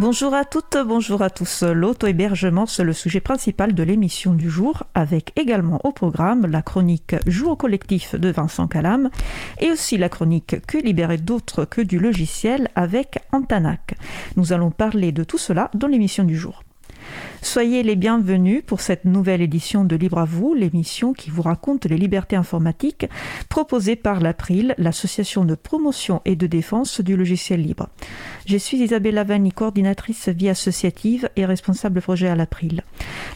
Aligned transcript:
Bonjour 0.00 0.32
à 0.32 0.44
toutes, 0.44 0.76
bonjour 0.86 1.22
à 1.22 1.28
tous. 1.28 1.64
L'auto-hébergement, 1.64 2.66
c'est 2.66 2.84
le 2.84 2.92
sujet 2.92 3.18
principal 3.18 3.74
de 3.74 3.82
l'émission 3.82 4.32
du 4.32 4.48
jour, 4.48 4.84
avec 4.94 5.32
également 5.36 5.80
au 5.82 5.90
programme 5.90 6.46
la 6.46 6.62
chronique 6.62 7.16
Joue 7.26 7.48
au 7.48 7.56
collectif 7.56 8.14
de 8.14 8.28
Vincent 8.28 8.68
Calam 8.68 9.10
et 9.58 9.72
aussi 9.72 9.98
la 9.98 10.08
chronique 10.08 10.64
Que 10.68 10.78
libérer 10.78 11.18
d'autres 11.18 11.64
que 11.64 11.80
du 11.80 11.98
logiciel 11.98 12.68
avec 12.76 13.18
Antanac. 13.32 13.96
Nous 14.36 14.52
allons 14.52 14.70
parler 14.70 15.10
de 15.10 15.24
tout 15.24 15.36
cela 15.36 15.68
dans 15.74 15.88
l'émission 15.88 16.22
du 16.22 16.36
jour. 16.36 16.62
Soyez 17.42 17.82
les 17.82 17.96
bienvenus 17.96 18.62
pour 18.66 18.80
cette 18.80 19.04
nouvelle 19.04 19.40
édition 19.40 19.84
de 19.84 19.96
Libre 19.96 20.18
à 20.18 20.24
vous, 20.24 20.54
l'émission 20.54 21.12
qui 21.12 21.30
vous 21.30 21.42
raconte 21.42 21.86
les 21.86 21.96
libertés 21.96 22.36
informatiques 22.36 23.06
proposée 23.48 23.96
par 23.96 24.20
l'April, 24.20 24.74
l'association 24.76 25.44
de 25.44 25.54
promotion 25.54 26.20
et 26.24 26.36
de 26.36 26.46
défense 26.46 27.00
du 27.00 27.16
logiciel 27.16 27.62
libre. 27.62 27.88
Je 28.48 28.56
suis 28.56 28.78
Isabella 28.78 29.24
Vanni, 29.24 29.52
coordinatrice 29.52 30.30
vie 30.30 30.48
associative 30.48 31.28
et 31.36 31.44
responsable 31.44 32.00
projet 32.00 32.28
à 32.28 32.34
l'April. 32.34 32.82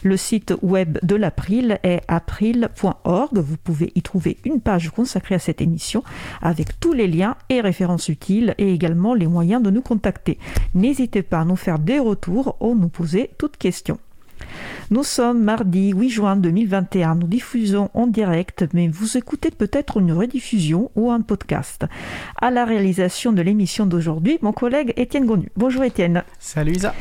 Le 0.01 0.17
site 0.17 0.55
web 0.63 0.97
de 1.03 1.15
l'April 1.15 1.77
est 1.83 2.01
april.org. 2.07 3.37
Vous 3.37 3.57
pouvez 3.57 3.91
y 3.93 4.01
trouver 4.01 4.37
une 4.43 4.59
page 4.59 4.89
consacrée 4.89 5.35
à 5.35 5.39
cette 5.39 5.61
émission 5.61 6.03
avec 6.41 6.79
tous 6.79 6.93
les 6.93 7.07
liens 7.07 7.35
et 7.49 7.61
références 7.61 8.09
utiles 8.09 8.55
et 8.57 8.73
également 8.73 9.13
les 9.13 9.27
moyens 9.27 9.61
de 9.61 9.69
nous 9.69 9.83
contacter. 9.83 10.39
N'hésitez 10.73 11.21
pas 11.21 11.41
à 11.41 11.45
nous 11.45 11.57
faire 11.57 11.77
des 11.77 11.99
retours 11.99 12.57
ou 12.59 12.73
nous 12.73 12.89
poser 12.89 13.29
toutes 13.37 13.57
questions. 13.57 13.99
Nous 14.89 15.03
sommes 15.03 15.43
mardi 15.43 15.91
8 15.91 16.09
juin 16.09 16.35
2021. 16.35 17.15
Nous 17.15 17.27
diffusons 17.27 17.89
en 17.93 18.07
direct, 18.07 18.65
mais 18.73 18.87
vous 18.87 19.17
écoutez 19.17 19.51
peut-être 19.51 19.97
une 19.97 20.11
rediffusion 20.11 20.91
ou 20.95 21.11
un 21.11 21.21
podcast. 21.21 21.85
À 22.39 22.51
la 22.51 22.65
réalisation 22.65 23.31
de 23.31 23.41
l'émission 23.41 23.85
d'aujourd'hui, 23.85 24.39
mon 24.41 24.51
collègue 24.51 24.93
Étienne 24.97 25.25
Gonu. 25.25 25.49
Bonjour 25.55 25.83
Étienne. 25.83 26.23
Salut 26.39 26.73
Isa. 26.73 26.93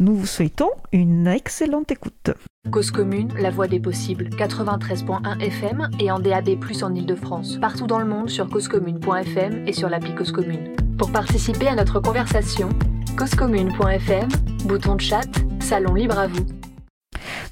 Nous 0.00 0.14
vous 0.14 0.26
souhaitons 0.26 0.70
une 0.92 1.26
excellente 1.26 1.90
écoute. 1.92 2.30
Cause 2.70 2.90
commune, 2.90 3.28
la 3.38 3.50
voix 3.50 3.68
des 3.68 3.78
possibles, 3.78 4.28
93.1 4.30 5.38
FM 5.40 5.88
et 6.00 6.10
en 6.10 6.18
DAB+, 6.18 6.48
en 6.82 6.94
Ile-de-France. 6.94 7.58
Partout 7.60 7.86
dans 7.86 7.98
le 7.98 8.06
monde 8.06 8.30
sur 8.30 8.48
causecommune.fm 8.48 9.68
et 9.68 9.72
sur 9.72 9.88
l'appli 9.88 10.14
Cause 10.14 10.32
Commune. 10.32 10.74
Pour 10.98 11.12
participer 11.12 11.68
à 11.68 11.74
notre 11.74 12.00
conversation, 12.00 12.70
causecommune.fm, 13.18 14.28
bouton 14.64 14.96
de 14.96 15.00
chat, 15.00 15.28
salon 15.60 15.94
libre 15.94 16.18
à 16.18 16.26
vous. 16.26 16.63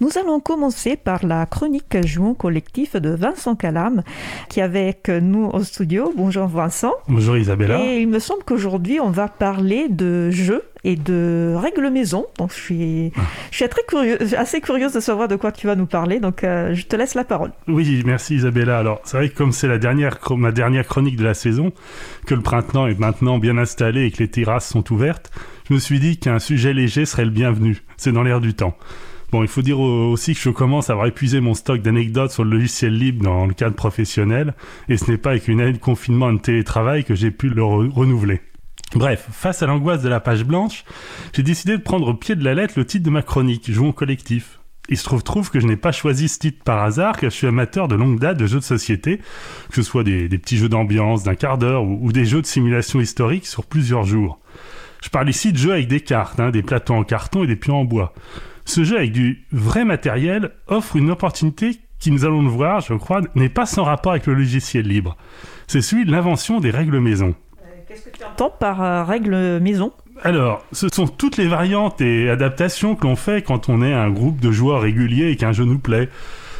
Nous 0.01 0.11
allons 0.19 0.41
commencer 0.41 0.97
par 0.97 1.25
la 1.27 1.47
chronique 1.47 1.97
Jouons 2.05 2.35
collectif 2.35 2.97
de 2.97 3.11
Vincent 3.11 3.55
Calam, 3.55 4.03
qui 4.49 4.61
est 4.61 4.63
avec 4.63 5.09
nous 5.09 5.51
au 5.53 5.63
studio. 5.63 6.13
Bonjour 6.17 6.47
Vincent. 6.47 6.93
Bonjour 7.09 7.37
Isabella. 7.37 7.81
Et 7.85 8.01
il 8.01 8.09
me 8.09 8.19
semble 8.19 8.45
qu'aujourd'hui, 8.45 9.01
on 9.01 9.11
va 9.11 9.29
parler 9.29 9.89
de 9.89 10.31
jeux 10.31 10.63
et 10.85 10.97
de 10.97 11.55
règles 11.57 11.91
maison. 11.91 12.27
Donc 12.39 12.51
je 12.53 12.61
suis, 12.61 13.13
je 13.51 13.57
suis 13.57 13.69
très 13.69 13.83
curieux, 13.87 14.19
assez 14.37 14.61
curieuse 14.61 14.93
de 14.93 15.01
savoir 15.01 15.29
de 15.29 15.37
quoi 15.37 15.53
tu 15.53 15.67
vas 15.67 15.77
nous 15.77 15.87
parler. 15.87 16.21
Donc 16.21 16.45
euh, 16.45 16.75
je 16.75 16.87
te 16.87 16.97
laisse 16.97 17.15
la 17.15 17.25
parole. 17.25 17.53
Oui, 17.69 18.03
merci 18.05 18.37
Isabella. 18.37 18.79
Alors 18.79 19.01
c'est 19.05 19.17
vrai 19.17 19.29
que 19.29 19.37
comme 19.37 19.53
c'est 19.53 19.69
la 19.69 19.79
dernière, 19.79 20.19
ma 20.37 20.53
dernière 20.53 20.87
chronique 20.87 21.17
de 21.17 21.25
la 21.25 21.35
saison, 21.35 21.73
que 22.27 22.35
le 22.35 22.43
printemps 22.43 22.87
est 22.87 22.99
maintenant 22.99 23.39
bien 23.39 23.59
installé 23.59 24.05
et 24.05 24.11
que 24.11 24.19
les 24.19 24.29
terrasses 24.29 24.69
sont 24.69 24.93
ouvertes, 24.93 25.31
je 25.69 25.75
me 25.75 25.79
suis 25.79 26.01
dit 26.01 26.19
qu'un 26.19 26.39
sujet 26.39 26.73
léger 26.73 27.05
serait 27.05 27.25
le 27.25 27.31
bienvenu. 27.31 27.83
C'est 27.97 28.13
dans 28.13 28.23
l'air 28.23 28.41
du 28.41 28.55
temps. 28.55 28.77
Bon, 29.33 29.43
il 29.43 29.49
faut 29.49 29.63
dire 29.63 29.81
aussi 29.81 30.35
que 30.35 30.41
je 30.41 30.51
commence 30.51 30.91
à 30.91 30.93
avoir 30.93 31.07
épuisé 31.07 31.41
mon 31.41 31.55
stock 31.55 31.81
d'anecdotes 31.81 32.33
sur 32.33 32.45
le 32.45 32.51
logiciel 32.51 32.95
libre 32.95 33.25
dans 33.25 33.47
le 33.47 33.55
cadre 33.55 33.75
professionnel, 33.75 34.53
et 34.91 34.99
ce 34.99 35.11
n'est 35.11 35.17
pas 35.17 35.31
avec 35.31 35.49
une 35.49 35.63
année 35.63 35.73
de 35.73 35.79
confinement 35.79 36.29
et 36.29 36.35
de 36.35 36.39
télétravail 36.39 37.03
que 37.03 37.15
j'ai 37.15 37.31
pu 37.31 37.49
le 37.49 37.65
renouveler. 37.65 38.43
Bref, 38.95 39.27
face 39.33 39.63
à 39.63 39.67
l'angoisse 39.67 40.03
de 40.03 40.11
la 40.11 40.21
page 40.21 40.45
blanche, 40.45 40.85
j'ai 41.33 41.43
décidé 41.43 41.79
de 41.79 41.83
prendre 41.83 42.09
au 42.09 42.15
pied 42.15 42.35
de 42.35 42.45
la 42.45 42.53
lettre 42.53 42.75
le 42.77 42.85
titre 42.85 43.07
de 43.07 43.11
ma 43.11 43.23
chronique, 43.23 43.73
Jouons 43.73 43.93
collectif. 43.93 44.61
Il 44.91 44.99
se 44.99 45.05
trouve, 45.05 45.23
trouve 45.23 45.51
que 45.51 45.61
je 45.61 45.67
n'ai 45.67 45.79
pas 45.79 45.93
choisi 45.93 46.29
ce 46.29 46.39
titre 46.39 46.63
par 46.63 46.83
hasard, 46.83 47.17
car 47.17 47.31
je 47.31 47.35
suis 47.35 47.47
amateur 47.47 47.89
de 47.89 47.95
longue 47.95 48.19
date 48.19 48.37
de 48.37 48.47
jeux 48.47 48.59
de 48.59 48.65
société, 48.65 49.17
que 49.71 49.77
ce 49.77 49.83
soit 49.83 50.05
des, 50.05 50.29
petits 50.29 50.59
jeux 50.59 50.69
d'ambiance 50.69 51.23
d'un 51.23 51.37
quart 51.37 51.57
d'heure 51.57 51.85
ou, 51.85 52.13
des 52.13 52.27
jeux 52.27 52.43
de 52.43 52.47
simulation 52.47 53.01
historique 53.01 53.47
sur 53.47 53.65
plusieurs 53.65 54.05
jours. 54.05 54.41
Je 55.03 55.09
parle 55.09 55.31
ici 55.31 55.55
de 55.55 55.59
jeux 55.59 55.73
avec 55.73 55.89
des 55.89 56.01
cartes, 56.01 56.39
hein, 56.39 56.51
des 56.51 56.63
plateaux 56.63 56.95
en 56.95 57.03
carton 57.03 57.45
et 57.45 57.47
des 57.47 57.57
pions 57.57 57.81
en 57.81 57.85
bois. 57.87 58.13
Ce 58.65 58.85
jeu 58.85 58.97
avec 58.97 59.13
du 59.13 59.47
vrai 59.53 59.85
matériel 59.85 60.53
offre 60.67 60.97
une 60.97 61.11
opportunité 61.11 61.79
qui, 61.99 62.11
nous 62.11 62.25
allons 62.25 62.43
le 62.43 62.49
voir, 62.49 62.81
je 62.81 62.95
crois, 62.95 63.21
n'est 63.35 63.49
pas 63.49 63.67
sans 63.67 63.85
rapport 63.85 64.13
avec 64.13 64.27
le 64.27 64.35
logiciel 64.35 64.87
libre. 64.87 65.17
C'est 65.69 65.83
celui 65.83 66.05
de 66.05 66.11
l'invention 66.11 66.61
des 66.61 66.71
règles 66.71 66.99
maison. 66.99 67.35
Euh, 67.61 67.65
qu'est-ce 67.87 68.03
que 68.03 68.17
tu 68.17 68.25
entends 68.25 68.51
par 68.51 68.83
euh, 68.83 69.05
règles 69.05 69.61
maison? 69.61 69.93
Alors, 70.23 70.65
ce 70.73 70.89
sont 70.89 71.07
toutes 71.07 71.37
les 71.37 71.49
variantes 71.49 72.01
et 72.01 72.29
adaptations 72.29 72.95
que 72.95 73.05
l'on 73.05 73.17
fait 73.17 73.43
quand 73.43 73.69
on 73.69 73.83
est 73.83 73.93
un 73.93 74.11
groupe 74.11 74.41
de 74.41 74.53
joueurs 74.53 74.83
réguliers 74.83 75.31
et 75.31 75.37
qu'un 75.37 75.53
jeu 75.53 75.65
nous 75.65 75.79
plaît 75.79 76.09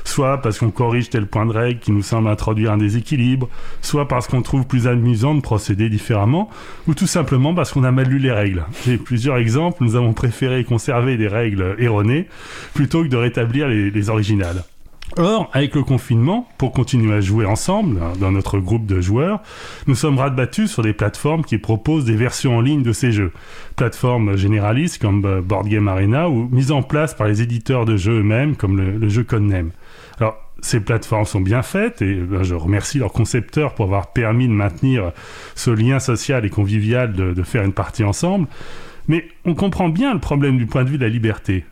soit 0.05 0.39
parce 0.43 0.59
qu'on 0.59 0.71
corrige 0.71 1.11
tel 1.11 1.27
point 1.27 1.47
de 1.47 1.53
règle 1.53 1.81
qui 1.81 1.93
nous 1.93 2.03
semble 2.03 2.29
introduire 2.29 2.73
un 2.73 2.79
déséquilibre, 2.79 3.49
soit 3.81 4.09
parce 4.09 4.27
qu'on 4.27 4.43
trouve 4.43 4.67
plus 4.67 4.87
amusant 4.87 5.35
de 5.35 5.41
procéder 5.41 5.89
différemment, 5.89 6.51
ou 6.87 6.95
tout 6.95 7.07
simplement 7.07 7.55
parce 7.55 7.73
qu'on 7.73 7.85
a 7.85 7.93
mal 7.93 8.07
lu 8.07 8.19
les 8.19 8.33
règles. 8.33 8.65
J'ai 8.85 8.99
plusieurs 8.99 9.39
exemples, 9.39 9.83
nous 9.83 9.97
avons 9.97 10.13
préféré 10.13 10.65
conserver 10.65 11.17
des 11.17 11.29
règles 11.29 11.77
erronées 11.79 12.29
plutôt 12.75 13.03
que 13.03 13.09
de 13.09 13.17
rétablir 13.17 13.69
les, 13.69 14.11
originales. 14.11 14.65
Or, 15.19 15.51
avec 15.53 15.75
le 15.75 15.83
confinement, 15.83 16.49
pour 16.57 16.73
continuer 16.73 17.15
à 17.15 17.21
jouer 17.21 17.45
ensemble, 17.45 18.01
hein, 18.03 18.13
dans 18.19 18.33
notre 18.33 18.59
groupe 18.59 18.87
de 18.87 19.01
joueurs, 19.01 19.43
nous 19.87 19.95
sommes 19.95 20.19
rabattus 20.19 20.71
sur 20.71 20.83
des 20.83 20.95
plateformes 20.95 21.45
qui 21.45 21.59
proposent 21.59 22.07
des 22.07 22.17
versions 22.17 22.57
en 22.57 22.61
ligne 22.63 22.83
de 22.83 22.93
ces 22.93 23.13
jeux. 23.13 23.31
Plateformes 23.77 24.37
généralistes 24.37 25.03
comme 25.03 25.25
euh, 25.27 25.43
Board 25.43 25.69
Game 25.69 25.87
Arena 25.87 26.31
ou 26.31 26.49
mises 26.51 26.73
en 26.73 26.83
place 26.83 27.15
par 27.15 27.27
les 27.27 27.43
éditeurs 27.43 27.85
de 27.85 27.97
jeux 27.99 28.21
eux-mêmes 28.21 28.57
comme 28.57 28.79
le, 28.79 28.97
le 28.97 29.09
jeu 29.11 29.23
Codename. 29.23 29.73
Alors, 30.19 30.37
ces 30.61 30.81
plateformes 30.81 31.25
sont 31.25 31.41
bien 31.41 31.63
faites 31.63 32.03
et 32.03 32.15
ben, 32.15 32.43
je 32.43 32.55
remercie 32.55 32.99
leurs 32.99 33.13
concepteurs 33.13 33.75
pour 33.75 33.87
avoir 33.87 34.13
permis 34.13 34.47
de 34.47 34.53
maintenir 34.53 35.13
ce 35.55 35.71
lien 35.71 35.99
social 35.99 36.45
et 36.45 36.51
convivial 36.51 37.13
de, 37.13 37.43
faire 37.43 37.65
une 37.65 37.73
partie 37.73 38.05
ensemble. 38.05 38.47
Mais 39.09 39.27
on 39.45 39.55
comprend 39.55 39.89
bien 39.89 40.15
le 40.15 40.21
problème 40.21 40.59
du 40.59 40.67
point 40.67 40.85
de 40.85 40.91
vue 40.91 40.99
de 40.99 41.05
la 41.05 41.11
liberté. 41.11 41.65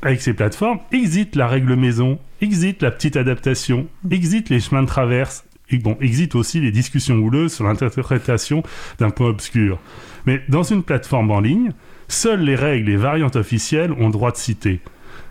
Avec 0.00 0.22
ces 0.22 0.32
plateformes, 0.32 0.78
exit 0.92 1.36
la 1.36 1.46
règle 1.46 1.74
maison, 1.74 2.18
exit 2.40 2.82
la 2.82 2.90
petite 2.90 3.16
adaptation, 3.16 3.88
exit 4.10 4.48
les 4.48 4.60
chemins 4.60 4.82
de 4.82 4.86
traverse, 4.86 5.44
et 5.70 5.78
bon, 5.78 5.98
exit 6.00 6.34
aussi 6.34 6.60
les 6.60 6.70
discussions 6.70 7.16
houleuses 7.16 7.52
sur 7.52 7.64
l'interprétation 7.64 8.62
d'un 8.98 9.10
point 9.10 9.28
obscur. 9.28 9.78
Mais 10.24 10.40
dans 10.48 10.62
une 10.62 10.82
plateforme 10.82 11.30
en 11.30 11.40
ligne, 11.40 11.72
seules 12.06 12.40
les 12.40 12.54
règles 12.54 12.88
et 12.90 12.96
variantes 12.96 13.36
officielles 13.36 13.92
ont 13.92 14.08
droit 14.08 14.30
de 14.30 14.36
citer. 14.38 14.80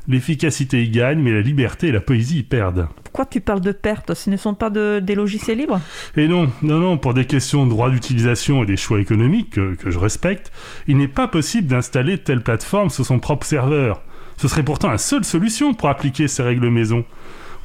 L'efficacité 0.07 0.83
y 0.83 0.89
gagne, 0.89 1.19
mais 1.19 1.31
la 1.31 1.41
liberté 1.41 1.87
et 1.87 1.91
la 1.91 1.99
poésie 1.99 2.39
y 2.39 2.43
perdent. 2.43 2.87
Pourquoi 3.03 3.25
tu 3.25 3.41
parles 3.41 3.61
de 3.61 3.71
perte 3.71 4.13
Ce 4.13 4.29
ne 4.29 4.37
sont 4.37 4.53
pas 4.53 4.69
des 4.69 5.15
logiciels 5.15 5.57
libres? 5.57 5.81
Et 6.15 6.27
non, 6.27 6.49
non, 6.61 6.79
non, 6.79 6.97
pour 6.97 7.13
des 7.13 7.25
questions 7.25 7.65
de 7.65 7.71
droit 7.71 7.89
d'utilisation 7.89 8.63
et 8.63 8.65
des 8.65 8.77
choix 8.77 8.99
économiques 8.99 9.51
que, 9.51 9.75
que 9.75 9.91
je 9.91 9.99
respecte, 9.99 10.51
il 10.87 10.97
n'est 10.97 11.07
pas 11.07 11.27
possible 11.27 11.67
d'installer 11.67 12.17
telle 12.17 12.41
plateforme 12.41 12.89
sur 12.89 13.05
son 13.05 13.19
propre 13.19 13.45
serveur. 13.45 14.01
Ce 14.37 14.47
serait 14.47 14.63
pourtant 14.63 14.89
la 14.89 14.97
seule 14.97 15.25
solution 15.25 15.73
pour 15.73 15.89
appliquer 15.89 16.27
ces 16.27 16.43
règles 16.43 16.69
maison. 16.69 17.03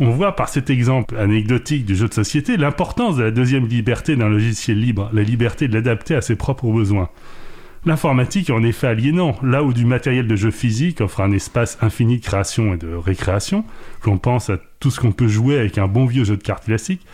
On 0.00 0.10
voit 0.10 0.34
par 0.34 0.48
cet 0.48 0.70
exemple 0.70 1.16
anecdotique 1.19 1.84
du 1.84 1.94
jeu 1.94 2.09
de 2.09 2.14
société 2.14 2.56
l'importance 2.56 3.16
de 3.16 3.22
la 3.24 3.30
deuxième 3.30 3.66
liberté 3.66 4.16
d'un 4.16 4.28
logiciel 4.28 4.80
libre, 4.80 5.10
la 5.12 5.22
liberté 5.22 5.69
de 5.69 5.74
l'adapter 5.74 6.14
à 6.14 6.22
ses 6.22 6.34
propres 6.34 6.72
besoins. 6.72 7.10
L'informatique 7.84 8.49
est 8.49 8.53
en 8.53 8.63
effet 8.63 8.87
aliénant, 8.87 9.34
là 9.43 9.65
où 9.65 9.73
du 9.73 9.84
matériel 9.84 10.29
de 10.29 10.37
jeu 10.37 10.53
physique 10.53 11.01
offre 11.01 11.21
un 11.21 11.33
espace 11.33 11.79
infini 11.81 12.19
de 12.19 12.25
création 12.25 12.75
et 12.75 12.77
de 12.77 12.95
récréation, 12.95 13.65
qu'on 14.03 14.19
pense 14.19 14.51
à 14.51 14.59
tout 14.79 14.93
ce 14.93 15.01
qu'on 15.01 15.11
peut 15.11 15.27
jouer 15.27 15.59
avec 15.59 15.79
un 15.79 15.89
bon 15.89 16.07
vieux 16.07 16.23
jeu 16.23 16.37
de 16.37 16.43
cartes 16.43 16.67
classique, 16.67 17.05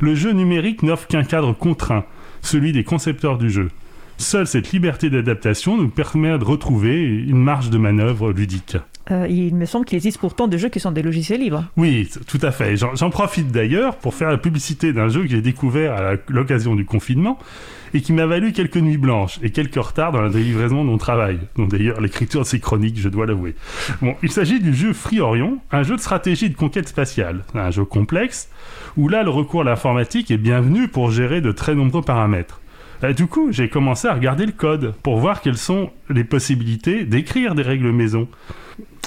le 0.00 0.14
jeu 0.14 0.32
numérique 0.32 0.82
n'offre 0.82 1.08
qu'un 1.08 1.24
cadre 1.24 1.52
contraint, 1.52 2.06
celui 2.40 2.72
des 2.72 2.84
concepteurs 2.84 3.36
du 3.36 3.50
jeu. 3.50 3.68
Seule 4.16 4.46
cette 4.46 4.72
liberté 4.72 5.10
d'adaptation 5.10 5.76
nous 5.76 5.90
permet 5.90 6.38
de 6.38 6.44
retrouver 6.44 7.04
une 7.04 7.42
marge 7.42 7.68
de 7.68 7.76
manœuvre 7.76 8.32
ludique. 8.32 8.78
Euh, 9.10 9.26
il 9.28 9.54
me 9.54 9.66
semble 9.66 9.84
qu'il 9.84 9.96
existe 9.96 10.18
pourtant 10.18 10.48
des 10.48 10.58
jeux 10.58 10.68
qui 10.68 10.80
sont 10.80 10.92
des 10.92 11.02
logiciels 11.02 11.40
libres. 11.40 11.64
Oui, 11.76 12.08
tout 12.26 12.38
à 12.42 12.50
fait. 12.50 12.76
J'en 12.76 13.10
profite 13.10 13.48
d'ailleurs 13.52 13.96
pour 13.96 14.14
faire 14.14 14.30
la 14.30 14.38
publicité 14.38 14.92
d'un 14.92 15.08
jeu 15.08 15.22
que 15.22 15.28
j'ai 15.28 15.42
découvert 15.42 15.94
à 15.94 16.12
l'occasion 16.28 16.74
du 16.74 16.84
confinement 16.84 17.38
et 17.92 18.00
qui 18.00 18.12
m'a 18.12 18.26
valu 18.26 18.52
quelques 18.52 18.78
nuits 18.78 18.98
blanches 18.98 19.38
et 19.42 19.50
quelques 19.50 19.76
retards 19.76 20.12
dans 20.12 20.22
la 20.22 20.28
livraison 20.28 20.82
de 20.82 20.88
mon 20.88 20.98
travail, 20.98 21.38
dont 21.56 21.66
d'ailleurs 21.66 22.00
l'écriture 22.00 22.40
de 22.40 22.46
ces 22.46 22.58
chroniques, 22.58 22.98
je 22.98 23.08
dois 23.08 23.26
l'avouer. 23.26 23.54
Bon, 24.02 24.16
il 24.22 24.32
s'agit 24.32 24.58
du 24.58 24.74
jeu 24.74 24.92
Free 24.92 25.20
Orion, 25.20 25.58
un 25.70 25.84
jeu 25.84 25.94
de 25.94 26.00
stratégie 26.00 26.50
de 26.50 26.56
conquête 26.56 26.88
spatiale, 26.88 27.44
un 27.54 27.70
jeu 27.70 27.84
complexe, 27.84 28.48
où 28.96 29.08
là 29.08 29.22
le 29.22 29.30
recours 29.30 29.60
à 29.60 29.64
l'informatique 29.64 30.30
est 30.30 30.38
bienvenu 30.38 30.88
pour 30.88 31.10
gérer 31.10 31.40
de 31.40 31.52
très 31.52 31.74
nombreux 31.74 32.02
paramètres. 32.02 32.60
Bah, 33.00 33.12
du 33.12 33.26
coup, 33.26 33.52
j'ai 33.52 33.68
commencé 33.68 34.08
à 34.08 34.14
regarder 34.14 34.46
le 34.46 34.52
code 34.52 34.94
pour 35.02 35.18
voir 35.18 35.40
quelles 35.40 35.58
sont 35.58 35.90
les 36.08 36.24
possibilités 36.24 37.04
d'écrire 37.04 37.54
des 37.54 37.62
règles 37.62 37.92
maison. 37.92 38.28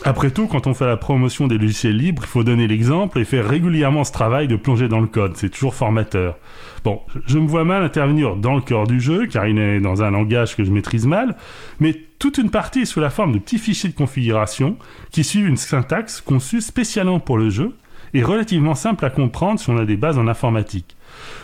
Après 0.03 0.31
tout, 0.31 0.47
quand 0.47 0.67
on 0.67 0.73
fait 0.73 0.85
la 0.85 0.95
promotion 0.95 1.47
des 1.47 1.57
logiciels 1.57 1.97
libres, 1.97 2.23
il 2.23 2.29
faut 2.29 2.43
donner 2.43 2.67
l'exemple 2.67 3.19
et 3.19 3.25
faire 3.25 3.47
régulièrement 3.47 4.03
ce 4.03 4.11
travail 4.11 4.47
de 4.47 4.55
plonger 4.55 4.87
dans 4.87 4.99
le 4.99 5.07
code. 5.07 5.35
C'est 5.35 5.49
toujours 5.49 5.75
formateur. 5.75 6.37
Bon, 6.83 7.01
je 7.25 7.39
me 7.39 7.47
vois 7.47 7.65
mal 7.65 7.83
intervenir 7.83 8.35
dans 8.35 8.55
le 8.55 8.61
cœur 8.61 8.87
du 8.87 9.01
jeu, 9.01 9.27
car 9.27 9.47
il 9.47 9.57
est 9.57 9.79
dans 9.79 10.03
un 10.03 10.11
langage 10.11 10.55
que 10.55 10.63
je 10.63 10.71
maîtrise 10.71 11.05
mal, 11.05 11.35
mais 11.79 11.93
toute 12.19 12.37
une 12.37 12.49
partie 12.49 12.81
est 12.81 12.85
sous 12.85 12.99
la 12.99 13.09
forme 13.09 13.33
de 13.33 13.39
petits 13.39 13.59
fichiers 13.59 13.89
de 13.89 13.95
configuration 13.95 14.77
qui 15.11 15.23
suivent 15.23 15.47
une 15.47 15.57
syntaxe 15.57 16.21
conçue 16.21 16.61
spécialement 16.61 17.19
pour 17.19 17.37
le 17.37 17.49
jeu 17.49 17.75
et 18.13 18.23
relativement 18.23 18.75
simple 18.75 19.03
à 19.05 19.09
comprendre 19.09 19.59
si 19.59 19.69
on 19.69 19.77
a 19.77 19.85
des 19.85 19.97
bases 19.97 20.17
en 20.17 20.27
informatique. 20.27 20.95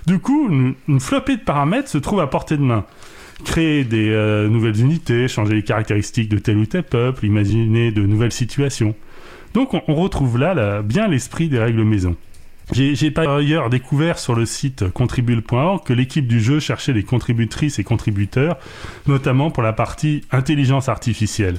Du 0.07 0.19
coup, 0.19 0.47
une, 0.49 0.75
une 0.87 0.99
flopée 0.99 1.35
de 1.35 1.41
paramètres 1.41 1.89
se 1.89 1.97
trouve 1.97 2.21
à 2.21 2.27
portée 2.27 2.57
de 2.57 2.63
main 2.63 2.85
créer 3.43 3.83
des 3.83 4.09
euh, 4.09 4.47
nouvelles 4.47 4.79
unités, 4.79 5.27
changer 5.27 5.55
les 5.55 5.63
caractéristiques 5.63 6.29
de 6.29 6.37
tel 6.37 6.57
ou 6.57 6.65
tel 6.65 6.83
peuple, 6.83 7.25
imaginer 7.25 7.91
de 7.91 8.01
nouvelles 8.01 8.31
situations. 8.31 8.95
Donc 9.53 9.73
on, 9.87 9.95
retrouve 9.95 10.37
là, 10.37 10.81
bien 10.81 11.07
l'esprit 11.07 11.47
des 11.47 11.59
règles 11.59 11.83
maison. 11.83 12.15
J'ai 12.71 13.11
par 13.11 13.29
ailleurs 13.29 13.69
découvert 13.69 14.17
sur 14.17 14.35
le 14.35 14.45
site 14.45 14.89
contribule.org 14.89 15.83
que 15.83 15.93
l'équipe 15.93 16.27
du 16.27 16.39
jeu 16.39 16.59
cherchait 16.59 16.93
des 16.93 17.03
contributrices 17.03 17.77
et 17.77 17.83
contributeurs, 17.83 18.57
notamment 19.05 19.51
pour 19.51 19.61
la 19.61 19.73
partie 19.73 20.23
intelligence 20.31 20.89
artificielle, 20.89 21.57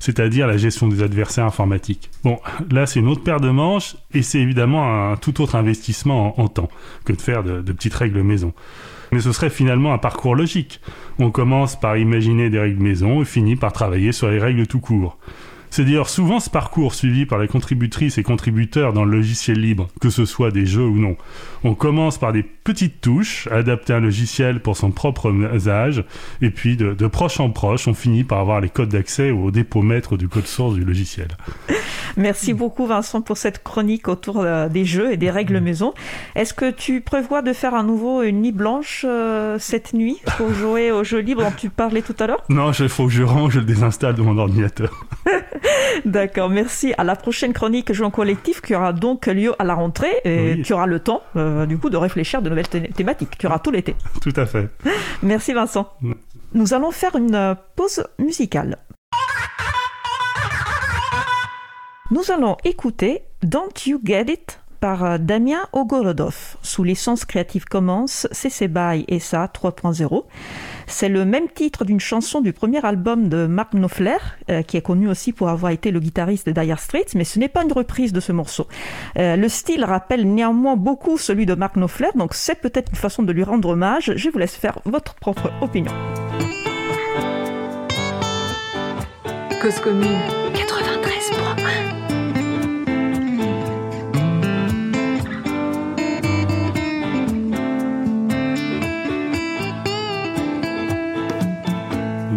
c'est-à-dire 0.00 0.46
la 0.46 0.56
gestion 0.56 0.88
des 0.88 1.02
adversaires 1.02 1.44
informatiques. 1.44 2.10
Bon, 2.24 2.40
là 2.70 2.86
c'est 2.86 2.98
une 2.98 3.08
autre 3.08 3.22
paire 3.22 3.40
de 3.40 3.50
manches 3.50 3.94
et 4.14 4.22
c'est 4.22 4.40
évidemment 4.40 5.12
un 5.12 5.16
tout 5.16 5.40
autre 5.42 5.54
investissement 5.54 6.40
en, 6.40 6.48
temps 6.48 6.70
que 7.04 7.12
de 7.12 7.20
faire 7.20 7.44
de 7.44 7.72
petites 7.72 7.94
règles 7.94 8.22
maison. 8.22 8.52
Mais 9.12 9.20
ce 9.20 9.32
serait 9.32 9.50
finalement 9.50 9.92
un 9.92 9.98
parcours 9.98 10.34
logique. 10.34 10.80
On 11.18 11.30
commence 11.30 11.78
par 11.78 11.96
imaginer 11.96 12.50
des 12.50 12.58
règles 12.58 12.82
maison 12.82 13.22
et 13.22 13.24
finit 13.24 13.56
par 13.56 13.72
travailler 13.72 14.12
sur 14.12 14.30
les 14.30 14.38
règles 14.38 14.66
tout 14.66 14.80
court. 14.80 15.18
C'est 15.70 15.84
d'ailleurs 15.84 16.08
souvent 16.08 16.40
ce 16.40 16.50
parcours 16.50 16.94
suivi 16.94 17.26
par 17.26 17.38
les 17.38 17.48
contributrices 17.48 18.18
et 18.18 18.22
contributeurs 18.22 18.92
dans 18.92 19.04
le 19.04 19.10
logiciel 19.10 19.60
libre, 19.60 19.88
que 20.00 20.10
ce 20.10 20.24
soit 20.24 20.50
des 20.50 20.66
jeux 20.66 20.86
ou 20.86 20.98
non. 20.98 21.16
On 21.64 21.74
commence 21.74 22.18
par 22.18 22.32
des 22.32 22.42
petites 22.42 23.00
touches, 23.00 23.48
adapter 23.50 23.92
un 23.92 24.00
logiciel 24.00 24.60
pour 24.60 24.76
son 24.76 24.90
propre 24.90 25.32
usage, 25.54 26.04
et 26.40 26.50
puis 26.50 26.76
de, 26.76 27.06
proche 27.06 27.40
en 27.40 27.50
proche, 27.50 27.88
on 27.88 27.94
finit 27.94 28.24
par 28.24 28.38
avoir 28.38 28.60
les 28.60 28.68
codes 28.68 28.90
d'accès 28.90 29.30
au 29.30 29.50
dépôt 29.50 29.82
maître 29.82 30.16
du 30.16 30.28
code 30.28 30.46
source 30.46 30.74
du 30.74 30.84
logiciel. 30.84 31.28
Merci 32.16 32.52
beaucoup 32.52 32.86
Vincent 32.86 33.22
pour 33.22 33.36
cette 33.36 33.62
chronique 33.62 34.08
autour 34.08 34.40
euh, 34.40 34.68
des 34.68 34.84
jeux 34.84 35.12
et 35.12 35.16
des 35.16 35.30
règles 35.30 35.60
maison. 35.60 35.94
Est-ce 36.34 36.54
que 36.54 36.70
tu 36.70 37.00
prévois 37.00 37.42
de 37.42 37.52
faire 37.52 37.74
à 37.74 37.82
nouveau 37.82 38.22
une 38.22 38.42
nuit 38.42 38.52
blanche 38.52 39.04
euh, 39.08 39.56
cette 39.58 39.92
nuit 39.92 40.18
pour 40.36 40.52
jouer 40.52 40.90
aux 40.90 41.04
jeux 41.04 41.20
libres 41.20 41.42
dont 41.42 41.52
tu 41.56 41.70
parlais 41.70 42.02
tout 42.02 42.16
à 42.18 42.26
l'heure? 42.26 42.42
Non, 42.48 42.72
il 42.72 42.88
faut 42.88 43.06
que 43.06 43.12
je 43.12 43.22
range, 43.22 43.54
je 43.54 43.60
le 43.60 43.66
désinstalle 43.66 44.14
de 44.14 44.22
mon 44.22 44.36
ordinateur. 44.38 45.06
D'accord, 46.04 46.48
merci. 46.48 46.94
À 46.98 47.04
la 47.04 47.16
prochaine 47.16 47.52
chronique 47.52 47.92
Jouons 47.92 48.10
collectif 48.10 48.60
qui 48.60 48.74
aura 48.74 48.92
donc 48.92 49.26
lieu 49.26 49.54
à 49.58 49.64
la 49.64 49.74
rentrée 49.74 50.20
et 50.24 50.60
tu 50.62 50.72
auras 50.72 50.86
le 50.86 51.00
temps 51.00 51.22
euh, 51.36 51.66
du 51.66 51.78
coup 51.78 51.90
de 51.90 51.96
réfléchir 51.96 52.42
de 52.42 52.48
nouvelles 52.48 52.68
thématiques. 52.68 53.38
Tu 53.38 53.46
auras 53.46 53.58
tout 53.58 53.70
l'été. 53.70 53.96
Tout 54.20 54.32
à 54.36 54.46
fait. 54.46 54.68
Merci 55.22 55.52
Vincent. 55.52 55.92
Nous 56.54 56.74
allons 56.74 56.90
faire 56.90 57.16
une 57.16 57.34
euh, 57.34 57.54
pause 57.76 58.04
musicale. 58.18 58.78
Nous 62.10 62.30
allons 62.30 62.56
écouter 62.64 63.22
Don't 63.42 63.68
You 63.86 64.00
Get 64.02 64.32
It 64.32 64.60
par 64.80 65.04
euh, 65.04 65.18
Damien 65.18 65.66
Ogorodov 65.72 66.56
sous 66.62 66.84
licence 66.84 67.24
Creative 67.24 67.64
Commons 67.66 68.06
CC 68.06 68.68
BY 68.68 69.04
SA 69.20 69.46
3.0. 69.46 70.24
C'est 70.90 71.10
le 71.10 71.24
même 71.24 71.48
titre 71.48 71.84
d'une 71.84 72.00
chanson 72.00 72.40
du 72.40 72.52
premier 72.52 72.84
album 72.84 73.28
de 73.28 73.46
Mark 73.46 73.72
Knopfler, 73.74 74.16
euh, 74.50 74.62
qui 74.62 74.78
est 74.78 74.82
connu 74.82 75.08
aussi 75.08 75.32
pour 75.32 75.50
avoir 75.50 75.70
été 75.70 75.90
le 75.90 76.00
guitariste 76.00 76.48
de 76.48 76.52
Dire 76.52 76.80
Straits, 76.80 77.14
mais 77.14 77.24
ce 77.24 77.38
n'est 77.38 77.48
pas 77.48 77.62
une 77.62 77.72
reprise 77.72 78.12
de 78.12 78.20
ce 78.20 78.32
morceau. 78.32 78.66
Euh, 79.18 79.36
le 79.36 79.48
style 79.48 79.84
rappelle 79.84 80.26
néanmoins 80.26 80.76
beaucoup 80.76 81.18
celui 81.18 81.44
de 81.44 81.54
Mark 81.54 81.76
Knopfler, 81.76 82.08
donc 82.14 82.34
c'est 82.34 82.60
peut-être 82.60 82.90
une 82.90 82.96
façon 82.96 83.22
de 83.22 83.32
lui 83.32 83.44
rendre 83.44 83.68
hommage. 83.68 84.12
Je 84.16 84.30
vous 84.30 84.38
laisse 84.38 84.56
faire 84.56 84.80
votre 84.86 85.14
propre 85.14 85.52
opinion. 85.60 85.92
Cause 89.60 89.78
commune 89.80 90.18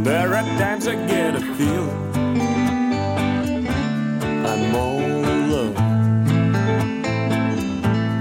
There 0.04 0.34
are 0.34 0.44
times 0.58 0.88
I 0.88 0.96
get 0.96 1.36
a 1.36 1.42
feel 1.56 1.88
I'm 4.48 4.76
all 4.76 5.00
alone. 5.00 5.76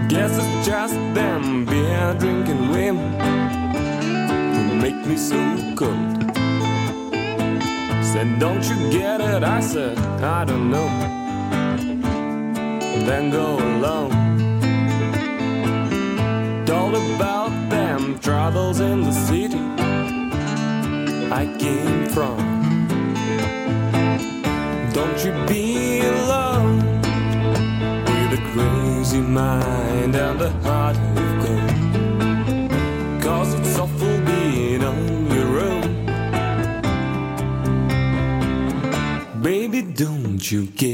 Guess 0.08 0.36
it's 0.36 0.66
just 0.66 0.92
them 1.14 1.64
beer 1.64 2.14
drinking 2.18 2.68
women 2.68 3.18
who 4.54 4.74
make 4.76 5.06
me 5.06 5.16
so 5.16 5.38
cold. 5.74 6.20
Said, 8.12 8.38
Don't 8.38 8.62
you 8.68 8.90
get 8.90 9.22
it? 9.22 9.42
I 9.42 9.60
said, 9.60 9.98
I 10.22 10.44
don't 10.44 10.70
know. 10.70 10.88
Then 13.06 13.30
go 13.30 13.56
alone. 13.56 14.10
Told 16.66 16.94
about 16.94 17.52
them 17.70 18.18
troubles 18.18 18.80
in 18.80 19.00
the 19.00 19.12
city 19.12 19.79
I 21.32 21.46
came 21.60 22.06
from. 22.08 22.36
Don't 24.92 25.24
you 25.24 25.32
be 25.46 26.00
alone 26.00 26.78
with 28.04 28.38
a 28.38 28.40
crazy 28.52 29.20
mind 29.20 30.16
and 30.16 30.40
a 30.40 30.50
heart 30.64 30.96
of 30.96 31.30
gold. 31.44 33.22
Cause 33.22 33.54
it's 33.54 33.78
awful 33.78 34.18
being 34.26 34.82
on 34.82 35.30
your 35.30 35.60
own. 35.70 35.88
Baby, 39.40 39.82
don't 39.82 40.50
you 40.50 40.66
get 40.66 40.89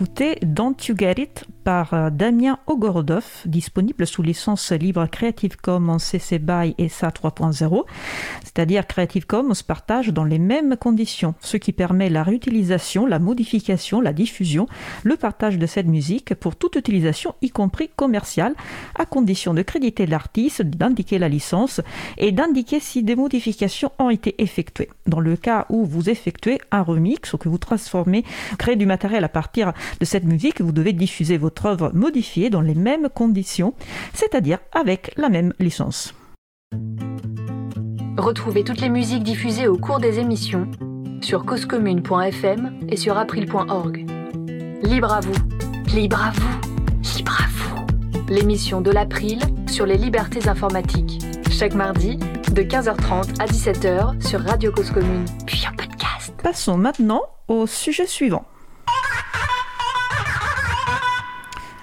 Don't 0.00 0.88
You 0.88 0.94
Get 0.98 1.14
It 1.18 1.44
par 1.64 1.92
euh, 1.92 2.10
Damien 2.10 2.58
Disponible 3.44 4.06
sous 4.06 4.22
licence 4.22 4.72
libre 4.72 5.06
Creative 5.06 5.56
Commons 5.56 5.98
CC 5.98 6.38
BY 6.38 6.74
et 6.78 6.88
SA 6.88 7.08
3.0, 7.08 7.84
c'est-à-dire 8.42 8.86
Creative 8.86 9.26
Commons 9.26 9.52
partage 9.66 10.08
dans 10.08 10.24
les 10.24 10.38
mêmes 10.38 10.76
conditions, 10.76 11.34
ce 11.40 11.58
qui 11.58 11.72
permet 11.72 12.08
la 12.08 12.22
réutilisation, 12.22 13.04
la 13.04 13.18
modification, 13.18 14.00
la 14.00 14.14
diffusion, 14.14 14.66
le 15.02 15.16
partage 15.16 15.58
de 15.58 15.66
cette 15.66 15.86
musique 15.86 16.34
pour 16.34 16.56
toute 16.56 16.76
utilisation, 16.76 17.34
y 17.42 17.50
compris 17.50 17.90
commerciale, 17.94 18.54
à 18.98 19.04
condition 19.04 19.52
de 19.52 19.62
créditer 19.62 20.06
l'artiste, 20.06 20.62
d'indiquer 20.62 21.18
la 21.18 21.28
licence 21.28 21.82
et 22.16 22.32
d'indiquer 22.32 22.80
si 22.80 23.02
des 23.02 23.16
modifications 23.16 23.92
ont 23.98 24.10
été 24.10 24.40
effectuées. 24.42 24.88
Dans 25.06 25.20
le 25.20 25.36
cas 25.36 25.66
où 25.68 25.84
vous 25.84 26.08
effectuez 26.08 26.58
un 26.70 26.82
remix 26.82 27.32
ou 27.34 27.38
que 27.38 27.48
vous 27.48 27.58
transformez, 27.58 28.24
créez 28.58 28.76
du 28.76 28.86
matériel 28.86 29.24
à 29.24 29.28
partir 29.28 29.74
de 30.00 30.04
cette 30.06 30.24
musique, 30.24 30.62
vous 30.62 30.72
devez 30.72 30.94
diffuser 30.94 31.36
votre 31.36 31.66
œuvre 31.66 31.90
modifiée 31.92 32.48
dans 32.48 32.60
les 32.60 32.69
mêmes 32.74 33.08
conditions, 33.08 33.74
c'est-à-dire 34.14 34.58
avec 34.72 35.12
la 35.16 35.28
même 35.28 35.52
licence. 35.58 36.14
Retrouvez 38.16 38.64
toutes 38.64 38.80
les 38.80 38.88
musiques 38.88 39.22
diffusées 39.22 39.66
au 39.66 39.78
cours 39.78 39.98
des 39.98 40.18
émissions 40.18 40.70
sur 41.22 41.44
causecommune.fm 41.44 42.80
et 42.88 42.96
sur 42.96 43.16
april.org. 43.16 44.06
Libre 44.82 45.12
à 45.12 45.20
vous, 45.20 45.34
libre 45.94 46.22
à 46.22 46.30
vous, 46.30 47.16
libre 47.16 47.38
à 47.40 47.46
vous. 47.48 47.86
L'émission 48.28 48.80
de 48.80 48.90
l'April 48.90 49.38
sur 49.68 49.86
les 49.86 49.96
libertés 49.96 50.48
informatiques. 50.48 51.18
Chaque 51.50 51.74
mardi, 51.74 52.16
de 52.52 52.62
15h30 52.62 53.40
à 53.40 53.46
17h 53.46 54.26
sur 54.26 54.40
Radio 54.40 54.72
Cause 54.72 54.90
Commune, 54.90 55.24
puis 55.46 55.64
en 55.70 55.74
podcast. 55.74 56.32
Passons 56.42 56.76
maintenant 56.76 57.22
au 57.48 57.66
sujet 57.66 58.06
suivant. 58.06 58.44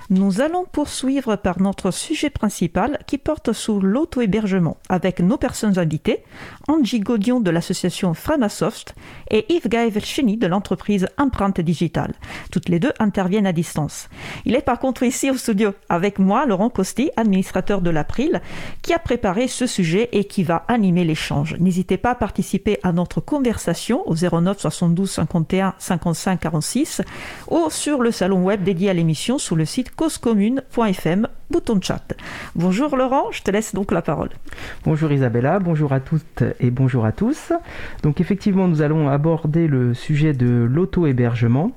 Nous 0.10 0.40
allons 0.40 0.64
poursuivre 0.64 1.36
par 1.36 1.62
notre 1.62 1.92
sujet 1.92 2.30
principal 2.30 3.00
qui 3.08 3.18
porte 3.18 3.52
sur 3.52 3.82
l'auto-hébergement 3.82 4.78
avec 4.88 5.20
nos 5.20 5.36
personnes 5.36 5.78
invitées, 5.78 6.24
Angie 6.70 7.02
Godion 7.02 7.42
de 7.42 7.52
l'association 7.52 8.14
Framasoft 8.14 8.96
et 9.30 9.46
Yves 9.54 9.68
Gaël 9.68 9.92
Cheny 10.02 10.38
de 10.38 10.48
l'entreprise 10.48 11.10
Empreinte 11.18 11.60
Digitale. 11.60 12.14
Toutes 12.54 12.70
les 12.70 12.80
deux 12.80 12.94
interviennent 13.00 13.46
à 13.46 13.52
distance. 13.52 14.08
Il 14.46 14.56
est 14.56 14.62
par 14.62 14.80
contre 14.80 15.04
ici 15.04 15.30
au 15.30 15.36
studio 15.36 15.74
avec 15.90 16.20
moi, 16.20 16.46
Laurent 16.46 16.70
Costi, 16.70 17.12
administrateur 17.18 17.82
de 17.82 17.90
l'April, 17.90 18.42
qui 18.84 18.94
a 18.94 19.00
préparé 19.00 19.50
ce 19.50 19.68
sujet 19.68 20.08
et 20.14 20.24
qui 20.24 20.44
va 20.44 20.64
animer 20.70 21.04
l'échange. 21.04 21.58
N'hésitez 21.60 21.98
pas 21.98 22.12
à 22.12 22.16
participer 22.16 22.80
à 22.82 22.94
notre 22.94 23.20
conversation 23.20 24.08
au 24.08 24.16
09 24.16 24.58
72 24.58 25.12
51 25.12 25.74
55 25.78 26.40
46 26.40 27.02
ou 27.52 27.70
sur 27.70 28.02
le 28.02 28.12
salon 28.12 28.42
web 28.46 28.64
dédié 28.64 28.90
à 28.90 28.94
l'émission 28.94 29.38
sur 29.38 29.58
le 29.58 29.66
site 29.66 29.92
causecommune.fm, 29.98 31.28
bouton 31.50 31.82
chat. 31.82 32.14
Bonjour 32.56 32.96
Laurent, 32.96 33.32
je 33.32 33.42
te 33.42 33.50
laisse 33.50 33.74
donc 33.74 33.92
la 33.92 34.04
parole. 34.04 34.30
Bonjour 34.86 35.12
Isabella, 35.12 35.58
bonjour 35.58 35.92
à 35.92 36.00
toutes 36.00 36.44
et 36.60 36.70
bonjour 36.70 37.04
à 37.04 37.12
tous. 37.12 37.52
Donc 38.04 38.22
effectivement, 38.22 38.68
nous 38.68 38.84
allons 38.84 39.10
aborder 39.10 39.68
le 39.68 39.96
sujet 39.96 40.34
de 40.34 40.68
l'auto-hébergement. 40.72 41.72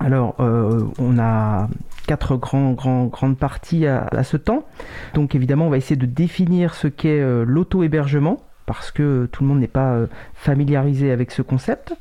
Alors, 0.00 0.34
euh, 0.40 0.80
on 0.98 1.18
a 1.18 1.68
quatre 2.06 2.36
grands, 2.36 2.72
grandes 2.72 3.36
parties 3.36 3.86
à, 3.86 4.06
à, 4.06 4.24
ce 4.24 4.38
temps. 4.38 4.64
Donc 5.12 5.34
évidemment, 5.34 5.66
on 5.66 5.70
va 5.70 5.76
essayer 5.76 5.96
de 5.96 6.06
définir 6.06 6.74
ce 6.74 6.88
qu'est 6.88 7.20
euh, 7.20 7.44
l'auto-hébergement, 7.46 8.42
parce 8.64 8.90
que 8.90 9.28
tout 9.30 9.42
le 9.42 9.48
monde 9.48 9.60
n'est 9.60 9.68
pas 9.68 9.92
euh, 9.92 10.06
familiarisé 10.34 11.12
avec 11.12 11.30
ce 11.30 11.42
concept. 11.42 11.94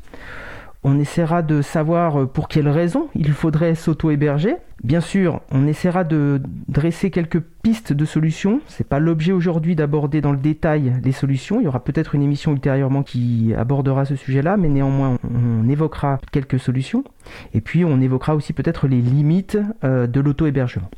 On 0.83 0.99
essaiera 0.99 1.43
de 1.43 1.61
savoir 1.61 2.27
pour 2.27 2.47
quelles 2.47 2.69
raisons 2.69 3.07
il 3.13 3.33
faudrait 3.33 3.75
s'auto-héberger. 3.75 4.55
Bien 4.83 4.99
sûr, 4.99 5.41
on 5.51 5.67
essaiera 5.67 6.03
de 6.03 6.41
dresser 6.67 7.11
quelques 7.11 7.39
pistes 7.39 7.93
de 7.93 8.03
solutions. 8.03 8.61
C'est 8.65 8.87
pas 8.87 8.97
l'objet 8.97 9.31
aujourd'hui 9.31 9.75
d'aborder 9.75 10.21
dans 10.21 10.31
le 10.31 10.39
détail 10.39 10.93
les 11.03 11.11
solutions. 11.11 11.59
Il 11.59 11.65
y 11.65 11.67
aura 11.67 11.83
peut-être 11.83 12.15
une 12.15 12.23
émission 12.23 12.53
ultérieurement 12.53 13.03
qui 13.03 13.53
abordera 13.55 14.05
ce 14.05 14.15
sujet-là, 14.15 14.57
mais 14.57 14.69
néanmoins, 14.69 15.19
on 15.23 15.69
évoquera 15.69 16.19
quelques 16.31 16.59
solutions. 16.59 17.03
Et 17.53 17.61
puis, 17.61 17.85
on 17.85 18.01
évoquera 18.01 18.35
aussi 18.35 18.53
peut-être 18.53 18.87
les 18.87 19.01
limites 19.01 19.59
euh, 19.83 20.07
de 20.07 20.19
l'auto-hébergement. 20.19 20.89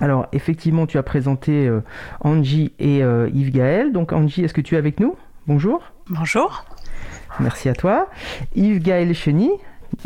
Alors, 0.00 0.26
effectivement, 0.32 0.86
tu 0.86 0.98
as 0.98 1.04
présenté 1.04 1.68
euh, 1.68 1.80
Angie 2.20 2.72
et 2.80 3.04
euh, 3.04 3.30
Yves 3.32 3.52
Gaël. 3.52 3.92
Donc, 3.92 4.12
Angie, 4.12 4.42
est-ce 4.42 4.54
que 4.54 4.60
tu 4.60 4.74
es 4.74 4.78
avec 4.78 4.98
nous? 4.98 5.14
Bonjour. 5.46 5.82
Bonjour. 6.10 6.64
Merci 7.40 7.68
à 7.68 7.74
toi. 7.74 8.08
Yves 8.54 8.80
Gaël 8.80 9.14
Cheny 9.14 9.50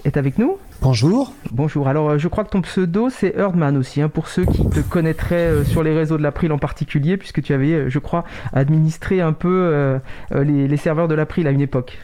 est 0.04 0.16
avec 0.16 0.38
nous. 0.38 0.56
Bonjour. 0.80 1.32
Bonjour. 1.50 1.88
Alors, 1.88 2.18
je 2.18 2.28
crois 2.28 2.44
que 2.44 2.50
ton 2.50 2.62
pseudo, 2.62 3.11
c'est 3.11 3.35
Erdman 3.37 3.76
aussi, 3.76 4.00
hein, 4.00 4.08
pour 4.08 4.28
ceux 4.28 4.44
qui 4.44 4.68
te 4.68 4.80
connaîtraient 4.80 5.35
euh, 5.35 5.64
sur 5.64 5.82
les 5.82 5.92
réseaux 5.92 6.16
de 6.16 6.23
l'April 6.23 6.52
en 6.52 6.58
particulier, 6.58 7.16
puisque 7.16 7.42
tu 7.42 7.52
avais, 7.52 7.73
euh, 7.73 7.90
je 7.90 7.99
crois, 7.99 8.25
administré 8.52 9.20
un 9.20 9.32
peu 9.32 9.49
euh, 9.49 9.99
les, 10.32 10.68
les, 10.68 10.76
serveurs 10.76 11.08
de 11.08 11.14
l'April 11.14 11.47
à 11.47 11.50
une 11.50 11.61
époque. 11.61 11.99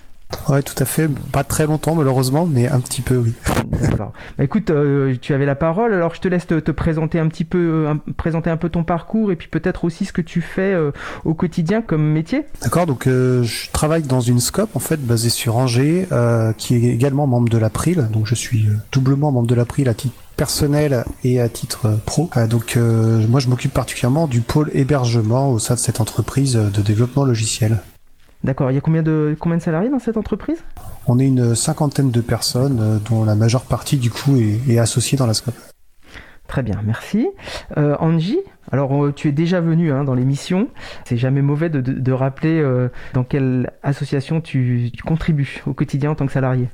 Ouais, 0.49 0.63
tout 0.63 0.75
à 0.79 0.85
fait. 0.85 1.09
Pas 1.33 1.45
très 1.45 1.67
longtemps, 1.67 1.95
malheureusement, 1.95 2.47
mais 2.47 2.69
un 2.69 2.81
petit 2.81 3.03
peu, 3.03 3.17
oui. 3.17 3.33
D'accord. 3.81 4.13
Bah, 4.39 4.45
écoute, 4.45 4.71
euh, 4.71 5.15
tu 5.21 5.35
avais 5.35 5.47
la 5.47 5.55
parole, 5.55 5.93
alors 5.93 6.15
je 6.15 6.21
te 6.21 6.29
laisse 6.29 6.47
te, 6.47 6.59
te 6.59 6.71
présenter 6.71 7.19
un 7.19 7.29
petit 7.29 7.45
peu, 7.45 7.87
un, 7.89 7.97
présenter 8.17 8.51
un 8.51 8.57
peu 8.57 8.69
ton 8.69 8.85
parcours 8.85 9.33
et 9.33 9.37
puis 9.37 9.49
peut-être 9.49 9.85
aussi 9.85 10.05
ce 10.05 10.13
que 10.13 10.21
tu 10.21 10.41
fais 10.41 10.75
euh, 10.75 10.93
au 11.25 11.35
quotidien 11.35 11.83
comme 11.83 12.05
métier. 12.05 12.45
D'accord. 12.63 12.87
Donc, 12.87 13.07
euh, 13.07 13.43
je 13.43 13.71
travaille 13.71 14.03
dans 14.03 14.21
une 14.21 14.41
scope 14.41 14.77
en 14.77 14.81
fait 14.81 15.05
basée 15.05 15.31
sur 15.31 15.57
Angers, 15.57 16.07
qui 16.59 16.75
est 16.75 16.95
également 16.95 17.27
membre 17.27 17.49
de 17.49 17.59
l'April. 17.59 18.09
Donc, 18.13 18.27
je 18.27 18.35
suis 18.35 18.69
doublement 18.93 19.33
membre 19.33 19.49
de 19.49 19.55
l'April 19.55 19.89
à 19.89 19.95
titre 19.95 20.15
personnel 20.37 21.05
et 21.23 21.41
à 21.41 21.49
titre 21.49 21.99
pro. 22.05 22.31
Euh, 22.37 22.47
donc 22.47 22.77
euh, 22.77 23.27
moi 23.29 23.41
je 23.41 23.49
m'occupe 23.49 23.73
particulièrement 23.73 24.27
du 24.27 24.41
pôle 24.41 24.71
hébergement 24.75 25.51
au 25.51 25.59
sein 25.59 25.75
de 25.75 25.81
cette 25.81 26.01
entreprise 26.01 26.55
de 26.55 26.83
développement 26.83 27.25
logiciel. 27.25 27.81
D'accord, 28.45 28.71
il 28.71 28.75
y 28.75 28.79
a 28.79 28.83
combien 28.83 29.03
de, 29.03 29.35
combien 29.41 29.57
de 29.57 29.63
salariés 29.63 29.89
dans 29.89 29.99
cette 29.99 30.19
entreprise? 30.19 30.63
On 31.07 31.19
est 31.19 31.27
une 31.27 31.55
cinquantaine 31.55 32.11
de 32.11 32.21
personnes 32.21 32.79
euh, 32.81 32.99
dont 33.09 33.25
la 33.25 33.35
majeure 33.35 33.65
partie 33.65 33.97
du 33.97 34.11
coup 34.11 34.37
est, 34.37 34.61
est 34.71 34.79
associée 34.79 35.17
dans 35.17 35.27
la 35.27 35.33
scope. 35.33 35.55
Très 36.47 36.63
bien, 36.63 36.83
merci. 36.85 37.27
Euh, 37.79 37.97
Angie, 38.01 38.39
alors 38.71 39.15
tu 39.15 39.29
es 39.29 39.33
déjà 39.33 39.63
venu 39.63 39.91
hein, 39.91 40.05
dans 40.05 40.15
l'émission. 40.15 40.69
C'est 41.07 41.17
jamais 41.17 41.41
mauvais 41.41 41.71
de, 41.71 41.81
de, 41.81 41.93
de 41.93 42.13
rappeler 42.13 42.61
euh, 42.61 42.91
dans 43.15 43.25
quelle 43.25 43.73
association 43.83 44.43
tu, 44.43 44.91
tu 44.95 45.03
contribues 45.03 45.63
au 45.67 45.73
quotidien 45.73 46.11
en 46.11 46.15
tant 46.15 46.27
que 46.27 46.33
salarié. 46.33 46.69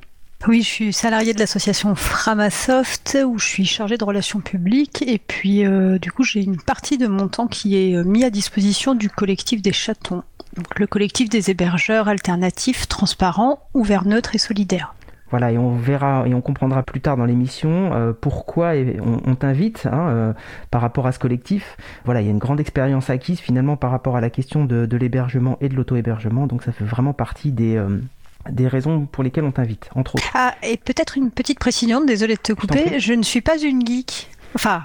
Oui, 0.48 0.62
je 0.62 0.68
suis 0.68 0.92
salarié 0.92 1.34
de 1.34 1.38
l'association 1.38 1.94
Framasoft 1.94 3.16
où 3.26 3.38
je 3.38 3.46
suis 3.46 3.64
chargée 3.64 3.96
de 3.96 4.04
relations 4.04 4.40
publiques 4.40 5.04
et 5.06 5.18
puis 5.18 5.64
euh, 5.64 5.98
du 5.98 6.10
coup 6.10 6.24
j'ai 6.24 6.42
une 6.42 6.60
partie 6.60 6.98
de 6.98 7.06
mon 7.06 7.28
temps 7.28 7.46
qui 7.46 7.76
est 7.76 8.02
mis 8.04 8.24
à 8.24 8.30
disposition 8.30 8.96
du 8.96 9.08
collectif 9.08 9.62
des 9.62 9.72
chatons. 9.72 10.24
Donc 10.56 10.78
le 10.78 10.86
collectif 10.86 11.28
des 11.28 11.50
hébergeurs 11.50 12.08
alternatifs, 12.08 12.88
transparents, 12.88 13.60
ouverts, 13.74 14.04
neutres 14.04 14.34
et 14.34 14.38
solidaires. 14.38 14.94
Voilà, 15.30 15.52
et 15.52 15.58
on 15.58 15.76
verra 15.76 16.26
et 16.26 16.34
on 16.34 16.40
comprendra 16.40 16.82
plus 16.82 17.00
tard 17.00 17.16
dans 17.16 17.24
l'émission 17.24 17.92
euh, 17.94 18.12
pourquoi 18.12 18.72
on, 18.74 19.20
on 19.30 19.34
t'invite 19.36 19.86
hein, 19.86 20.08
euh, 20.08 20.32
par 20.72 20.80
rapport 20.80 21.06
à 21.06 21.12
ce 21.12 21.20
collectif. 21.20 21.76
Voilà, 22.04 22.20
il 22.20 22.24
y 22.24 22.28
a 22.28 22.32
une 22.32 22.38
grande 22.38 22.58
expérience 22.58 23.10
acquise 23.10 23.38
finalement 23.38 23.76
par 23.76 23.92
rapport 23.92 24.16
à 24.16 24.20
la 24.20 24.28
question 24.28 24.64
de, 24.64 24.86
de 24.86 24.96
l'hébergement 24.96 25.56
et 25.60 25.68
de 25.68 25.76
l'auto-hébergement, 25.76 26.48
donc 26.48 26.64
ça 26.64 26.72
fait 26.72 26.84
vraiment 26.84 27.12
partie 27.12 27.52
des, 27.52 27.76
euh, 27.76 28.00
des 28.50 28.66
raisons 28.66 29.06
pour 29.06 29.22
lesquelles 29.22 29.44
on 29.44 29.52
t'invite, 29.52 29.88
entre 29.94 30.16
autres. 30.16 30.28
Ah, 30.34 30.54
et 30.64 30.76
peut-être 30.76 31.16
une 31.16 31.30
petite 31.30 31.60
précision, 31.60 32.04
désolé 32.04 32.34
de 32.34 32.40
te 32.40 32.52
couper, 32.52 32.98
je 32.98 33.12
ne 33.12 33.22
suis 33.22 33.40
pas 33.40 33.56
une 33.56 33.86
geek. 33.86 34.30
Enfin, 34.56 34.82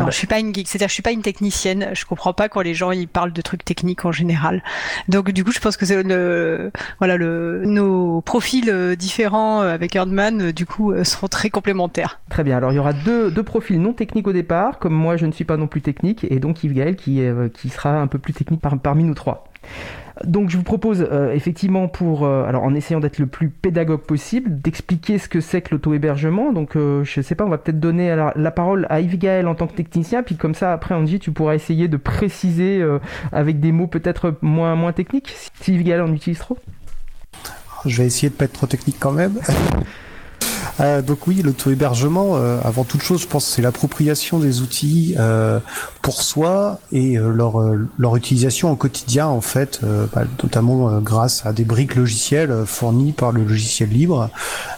non, 0.00 0.10
je 0.10 0.16
suis 0.16 0.26
pas 0.26 0.38
une 0.38 0.54
geek, 0.54 0.68
c'est-à-dire 0.68 0.88
je 0.88 0.94
suis 0.94 1.02
pas 1.02 1.12
une 1.12 1.22
technicienne. 1.22 1.90
Je 1.92 2.04
comprends 2.04 2.32
pas 2.32 2.48
quand 2.48 2.60
les 2.60 2.74
gens 2.74 2.90
ils 2.90 3.08
parlent 3.08 3.32
de 3.32 3.42
trucs 3.42 3.64
techniques 3.64 4.04
en 4.04 4.12
général. 4.12 4.62
Donc 5.08 5.30
du 5.30 5.44
coup, 5.44 5.52
je 5.52 5.60
pense 5.60 5.76
que 5.76 5.86
c'est 5.86 6.02
le 6.02 6.70
voilà 6.98 7.16
le 7.16 7.62
nos 7.64 8.20
profils 8.20 8.96
différents 8.96 9.60
avec 9.60 9.94
Erdman 9.96 10.52
du 10.52 10.66
coup 10.66 10.92
seront 11.04 11.28
très 11.28 11.50
complémentaires. 11.50 12.20
Très 12.30 12.44
bien. 12.44 12.56
Alors 12.56 12.72
il 12.72 12.76
y 12.76 12.78
aura 12.78 12.92
deux, 12.92 13.30
deux 13.30 13.42
profils 13.42 13.80
non 13.80 13.92
techniques 13.92 14.26
au 14.26 14.32
départ, 14.32 14.78
comme 14.78 14.94
moi 14.94 15.16
je 15.16 15.26
ne 15.26 15.32
suis 15.32 15.44
pas 15.44 15.56
non 15.56 15.66
plus 15.66 15.82
technique, 15.82 16.26
et 16.30 16.38
donc 16.38 16.64
Yves 16.64 16.74
Gaël 16.74 16.96
qui 16.96 17.20
qui 17.54 17.68
sera 17.68 18.00
un 18.00 18.06
peu 18.06 18.18
plus 18.18 18.32
technique 18.32 18.60
par, 18.60 18.78
parmi 18.78 19.04
nous 19.04 19.14
trois. 19.14 19.44
Donc 20.24 20.50
je 20.50 20.56
vous 20.58 20.62
propose 20.62 21.06
euh, 21.10 21.32
effectivement 21.32 21.88
pour, 21.88 22.26
euh, 22.26 22.44
alors 22.44 22.62
en 22.62 22.74
essayant 22.74 23.00
d'être 23.00 23.18
le 23.18 23.26
plus 23.26 23.48
pédagogue 23.48 24.02
possible, 24.02 24.60
d'expliquer 24.60 25.18
ce 25.18 25.28
que 25.28 25.40
c'est 25.40 25.62
que 25.62 25.74
l'auto-hébergement. 25.74 26.52
Donc 26.52 26.76
euh, 26.76 27.04
je 27.04 27.22
sais 27.22 27.34
pas, 27.34 27.44
on 27.44 27.48
va 27.48 27.58
peut-être 27.58 27.80
donner 27.80 28.14
la, 28.14 28.50
parole 28.50 28.86
à 28.90 29.00
Yves 29.00 29.18
Gaël 29.18 29.46
en 29.46 29.54
tant 29.54 29.66
que 29.66 29.74
technicien, 29.74 30.22
puis 30.22 30.36
comme 30.36 30.54
ça 30.54 30.72
après 30.72 30.94
Angie, 30.94 31.20
tu 31.20 31.32
pourras 31.32 31.54
essayer 31.54 31.88
de 31.88 31.96
préciser 31.96 32.80
euh, 32.82 32.98
avec 33.32 33.60
des 33.60 33.72
mots 33.72 33.86
peut-être 33.86 34.34
moins, 34.42 34.74
moins 34.74 34.92
techniques, 34.92 35.32
si 35.60 35.74
Yves 35.74 35.84
Gaël 35.84 36.02
en 36.02 36.12
utilise 36.12 36.38
trop. 36.38 36.58
Je 37.86 37.96
vais 38.02 38.06
essayer 38.06 38.28
de 38.28 38.34
pas 38.34 38.44
être 38.44 38.52
trop 38.52 38.66
technique 38.66 38.96
quand 39.00 39.12
même. 39.12 39.38
Euh, 40.80 41.02
donc 41.02 41.26
oui, 41.26 41.42
l'auto-hébergement, 41.42 42.36
euh, 42.36 42.58
avant 42.64 42.84
toute 42.84 43.02
chose, 43.02 43.20
je 43.22 43.26
pense 43.26 43.46
que 43.46 43.52
c'est 43.52 43.62
l'appropriation 43.62 44.38
des 44.38 44.62
outils 44.62 45.14
euh, 45.18 45.60
pour 46.02 46.22
soi 46.22 46.80
et 46.92 47.16
leur, 47.16 47.60
leur 47.98 48.16
utilisation 48.16 48.72
au 48.72 48.76
quotidien, 48.76 49.26
en 49.26 49.40
fait, 49.40 49.80
bah, 50.14 50.22
notamment 50.42 51.00
grâce 51.00 51.44
à 51.44 51.52
des 51.52 51.64
briques 51.64 51.94
logicielles 51.94 52.64
fournies 52.64 53.12
par 53.12 53.32
le 53.32 53.44
logiciel 53.44 53.90
libre 53.90 54.30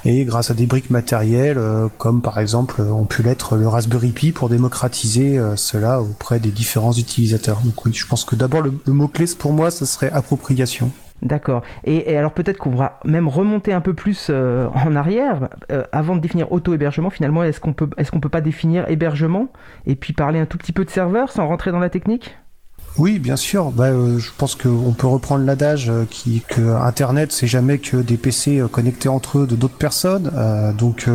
et 0.05 0.25
grâce 0.25 0.51
à 0.51 0.55
des 0.55 0.67
briques 0.67 0.91
matérielles, 0.91 1.61
comme 1.99 2.23
par 2.23 2.39
exemple 2.39 2.81
ont 2.81 3.05
pu 3.05 3.23
l'être 3.23 3.57
le 3.57 3.69
Raspberry 3.69 4.11
Pi 4.11 4.33
pour 4.33 4.49
démocratiser 4.49 5.41
cela 5.55 6.03
auprès 6.03 6.41
des 6.41 6.51
différents 6.51 6.93
utilisateurs. 6.93 7.61
Donc 7.65 7.85
oui, 7.85 7.93
je 7.95 8.07
pense 8.07 8.25
que 8.25 8.35
d'abord 8.35 8.63
le, 8.63 8.73
le 8.85 8.93
mot-clé 8.93 9.27
pour 9.39 9.53
moi, 9.53 9.71
ce 9.71 9.85
serait 9.85 10.11
appropriation. 10.11 10.91
D'accord. 11.23 11.63
Et, 11.85 12.17
alors 12.17 12.33
peut-être 12.33 12.59
qu'on 12.59 12.75
va 12.75 12.99
même 13.05 13.29
remonter 13.29 13.73
un 13.73 13.81
peu 13.81 13.95
plus 13.95 14.27
euh, 14.29 14.69
en 14.75 14.97
arrière, 14.97 15.49
euh, 15.71 15.85
avant 15.93 16.17
de 16.17 16.21
définir 16.21 16.51
auto-hébergement, 16.51 17.11
finalement, 17.11 17.45
est-ce 17.45 17.61
qu'on 17.61 17.73
peut, 17.73 17.89
est-ce 17.97 18.11
qu'on 18.11 18.21
peut 18.21 18.29
pas 18.29 18.41
définir 18.41 18.89
hébergement 18.91 19.49
et 19.87 19.95
puis 19.95 20.13
parler 20.13 20.41
un 20.41 20.47
tout 20.47 20.59
petit 20.59 20.73
peu 20.73 20.85
de 20.85 20.91
serveur 20.91 21.31
sans 21.31 21.47
rentrer 21.47 21.71
dans 21.71 21.79
la 21.79 21.91
technique? 21.91 22.37
Oui, 22.99 23.19
bien 23.19 23.37
sûr. 23.37 23.71
Bah, 23.71 23.85
euh, 23.85 24.19
je 24.19 24.31
pense 24.37 24.55
qu'on 24.55 24.93
peut 24.93 25.07
reprendre 25.07 25.47
l'adage 25.47 25.91
qui 26.11 26.43
que 26.47 26.61
Internet 26.61 27.33
c'est 27.33 27.47
jamais 27.47 27.79
que 27.79 27.97
des 27.99 28.19
PC 28.19 28.63
connectés 28.71 29.09
entre 29.09 29.39
eux 29.39 29.47
de 29.47 29.55
d'autres 29.55 29.79
personnes. 29.79 30.31
donc 30.77 31.09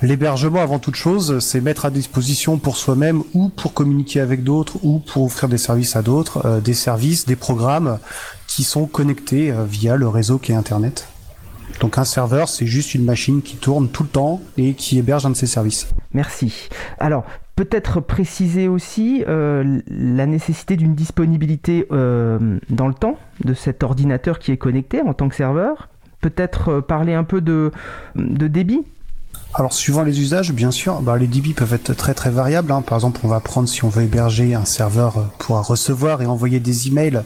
l'hébergement 0.00 0.62
avant 0.62 0.78
toute 0.78 0.94
chose, 0.94 1.40
c'est 1.40 1.60
mettre 1.60 1.84
à 1.84 1.90
disposition 1.90 2.58
pour 2.58 2.76
soi-même 2.76 3.24
ou 3.34 3.48
pour 3.48 3.74
communiquer 3.74 4.20
avec 4.20 4.44
d'autres 4.44 4.76
ou 4.82 5.00
pour 5.00 5.24
offrir 5.24 5.48
des 5.48 5.58
services 5.58 5.96
à 5.96 6.02
d'autres, 6.02 6.60
des 6.60 6.74
services, 6.74 7.26
des 7.26 7.36
programmes 7.36 7.98
qui 8.54 8.64
sont 8.64 8.86
connectés 8.86 9.50
euh, 9.50 9.64
via 9.64 9.96
le 9.96 10.08
réseau 10.08 10.38
qui 10.38 10.52
est 10.52 10.54
Internet. 10.54 11.08
Donc 11.80 11.96
un 11.96 12.04
serveur, 12.04 12.48
c'est 12.48 12.66
juste 12.66 12.94
une 12.94 13.04
machine 13.04 13.40
qui 13.40 13.56
tourne 13.56 13.88
tout 13.88 14.02
le 14.02 14.08
temps 14.10 14.42
et 14.58 14.74
qui 14.74 14.98
héberge 14.98 15.24
un 15.24 15.30
de 15.30 15.36
ses 15.36 15.46
services. 15.46 15.88
Merci. 16.12 16.68
Alors, 16.98 17.24
peut-être 17.56 18.00
préciser 18.00 18.68
aussi 18.68 19.24
euh, 19.26 19.80
la 19.88 20.26
nécessité 20.26 20.76
d'une 20.76 20.94
disponibilité 20.94 21.86
euh, 21.92 22.58
dans 22.68 22.88
le 22.88 22.94
temps 22.94 23.16
de 23.42 23.54
cet 23.54 23.82
ordinateur 23.82 24.38
qui 24.38 24.52
est 24.52 24.58
connecté 24.58 25.00
en 25.00 25.14
tant 25.14 25.30
que 25.30 25.34
serveur. 25.34 25.88
Peut-être 26.20 26.80
parler 26.80 27.14
un 27.14 27.24
peu 27.24 27.40
de, 27.40 27.72
de 28.16 28.48
débit 28.48 28.82
alors 29.54 29.74
suivant 29.74 30.02
les 30.02 30.18
usages, 30.18 30.50
bien 30.54 30.70
sûr, 30.70 31.02
bah, 31.02 31.18
les 31.18 31.26
débits 31.26 31.52
peuvent 31.52 31.74
être 31.74 31.92
très 31.92 32.14
très 32.14 32.30
variables. 32.30 32.72
Hein. 32.72 32.80
Par 32.80 32.96
exemple, 32.96 33.20
on 33.22 33.28
va 33.28 33.38
prendre 33.40 33.68
si 33.68 33.84
on 33.84 33.90
veut 33.90 34.04
héberger 34.04 34.54
un 34.54 34.64
serveur 34.64 35.28
pour 35.38 35.60
recevoir 35.66 36.22
et 36.22 36.26
envoyer 36.26 36.58
des 36.58 36.88
emails 36.88 37.22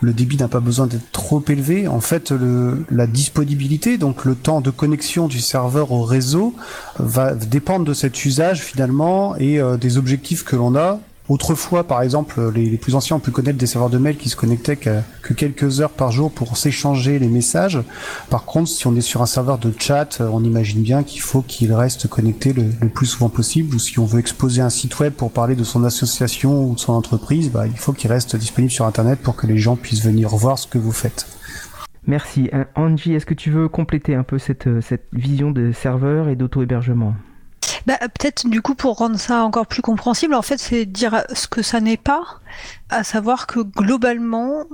le 0.00 0.12
débit 0.12 0.36
n'a 0.36 0.48
pas 0.48 0.60
besoin 0.60 0.86
d'être 0.86 1.10
trop 1.12 1.42
élevé. 1.48 1.88
En 1.88 2.00
fait, 2.00 2.30
le, 2.30 2.84
la 2.90 3.06
disponibilité, 3.06 3.98
donc 3.98 4.24
le 4.24 4.34
temps 4.34 4.60
de 4.60 4.70
connexion 4.70 5.28
du 5.28 5.40
serveur 5.40 5.92
au 5.92 6.02
réseau, 6.02 6.54
va 6.98 7.34
dépendre 7.34 7.84
de 7.84 7.94
cet 7.94 8.24
usage 8.24 8.62
finalement 8.62 9.36
et 9.36 9.60
euh, 9.60 9.76
des 9.76 9.98
objectifs 9.98 10.44
que 10.44 10.56
l'on 10.56 10.76
a 10.76 11.00
Autrefois, 11.32 11.84
par 11.84 12.02
exemple, 12.02 12.52
les, 12.54 12.76
plus 12.76 12.94
anciens 12.94 13.16
ont 13.16 13.18
pu 13.18 13.30
connaître 13.30 13.56
des 13.56 13.66
serveurs 13.66 13.88
de 13.88 13.96
mail 13.96 14.18
qui 14.18 14.28
se 14.28 14.36
connectaient 14.36 14.76
que, 14.76 15.00
quelques 15.32 15.80
heures 15.80 15.88
par 15.88 16.12
jour 16.12 16.30
pour 16.30 16.58
s'échanger 16.58 17.18
les 17.18 17.28
messages. 17.28 17.80
Par 18.28 18.44
contre, 18.44 18.68
si 18.68 18.86
on 18.86 18.94
est 18.96 19.00
sur 19.00 19.22
un 19.22 19.26
serveur 19.26 19.56
de 19.56 19.72
chat, 19.78 20.20
on 20.20 20.44
imagine 20.44 20.82
bien 20.82 21.02
qu'il 21.02 21.22
faut 21.22 21.40
qu'il 21.40 21.72
reste 21.72 22.06
connecté 22.06 22.52
le, 22.52 22.86
plus 22.90 23.06
souvent 23.06 23.30
possible. 23.30 23.74
Ou 23.74 23.78
si 23.78 23.98
on 23.98 24.04
veut 24.04 24.20
exposer 24.20 24.60
un 24.60 24.68
site 24.68 24.98
web 25.00 25.14
pour 25.14 25.30
parler 25.30 25.56
de 25.56 25.64
son 25.64 25.84
association 25.84 26.66
ou 26.66 26.74
de 26.74 26.80
son 26.80 26.92
entreprise, 26.92 27.50
bah, 27.50 27.66
il 27.66 27.78
faut 27.78 27.94
qu'il 27.94 28.12
reste 28.12 28.36
disponible 28.36 28.70
sur 28.70 28.84
Internet 28.84 29.18
pour 29.20 29.34
que 29.34 29.46
les 29.46 29.56
gens 29.56 29.76
puissent 29.76 30.04
venir 30.04 30.28
voir 30.28 30.58
ce 30.58 30.66
que 30.66 30.76
vous 30.76 30.92
faites. 30.92 31.26
Merci. 32.06 32.50
Euh, 32.52 32.64
Angie, 32.74 33.14
est-ce 33.14 33.24
que 33.24 33.32
tu 33.32 33.50
veux 33.50 33.70
compléter 33.70 34.14
un 34.14 34.22
peu 34.22 34.36
cette, 34.36 34.66
euh, 34.66 34.82
cette 34.82 35.06
vision 35.14 35.50
de 35.50 35.72
serveur 35.72 36.28
et 36.28 36.36
d'auto-hébergement? 36.36 37.14
Bah, 37.86 37.98
Peut-être 37.98 38.48
du 38.48 38.62
coup 38.62 38.74
pour 38.74 38.96
rendre 38.96 39.18
ça 39.18 39.42
encore 39.42 39.66
plus 39.66 39.82
compréhensible, 39.82 40.34
en 40.34 40.42
fait 40.42 40.58
c'est 40.58 40.86
dire 40.86 41.24
ce 41.34 41.46
que 41.46 41.62
ça 41.62 41.80
n'est 41.80 41.96
pas, 41.96 42.22
à 42.90 43.04
savoir 43.04 43.46
que 43.46 43.60
globalement, 43.60 44.64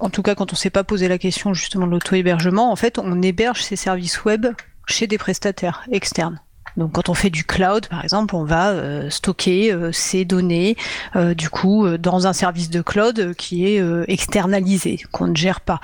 en 0.00 0.10
tout 0.10 0.22
cas 0.22 0.34
quand 0.34 0.52
on 0.52 0.56
ne 0.56 0.58
s'est 0.58 0.70
pas 0.70 0.84
posé 0.84 1.08
la 1.08 1.18
question 1.18 1.54
justement 1.54 1.86
de 1.86 1.92
l'auto-hébergement, 1.92 2.70
en 2.70 2.76
fait 2.76 2.98
on 2.98 3.22
héberge 3.22 3.62
ses 3.62 3.76
services 3.76 4.24
web 4.24 4.46
chez 4.86 5.06
des 5.06 5.18
prestataires 5.18 5.84
externes. 5.90 6.40
Donc 6.76 6.92
quand 6.92 7.08
on 7.08 7.14
fait 7.14 7.30
du 7.30 7.44
cloud, 7.44 7.86
par 7.86 8.02
exemple, 8.02 8.34
on 8.34 8.44
va 8.44 8.70
euh, 8.70 9.08
stocker 9.10 9.72
euh, 9.72 9.92
ces 9.92 10.24
données 10.24 10.76
euh, 11.14 11.34
du 11.34 11.48
coup 11.48 11.86
dans 11.98 12.26
un 12.26 12.32
service 12.32 12.70
de 12.70 12.82
cloud 12.82 13.34
qui 13.34 13.66
est 13.66 13.82
externalisé, 14.08 15.00
qu'on 15.12 15.28
ne 15.28 15.36
gère 15.36 15.60
pas. 15.60 15.80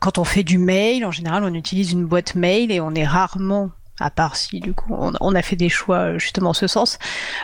quand 0.00 0.18
on 0.18 0.24
fait 0.24 0.42
du 0.42 0.58
mail, 0.58 1.04
en 1.04 1.10
général, 1.10 1.44
on 1.44 1.54
utilise 1.54 1.92
une 1.92 2.04
boîte 2.04 2.34
mail 2.34 2.70
et 2.70 2.80
on 2.80 2.94
est 2.94 3.06
rarement 3.06 3.70
à 4.00 4.10
part 4.10 4.36
si 4.36 4.60
du 4.60 4.74
coup 4.74 4.94
on, 4.98 5.34
a 5.34 5.42
fait 5.42 5.56
des 5.56 5.68
choix 5.68 5.98
euh, 5.98 6.18
justement 6.18 6.50
en 6.50 6.54
ce 6.54 6.66
sens, 6.66 6.98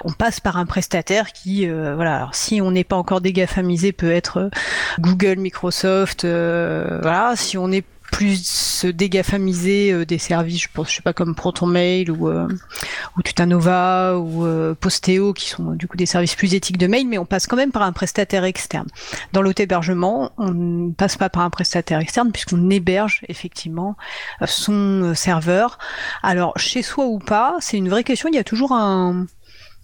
on 0.04 0.12
passe 0.12 0.40
par 0.40 0.56
un 0.56 0.66
prestataire 0.66 1.32
qui, 1.32 1.68
euh, 1.68 1.94
voilà, 1.94 2.28
si 2.32 2.60
on 2.60 2.70
n'est 2.70 2.84
pas 2.84 2.96
encore 2.96 3.20
dégafamisé, 3.20 3.92
peut 3.92 4.10
être 4.10 4.38
euh, 4.38 4.50
Google, 4.98 5.36
Microsoft, 5.36 6.24
voilà, 6.24 7.34
si 7.36 7.56
on 7.56 7.70
est 7.70 7.84
plus 8.10 8.84
dégafamiser 8.86 9.92
euh, 9.92 10.04
des 10.04 10.18
services, 10.18 10.62
je 10.62 10.68
pense, 10.72 10.90
je 10.90 10.96
sais 10.96 11.02
pas 11.02 11.12
comme 11.12 11.34
ProtonMail 11.34 12.10
ou 12.10 12.28
euh, 12.28 12.48
ou 13.16 13.22
Tutanova 13.22 14.18
ou 14.18 14.44
euh, 14.44 14.74
Posteo 14.74 15.32
qui 15.32 15.48
sont 15.48 15.72
du 15.72 15.86
coup 15.86 15.96
des 15.96 16.06
services 16.06 16.34
plus 16.34 16.54
éthiques 16.54 16.78
de 16.78 16.86
mail, 16.86 17.06
mais 17.08 17.18
on 17.18 17.26
passe 17.26 17.46
quand 17.46 17.56
même 17.56 17.72
par 17.72 17.82
un 17.82 17.92
prestataire 17.92 18.44
externe. 18.44 18.86
Dans 19.32 19.42
l'auto-hébergement, 19.42 20.32
on 20.38 20.50
ne 20.50 20.92
passe 20.92 21.16
pas 21.16 21.28
par 21.28 21.42
un 21.42 21.50
prestataire 21.50 21.98
externe 21.98 22.32
puisqu'on 22.32 22.70
héberge 22.70 23.22
effectivement 23.28 23.96
son 24.46 25.14
serveur. 25.14 25.78
Alors 26.22 26.52
chez 26.58 26.82
soi 26.82 27.06
ou 27.06 27.18
pas, 27.18 27.56
c'est 27.60 27.76
une 27.76 27.88
vraie 27.88 28.04
question. 28.04 28.28
Il 28.28 28.34
y 28.34 28.38
a 28.38 28.44
toujours 28.44 28.72
un 28.72 29.26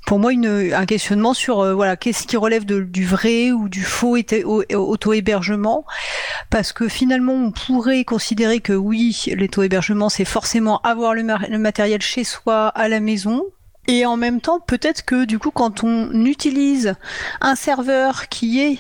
pour 0.07 0.21
moi 0.21 0.31
un 0.33 0.87
questionnement 0.87 1.35
sur 1.35 1.61
euh, 1.61 1.75
voilà 1.75 1.97
qu'est-ce 1.97 2.27
qui 2.27 2.37
relève 2.37 2.65
du 2.65 3.05
vrai 3.05 3.51
ou 3.51 3.69
du 3.69 3.83
faux 3.83 4.17
auto-hébergement? 4.17 5.85
Parce 6.49 6.73
que 6.73 6.89
finalement 6.89 7.35
on 7.35 7.51
pourrait 7.51 8.05
considérer 8.05 8.61
que 8.61 8.73
oui 8.73 9.25
l'auto-hébergement 9.37 10.09
c'est 10.09 10.25
forcément 10.25 10.81
avoir 10.83 11.13
le 11.13 11.59
matériel 11.59 12.01
chez 12.01 12.25
soi 12.25 12.69
à 12.69 12.89
la 12.89 13.01
maison. 13.01 13.43
Et 13.89 14.07
en 14.07 14.17
même 14.17 14.41
temps 14.41 14.61
peut-être 14.61 15.05
que 15.05 15.25
du 15.25 15.39
coup 15.39 15.51
quand 15.51 15.83
on 15.85 16.25
utilise 16.25 16.95
un 17.41 17.57
serveur 17.57 18.29
qui 18.29 18.61
est 18.61 18.79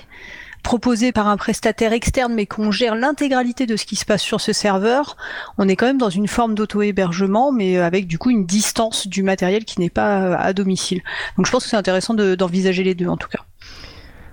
proposé 0.66 1.12
par 1.12 1.28
un 1.28 1.36
prestataire 1.36 1.92
externe, 1.92 2.34
mais 2.34 2.44
qu'on 2.44 2.72
gère 2.72 2.96
l'intégralité 2.96 3.66
de 3.66 3.76
ce 3.76 3.86
qui 3.86 3.94
se 3.94 4.04
passe 4.04 4.20
sur 4.20 4.40
ce 4.40 4.52
serveur, 4.52 5.16
on 5.58 5.68
est 5.68 5.76
quand 5.76 5.86
même 5.86 5.96
dans 5.96 6.10
une 6.10 6.26
forme 6.26 6.56
d'auto-hébergement, 6.56 7.52
mais 7.52 7.78
avec 7.78 8.08
du 8.08 8.18
coup 8.18 8.30
une 8.30 8.46
distance 8.46 9.06
du 9.06 9.22
matériel 9.22 9.64
qui 9.64 9.78
n'est 9.78 9.90
pas 9.90 10.34
à 10.34 10.52
domicile. 10.52 11.02
Donc 11.36 11.46
je 11.46 11.52
pense 11.52 11.62
que 11.62 11.70
c'est 11.70 11.76
intéressant 11.76 12.14
d'envisager 12.14 12.82
les 12.82 12.96
deux 12.96 13.06
en 13.06 13.16
tout 13.16 13.28
cas. 13.28 13.44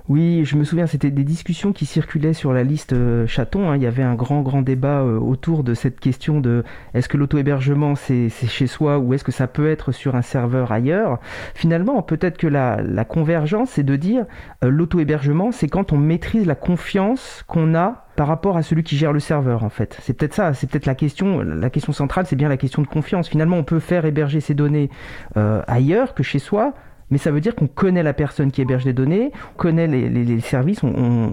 Oui, 0.09 0.43
je 0.43 0.57
me 0.57 0.65
souviens, 0.65 0.85
c'était 0.85 1.11
des 1.11 1.23
discussions 1.23 1.71
qui 1.71 1.85
circulaient 1.85 2.33
sur 2.33 2.51
la 2.51 2.63
liste 2.63 2.91
euh, 2.91 3.25
chaton. 3.25 3.69
Hein. 3.69 3.77
Il 3.77 3.83
y 3.83 3.85
avait 3.85 4.03
un 4.03 4.15
grand, 4.15 4.41
grand 4.41 4.61
débat 4.61 4.99
euh, 4.99 5.17
autour 5.17 5.63
de 5.63 5.73
cette 5.73 6.01
question 6.01 6.41
de 6.41 6.65
est-ce 6.93 7.07
que 7.07 7.15
l'auto-hébergement 7.15 7.95
c'est 7.95 8.27
chez 8.29 8.67
soi 8.67 8.99
ou 8.99 9.13
est-ce 9.13 9.23
que 9.23 9.31
ça 9.31 9.47
peut 9.47 9.69
être 9.69 9.93
sur 9.93 10.15
un 10.15 10.21
serveur 10.21 10.73
ailleurs? 10.73 11.19
Finalement, 11.55 12.01
peut-être 12.01 12.37
que 12.37 12.47
la, 12.47 13.05
convergence, 13.05 13.69
c'est 13.71 13.83
de 13.83 13.95
dire 13.95 14.25
euh, 14.65 14.69
l'auto-hébergement, 14.69 15.53
c'est 15.53 15.69
quand 15.69 15.93
on 15.93 15.97
maîtrise 15.97 16.45
la 16.45 16.55
confiance 16.55 17.45
qu'on 17.47 17.73
a 17.73 18.05
par 18.17 18.27
rapport 18.27 18.57
à 18.57 18.61
celui 18.61 18.83
qui 18.83 18.97
gère 18.97 19.13
le 19.13 19.21
serveur 19.21 19.63
en 19.63 19.69
fait. 19.69 19.97
C'est 20.01 20.17
peut-être 20.17 20.33
ça, 20.33 20.53
c'est 20.53 20.69
peut-être 20.69 20.85
la 20.85 20.95
question, 20.95 21.39
la 21.39 21.69
question 21.69 21.93
centrale, 21.93 22.25
c'est 22.25 22.35
bien 22.35 22.49
la 22.49 22.57
question 22.57 22.81
de 22.81 22.87
confiance. 22.87 23.29
Finalement, 23.29 23.55
on 23.55 23.63
peut 23.63 23.79
faire 23.79 24.03
héberger 24.03 24.41
ses 24.41 24.53
données 24.53 24.89
ailleurs 25.35 26.13
que 26.13 26.21
chez 26.21 26.39
soi, 26.39 26.73
mais 27.13 27.19
ça 27.19 27.29
veut 27.29 27.41
dire 27.41 27.53
qu'on 27.53 27.67
connaît 27.67 28.01
la 28.01 28.13
personne 28.13 28.51
qui 28.51 28.63
héberge 28.63 28.85
les 28.85 28.93
données, 28.93 29.31
on 29.53 29.57
connaît 29.57 29.85
les, 29.85 30.39
services, 30.39 30.81
on, 30.81 31.31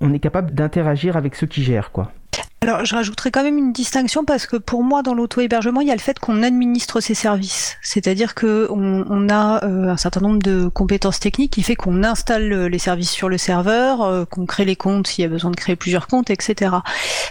on, 0.00 0.12
est 0.14 0.18
capable 0.18 0.54
d'interagir 0.54 1.18
avec 1.18 1.34
ceux 1.34 1.46
qui 1.46 1.62
gèrent, 1.62 1.92
quoi. 1.92 2.10
Alors, 2.64 2.82
je 2.82 2.94
rajouterais 2.94 3.30
quand 3.30 3.42
même 3.42 3.58
une 3.58 3.74
distinction 3.74 4.24
parce 4.24 4.46
que 4.46 4.56
pour 4.56 4.84
moi, 4.84 5.02
dans 5.02 5.12
l'auto-hébergement, 5.12 5.82
il 5.82 5.88
y 5.88 5.90
a 5.90 5.94
le 5.94 6.00
fait 6.00 6.18
qu'on 6.18 6.42
administre 6.42 6.98
ses 7.00 7.12
services. 7.12 7.76
C'est-à-dire 7.82 8.34
que 8.34 8.68
on, 8.70 9.28
a 9.28 9.62
euh, 9.66 9.90
un 9.90 9.98
certain 9.98 10.20
nombre 10.20 10.38
de 10.38 10.68
compétences 10.68 11.20
techniques 11.20 11.52
qui 11.52 11.62
fait 11.62 11.76
qu'on 11.76 12.02
installe 12.02 12.50
euh, 12.50 12.68
les 12.70 12.78
services 12.78 13.10
sur 13.10 13.28
le 13.28 13.36
serveur, 13.36 14.00
euh, 14.00 14.24
qu'on 14.24 14.46
crée 14.46 14.64
les 14.64 14.76
comptes 14.76 15.08
s'il 15.08 15.24
y 15.24 15.26
a 15.26 15.28
besoin 15.28 15.50
de 15.50 15.56
créer 15.56 15.76
plusieurs 15.76 16.06
comptes, 16.06 16.30
etc. 16.30 16.76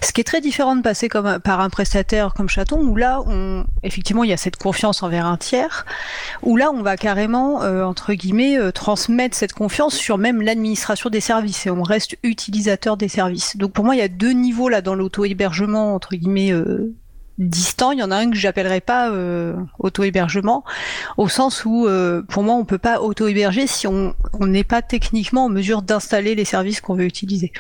Ce 0.03 0.11
qui 0.11 0.21
est 0.21 0.23
très 0.23 0.39
différent 0.39 0.75
de 0.75 0.83
passer 0.83 1.09
comme 1.09 1.39
par 1.39 1.61
un 1.61 1.71
prestataire 1.71 2.35
comme 2.35 2.47
Chaton, 2.47 2.79
où 2.81 2.95
là, 2.95 3.19
on, 3.25 3.65
effectivement, 3.81 4.23
il 4.23 4.29
y 4.29 4.33
a 4.33 4.37
cette 4.37 4.57
confiance 4.57 5.01
envers 5.01 5.25
un 5.25 5.37
tiers, 5.37 5.87
où 6.43 6.57
là, 6.57 6.69
on 6.71 6.83
va 6.83 6.95
carrément, 6.95 7.61
entre 7.61 8.13
guillemets, 8.13 8.71
transmettre 8.71 9.35
cette 9.35 9.53
confiance 9.53 9.95
sur 9.95 10.19
même 10.19 10.43
l'administration 10.43 11.09
des 11.09 11.21
services 11.21 11.65
et 11.65 11.71
on 11.71 11.81
reste 11.81 12.17
utilisateur 12.21 12.97
des 12.97 13.07
services. 13.07 13.57
Donc 13.57 13.71
pour 13.71 13.83
moi, 13.83 13.95
il 13.95 13.99
y 13.99 14.03
a 14.03 14.07
deux 14.07 14.33
niveaux 14.33 14.69
là 14.69 14.83
dans 14.83 14.93
l'auto 14.93 15.22
hébergement 15.31 15.95
entre 15.95 16.15
guillemets 16.15 16.51
euh, 16.51 16.93
distant, 17.37 17.91
il 17.91 17.99
y 17.99 18.03
en 18.03 18.11
a 18.11 18.17
un 18.17 18.29
que 18.29 18.37
j'appellerais 18.37 18.81
pas 18.81 19.11
euh, 19.11 19.55
auto-hébergement, 19.79 20.63
au 21.17 21.27
sens 21.27 21.65
où 21.65 21.87
euh, 21.87 22.21
pour 22.21 22.43
moi 22.43 22.55
on 22.55 22.65
peut 22.65 22.77
pas 22.77 23.01
auto-héberger 23.01 23.67
si 23.67 23.87
on 23.87 24.13
n'est 24.39 24.63
pas 24.63 24.81
techniquement 24.81 25.45
en 25.45 25.49
mesure 25.49 25.81
d'installer 25.81 26.35
les 26.35 26.45
services 26.45 26.81
qu'on 26.81 26.95
veut 26.95 27.05
utiliser. 27.05 27.51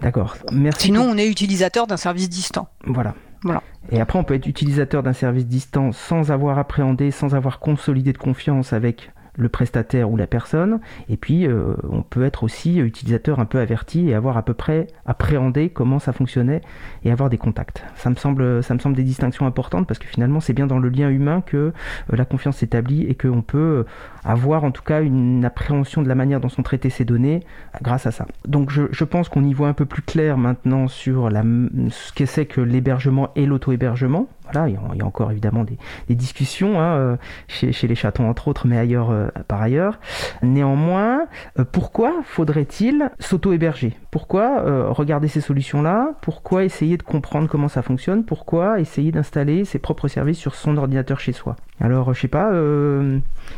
D'accord. 0.00 0.36
Merci. 0.52 0.86
Sinon, 0.86 1.02
on 1.02 1.16
est 1.16 1.26
utilisateur 1.26 1.88
d'un 1.88 1.96
service 1.96 2.28
distant. 2.28 2.68
Voilà. 2.84 3.14
Voilà. 3.42 3.62
Et 3.90 4.00
après, 4.00 4.18
on 4.18 4.24
peut 4.24 4.34
être 4.34 4.46
utilisateur 4.46 5.02
d'un 5.02 5.12
service 5.12 5.46
distant 5.46 5.92
sans 5.92 6.30
avoir 6.30 6.58
appréhendé, 6.58 7.10
sans 7.10 7.34
avoir 7.34 7.58
consolidé 7.58 8.12
de 8.12 8.18
confiance 8.18 8.72
avec 8.72 9.10
le 9.38 9.48
prestataire 9.48 10.10
ou 10.10 10.16
la 10.16 10.26
personne. 10.26 10.80
Et 11.08 11.16
puis, 11.16 11.46
euh, 11.46 11.74
on 11.88 12.02
peut 12.02 12.24
être 12.24 12.42
aussi 12.44 12.78
utilisateur 12.78 13.40
un 13.40 13.44
peu 13.46 13.58
averti 13.58 14.08
et 14.08 14.14
avoir 14.14 14.36
à 14.36 14.42
peu 14.42 14.52
près 14.52 14.88
appréhendé 15.06 15.70
comment 15.70 15.98
ça 15.98 16.12
fonctionnait 16.12 16.60
et 17.04 17.12
avoir 17.12 17.30
des 17.30 17.38
contacts. 17.38 17.84
Ça 17.94 18.10
me 18.10 18.16
semble, 18.16 18.62
des 18.94 19.02
distinctions 19.04 19.46
importantes 19.46 19.86
parce 19.86 19.98
que 19.98 20.06
finalement, 20.06 20.40
c'est 20.40 20.52
bien 20.52 20.66
dans 20.66 20.78
le 20.78 20.88
lien 20.88 21.08
humain 21.08 21.40
que 21.40 21.56
euh, 21.56 21.72
la 22.10 22.24
confiance 22.24 22.58
s'établit 22.58 23.04
et 23.04 23.14
qu'on 23.14 23.42
peut 23.42 23.84
avoir 24.24 24.64
en 24.64 24.72
tout 24.72 24.82
cas 24.82 25.00
une 25.00 25.44
appréhension 25.44 26.02
de 26.02 26.08
la 26.08 26.14
manière 26.14 26.40
dont 26.40 26.48
sont 26.48 26.62
traitées 26.62 26.90
ces 26.90 27.04
données 27.04 27.40
grâce 27.82 28.06
à 28.06 28.10
ça. 28.10 28.26
Donc, 28.46 28.70
je, 28.70 28.82
je 28.90 29.04
pense 29.04 29.28
qu'on 29.28 29.44
y 29.44 29.54
voit 29.54 29.68
un 29.68 29.72
peu 29.72 29.86
plus 29.86 30.02
clair 30.02 30.36
maintenant 30.36 30.88
sur 30.88 31.30
la, 31.30 31.42
ce 31.90 32.12
que 32.12 32.26
c'est 32.26 32.46
que 32.46 32.60
l'hébergement 32.60 33.30
et 33.36 33.46
l'auto-hébergement. 33.46 34.28
Voilà, 34.50 34.68
il 34.68 34.74
y, 34.96 35.02
a, 35.02 35.04
encore 35.04 35.30
évidemment 35.30 35.64
des, 35.64 36.14
discussions 36.14 36.80
hein, 36.80 36.96
euh, 36.96 37.16
chez, 37.48 37.86
les 37.86 37.94
chatons 37.94 38.28
entre 38.28 38.48
autres, 38.48 38.66
mais 38.66 38.78
ailleurs 38.78 39.10
euh, 39.10 39.28
par 39.46 39.60
ailleurs. 39.60 39.98
Néanmoins, 40.42 41.26
euh, 41.58 41.64
pourquoi 41.70 42.22
faudrait-il 42.24 43.10
s'auto-héberger? 43.18 43.96
Pourquoi 44.10 44.62
regarder 44.90 45.28
ces 45.28 45.40
solutions-là? 45.40 46.14
Pourquoi 46.22 46.64
essayer 46.64 46.96
de 46.96 47.02
comprendre 47.02 47.48
comment 47.48 47.68
ça 47.68 47.82
fonctionne? 47.82 48.24
Pourquoi 48.24 48.80
essayer 48.80 49.12
d'installer 49.12 49.64
ses 49.64 49.78
propres 49.78 50.08
services 50.08 50.38
sur 50.38 50.54
son 50.54 50.76
ordinateur 50.76 51.20
chez 51.20 51.32
soi? 51.32 51.56
Alors, 51.80 52.14
je 52.14 52.20
sais 52.20 52.28
pas, 52.28 52.50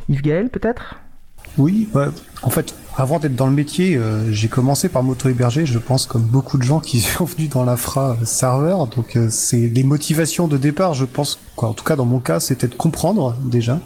Yves 0.09 0.23
Gaël 0.23 0.51
peut-être? 0.51 0.97
Oui, 1.57 1.89
bah, 1.93 2.09
en 2.43 2.51
fait, 2.51 2.75
avant 2.97 3.19
d'être 3.19 3.37
dans 3.37 3.47
le 3.47 3.53
métier, 3.53 3.97
euh, 3.97 4.33
j'ai 4.33 4.49
commencé 4.49 4.89
par 4.89 5.03
m'auto-héberger, 5.03 5.67
je 5.67 5.79
pense, 5.79 6.07
comme 6.07 6.23
beaucoup 6.23 6.59
de 6.59 6.63
gens 6.63 6.81
qui 6.81 7.01
sont 7.01 7.25
venus 7.25 7.51
dans 7.51 7.65
l'infra 7.65 8.17
serveur. 8.25 8.87
Donc, 8.87 9.17
euh, 9.17 9.29
c'est 9.31 9.69
les 9.69 9.83
motivations 9.83 10.49
de 10.49 10.57
départ, 10.57 10.95
je 10.95 11.05
pense, 11.05 11.39
quoi, 11.61 11.69
en 11.69 11.75
tout 11.75 11.85
cas 11.85 11.95
dans 11.95 12.07
mon 12.07 12.21
cas, 12.21 12.41
c'était 12.41 12.69
de 12.69 12.75
comprendre 12.75 13.37
déjà, 13.45 13.81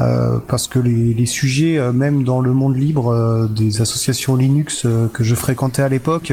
euh, 0.00 0.38
parce 0.48 0.66
que 0.66 0.80
les, 0.80 1.14
les 1.14 1.26
sujets, 1.26 1.78
euh, 1.78 1.92
même 1.92 2.24
dans 2.24 2.40
le 2.40 2.52
monde 2.52 2.76
libre 2.76 3.12
euh, 3.12 3.46
des 3.46 3.80
associations 3.80 4.34
Linux 4.34 4.86
que 5.12 5.22
je 5.22 5.34
fréquentais 5.36 5.82
à 5.82 5.88
l'époque, 5.88 6.32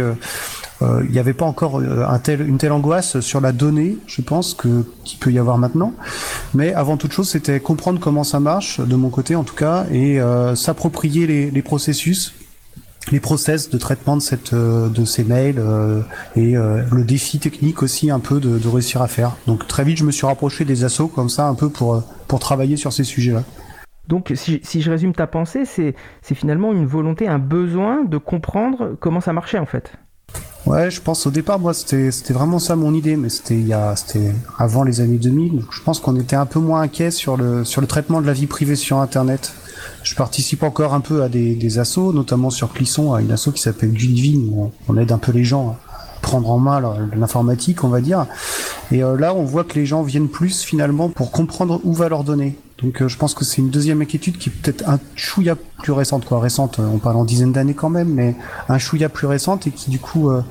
il 1.03 1.11
n'y 1.11 1.19
avait 1.19 1.33
pas 1.33 1.45
encore 1.45 1.79
un 1.79 2.17
tel, 2.17 2.41
une 2.41 2.57
telle 2.57 2.71
angoisse 2.71 3.19
sur 3.19 3.39
la 3.39 3.51
donnée, 3.51 3.97
je 4.07 4.23
pense, 4.23 4.55
que 4.55 4.83
qu'il 5.03 5.19
peut 5.19 5.31
y 5.31 5.37
avoir 5.37 5.59
maintenant. 5.59 5.93
Mais 6.55 6.73
avant 6.73 6.97
toute 6.97 7.11
chose, 7.11 7.29
c'était 7.29 7.59
comprendre 7.59 7.99
comment 7.99 8.23
ça 8.23 8.39
marche, 8.39 8.79
de 8.79 8.95
mon 8.95 9.09
côté 9.09 9.35
en 9.35 9.43
tout 9.43 9.53
cas, 9.53 9.85
et 9.91 10.19
s'approprier 10.55 11.27
les, 11.27 11.50
les 11.51 11.61
processus 11.61 12.33
les 13.11 13.19
process 13.19 13.69
de 13.69 13.77
traitement 13.77 14.15
de 14.15 14.21
cette 14.21 14.53
de 14.53 15.05
ces 15.05 15.23
mails 15.23 15.57
euh, 15.57 16.01
et 16.35 16.55
euh, 16.55 16.83
le 16.91 17.03
défi 17.03 17.39
technique 17.39 17.81
aussi 17.81 18.11
un 18.11 18.19
peu 18.19 18.39
de, 18.39 18.59
de, 18.59 18.67
réussir 18.67 19.01
à 19.01 19.07
faire. 19.07 19.35
Donc 19.47 19.67
très 19.67 19.83
vite 19.83 19.97
je 19.97 20.03
me 20.03 20.11
suis 20.11 20.27
rapproché 20.27 20.65
des 20.65 20.83
assos 20.83 21.07
comme 21.07 21.29
ça 21.29 21.47
un 21.47 21.55
peu 21.55 21.69
pour 21.69 22.03
pour 22.27 22.39
travailler 22.39 22.77
sur 22.77 22.93
ces 22.93 23.03
sujets-là. 23.03 23.43
Donc 24.07 24.31
si, 24.35 24.59
si, 24.63 24.81
je 24.81 24.91
résume 24.91 25.13
ta 25.13 25.25
pensée, 25.25 25.65
c'est 25.65 25.95
c'est 26.21 26.35
finalement 26.35 26.73
une 26.73 26.85
volonté, 26.85 27.27
un 27.27 27.39
besoin 27.39 28.03
de 28.03 28.17
comprendre 28.17 28.95
comment 28.99 29.21
ça 29.21 29.33
marchait 29.33 29.59
en 29.59 29.65
fait. 29.65 29.93
Ouais, 30.65 30.91
je 30.91 31.01
pense 31.01 31.25
au 31.25 31.31
départ, 31.31 31.59
moi, 31.59 31.73
c'était 31.73 32.11
c'était 32.11 32.33
vraiment 32.33 32.59
ça 32.59 32.75
mon 32.75 32.93
idée, 32.93 33.15
mais 33.15 33.29
c'était 33.29 33.55
il 33.55 33.67
y 33.67 33.73
a 33.73 33.95
c'était 33.95 34.31
avant 34.57 34.83
les 34.83 35.01
années 35.01 35.17
2000. 35.17 35.61
Donc 35.61 35.71
je 35.71 35.81
pense 35.81 35.99
qu'on 35.99 36.15
était 36.15 36.35
un 36.35 36.45
peu 36.45 36.59
moins 36.59 36.81
inquiet 36.81 37.09
sur 37.09 37.35
le 37.35 37.63
sur 37.63 37.81
le 37.81 37.87
traitement 37.87 38.21
de 38.21 38.27
la 38.27 38.33
vie 38.33 38.47
privée 38.47 38.75
sur 38.75 38.97
Internet. 38.97 39.53
Je 40.03 40.15
participe 40.15 40.63
encore 40.63 40.93
un 40.93 41.01
peu 41.01 41.23
à 41.23 41.29
des, 41.29 41.55
des 41.55 41.77
notamment 41.95 42.49
sur 42.49 42.73
Clisson, 42.73 43.13
à 43.13 43.21
une 43.21 43.31
asso 43.31 43.49
qui 43.53 43.61
s'appelle 43.61 43.91
Du 43.91 44.07
Living, 44.07 44.49
où 44.51 44.71
on, 44.87 44.97
aide 44.97 45.11
un 45.11 45.17
peu 45.17 45.31
les 45.31 45.43
gens 45.43 45.69
à 45.69 45.75
prendre 46.21 46.49
en 46.49 46.59
main 46.59 46.81
l'informatique, 47.15 47.83
on 47.83 47.89
va 47.89 48.01
dire. 48.01 48.25
Et 48.91 49.03
euh, 49.03 49.17
là, 49.17 49.33
on 49.33 49.43
voit 49.43 49.63
que 49.63 49.75
les 49.75 49.85
gens 49.85 50.03
viennent 50.03 50.27
plus 50.27 50.61
finalement 50.61 51.09
pour 51.09 51.31
comprendre 51.31 51.79
où 51.83 51.93
va 51.93 52.09
leur 52.09 52.23
donner. 52.23 52.57
Donc 52.81 53.01
euh, 53.01 53.07
je 53.07 53.17
pense 53.17 53.33
que 53.33 53.45
c'est 53.45 53.57
une 53.57 53.69
deuxième 53.69 54.01
inquiétude 54.01 54.37
qui 54.37 54.49
est 54.49 54.51
peut-être 54.51 54.87
un 54.89 54.99
chouïa 55.15 55.55
plus 55.55 55.91
récente, 55.91 56.25
quoi. 56.25 56.39
Récente, 56.39 56.79
on 56.79 56.97
parle 56.97 57.17
en 57.17 57.25
dizaines 57.25 57.51
d'années 57.51 57.75
quand 57.75 57.89
même, 57.89 58.09
mais 58.09 58.35
un 58.69 58.79
chouïa 58.79 59.09
plus 59.09 59.27
récente 59.27 59.67
et 59.67 59.71
qui 59.71 59.91
du 59.91 59.99
coup 59.99 60.29
euh, 60.29 60.43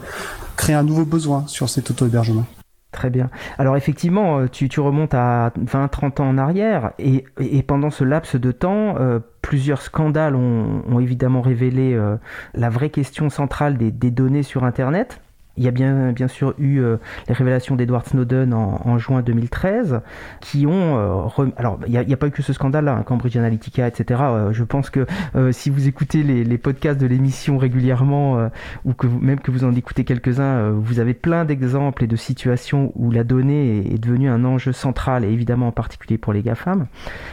crée 0.56 0.74
un 0.74 0.82
nouveau 0.82 1.04
besoin 1.04 1.44
sur 1.46 1.68
cet 1.68 1.90
auto-hébergement. 1.90 2.46
Très 2.92 3.08
bien. 3.08 3.30
Alors 3.56 3.76
effectivement, 3.76 4.48
tu, 4.48 4.68
tu 4.68 4.80
remontes 4.80 5.14
à 5.14 5.52
20-30 5.64 6.22
ans 6.22 6.28
en 6.28 6.38
arrière 6.38 6.90
et, 6.98 7.24
et, 7.38 7.62
pendant 7.62 7.90
ce 7.90 8.02
laps 8.02 8.34
de 8.34 8.50
temps, 8.50 8.96
euh, 8.98 9.20
plusieurs 9.42 9.80
scandales 9.80 10.34
ont, 10.34 10.82
ont 10.88 10.98
évidemment 10.98 11.40
révélé 11.40 11.94
euh, 11.94 12.16
la 12.54 12.68
vraie 12.68 12.90
question 12.90 13.30
centrale 13.30 13.76
des, 13.76 13.92
des, 13.92 14.10
données 14.10 14.42
sur 14.42 14.64
Internet. 14.64 15.20
Il 15.56 15.64
y 15.64 15.68
a 15.68 15.70
bien, 15.70 16.12
bien 16.12 16.28
sûr 16.28 16.54
eu 16.58 16.78
euh, 16.78 16.96
les 17.28 17.34
révélations 17.34 17.76
d'Edward 17.76 18.06
Snowden 18.06 18.54
en, 18.54 18.80
en, 18.84 18.98
juin 18.98 19.22
2013, 19.22 20.00
qui 20.40 20.66
ont... 20.66 20.96
Euh, 20.96 21.14
rem... 21.24 21.52
Alors, 21.56 21.78
il 21.86 21.92
n'y 21.92 21.98
a, 21.98 22.00
a, 22.00 22.16
pas 22.16 22.28
eu 22.28 22.30
que 22.30 22.42
ce 22.42 22.52
scandale-là, 22.52 22.94
hein, 22.94 23.02
Cambridge 23.02 23.36
Analytica, 23.36 23.86
etc. 23.86 24.20
Euh, 24.22 24.52
je 24.52 24.64
pense 24.64 24.90
que 24.90 25.06
si 25.52 25.70
vous 25.70 25.88
écoutez 25.88 26.22
les, 26.22 26.44
les 26.44 26.58
podcasts 26.58 27.00
de 27.00 27.06
l'émission 27.06 27.58
régulièrement, 27.58 28.50
ou 28.84 28.94
que 28.94 29.06
vous, 29.06 29.18
même 29.18 29.40
que 29.40 29.50
vous 29.50 29.64
en 29.64 29.74
écoutez 29.74 30.04
quelques-uns, 30.04 30.70
vous 30.70 30.98
avez 30.98 31.14
plein 31.14 31.44
d'exemples 31.44 32.04
et 32.04 32.06
de 32.06 32.16
situations 32.16 32.92
où 32.94 33.10
la 33.10 33.24
donnée 33.24 33.78
est, 33.78 33.94
est 33.94 33.98
devenue 33.98 34.28
un 34.28 34.44
enjeu 34.44 34.72
central, 34.72 35.24
et 35.24 35.28
évidemment 35.28 35.68
en 35.68 35.72
particulier 35.72 36.18
pour 36.18 36.32
les 36.32 36.42
GAFAM. 36.42 36.86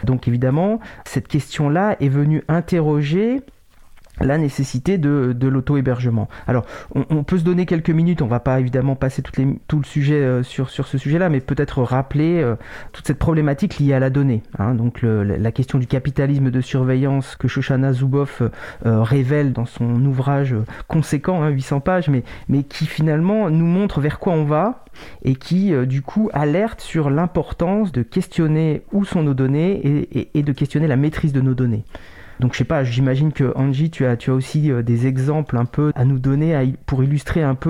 Donc 0.04 0.28
évidemment, 0.28 0.80
cette 1.06 1.28
question-là 1.28 1.96
est 2.00 2.10
venue 2.10 2.44
interroger 2.48 3.42
la 4.20 4.38
nécessité 4.38 4.98
de, 4.98 5.48
l'auto-hébergement. 5.48 6.28
Alors, 6.48 6.66
on, 6.94 7.24
peut 7.24 7.38
se 7.38 7.44
donner 7.44 7.66
quelques 7.66 7.90
minutes, 7.90 8.22
on 8.22 8.28
va 8.28 8.40
pas 8.40 8.60
évidemment 8.60 8.96
passer 8.96 9.22
tout 9.22 9.78
le 9.78 9.86
sujet 9.86 10.16
euh, 10.16 10.44
sur, 10.44 10.70
ce 10.70 10.98
sujet-là, 10.98 11.30
mais 11.30 11.40
peut-être 11.40 11.82
rappeler 11.82 12.42
euh, 12.42 12.56
toute 12.92 13.08
cette 13.08 13.20
problématique 13.20 13.80
liée 13.80 13.94
à 13.94 14.00
la 14.00 14.10
donnée. 14.10 14.44
Hein, 14.60 14.76
donc, 14.76 15.02
la 15.04 15.52
question 15.52 15.80
du 15.80 15.88
capitalisme 15.88 16.52
de 16.52 16.62
surveillance 16.62 17.36
que 17.36 17.48
Shoshana 17.48 17.94
Zuboff 17.94 18.42
euh, 18.42 19.02
révèle 19.02 19.54
dans 19.54 19.66
son 19.66 20.04
ouvrage 20.06 20.56
conséquent, 20.88 21.44
hein, 21.44 21.50
800 21.50 21.80
pages, 21.80 22.10
mais, 22.10 22.24
qui 22.64 22.86
finalement 22.86 23.50
nous 23.50 23.66
montre 23.66 24.02
vers 24.02 24.20
quoi 24.20 24.34
on 24.34 24.46
va 24.46 24.86
et 25.24 25.36
qui, 25.36 25.72
du 25.86 26.02
coup, 26.02 26.30
alerte 26.34 26.82
sur 26.82 27.12
l'importance 27.12 27.92
de 27.92 28.02
questionner 28.02 28.82
où 28.92 29.06
sont 29.06 29.22
nos 29.22 29.36
données 29.36 30.08
et 30.34 30.42
de 30.42 30.52
questionner 30.54 30.88
la 30.88 30.96
maîtrise 30.96 31.34
de 31.34 31.42
nos 31.42 31.54
données. 31.54 31.84
Donc 32.40 32.54
je 32.54 32.60
sais 32.60 32.64
pas, 32.64 32.84
j'imagine 32.84 33.32
que 33.32 33.52
Angie, 33.56 33.90
tu 33.90 34.06
as, 34.06 34.18
tu 34.18 34.32
as 34.32 34.34
aussi 34.34 34.72
euh, 34.72 34.84
des 34.84 35.08
exemples 35.08 35.58
un 35.58 35.66
peu 35.66 35.92
à 35.96 36.06
nous 36.06 36.20
donner 36.20 36.74
pour 36.86 37.04
illustrer 37.04 37.44
un 37.44 37.56
peu 37.56 37.70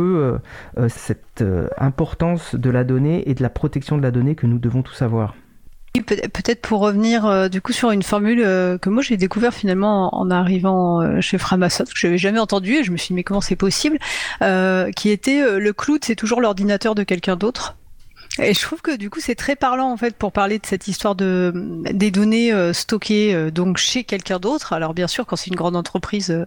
euh, 0.79 0.83
euh, 0.83 0.89
cette 0.89 1.43
importance 1.77 2.55
de 2.55 2.69
la 2.69 2.83
donnée 2.83 3.29
et 3.29 3.33
de 3.33 3.43
la 3.43 3.49
protection 3.49 3.97
de 3.97 4.01
la 4.01 4.11
donnée 4.11 4.35
que 4.35 4.47
nous 4.47 4.57
devons 4.57 4.81
tous 4.81 5.01
avoir. 5.01 5.35
Peut-être 6.05 6.61
pour 6.61 6.81
revenir 6.81 7.49
du 7.49 7.59
coup 7.59 7.73
sur 7.73 7.89
une 7.89 8.03
formule 8.03 8.39
que 8.43 8.89
moi 8.89 9.01
j'ai 9.01 9.17
découvert 9.17 9.53
finalement 9.53 10.13
en, 10.15 10.29
arrivant 10.29 11.21
chez 11.21 11.39
Framasoft, 11.39 11.91
que 11.91 11.99
je 11.99 12.07
n'avais 12.07 12.19
jamais 12.19 12.39
entendu 12.39 12.73
et 12.73 12.83
je 12.83 12.91
me 12.91 12.97
suis 12.97 13.07
dit 13.07 13.13
mais 13.13 13.23
comment 13.23 13.41
c'est 13.41 13.55
possible, 13.55 13.97
qui 14.95 15.09
était 15.09 15.59
le 15.59 15.73
cloud 15.73 16.01
c'est 16.03 16.15
toujours 16.15 16.39
l'ordinateur 16.39 16.93
de 16.93 17.03
quelqu'un 17.03 17.35
d'autre. 17.35 17.77
Et 18.39 18.53
je 18.53 18.61
trouve 18.61 18.81
que 18.81 18.95
du 18.95 19.09
coup 19.09 19.19
c'est 19.19 19.35
très 19.35 19.55
parlant 19.55 19.91
en 19.91 19.97
fait 19.97 20.15
pour 20.15 20.31
parler 20.31 20.59
de 20.59 20.65
cette 20.65 20.87
histoire 20.87 21.15
de 21.15 21.51
des 21.91 22.11
données 22.11 22.51
euh, 22.53 22.73
stockées 22.73 23.33
euh, 23.33 23.51
donc 23.51 23.77
chez 23.77 24.03
quelqu'un 24.03 24.39
d'autre. 24.39 24.73
Alors 24.73 24.93
bien 24.93 25.07
sûr 25.07 25.25
quand 25.25 25.35
c'est 25.35 25.49
une 25.49 25.55
grande 25.55 25.75
entreprise, 25.75 26.29
euh, 26.31 26.45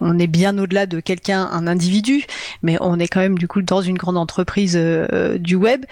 on 0.00 0.18
est 0.18 0.26
bien 0.26 0.56
au-delà 0.58 0.86
de 0.86 1.00
quelqu'un, 1.00 1.48
un 1.50 1.66
individu, 1.66 2.24
mais 2.62 2.76
on 2.80 2.98
est 2.98 3.08
quand 3.08 3.20
même 3.20 3.38
du 3.38 3.48
coup 3.48 3.62
dans 3.62 3.82
une 3.82 3.98
grande 3.98 4.16
entreprise 4.16 4.76
du 5.38 5.54
web 5.54 5.84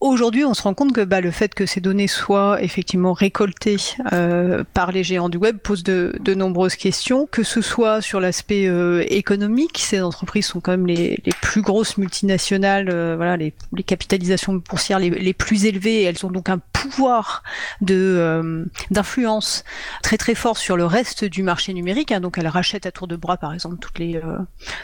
Aujourd'hui, 0.00 0.46
on 0.46 0.54
se 0.54 0.62
rend 0.62 0.72
compte 0.72 0.94
que 0.94 1.02
bah, 1.02 1.20
le 1.20 1.30
fait 1.30 1.54
que 1.54 1.66
ces 1.66 1.82
données 1.82 2.06
soient 2.06 2.62
effectivement 2.62 3.12
récoltées 3.12 3.76
euh, 4.14 4.64
par 4.72 4.92
les 4.92 5.04
géants 5.04 5.28
du 5.28 5.36
web 5.36 5.58
pose 5.58 5.82
de, 5.82 6.16
de, 6.20 6.32
nombreuses 6.32 6.76
questions, 6.76 7.28
que 7.30 7.42
ce 7.42 7.60
soit 7.60 8.00
sur 8.00 8.18
l'aspect 8.18 8.66
euh, 8.66 9.04
économique, 9.10 9.76
ces 9.76 10.00
entreprises 10.00 10.46
sont 10.46 10.60
quand 10.60 10.70
même 10.70 10.86
les, 10.86 11.20
les 11.22 11.32
plus 11.42 11.60
grosses 11.60 11.98
multinationales, 11.98 12.88
euh, 12.88 13.14
voilà, 13.14 13.36
les, 13.36 13.52
les, 13.76 13.82
capitalisations 13.82 14.54
boursières 14.54 15.00
les, 15.00 15.10
les, 15.10 15.34
plus 15.34 15.66
élevées, 15.66 16.00
et 16.00 16.04
elles 16.04 16.24
ont 16.24 16.30
donc 16.30 16.48
un 16.48 16.60
pouvoir 16.72 17.42
de 17.82 17.94
euh, 17.94 18.64
d'influence 18.90 19.64
très 20.02 20.16
très 20.16 20.34
fort 20.34 20.56
sur 20.56 20.78
le 20.78 20.86
reste 20.86 21.26
du 21.26 21.42
marché 21.42 21.74
numérique. 21.74 22.10
Hein, 22.10 22.20
donc 22.20 22.38
elles 22.38 22.48
rachètent 22.48 22.86
à 22.86 22.90
tour 22.90 23.06
de 23.06 23.16
bras, 23.16 23.36
par 23.36 23.52
exemple, 23.52 23.76
toutes 23.78 23.98
les 23.98 24.16
euh, 24.16 24.38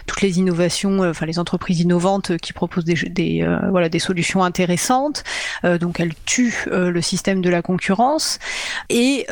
toutes 0.07 0.21
les 0.21 0.39
innovations, 0.39 1.09
enfin 1.09 1.25
les 1.25 1.39
entreprises 1.39 1.81
innovantes 1.81 2.37
qui 2.37 2.53
proposent 2.53 2.85
des, 2.85 2.97
des 3.09 3.59
voilà 3.71 3.89
des 3.89 3.99
solutions 3.99 4.45
intéressantes 4.45 5.06
performante, 5.07 5.25
donc 5.81 6.01
elle 6.01 6.13
tue 6.25 6.65
le 6.71 7.01
système 7.01 7.41
de 7.41 7.51
la 7.51 7.63
concurrence 7.63 8.39
et 8.89 9.27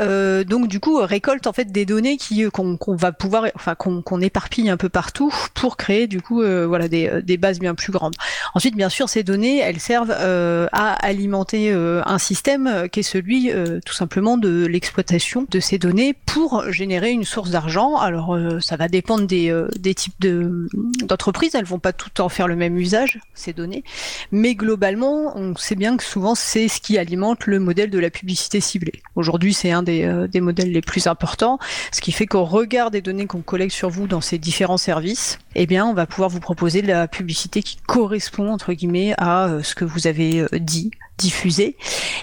donc 0.47 0.69
du 0.69 0.81
coup 0.81 0.97
récolte 0.99 1.47
en 1.47 1.53
fait 1.53 1.71
des 1.71 1.85
données 1.85 2.17
qui 2.17 2.45
qu'on 2.51 2.79
va 2.97 3.13
pouvoir, 3.13 3.47
enfin 3.55 3.75
qu'on 3.75 4.21
éparpille 4.21 4.69
un 4.71 4.77
peu 4.77 4.89
partout 4.89 5.33
pour 5.55 5.77
créer 5.77 6.07
du 6.07 6.21
coup 6.21 6.43
voilà 6.43 6.89
des, 6.89 7.37
bases 7.37 7.59
bien 7.59 7.75
plus 7.75 7.93
grandes. 7.93 8.15
Ensuite, 8.55 8.77
bien 8.77 8.89
sûr, 8.89 9.09
ces 9.09 9.25
données, 9.25 9.59
elles 9.59 9.81
servent 9.81 10.13
à 10.13 10.93
alimenter 11.05 11.73
un 11.73 12.19
système 12.19 12.89
qui 12.91 13.01
est 13.01 13.05
celui 13.05 13.51
tout 13.85 13.95
simplement 13.95 14.37
de 14.37 14.67
l'exploitation 14.67 15.47
de 15.51 15.61
ces 15.61 15.79
données 15.79 16.15
pour 16.27 16.71
générer 16.71 17.11
une 17.11 17.25
source 17.25 17.51
d'argent. 17.51 17.97
Alors 17.97 18.39
ça 18.61 18.77
va 18.77 18.89
dépendre 18.89 19.27
des, 19.27 19.95
types 19.95 20.21
de 20.21 20.69
d'entreprises, 21.05 21.55
elles 21.55 21.65
vont 21.65 21.79
pas 21.79 21.93
tout 21.93 22.21
en 22.21 22.29
faire 22.29 22.49
le 22.49 22.57
même 22.57 22.77
usage 22.77 23.21
ces 23.35 23.53
données, 23.53 23.85
mais 24.33 24.55
globalement, 24.55 25.37
on 25.37 25.55
sait 25.65 25.75
bien 25.75 25.97
que 25.97 26.05
souvent 26.05 26.35
c'est 26.35 26.69
ce 26.69 26.81
qui 26.81 26.99
alimente 26.99 27.47
le 27.47 27.59
modèle 27.59 27.91
de 27.91 27.99
la 27.99 28.11
publicité 28.11 28.61
ciblée. 28.61 29.03
Aujourd'hui, 29.17 29.55
c'est 29.55 29.71
un 29.71 29.83
des, 29.83 30.05
euh, 30.05 30.29
des 30.29 30.41
modèles 30.41 30.73
les 30.73 30.83
plus 30.83 31.07
importants, 31.07 31.59
ce 31.93 32.01
qui 32.01 32.13
fait 32.13 32.27
qu'au 32.27 32.45
regard 32.45 32.91
des 32.91 33.01
données 33.01 33.27
qu'on 33.27 33.41
collecte 33.41 33.75
sur 33.75 33.89
vous 33.89 34.07
dans 34.07 34.21
ces 34.21 34.39
différents 34.39 34.77
services, 34.77 35.39
eh 35.55 35.67
bien, 35.67 35.87
on 35.87 35.95
va 35.95 36.07
pouvoir 36.07 36.29
vous 36.29 36.41
proposer 36.41 36.83
de 36.83 36.89
la 36.89 37.09
publicité 37.09 37.63
qui 37.63 37.77
correspond 37.87 38.53
entre 38.53 38.73
guillemets 38.73 39.15
à 39.17 39.47
euh, 39.47 39.63
ce 39.63 39.75
que 39.75 39.85
vous 39.85 40.07
avez 40.07 40.41
euh, 40.41 40.49
dit, 40.59 40.91
diffusé, 41.17 41.77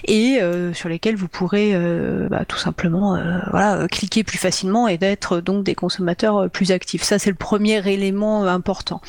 et 0.06 0.40
sur 0.74 0.90
lesquels 0.90 1.16
vous 1.16 1.26
pourrez 1.26 1.74
bah, 2.28 2.44
tout 2.46 2.58
simplement 2.58 3.18
cliquer 3.90 4.22
plus 4.22 4.36
facilement 4.36 4.86
et 4.86 4.98
d'être 4.98 5.40
donc 5.40 5.64
des 5.64 5.74
consommateurs 5.74 6.50
plus 6.50 6.72
actifs. 6.72 7.02
Ça, 7.02 7.18
c'est 7.18 7.30
le 7.30 7.36
premier 7.36 7.90
élément 7.90 8.44
important. 8.44 9.00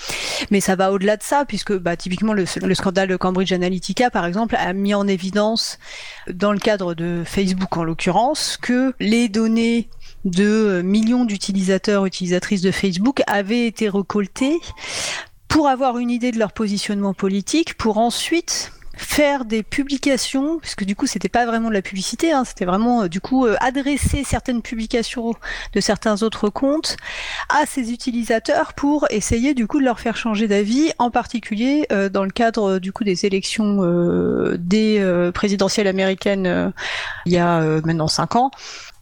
Mais 0.52 0.62
ça 0.62 0.78
va 0.78 0.94
au-delà 0.94 1.18
de 1.18 1.24
ça, 1.24 1.44
puisque 1.46 1.78
bah, 1.78 1.98
typiquement 1.98 2.32
le, 2.32 2.46
scandale 2.46 3.18
Cambridge 3.18 3.52
Analytica, 3.52 4.10
par 4.10 4.23
exemple, 4.26 4.56
a 4.58 4.74
mis 4.74 4.94
en 4.94 5.08
évidence, 5.08 5.80
dans 6.32 6.52
le 6.52 6.60
cadre 6.60 6.94
de 6.94 7.24
Facebook 7.26 7.76
en 7.78 7.84
l'occurrence, 7.84 8.58
que 8.62 8.94
les 9.00 9.30
données 9.30 9.90
de 10.26 10.82
millions 10.84 11.26
d'utilisateurs, 11.26 12.06
utilisatrices 12.06 12.62
de 12.62 12.72
Facebook 12.72 13.22
avaient 13.28 13.68
été 13.68 13.90
recoltées 13.90 14.60
pour 15.48 15.68
avoir 15.68 15.98
une 15.98 16.10
idée 16.10 16.32
de 16.32 16.40
leur 16.40 16.52
positionnement 16.52 17.14
politique, 17.14 17.76
pour 17.76 17.98
ensuite 17.98 18.72
faire 18.96 19.46
des 19.46 19.64
publications, 19.64 20.60
parce 20.60 20.76
que 20.76 20.86
du 20.86 20.96
coup 20.96 21.08
c'était 21.08 21.30
pas 21.30 21.46
vraiment 21.46 21.70
de 21.70 21.74
la 21.74 21.82
publicité, 21.82 22.32
hein, 22.32 22.44
c'était 22.46 22.66
vraiment 22.66 23.04
euh, 23.04 23.08
du 23.08 23.22
coup 23.22 23.46
euh, 23.46 23.56
adresser 23.60 24.24
certaines 24.24 24.62
publications 24.62 25.34
de 25.74 25.80
certains 25.80 26.22
autres 26.22 26.50
comptes 26.50 26.98
à 27.50 27.66
ces 27.66 27.92
utilisateurs 27.92 28.74
pour 28.74 29.08
essayer 29.10 29.54
du 29.54 29.68
coup 29.68 29.80
de 29.80 29.86
leur 29.86 30.00
faire 30.00 30.16
changer 30.16 30.48
d'avis, 30.48 30.92
en 31.00 31.10
particulier 31.10 31.88
euh, 31.92 32.10
dans 32.10 32.24
le 32.24 32.32
cadre 32.32 32.80
du 32.80 32.92
coup 32.92 33.04
des 33.04 33.26
élections 33.26 33.54
des 34.58 35.32
présidentielles 35.34 35.88
américaines 35.88 36.74
il 37.26 37.32
y 37.32 37.38
a 37.38 37.62
maintenant 37.84 38.08
cinq 38.08 38.36
ans 38.36 38.52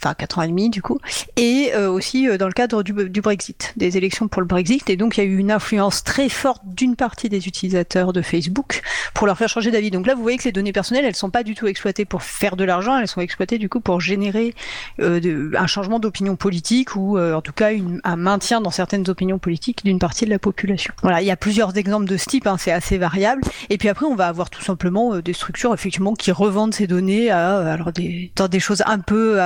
enfin 0.04 0.14
4 0.14 0.40
ans 0.40 0.42
et 0.42 0.48
demi 0.48 0.70
du 0.70 0.82
coup, 0.82 1.00
et 1.38 1.72
euh, 1.76 1.90
aussi 1.90 2.28
euh, 2.28 2.38
dans 2.38 2.48
le 2.48 2.54
cadre 2.54 2.84
du, 2.84 2.94
du, 2.94 3.22
Brexit, 3.22 3.74
des 3.78 3.98
élections 3.98 4.28
pour 4.28 4.42
le 4.42 4.48
Brexit, 4.48 4.90
et 4.90 4.98
donc 4.98 5.18
il 5.18 5.24
y 5.24 5.24
a 5.24 5.28
eu 5.28 5.38
une 5.38 5.52
influence 5.52 6.04
très 6.04 6.30
forte 6.30 6.62
d'une 6.66 6.96
partie 6.96 7.30
des 7.30 7.48
utilisateurs 7.48 8.14
de 8.14 8.22
Facebook 8.22 8.82
pour 9.14 9.28
leur 9.28 9.38
faire 9.38 9.50
changer 9.50 9.72
d'avis. 9.72 9.92
Donc 9.92 10.08
là, 10.08 10.16
vous 10.16 10.22
voyez 10.22 10.38
que 10.38 10.44
les 10.44 10.52
données 10.52 10.74
personnelles, 10.74 11.06
elles 11.06 11.16
sont 11.16 11.30
pas 11.30 11.44
du 11.44 11.56
tout 11.56 11.68
exploitées 11.68 12.06
pour 12.06 12.24
faire 12.24 12.56
de 12.56 12.64
l'argent, 12.64 12.98
elles 12.98 13.08
sont 13.08 13.22
exploitées 13.22 13.58
du 13.58 13.70
coup 13.70 13.80
pour 13.80 14.02
générer 14.02 14.56
euh, 15.00 15.52
un 15.58 15.68
changement 15.68 16.00
d'opinion 16.00 16.36
politique 16.36 16.96
ou 16.96 17.20
en 17.20 17.42
tout 17.42 17.54
cas 17.54 17.72
une, 17.72 18.02
un 18.04 18.16
maintien 18.16 18.62
dans 18.62 18.72
certaines 18.72 19.08
opinions 19.10 19.40
politiques 19.40 19.84
d'une 19.84 20.00
partie 20.00 20.26
de 20.26 20.30
la 20.30 20.40
population. 20.40 20.94
Voilà, 21.02 21.22
il 21.22 21.28
y 21.28 21.32
a 21.32 21.38
plusieurs 21.38 21.78
exemples 21.78 22.06
de 22.06 22.18
ce 22.18 22.26
type, 22.26 22.48
hein, 22.48 22.58
c'est 22.58 22.72
assez 22.72 22.98
variable. 22.98 23.42
Et 23.70 23.78
puis 23.78 23.90
après, 23.90 24.06
on 24.06 24.16
va 24.16 24.28
avoir 24.28 24.50
tout 24.50 24.62
simplement 24.62 25.20
des 25.20 25.34
structures 25.34 25.74
effectivement 25.74 26.14
qui 26.14 26.32
revendent 26.32 26.74
ces 26.74 26.88
données 26.88 27.30
à 27.30 27.60
alors 27.72 27.92
des 27.92 28.32
dans 28.36 28.48
des 28.48 28.60
choses 28.60 28.84
un 28.86 29.00
peu 29.00 29.40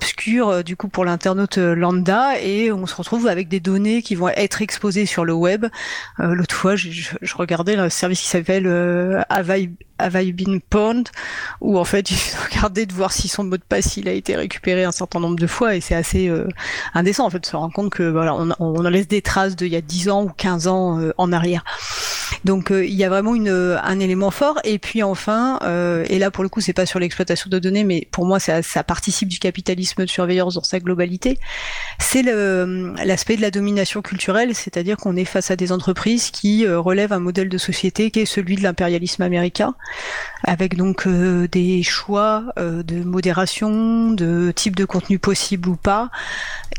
obscur 0.00 0.48
euh, 0.48 0.62
du 0.62 0.76
coup 0.76 0.88
pour 0.88 1.04
l'internaute 1.04 1.58
euh, 1.58 1.74
lambda 1.74 2.40
et 2.40 2.72
on 2.72 2.86
se 2.86 2.94
retrouve 2.94 3.26
avec 3.26 3.48
des 3.48 3.60
données 3.60 4.00
qui 4.00 4.14
vont 4.14 4.28
être 4.28 4.62
exposées 4.62 5.04
sur 5.04 5.26
le 5.26 5.34
web. 5.34 5.66
Euh, 6.20 6.34
l'autre 6.34 6.54
fois, 6.54 6.74
je, 6.74 7.10
regardais 7.34 7.76
un 7.76 7.90
service 7.90 8.22
qui 8.22 8.28
s'appelle 8.28 8.66
euh, 8.66 9.20
Have 10.00 10.20
I 10.22 10.32
Been 10.32 10.60
Pwned 10.60 11.08
où 11.60 11.78
en 11.78 11.84
fait 11.84 12.10
il 12.10 12.16
faut 12.16 12.42
regarder 12.50 12.86
de 12.86 12.92
voir 12.92 13.12
si 13.12 13.28
son 13.28 13.44
mot 13.44 13.56
de 13.56 13.62
passe 13.62 13.96
il 13.96 14.08
a 14.08 14.12
été 14.12 14.36
récupéré 14.36 14.84
un 14.84 14.92
certain 14.92 15.20
nombre 15.20 15.38
de 15.38 15.46
fois 15.46 15.76
et 15.76 15.80
c'est 15.80 15.94
assez 15.94 16.28
euh, 16.28 16.48
indécent 16.94 17.26
en 17.26 17.30
fait 17.30 17.40
de 17.40 17.46
se 17.46 17.56
rendre 17.56 17.72
compte 17.72 17.90
que 17.90 18.02
voilà 18.02 18.34
on, 18.34 18.50
on 18.58 18.82
laisse 18.82 19.08
des 19.08 19.22
traces 19.22 19.56
d'il 19.56 19.68
y 19.68 19.76
a 19.76 19.80
10 19.80 20.08
ans 20.10 20.24
ou 20.24 20.28
15 20.28 20.66
ans 20.66 20.98
euh, 20.98 21.12
en 21.18 21.32
arrière. 21.32 21.64
Donc 22.44 22.70
euh, 22.70 22.84
il 22.84 22.94
y 22.94 23.04
a 23.04 23.08
vraiment 23.08 23.34
une, 23.34 23.48
un 23.48 24.00
élément 24.00 24.30
fort. 24.30 24.58
Et 24.64 24.78
puis 24.78 25.02
enfin 25.02 25.58
et 26.08 26.18
là 26.18 26.30
pour 26.30 26.44
le 26.44 26.48
coup 26.48 26.60
c'est 26.60 26.72
pas 26.72 26.86
sur 26.86 26.98
l'exploitation 26.98 27.50
de 27.50 27.58
données 27.58 27.84
mais 27.84 28.08
pour 28.10 28.24
moi 28.24 28.38
ça, 28.40 28.62
ça 28.62 28.84
participe 28.84 29.28
du 29.28 29.38
capitalisme 29.38 30.04
de 30.04 30.10
surveillance 30.10 30.54
dans 30.54 30.62
sa 30.62 30.80
globalité. 30.80 31.38
C'est 31.98 32.22
l'aspect 32.22 33.36
de 33.36 33.42
la 33.42 33.50
domination 33.50 34.02
culturelle 34.02 34.54
c'est-à-dire 34.54 34.96
qu'on 34.96 35.16
est 35.16 35.24
face 35.24 35.50
à 35.50 35.56
des 35.56 35.72
entreprises 35.72 36.30
qui 36.30 36.66
relèvent 36.66 37.12
un 37.12 37.20
modèle 37.20 37.48
de 37.48 37.58
société 37.58 38.10
qui 38.10 38.20
est 38.20 38.26
celui 38.26 38.56
de 38.56 38.62
l'impérialisme 38.62 39.22
américain 39.22 39.74
avec 40.44 40.76
donc 40.76 41.06
euh, 41.06 41.48
des 41.48 41.82
choix 41.82 42.44
euh, 42.58 42.82
de 42.82 43.02
modération, 43.02 44.10
de 44.10 44.52
type 44.54 44.76
de 44.76 44.84
contenu 44.84 45.18
possible 45.18 45.68
ou 45.68 45.76
pas, 45.76 46.10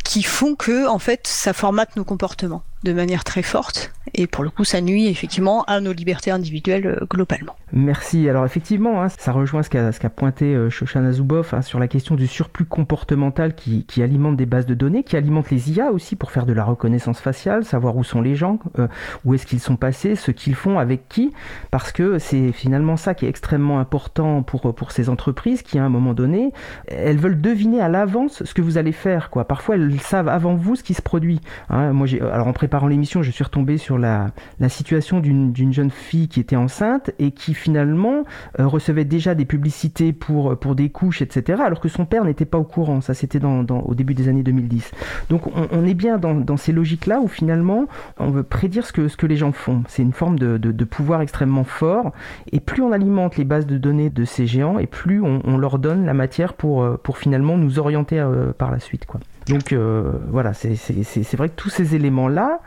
qui 0.04 0.24
font 0.24 0.56
que 0.56 0.88
en 0.88 1.00
fait 1.00 1.28
ça 1.28 1.54
formate 1.54 1.95
nos 1.95 2.04
comportements 2.04 2.63
de 2.84 2.94
manière 2.94 3.24
très 3.24 3.44
forte 3.44 3.91
et 4.13 4.28
pour 4.28 4.44
le 4.44 4.50
coup 4.50 4.63
ça 4.63 4.82
nuit 4.82 5.08
effectivement 5.08 5.63
à 5.63 5.80
nos 5.80 5.94
libertés 5.94 6.32
individuelles 6.32 6.88
euh, 6.88 7.06
globalement. 7.10 7.56
Merci. 7.74 8.28
Alors 8.28 8.46
effectivement, 8.46 9.02
hein, 9.02 9.08
ça 9.08 9.32
rejoint 9.32 9.63
ce 9.63 9.70
qu'a 9.70 9.91
ce 9.91 10.08
pointé 10.08 10.54
euh, 10.54 10.70
Shoshana 10.70 11.13
Zuboff 11.13 11.54
hein, 11.54 11.62
sur 11.62 11.80
la 11.80 11.88
question 11.88 12.15
du 12.15 12.28
surplus 12.28 12.65
comportemental 12.65 13.56
qui, 13.56 13.86
qui, 13.86 14.04
alimente 14.04 14.36
des 14.36 14.46
bases 14.46 14.65
de 14.65 14.74
données, 14.74 15.04
qui 15.04 15.15
alimente 15.15 15.50
les 15.52 15.72
IA 15.72 15.91
aussi 15.91 16.15
pour 16.17 16.32
faire 16.32 16.46
de 16.46 16.52
la 16.52 16.65
reconnaissance 16.65 17.22
faciale, 17.22 17.63
savoir 17.63 17.96
où 17.96 18.04
sont 18.04 18.22
les 18.22 18.36
gens, 18.36 18.60
euh, 18.78 18.88
où 19.24 19.34
est-ce 19.34 19.46
qu'ils 19.46 19.62
sont 19.62 19.78
passés, 19.78 20.15
ce 20.15 20.32
qu'ils 20.32 20.56
font, 20.56 20.80
avec 20.80 21.08
qui, 21.08 21.32
parce 21.70 21.94
que 21.94 22.20
c'est 22.20 22.52
finalement 22.52 22.98
ça 22.98 23.13
qui 23.13 23.26
est 23.26 23.30
extrêmement 23.30 23.80
important 23.80 24.44
pour, 24.44 24.76
pour 24.76 24.91
ces 24.91 25.08
entreprises 25.08 25.62
qui 25.62 25.80
à 25.80 25.86
un 25.86 25.89
moment 25.89 26.13
donné, 26.13 26.52
elles 26.88 27.17
veulent 27.17 27.39
deviner 27.39 27.80
à 27.80 27.88
l'avance 27.88 28.44
ce 28.44 28.54
que 28.54 28.62
vous 28.62 28.78
allez 28.78 28.91
faire. 28.91 29.30
Quoi. 29.30 29.46
Parfois 29.46 29.76
elles 29.76 30.00
savent 30.02 30.28
avant 30.28 30.56
vous 30.56 30.76
ce 30.76 30.84
qui 30.84 30.94
se 30.94 31.02
produit. 31.02 31.39
Hein. 31.70 31.94
Moi, 31.94 32.08
alors 32.34 32.48
en 32.48 32.54
préparant 32.71 32.88
l'émission, 32.88 33.21
je 33.21 33.31
suis 33.31 33.43
retombé 33.43 33.77
sur 33.77 33.97
la, 33.97 34.31
situation 34.69 35.19
d'une 35.19 35.73
jeune 35.73 35.89
fille 35.89 36.29
qui 36.29 36.39
était 36.39 36.55
enceinte 36.55 37.12
et 37.19 37.31
qui 37.31 37.53
finalement 37.53 38.23
euh, 38.62 38.65
recevait 38.65 39.03
déjà 39.03 39.36
des 39.36 39.43
publicités 39.43 40.13
pour, 40.13 40.57
pour 40.57 40.73
des 40.73 40.89
couches, 40.89 41.21
etc., 41.21 41.62
alors 41.65 41.81
que 41.81 41.89
son 41.89 42.05
père 42.05 42.23
n'était 42.23 42.45
pas 42.45 42.57
au 42.57 42.63
courant. 42.63 43.01
Ça, 43.01 43.13
c'était 43.13 43.41
au 43.43 43.93
début 43.93 44.13
des 44.13 44.29
années 44.29 44.43
2010. 44.43 44.89
Donc 45.29 45.47
on, 45.53 45.86
est 45.86 45.93
bien 45.93 46.17
dans, 46.17 46.55
ces 46.55 46.71
logiques-là 46.71 47.19
où 47.19 47.27
finalement 47.27 47.88
on 48.17 48.29
veut 48.29 48.43
prédire 48.43 48.86
ce 48.86 48.93
que, 48.93 49.10
ce 49.10 49.17
que 49.17 49.25
les 49.25 49.36
gens 49.36 49.51
font. 49.51 49.84
C'est 49.89 50.01
une 50.01 50.13
forme 50.13 50.39
de, 50.39 50.86
pouvoir 50.86 51.19
extrêmement 51.19 51.65
fort. 51.65 52.13
Et 52.53 52.62
plus 52.62 52.81
on 52.81 52.93
alimente 52.93 53.36
les 53.36 53.43
bases 53.43 53.67
de 53.67 53.77
données 53.77 54.10
de 54.10 54.23
ces 54.23 54.47
géants, 54.47 54.79
et 54.79 54.88
plus 54.88 55.21
on, 55.21 55.57
leur 55.57 55.77
donne 55.77 56.05
la 56.05 56.13
matière 56.13 56.53
pour, 56.53 56.84
euh, 56.84 56.97
pour 57.03 57.17
finalement 57.17 57.57
nous 57.57 57.79
orienter 57.79 58.17
euh, 58.17 58.53
par 58.53 58.71
la 58.71 58.79
suite. 58.79 59.05
Quoi. 59.05 59.19
Donc 59.47 59.73
euh, 59.73 60.13
voilà, 60.30 60.54
c'est 60.54 61.36
vrai 61.36 61.49
que 61.49 61.56
tous 61.56 61.69
ces 61.69 61.95
éléments-là, 61.95 62.60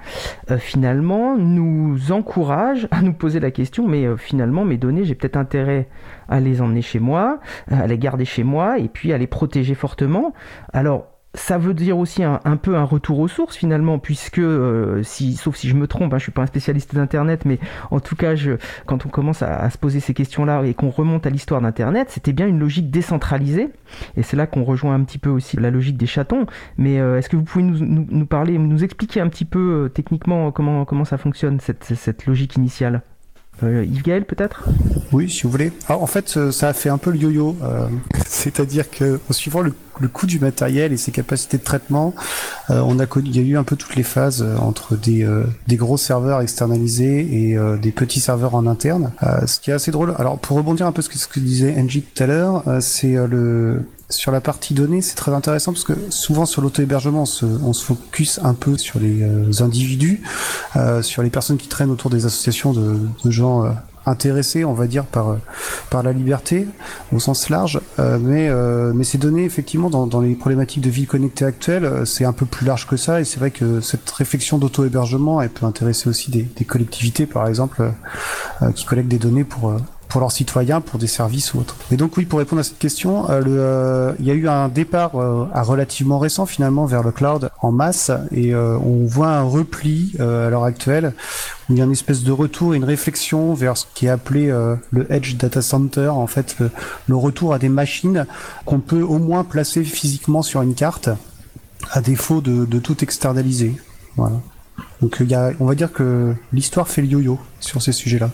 euh, 0.51 0.59
finalement, 0.59 1.37
nous 1.37 2.13
encouragent 2.13 2.89
à 2.91 3.01
nous 3.03 3.13
poser 3.13 3.41
la 3.41 3.51
question, 3.51 3.87
mais 3.87 4.07
euh, 4.07 4.17
finalement, 4.17 4.65
mes 4.65 4.77
données, 4.77 5.05
j'ai 5.05 5.15
peut-être 5.15 5.37
intérêt 5.37 5.89
à 6.29 6.41
les 6.41 6.61
emmener 6.61 6.83
chez 6.83 6.99
moi, 6.99 7.39
à 7.71 7.87
les 7.87 7.99
garder 7.99 8.25
chez 8.25 8.45
moi, 8.45 8.79
et 8.79 8.89
puis 8.89 9.13
à 9.13 9.19
les 9.19 9.27
protéger 9.27 9.75
fortement. 9.75 10.33
Alors, 10.73 11.14
ça 11.35 11.59
veut 11.59 11.75
dire 11.75 11.99
aussi 11.99 12.23
un, 12.23 12.57
peu 12.57 12.77
un 12.77 12.85
retour 12.85 13.19
aux 13.19 13.29
sources 13.29 13.57
finalement, 13.57 13.99
puisque 13.99 14.39
euh, 14.39 15.03
si, 15.03 15.35
sauf 15.35 15.57
si 15.57 15.69
je 15.69 15.75
me 15.75 15.87
trompe, 15.87 16.15
hein, 16.15 16.19
je 16.19 16.25
suis 16.25 16.33
pas 16.33 16.43
un 16.43 16.47
spécialiste 16.47 16.95
d'internet, 16.95 17.45
mais 17.45 17.59
en 17.91 18.01
tout 18.01 18.17
cas, 18.17 18.35
je, 18.35 18.53
quand 18.87 19.05
on 19.05 19.09
commence 19.09 19.43
à, 19.43 19.69
se 19.71 19.79
poser 19.79 20.01
ces 20.01 20.15
questions-là 20.15 20.63
et 20.65 20.75
qu'on 20.75 20.91
remonte 20.91 21.27
à 21.27 21.31
l'histoire 21.31 21.61
d'internet, 21.61 22.09
c'était 22.11 22.33
bien 22.33 22.47
une 22.47 22.59
logique 22.59 22.91
décentralisée, 22.91 23.69
et 24.17 24.23
c'est 24.23 24.37
là 24.37 24.47
qu'on 24.47 24.65
rejoint 24.65 24.95
un 24.95 25.03
petit 25.03 25.19
peu 25.19 25.31
aussi 25.31 25.57
la 25.57 25.71
logique 25.71 25.97
des 25.97 26.07
chatons. 26.07 26.47
Mais 26.79 27.01
euh, 27.01 27.19
est-ce 27.19 27.29
que 27.29 27.37
vous 27.37 27.45
pouvez 27.45 27.65
nous, 27.65 27.79
nous, 27.81 28.27
parler, 28.27 28.57
nous 28.59 28.85
expliquer 28.85 29.21
un 29.21 29.29
petit 29.29 29.45
peu 29.45 29.85
euh, 29.85 29.89
techniquement 29.89 30.53
comment 30.53 30.85
comment 30.85 31.05
ça 31.05 31.19
fonctionne 31.19 31.61
cette, 31.61 31.85
cette 31.85 32.27
logique 32.27 32.57
initiale? 32.57 33.03
Euh, 33.63 33.85
Yves 33.85 34.03
Gaël 34.03 34.25
peut-être? 34.25 34.65
Oui, 35.15 35.31
si 35.31 35.45
vous 35.45 35.51
voulez. 35.51 35.71
Alors, 35.89 36.03
en 36.03 36.09
fait, 36.09 36.37
euh, 36.37 36.51
ça 36.51 36.69
a 36.69 36.73
fait 36.73 36.89
un 36.89 36.99
peu 36.99 37.13
le 37.13 37.19
yo-yo. 37.19 37.57
Euh, 37.63 37.87
C'est-à-dire 38.27 38.91
que, 38.91 39.21
en 39.31 39.33
suivant 39.33 39.61
le, 39.61 39.73
coût 40.13 40.27
du 40.27 40.41
matériel 40.41 40.93
et 40.93 40.97
ses 40.97 41.13
capacités 41.13 41.57
de 41.57 41.63
traitement, 41.63 42.15
euh, 42.71 42.81
on 42.85 42.99
a 42.99 43.05
il 43.17 43.37
y 43.37 43.39
a 43.39 43.43
eu 43.43 43.57
un 43.57 43.63
peu 43.63 43.77
toutes 43.77 43.95
les 43.95 44.03
phases 44.03 44.45
entre 44.61 44.97
des, 44.97 45.25
gros 45.77 45.97
serveurs 45.97 46.41
externalisés 46.41 47.53
et 47.53 47.57
des 47.81 47.93
petits 47.93 48.19
serveurs 48.19 48.57
en 48.57 48.67
interne. 48.67 49.13
ce 49.47 49.61
qui 49.61 49.71
est 49.71 49.75
assez 49.75 49.93
drôle. 49.93 50.15
Alors, 50.19 50.39
pour 50.39 50.57
rebondir 50.57 50.87
un 50.87 50.93
peu 50.93 51.01
ce 51.01 51.29
que 51.29 51.39
disait 51.39 51.77
Angie 51.79 52.03
tout 52.03 52.23
à 52.23 52.27
l'heure, 52.27 52.65
c'est 52.81 53.15
le 53.15 53.85
sur 54.11 54.33
la 54.33 54.41
partie 54.41 54.75
données, 54.75 55.01
c'est 55.01 55.15
très 55.15 55.33
intéressant 55.33 55.73
parce 55.73 55.85
que 55.85 55.95
souvent 56.11 56.47
sur 56.47 56.63
l'auto-hébergement, 56.63 57.23
on 57.23 57.27
se, 57.27 57.47
on 57.47 57.73
se 57.73 57.85
focus 57.85 58.39
un 58.43 58.55
peu 58.55 58.77
sur 58.77 58.99
les 58.99 59.23
euh, 59.23 59.51
individus, 59.61 60.23
euh, 60.77 61.03
sur 61.03 61.23
les 61.23 61.31
personnes 61.31 61.57
qui 61.57 61.69
traînent 61.69 61.91
autour 61.91 62.11
des 62.11 62.27
associations 62.27 62.73
de, 62.73 62.99
de 63.25 63.31
gens 63.31 63.65
euh, 63.65 63.71
intéressés, 64.07 64.67
on 64.67 64.75
va 64.75 64.87
dire, 64.87 65.07
par 65.07 65.39
par 65.89 66.03
la 66.03 66.13
liberté 66.13 66.67
au 67.11 67.19
sens 67.19 67.49
large, 67.49 67.81
mais 67.99 68.51
mais 68.93 69.03
ces 69.03 69.17
données 69.17 69.47
effectivement 69.47 69.89
dans, 69.89 70.07
dans 70.07 70.21
les 70.21 70.35
problématiques 70.35 70.83
de 70.83 70.91
ville 70.91 71.07
connectée 71.07 71.47
actuelles, 71.47 72.03
c'est 72.05 72.27
un 72.27 72.35
peu 72.35 72.45
plus 72.45 72.67
large 72.67 72.87
que 72.87 72.99
ça, 72.99 73.23
et 73.23 73.25
c'est 73.25 73.39
vrai 73.39 73.51
que 73.51 73.81
cette 73.81 74.11
réflexion 74.11 74.59
d'auto-hébergement, 74.59 75.41
elle 75.41 75.49
peut 75.49 75.65
intéresser 75.65 76.11
aussi 76.11 76.31
des, 76.31 76.43
des 76.43 76.67
collectivités, 76.67 77.25
par 77.25 77.49
exemple, 77.49 77.93
qui 78.75 78.85
collectent 78.85 79.09
des 79.09 79.17
données 79.17 79.45
pour 79.45 79.75
pour 80.15 80.21
leurs 80.21 80.31
citoyens, 80.31 80.81
pour 80.81 81.01
des 81.01 81.09
services 81.09 81.55
ou 81.55 81.59
autres. 81.59 81.75
Et 81.91 81.97
donc 81.97 82.17
oui, 82.17 82.25
pour 82.25 82.39
répondre 82.39 82.61
à 82.61 82.63
cette 82.63 82.79
question, 82.79 83.29
euh, 83.31 83.43
euh, 83.49 84.13
il 84.21 84.27
y 84.27 84.31
a 84.31 84.35
eu 84.35 84.47
un 84.47 84.69
départ 84.69 85.17
euh, 85.17 85.49
à 85.53 85.63
relativement 85.63 86.21
récent 86.21 86.47
finalement 86.47 86.87
vers 86.87 87.03
le 87.03 87.11
cloud 87.11 87.51
en 87.61 87.73
masse 87.73 88.13
et 88.31 88.55
on 88.55 89.07
voit 89.07 89.31
un 89.31 89.43
repli 89.43 90.13
à 90.21 90.51
l'heure 90.51 90.63
actuelle 90.63 91.15
il 91.69 91.77
y 91.77 91.81
a 91.81 91.85
une 91.85 91.91
espèce 91.91 92.23
de 92.23 92.31
retour, 92.31 92.75
une 92.75 92.85
réflexion 92.85 93.55
vers 93.55 93.77
ce 93.77 93.87
qui 93.93 94.07
est 94.07 94.09
appelé 94.09 94.47
le 94.93 95.13
edge 95.13 95.35
data 95.35 95.63
center, 95.63 96.11
en 96.11 96.29
fait 96.29 96.59
le, 97.09 97.17
retour 97.17 97.53
à 97.53 97.59
des 97.59 97.69
machines 97.69 98.25
qu'on 98.67 98.79
peut 98.79 99.03
au 99.03 99.19
moins 99.19 99.43
placer 99.43 99.83
physiquement 99.83 100.43
sur 100.43 100.63
une 100.63 100.77
carte 100.77 101.09
à 101.91 102.01
défaut 102.01 102.41
de, 102.41 102.79
tout 102.79 103.03
externaliser. 103.03 103.75
Donc 105.01 105.21
on 105.59 105.65
va 105.65 105.75
dire 105.75 105.93
que 105.93 106.35
l'histoire 106.53 106.87
fait 106.87 107.03
le 107.03 107.09
yo-yo 107.09 107.41
sur 107.59 107.83
ces 107.83 107.93
sujets-là. 107.93 108.31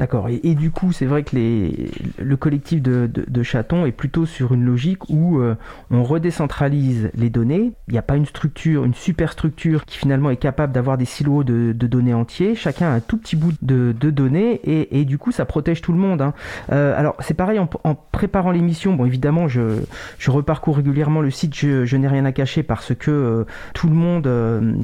D'accord. 0.00 0.28
Et, 0.30 0.54
du 0.54 0.70
coup, 0.70 0.92
c'est 0.92 1.04
vrai 1.04 1.24
que 1.24 1.36
le 1.36 2.36
collectif 2.38 2.80
de, 2.80 3.06
de, 3.06 3.42
chatons 3.42 3.84
est 3.84 3.92
plutôt 3.92 4.24
sur 4.24 4.54
une 4.54 4.64
logique 4.64 5.10
où 5.10 5.38
euh, 5.40 5.56
on 5.90 6.04
redécentralise 6.04 7.10
les 7.14 7.28
données. 7.28 7.72
Il 7.86 7.92
n'y 7.92 7.98
a 7.98 8.02
pas 8.02 8.16
une 8.16 8.24
structure, 8.24 8.86
une 8.86 8.94
superstructure 8.94 9.84
qui 9.84 9.98
finalement 9.98 10.30
est 10.30 10.38
capable 10.38 10.72
d'avoir 10.72 10.96
des 10.96 11.04
silos 11.04 11.44
de, 11.44 11.72
données 11.72 12.14
entiers. 12.14 12.54
Chacun 12.54 12.86
a 12.86 12.92
un 12.92 13.00
tout 13.00 13.18
petit 13.18 13.36
bout 13.36 13.52
de, 13.60 13.92
données 13.92 14.62
et, 14.64 15.04
du 15.04 15.18
coup, 15.18 15.32
ça 15.32 15.44
protège 15.44 15.82
tout 15.82 15.92
le 15.92 15.98
monde. 15.98 16.22
Hein. 16.22 16.32
Euh, 16.72 16.98
alors, 16.98 17.14
c'est 17.20 17.34
pareil 17.34 17.58
en, 17.58 17.94
préparant 17.94 18.52
l'émission. 18.52 18.94
Bon, 18.94 19.04
évidemment, 19.04 19.48
je, 19.48 19.80
je, 20.18 20.30
reparcours 20.30 20.76
régulièrement 20.76 21.20
le 21.20 21.30
site. 21.30 21.54
Je, 21.54 21.96
n'ai 21.98 22.08
rien 22.08 22.24
à 22.24 22.32
cacher 22.32 22.62
parce 22.62 22.94
que 22.94 23.10
euh, 23.10 23.44
tout 23.74 23.86
le 23.86 23.94
monde, 23.94 24.22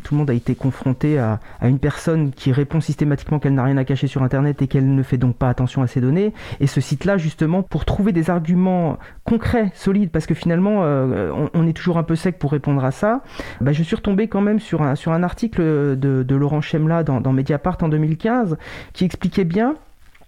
tout 0.04 0.12
le 0.12 0.18
monde 0.18 0.28
a 0.28 0.34
été 0.34 0.54
confronté 0.54 1.18
à 1.18 1.40
une 1.62 1.78
personne 1.78 2.32
qui 2.32 2.52
répond 2.52 2.82
systématiquement 2.82 3.38
qu'elle 3.38 3.54
n'a 3.54 3.64
rien 3.64 3.78
à 3.78 3.84
cacher 3.84 4.08
sur 4.08 4.22
Internet 4.22 4.60
et 4.60 4.66
qu'elle 4.66 4.94
ne 4.94 5.05
fait 5.06 5.16
donc 5.16 5.36
pas 5.36 5.48
attention 5.48 5.82
à 5.82 5.86
ces 5.86 6.00
données. 6.00 6.34
Et 6.60 6.66
ce 6.66 6.80
site-là, 6.80 7.16
justement, 7.16 7.62
pour 7.62 7.84
trouver 7.84 8.12
des 8.12 8.30
arguments 8.30 8.98
concrets, 9.24 9.70
solides, 9.74 10.10
parce 10.10 10.26
que 10.26 10.34
finalement, 10.34 10.80
euh, 10.82 11.32
on, 11.54 11.66
est 11.66 11.72
toujours 11.72 11.98
un 11.98 12.02
peu 12.02 12.16
sec 12.16 12.38
pour 12.38 12.52
répondre 12.52 12.84
à 12.84 12.90
ça, 12.90 13.22
bah, 13.60 13.72
je 13.72 13.82
suis 13.82 13.96
retombé 13.96 14.28
quand 14.28 14.40
même 14.40 14.60
sur 14.60 14.82
un, 14.82 14.94
sur 14.94 15.12
un 15.12 15.22
article 15.22 15.62
de, 15.96 16.36
Laurent 16.36 16.60
Chemla 16.60 17.02
dans, 17.02 17.32
Mediapart 17.32 17.78
en 17.80 17.88
2015 17.88 18.58
qui 18.92 19.04
expliquait 19.04 19.44
bien 19.44 19.74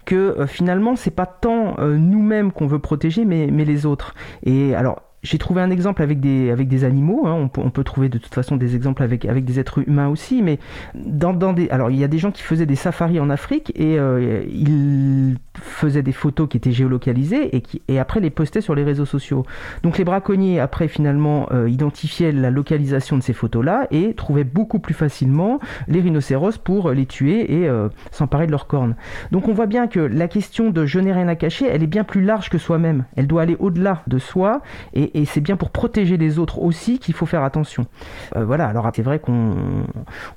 que 0.07 0.15
euh, 0.15 0.47
finalement 0.47 0.97
c'est 0.97 1.11
pas 1.11 1.27
tant 1.27 1.77
euh, 1.79 1.97
nous-mêmes 1.99 2.51
qu'on 2.51 2.67
veut 2.67 2.79
protéger 2.79 3.27
mais, 3.27 3.49
mais 3.53 3.67
les 3.67 3.85
autres 3.85 4.15
et 4.43 4.75
alors 4.75 5.08
j'ai 5.23 5.39
trouvé 5.39 5.61
un 5.61 5.71
exemple 5.71 6.03
avec 6.03 6.21
des, 6.21 6.51
avec 6.51 6.69
des 6.69 6.85
animaux. 6.85 7.27
Hein. 7.27 7.35
On, 7.35 7.49
peut, 7.49 7.61
on, 7.65 7.71
peut, 7.71 7.85
trouver 7.85 8.09
de 8.09 8.19
toute 8.19 8.35
façon 8.35 8.57
des 8.57 8.77
exemples 8.77 9.03
avec, 9.03 9.25
avec 9.25 9.45
des 9.45 9.59
êtres 9.59 9.87
humains 9.89 10.09
aussi. 10.09 10.43
Mais 10.43 10.59
dans, 10.95 11.33
dans 11.33 11.53
des, 11.53 11.69
alors 11.71 11.91
il 11.91 11.99
y 11.99 12.05
a 12.05 12.09
des 12.09 12.19
gens 12.19 12.31
qui 12.31 12.43
faisaient 12.43 12.67
des 12.67 12.77
safaris 12.77 13.21
en 13.21 13.31
Afrique 13.31 13.73
et 13.75 13.99
euh, 13.99 14.45
ils 14.51 15.37
faisaient 15.61 16.03
des 16.03 16.13
photos 16.13 16.49
qui 16.49 16.57
étaient 16.57 16.73
géolocalisées 16.73 17.57
et, 17.57 17.61
qui, 17.61 17.83
et 17.89 17.99
après 17.99 18.21
les 18.21 18.31
postaient 18.31 18.61
sur 18.61 18.75
les 18.75 18.85
réseaux 18.85 19.05
sociaux. 19.05 19.45
Donc 19.83 19.99
les 19.99 20.05
braconniers 20.05 20.61
après 20.61 20.89
finalement 20.89 21.49
euh, 21.53 21.69
identifiaient 21.69 22.33
la 22.33 22.51
localisation 22.51 23.17
de 23.17 23.23
ces 23.23 23.33
photos-là 23.33 23.87
et 23.91 24.15
trouvaient 24.15 24.45
beaucoup 24.45 24.79
plus 24.79 24.95
facilement 24.95 25.59
les 25.89 26.01
rhinocéros 26.01 26.59
pour 26.59 26.91
les 26.91 27.07
tuer 27.07 27.61
et 27.61 27.69
euh, 27.69 27.89
s'emparer 28.11 28.47
de 28.47 28.53
leurs 28.53 28.67
cornes. 28.67 28.95
Donc 29.33 29.49
on 29.49 29.53
voit 29.53 29.67
bien 29.67 29.89
que 29.89 30.01
la 30.01 30.29
question 30.29 30.71
de 30.71 30.87
je 30.87 31.01
n'ai 31.01 31.13
rien 31.13 31.29
à 31.29 31.35
cacher, 31.35 31.67
elle 31.67 31.83
est 31.83 31.89
bien 31.89 32.05
plus 32.05 32.23
large 32.23 32.51
que 32.51 32.59
soi-même. 32.59 33.05
Elle 33.17 33.27
doit 33.27 33.43
aller 33.43 33.57
au-delà 33.59 34.03
de 34.07 34.19
soi 34.19 34.63
et 34.95 35.09
et, 35.15 35.25
c'est 35.25 35.41
bien 35.41 35.57
pour 35.57 35.71
protéger 35.71 36.17
les 36.17 36.39
autres 36.39 36.61
aussi 36.61 36.99
qu'il 36.99 37.15
faut 37.15 37.27
faire 37.27 37.43
attention. 37.43 37.87
Euh, 38.37 38.45
voilà, 38.45 38.67
alors 38.67 38.91
c'est 38.95 39.03
vrai 39.03 39.19
qu'on 39.19 39.55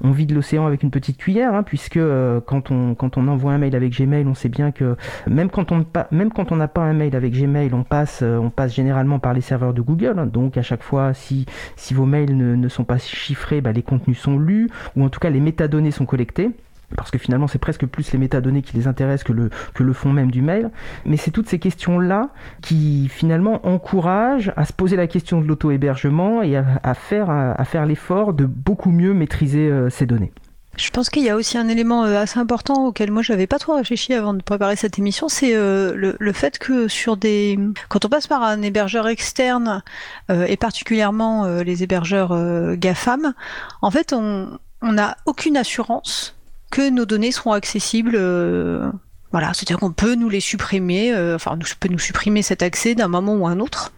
on 0.03 0.11
vide 0.11 0.31
l'océan 0.31 0.65
avec 0.65 0.83
une 0.83 0.91
petite 0.91 1.17
cuillère, 1.17 1.53
hein, 1.53 1.63
puisque 1.63 1.99
quand, 2.45 2.71
on, 2.71 2.95
quand 2.95 3.17
on 3.17 3.27
envoie 3.27 3.53
un 3.53 3.57
mail 3.57 3.75
avec 3.75 3.97
Gmail, 3.97 4.25
on 4.27 4.33
sait 4.33 4.49
bien 4.49 4.71
que 4.71 4.95
même 5.27 5.49
quand 5.49 5.71
on 5.71 6.55
n'a 6.55 6.67
pas 6.67 6.81
un 6.81 6.93
mail 6.93 7.15
avec 7.15 7.33
Gmail, 7.33 7.73
on 7.73 7.83
passe, 7.83 8.19
euh, 8.21 8.49
généralement 8.67 9.19
par 9.19 9.33
les 9.33 9.41
serveurs 9.41 9.73
de 9.73 9.81
Google. 9.81 10.19
Hein. 10.19 10.25
donc 10.25 10.57
à 10.57 10.61
chaque 10.61 10.83
fois, 10.83 11.13
si, 11.13 11.45
vos 11.91 12.05
mails 12.05 12.35
ne, 12.35 12.67
sont 12.69 12.83
pas 12.83 12.97
chiffrés, 12.97 13.61
bah, 13.61 13.71
les 13.71 13.83
contenus 13.83 14.19
sont 14.19 14.37
lus, 14.37 14.69
ou 14.95 15.03
en 15.03 15.09
tout 15.09 15.19
cas 15.19 15.29
les 15.29 15.39
métadonnées 15.39 15.91
sont 15.91 16.05
collectées 16.05 16.51
parce 16.95 17.11
que 17.11 17.17
finalement 17.17 17.47
c'est 17.47 17.59
presque 17.59 17.85
plus 17.85 18.11
les 18.11 18.19
métadonnées 18.19 18.61
qui 18.61 18.75
les 18.75 18.87
intéressent 18.87 19.23
que 19.23 19.33
le, 19.33 19.49
que 19.73 19.93
fond 19.93 20.11
même 20.11 20.31
du 20.31 20.41
mail. 20.41 20.69
Mais 21.05 21.17
c'est 21.17 21.31
toutes 21.31 21.47
ces 21.47 21.59
questions-là 21.59 22.29
qui 22.61 23.07
finalement 23.09 23.65
encouragent 23.67 24.53
à 24.55 24.65
se 24.65 24.73
poser 24.73 24.95
la 24.95 25.07
question 25.07 25.41
de 25.41 25.47
l'auto-hébergement 25.47 26.41
et 26.41 26.57
à, 26.57 26.93
faire, 26.93 27.29
à, 27.29 27.63
faire 27.65 27.85
l'effort 27.85 28.33
de 28.33 28.45
beaucoup 28.45 28.91
mieux 28.91 29.13
maîtriser 29.13 29.69
euh, 29.69 29.89
ces 29.89 30.05
données. 30.05 30.31
Je 30.77 30.89
pense 30.89 31.09
qu'il 31.09 31.23
y 31.23 31.29
a 31.29 31.35
aussi 31.35 31.57
un 31.57 31.67
élément 31.67 32.05
euh, 32.05 32.21
assez 32.21 32.39
important 32.39 32.87
auquel 32.87 33.11
moi 33.11 33.21
j'avais 33.21 33.47
pas 33.47 33.59
trop 33.59 33.75
réfléchi 33.75 34.13
avant 34.13 34.33
de 34.33 34.41
préparer 34.41 34.75
cette 34.75 34.97
émission, 34.97 35.27
c'est 35.27 35.53
euh, 35.53 36.15
le, 36.17 36.33
fait 36.33 36.57
que 36.59 36.87
sur 36.87 37.17
des, 37.17 37.59
quand 37.89 38.05
on 38.05 38.09
passe 38.09 38.27
par 38.27 38.41
un 38.43 38.61
hébergeur 38.61 39.07
externe 39.07 39.83
et 40.29 40.57
particulièrement 40.57 41.45
les 41.61 41.83
hébergeurs 41.83 42.33
GAFAM, 42.77 43.33
en 43.81 43.91
fait 43.91 44.13
on 44.13 44.59
n'a 44.81 45.17
aucune 45.25 45.57
assurance 45.57 46.35
que 46.71 46.89
nos 46.89 47.05
données 47.05 47.31
seront 47.31 47.51
accessibles. 47.51 48.15
Euh, 48.15 48.89
voilà, 49.31 49.53
c'est-à-dire 49.53 49.77
qu'on 49.77 49.91
peut 49.91 50.15
nous 50.15 50.29
les 50.29 50.39
supprimer, 50.39 51.13
euh, 51.13 51.35
enfin, 51.35 51.55
nous 51.55 51.65
peut 51.79 51.89
nous 51.89 51.99
supprimer 51.99 52.41
cet 52.41 52.63
accès 52.63 52.95
d'un 52.95 53.07
moment 53.07 53.35
ou 53.35 53.45
un 53.45 53.59
autre 53.59 53.91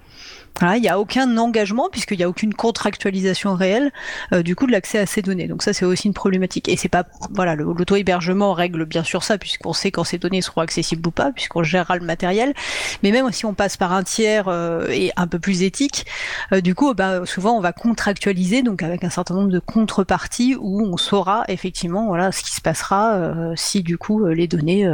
il 0.61 0.81
n'y 0.81 0.89
a 0.89 0.99
aucun 0.99 1.37
engagement 1.37 1.89
puisqu'il 1.89 2.17
n'y 2.17 2.23
a 2.23 2.29
aucune 2.29 2.53
contractualisation 2.53 3.55
réelle 3.55 3.91
euh, 4.33 4.43
du 4.43 4.55
coup 4.55 4.67
de 4.67 4.71
l'accès 4.71 4.99
à 4.99 5.05
ces 5.05 5.21
données. 5.21 5.47
Donc 5.47 5.63
ça 5.63 5.73
c'est 5.73 5.85
aussi 5.85 6.07
une 6.07 6.13
problématique. 6.13 6.69
Et 6.69 6.77
c'est 6.77 6.89
pas 6.89 7.05
voilà 7.31 7.55
l'auto-hébergement 7.55 8.53
règle 8.53 8.85
bien 8.85 9.03
sûr 9.03 9.23
ça 9.23 9.37
puisqu'on 9.37 9.73
sait 9.73 9.91
quand 9.91 10.03
ces 10.03 10.17
données 10.17 10.41
seront 10.41 10.61
accessibles 10.61 11.07
ou 11.07 11.11
pas 11.11 11.31
puisqu'on 11.31 11.63
gérera 11.63 11.97
le 11.97 12.05
matériel. 12.05 12.53
Mais 13.01 13.11
même 13.11 13.31
si 13.31 13.45
on 13.45 13.53
passe 13.53 13.77
par 13.77 13.93
un 13.93 14.03
tiers 14.03 14.47
euh, 14.47 14.87
et 14.89 15.11
un 15.17 15.27
peu 15.27 15.39
plus 15.39 15.63
éthique, 15.63 16.05
euh, 16.51 16.61
du 16.61 16.75
coup 16.75 16.93
bah, 16.93 17.25
souvent 17.25 17.57
on 17.57 17.61
va 17.61 17.73
contractualiser 17.73 18.61
donc 18.61 18.83
avec 18.83 19.03
un 19.03 19.09
certain 19.09 19.35
nombre 19.35 19.51
de 19.51 19.59
contreparties 19.59 20.55
où 20.59 20.85
on 20.85 20.97
saura 20.97 21.43
effectivement 21.47 22.07
voilà 22.07 22.31
ce 22.31 22.43
qui 22.43 22.51
se 22.51 22.61
passera 22.61 23.19
si 23.55 23.83
du 23.83 23.97
coup 23.97 24.25
les 24.25 24.47
données 24.47 24.87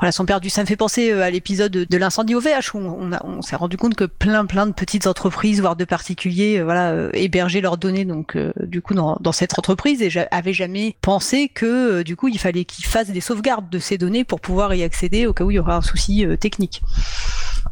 voilà 0.00 0.12
sont 0.12 0.26
perdues. 0.26 0.50
Ça 0.50 0.62
me 0.62 0.66
fait 0.66 0.76
penser 0.76 1.12
à 1.12 1.30
l'épisode 1.30 1.72
de 1.72 1.96
l'incendie 1.96 2.34
au 2.34 2.40
VH 2.40 2.74
où 2.74 2.78
on, 2.78 3.10
on 3.24 3.42
s'est 3.42 3.56
rendu 3.56 3.76
compte 3.76 3.94
que 3.94 4.04
plein 4.04 4.46
plein 4.46 4.66
de 4.66 4.72
entreprises, 5.06 5.60
voire 5.60 5.76
de 5.76 5.84
particuliers, 5.84 6.58
euh, 6.58 6.64
voilà, 6.64 6.90
euh, 6.90 7.10
héberger 7.14 7.60
leurs 7.60 7.76
données 7.76 8.04
donc 8.04 8.36
euh, 8.36 8.52
du 8.60 8.82
coup 8.82 8.94
dans, 8.94 9.32
cette 9.32 9.58
entreprise 9.58 10.02
et 10.02 10.10
j'avais 10.10 10.52
jamais 10.52 10.96
pensé 11.02 11.48
que 11.48 12.02
du 12.02 12.16
coup 12.16 12.28
il 12.28 12.38
fallait 12.38 12.64
qu'ils 12.64 12.86
fassent 12.86 13.10
des 13.10 13.20
sauvegardes 13.20 13.68
de 13.68 13.78
ces 13.78 13.98
données 13.98 14.24
pour 14.24 14.40
pouvoir 14.40 14.74
y 14.74 14.82
accéder 14.82 15.26
au 15.26 15.32
cas 15.32 15.44
où 15.44 15.50
il 15.50 15.54
y 15.54 15.58
aura 15.58 15.76
un 15.76 15.82
souci 15.82 16.24
technique. 16.40 16.82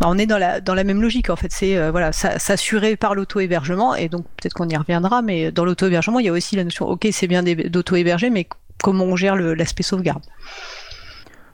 Bah, 0.01 0.07
on 0.11 0.19
est 0.19 0.27
dans 0.27 0.39
la 0.39 0.61
dans 0.61 0.75
la 0.75 0.85
même 0.85 1.01
logique 1.01 1.31
en 1.31 1.37
fait, 1.37 1.51
c'est 1.51 1.91
voilà 1.91 2.13
s'assurer 2.13 2.97
par 2.97 3.15
l'auto-hébergement 3.15 3.95
et 3.95 4.09
donc 4.09 4.27
peut-être 4.37 4.55
qu'on 4.55 4.69
y 4.69 4.77
reviendra, 4.77 5.23
mais 5.23 5.51
dans 5.51 5.65
l'auto-hébergement 5.65 6.21
il 6.21 6.27
y 6.27 6.29
a 6.29 6.33
aussi 6.33 6.57
la 6.57 6.65
notion, 6.65 6.87
ok 6.87 7.09
c'est 7.11 7.27
bien 7.27 7.43
d'auto-héberger, 7.43 8.31
mais 8.31 8.47
comment 8.83 9.05
on 9.05 9.17
gère 9.17 9.37
l'aspect 9.37 9.83
sauvegarde. 9.83 10.23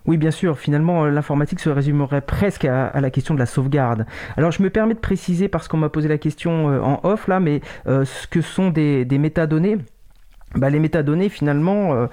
Oui, 0.06 0.16
bien 0.16 0.32
sûr, 0.32 0.58
finalement, 0.58 1.04
euh, 1.04 1.10
l'informatique 1.10 1.60
se 1.60 1.70
résumerait 1.70 2.22
presque 2.22 2.64
à, 2.64 3.00
la 3.00 3.10
question 3.10 3.34
de 3.34 3.38
la 3.38 3.46
sauvegarde. 3.46 4.04
Alors, 4.36 4.50
je 4.50 4.62
me 4.62 4.70
permets 4.70 4.94
de 4.94 4.98
préciser, 4.98 5.48
parce 5.48 5.68
qu'on 5.68 5.76
m'a 5.76 5.88
posé 5.88 6.08
la 6.08 6.18
question 6.18 6.70
euh, 6.70 6.80
en 6.80 7.00
off, 7.04 7.28
là, 7.28 7.38
mais 7.38 7.60
euh, 7.86 8.04
ce 8.04 8.26
que 8.26 8.40
sont 8.40 8.70
des, 8.70 9.06
métadonnées? 9.06 9.78
Bah, 10.54 10.68
les 10.68 10.80
métadonnées 10.80 11.30
finalement 11.30 12.08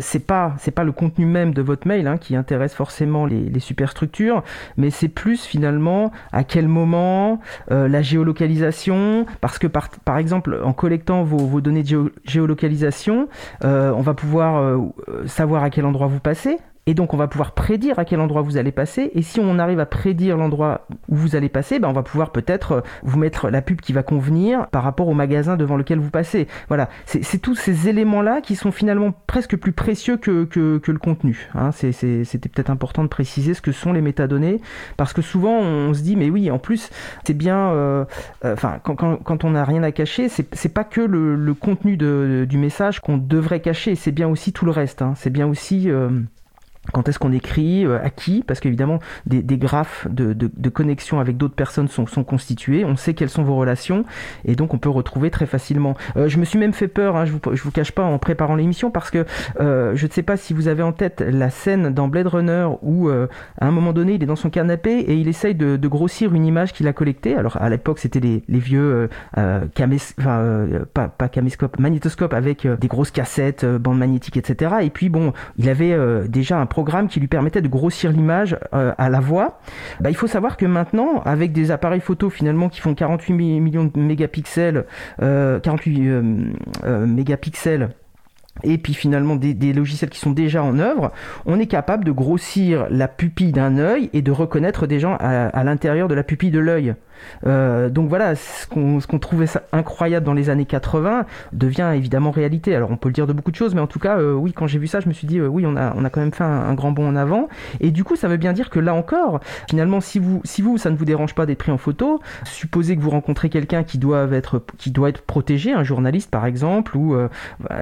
c'est 0.00 0.26
pas 0.26 0.58
le 0.84 0.92
contenu 0.92 1.24
même 1.24 1.54
de 1.54 1.62
votre 1.62 1.88
mail 1.88 2.06
hein, 2.08 2.18
qui 2.18 2.36
intéresse 2.36 2.74
forcément 2.74 3.24
les, 3.24 3.58
superstructures 3.58 4.42
mais 4.76 4.90
c'est 4.90 5.08
plus 5.08 5.46
finalement 5.46 6.12
à 6.30 6.44
quel 6.44 6.68
moment 6.68 7.40
la 7.70 8.02
géolocalisation 8.02 9.24
parce 9.40 9.58
que 9.58 9.66
par, 9.66 9.88
par 10.04 10.18
exemple 10.18 10.60
en 10.62 10.74
collectant 10.74 11.22
vos, 11.22 11.38
vos 11.38 11.62
données 11.62 11.82
de 11.82 12.12
géolocalisation 12.24 13.28
on 13.62 14.02
va 14.02 14.12
pouvoir 14.12 14.78
savoir 15.24 15.62
à 15.62 15.70
quel 15.70 15.86
endroit 15.86 16.08
vous 16.08 16.20
passez 16.20 16.58
et 16.86 16.94
donc 16.94 17.14
on 17.14 17.16
va 17.16 17.28
pouvoir 17.28 17.52
prédire 17.52 17.98
à 17.98 18.04
quel 18.04 18.20
endroit 18.20 18.42
vous 18.42 18.56
allez 18.56 18.72
passer. 18.72 19.10
Et 19.14 19.22
si 19.22 19.38
on 19.38 19.58
arrive 19.58 19.80
à 19.80 19.86
prédire 19.86 20.36
l'endroit 20.36 20.86
où 21.08 21.16
vous 21.16 21.36
allez 21.36 21.48
passer, 21.48 21.78
ben 21.78 21.88
on 21.88 21.92
va 21.92 22.02
pouvoir 22.02 22.32
peut-être 22.32 22.72
euh, 22.72 22.80
vous 23.02 23.18
mettre 23.18 23.50
la 23.50 23.62
pub 23.62 23.80
qui 23.80 23.92
va 23.92 24.02
convenir 24.02 24.66
par 24.68 24.82
rapport 24.82 25.08
au 25.08 25.14
magasin 25.14 25.56
devant 25.56 25.76
lequel 25.76 25.98
vous 25.98 26.10
passez. 26.10 26.48
Voilà, 26.68 26.88
c'est 27.04 27.38
tous 27.38 27.54
ces 27.54 27.88
éléments-là 27.88 28.40
qui 28.40 28.56
sont 28.56 28.72
finalement 28.72 29.12
presque 29.26 29.56
plus 29.56 29.72
précieux 29.72 30.16
que, 30.16 30.44
que, 30.44 30.80
le 30.90 30.98
contenu. 30.98 31.48
Hein. 31.54 31.70
C'était 31.72 32.48
peut-être 32.48 32.70
important 32.70 33.02
de 33.02 33.08
préciser 33.08 33.54
ce 33.54 33.60
que 33.60 33.72
sont 33.72 33.92
les 33.92 34.00
métadonnées, 34.00 34.60
parce 34.96 35.12
que 35.12 35.22
souvent 35.22 35.58
on 35.58 35.94
se 35.94 36.02
dit, 36.02 36.16
mais 36.16 36.30
oui, 36.30 36.50
en 36.50 36.58
plus, 36.58 36.90
c'est 37.24 37.34
bien, 37.34 37.70
euh, 37.70 38.04
euh, 38.44 38.54
enfin, 38.54 38.80
quand, 38.82 38.96
quand, 38.96 39.44
on 39.44 39.50
n'a 39.50 39.64
rien 39.64 39.82
à 39.82 39.92
cacher, 39.92 40.28
c'est 40.28 40.74
pas 40.74 40.84
que 40.84 41.00
le, 41.00 41.54
contenu 41.54 41.96
de, 41.96 42.46
du 42.48 42.58
message 42.58 43.00
qu'on 43.00 43.18
devrait 43.18 43.60
cacher, 43.60 43.94
c'est 43.94 44.12
bien 44.12 44.28
aussi 44.28 44.52
tout 44.52 44.64
le 44.64 44.70
reste. 44.70 45.02
Hein. 45.02 45.14
C'est 45.16 45.30
bien 45.30 45.46
aussi 45.46 45.88
quand 46.92 47.08
est-ce 47.08 47.18
qu'on 47.18 47.32
écrit, 47.32 47.84
euh, 47.86 47.98
à 48.02 48.10
qui, 48.10 48.42
parce 48.46 48.60
qu'évidemment 48.60 48.98
des, 49.26 49.42
des, 49.42 49.58
graphes 49.58 50.06
de, 50.10 50.32
de, 50.32 50.50
de 50.54 50.68
connexion 50.68 51.20
avec 51.20 51.36
d'autres 51.36 51.54
personnes 51.54 51.88
sont, 51.88 52.06
sont, 52.06 52.24
constitués, 52.24 52.84
on 52.84 52.96
sait 52.96 53.14
quelles 53.14 53.30
sont 53.30 53.42
vos 53.42 53.56
relations, 53.56 54.04
et 54.44 54.56
donc 54.56 54.74
on 54.74 54.78
peut 54.78 54.88
retrouver 54.88 55.30
très 55.30 55.46
facilement. 55.46 55.94
Euh, 56.16 56.28
je 56.28 56.38
me 56.38 56.44
suis 56.44 56.58
même 56.58 56.72
fait 56.72 56.88
peur, 56.88 57.16
hein, 57.16 57.24
je, 57.24 57.32
vous, 57.32 57.40
je 57.52 57.62
vous 57.62 57.70
cache 57.70 57.92
pas, 57.92 58.04
en 58.04 58.18
préparant 58.18 58.54
l'émission, 58.54 58.90
parce 58.90 59.10
que 59.10 59.24
euh, 59.60 59.92
je 59.94 60.06
ne 60.06 60.10
sais 60.10 60.22
pas 60.22 60.36
si 60.36 60.54
vous 60.54 60.68
avez 60.68 60.82
en 60.82 60.92
tête 60.92 61.20
la 61.20 61.50
scène 61.50 61.90
dans 61.90 62.08
Blade 62.08 62.28
Runner 62.28 62.68
où 62.82 63.10
à 63.10 63.26
un 63.60 63.70
moment 63.70 63.92
donné 63.92 64.14
il 64.14 64.22
est 64.22 64.26
dans 64.26 64.36
son 64.36 64.50
canapé 64.50 64.90
et 64.90 65.14
il 65.14 65.28
essaye 65.28 65.54
de, 65.54 65.76
grossir 65.90 66.34
une 66.34 66.46
image 66.46 66.72
qu'il 66.72 66.86
a 66.86 66.92
collectée. 66.92 67.34
Alors 67.34 67.56
à 67.56 67.68
l'époque 67.68 67.98
c'était 67.98 68.20
les, 68.20 68.42
vieux 68.48 69.08
camés, 69.74 69.98
enfin, 70.18 70.66
pas, 70.94 71.10
magnétoscope 71.78 72.32
avec 72.32 72.66
des 72.66 72.88
grosses 72.88 73.10
cassettes, 73.10 73.64
bandes 73.64 73.98
magnétiques, 73.98 74.36
etc. 74.36 74.76
Et 74.82 74.90
puis 74.90 75.08
bon, 75.08 75.32
il 75.56 75.68
avait 75.68 75.96
déjà 76.28 76.58
un 76.58 76.66
qui 77.08 77.20
lui 77.20 77.28
permettait 77.28 77.62
de 77.62 77.68
grossir 77.68 78.12
l'image 78.12 78.56
euh, 78.74 78.92
à 78.98 79.08
la 79.08 79.20
voix. 79.20 79.60
Bah, 80.00 80.10
il 80.10 80.16
faut 80.16 80.26
savoir 80.26 80.56
que 80.56 80.66
maintenant, 80.66 81.22
avec 81.24 81.52
des 81.52 81.70
appareils 81.70 82.00
photo 82.00 82.30
finalement 82.30 82.68
qui 82.68 82.80
font 82.80 82.94
48 82.94 83.32
millions 83.32 83.84
de 83.84 84.00
mégapixels, 84.00 84.86
euh, 85.22 85.60
48 85.60 86.08
euh, 86.08 86.22
euh, 86.84 87.06
mégapixels 87.06 87.90
et 88.62 88.76
puis 88.78 88.92
finalement 88.92 89.36
des, 89.36 89.72
logiciels 89.72 90.10
qui 90.10 90.18
sont 90.18 90.32
déjà 90.32 90.62
en 90.62 90.78
œuvre, 90.78 91.12
on 91.46 91.58
est 91.58 91.66
capable 91.66 92.04
de 92.04 92.10
grossir 92.10 92.88
la 92.90 93.08
pupille 93.08 93.52
d'un 93.52 93.78
œil 93.78 94.10
et 94.12 94.20
de 94.20 94.30
reconnaître 94.30 94.86
des 94.86 94.98
gens 94.98 95.16
à 95.18 95.64
l'intérieur 95.64 96.08
de 96.08 96.14
la 96.14 96.24
pupille 96.24 96.50
de 96.50 96.58
l'œil. 96.58 96.94
Euh, 97.46 97.88
donc 97.88 98.08
voilà, 98.08 98.34
ce 98.34 98.66
qu'on 98.66 98.98
qu 98.98 99.18
trouvait 99.18 99.46
incroyable 99.72 100.26
dans 100.26 100.34
les 100.34 100.50
années 100.50 100.64
80 100.64 101.26
devient 101.52 101.92
évidemment 101.94 102.30
réalité. 102.30 102.74
Alors 102.74 102.90
on 102.90 102.96
peut 102.96 103.08
le 103.08 103.12
dire 103.12 103.26
de 103.26 103.32
beaucoup 103.32 103.50
de 103.50 103.56
choses, 103.56 103.74
mais 103.74 103.80
en 103.80 103.86
tout 103.86 103.98
cas, 103.98 104.18
euh, 104.18 104.34
oui, 104.34 104.52
quand 104.52 104.66
j'ai 104.66 104.78
vu 104.78 104.86
ça, 104.86 105.00
je 105.00 105.08
me 105.08 105.12
suis 105.12 105.26
dit, 105.26 105.38
euh, 105.38 105.46
oui, 105.46 105.64
on 105.66 105.76
a, 105.76 106.10
quand 106.10 106.20
même 106.20 106.32
fait 106.32 106.44
un, 106.44 106.74
grand 106.74 106.92
bond 106.92 107.08
en 107.08 107.16
avant. 107.16 107.48
Et 107.80 107.90
du 107.90 108.04
coup, 108.04 108.16
ça 108.16 108.28
veut 108.28 108.36
bien 108.36 108.52
dire 108.52 108.70
que 108.70 108.78
là 108.78 108.94
encore, 108.94 109.40
finalement, 109.68 110.00
si 110.00 110.18
vous, 110.18 110.40
si 110.44 110.64
ça 110.76 110.90
ne 110.90 110.96
vous 110.96 111.04
dérange 111.04 111.34
pas 111.34 111.46
d'être 111.46 111.58
pris 111.58 111.72
en 111.72 111.78
photo, 111.78 112.20
supposez 112.44 112.96
que 112.96 113.00
vous 113.00 113.10
rencontrez 113.10 113.48
quelqu'un 113.48 113.82
qui 113.82 113.98
doit 113.98 114.28
être, 114.32 114.62
qui 114.78 114.90
doit 114.90 115.08
être 115.08 115.22
protégé, 115.22 115.72
un 115.72 115.84
journaliste 115.84 116.30
par 116.30 116.46
exemple, 116.46 116.96
ou 116.96 117.16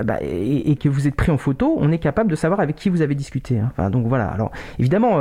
bah, 0.05 0.18
et, 0.20 0.70
et, 0.70 0.76
que 0.76 0.89
vous 0.89 1.07
êtes 1.07 1.14
pris 1.14 1.32
en 1.32 1.39
photo, 1.39 1.76
on 1.78 1.91
est 1.93 1.99
capable 1.99 2.30
de 2.30 2.36
savoir 2.36 2.61
avec 2.61 2.76
qui 2.76 2.89
vous 2.89 3.03
avez 3.03 3.14
discuté. 3.14 3.61
Hein. 3.78 3.91
Donc 3.91 4.07
voilà. 4.07 4.28
Alors 4.28 4.53
évidemment, 4.78 5.20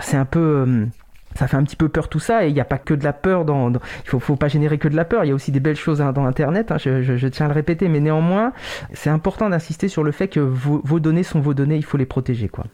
c'est 0.00 0.16
un 0.16 0.24
peu 0.24 0.86
ça 1.34 1.46
fait 1.46 1.56
un 1.56 1.64
petit 1.64 1.76
peu 1.76 1.88
peur 1.88 2.08
tout 2.08 2.18
ça 2.18 2.44
et 2.44 2.48
il 2.48 2.54
n'y 2.54 2.60
a 2.60 2.64
pas 2.64 2.78
que 2.78 2.94
de 2.94 3.04
la 3.04 3.12
peur 3.12 3.44
dans, 3.44 3.70
il 3.70 3.78
faut, 4.04 4.18
faut 4.18 4.36
pas 4.36 4.48
générer 4.48 4.78
que 4.78 4.88
de 4.88 4.96
la 4.96 5.04
peur 5.04 5.24
il 5.24 5.28
y 5.28 5.30
a 5.30 5.34
aussi 5.34 5.52
des 5.52 5.60
belles 5.60 5.76
choses 5.76 6.00
hein, 6.00 6.12
dans 6.12 6.24
internet 6.24 6.72
hein, 6.72 6.76
je, 6.78 7.26
tiens 7.28 7.46
à 7.46 7.48
le 7.48 7.54
répéter 7.54 7.88
mais 7.88 8.00
néanmoins 8.00 8.52
c'est 8.92 9.10
important 9.10 9.48
d'insister 9.48 9.88
sur 9.88 10.02
le 10.02 10.12
fait 10.12 10.28
que 10.28 10.40
vos, 10.40 11.00
données 11.00 11.22
sont 11.22 11.40
vos 11.40 11.54
données 11.54 11.76
il 11.76 11.84
faut 11.84 11.96
les 11.96 12.06
protéger 12.06 12.48
quoi. 12.48 12.64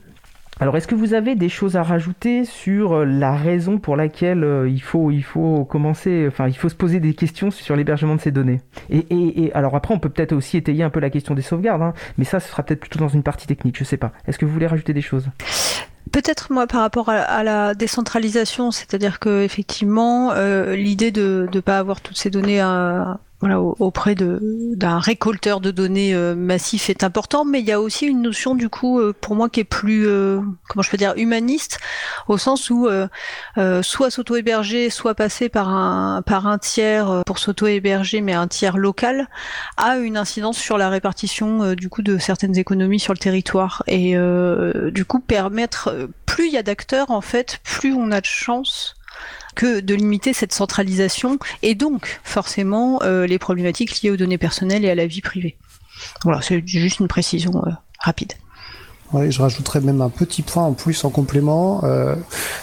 Alors, 0.58 0.74
est-ce 0.78 0.88
que 0.88 0.94
vous 0.94 1.12
avez 1.12 1.34
des 1.34 1.50
choses 1.50 1.76
à 1.76 1.82
rajouter 1.82 2.46
sur 2.46 3.04
la 3.04 3.36
raison 3.36 3.78
pour 3.78 3.94
laquelle 3.94 4.42
euh, 4.42 4.66
il 4.66 4.82
faut, 4.82 5.66
commencer, 5.66 6.24
enfin, 6.26 6.48
il 6.48 6.56
faut 6.56 6.70
se 6.70 6.74
poser 6.74 6.98
des 6.98 7.12
questions 7.12 7.50
sur 7.50 7.76
l'hébergement 7.76 8.14
de 8.14 8.22
ces 8.22 8.30
données? 8.30 8.62
Et, 8.88 9.50
alors 9.52 9.74
après, 9.74 9.92
on 9.92 9.98
peut 9.98 10.08
peut-être 10.08 10.32
aussi 10.32 10.56
étayer 10.56 10.82
un 10.82 10.88
peu 10.88 10.98
la 10.98 11.10
question 11.10 11.34
des 11.34 11.42
sauvegardes, 11.42 11.82
hein, 11.82 11.92
mais 12.16 12.24
ça, 12.24 12.40
ce 12.40 12.48
sera 12.48 12.62
peut-être 12.62 12.80
plutôt 12.80 12.98
dans 12.98 13.08
une 13.08 13.22
partie 13.22 13.46
technique, 13.46 13.76
je 13.78 13.84
sais 13.84 13.98
pas. 13.98 14.12
Est-ce 14.26 14.38
que 14.38 14.46
vous 14.46 14.52
voulez 14.52 14.66
rajouter 14.66 14.94
des 14.94 15.02
choses? 15.02 15.28
Peut-être 16.16 16.50
moi 16.50 16.66
par 16.66 16.80
rapport 16.80 17.10
à, 17.10 17.42
la 17.42 17.74
décentralisation, 17.74 18.70
c'est-à-dire 18.70 19.18
que 19.18 19.42
effectivement 19.42 20.32
euh, 20.32 20.74
l'idée 20.74 21.10
de 21.10 21.46
ne 21.52 21.60
pas 21.60 21.78
avoir 21.78 22.00
toutes 22.00 22.16
ces 22.16 22.30
données 22.30 22.58
à, 22.58 23.18
voilà, 23.40 23.60
auprès 23.60 24.14
d'un 24.14 24.98
récolteur 24.98 25.60
de 25.60 25.70
données 25.70 26.14
euh, 26.14 26.34
massif 26.34 26.88
est 26.88 27.04
important, 27.04 27.44
mais 27.44 27.60
il 27.60 27.66
y 27.66 27.72
a 27.72 27.80
aussi 27.80 28.06
une 28.06 28.22
notion 28.22 28.54
du 28.54 28.70
coup 28.70 28.98
euh, 28.98 29.12
pour 29.20 29.34
moi 29.34 29.50
qui 29.50 29.60
est 29.60 29.64
plus 29.64 30.08
euh, 30.08 30.40
comment 30.68 30.82
je 30.82 30.90
peux 30.90 30.96
dire 30.96 31.12
humaniste, 31.16 31.78
au 32.28 32.38
sens 32.38 32.70
où 32.70 32.86
euh, 32.86 33.08
euh, 33.58 33.82
soit 33.82 34.10
s'auto-héberger, 34.10 34.88
soit 34.88 35.14
passer 35.14 35.50
par 35.50 35.68
un 35.68 36.22
par 36.22 36.46
un 36.46 36.56
tiers 36.56 37.24
pour 37.26 37.38
s'auto-héberger, 37.38 38.22
mais 38.22 38.32
un 38.32 38.48
tiers 38.48 38.78
local, 38.78 39.28
a 39.76 39.98
une 39.98 40.16
incidence 40.16 40.56
sur 40.56 40.78
la 40.78 40.88
répartition 40.88 41.74
du 41.74 41.90
coup 41.90 42.00
de 42.00 42.16
certaines 42.16 42.56
économies 42.56 43.00
sur 43.00 43.12
le 43.12 43.18
territoire. 43.18 43.82
Et 43.86 44.16
du 44.90 45.04
coup 45.04 45.20
permettre 45.20 46.08
plus 46.24 46.46
il 46.46 46.52
y 46.52 46.58
a 46.58 46.62
d'acteurs 46.62 47.10
en 47.10 47.20
fait, 47.20 47.60
plus 47.64 47.92
on 47.92 48.10
a 48.12 48.20
de 48.20 48.26
chances 48.26 48.96
que 49.56 49.80
de 49.80 49.94
limiter 49.94 50.32
cette 50.32 50.52
centralisation 50.52 51.38
et 51.62 51.74
donc 51.74 52.20
forcément 52.22 53.02
euh, 53.02 53.26
les 53.26 53.40
problématiques 53.40 54.02
liées 54.02 54.10
aux 54.10 54.16
données 54.16 54.38
personnelles 54.38 54.84
et 54.84 54.90
à 54.90 54.94
la 54.94 55.08
vie 55.08 55.20
privée. 55.20 55.56
Voilà, 56.22 56.40
c'est 56.42 56.62
juste 56.66 57.00
une 57.00 57.08
précision 57.08 57.52
euh, 57.66 57.70
rapide. 57.98 58.34
Je 59.12 59.40
rajouterais 59.40 59.80
même 59.80 60.00
un 60.00 60.10
petit 60.10 60.42
point 60.42 60.64
en 60.64 60.72
plus 60.72 61.04
en 61.04 61.10
complément. 61.10 61.80
Euh, 61.84 62.16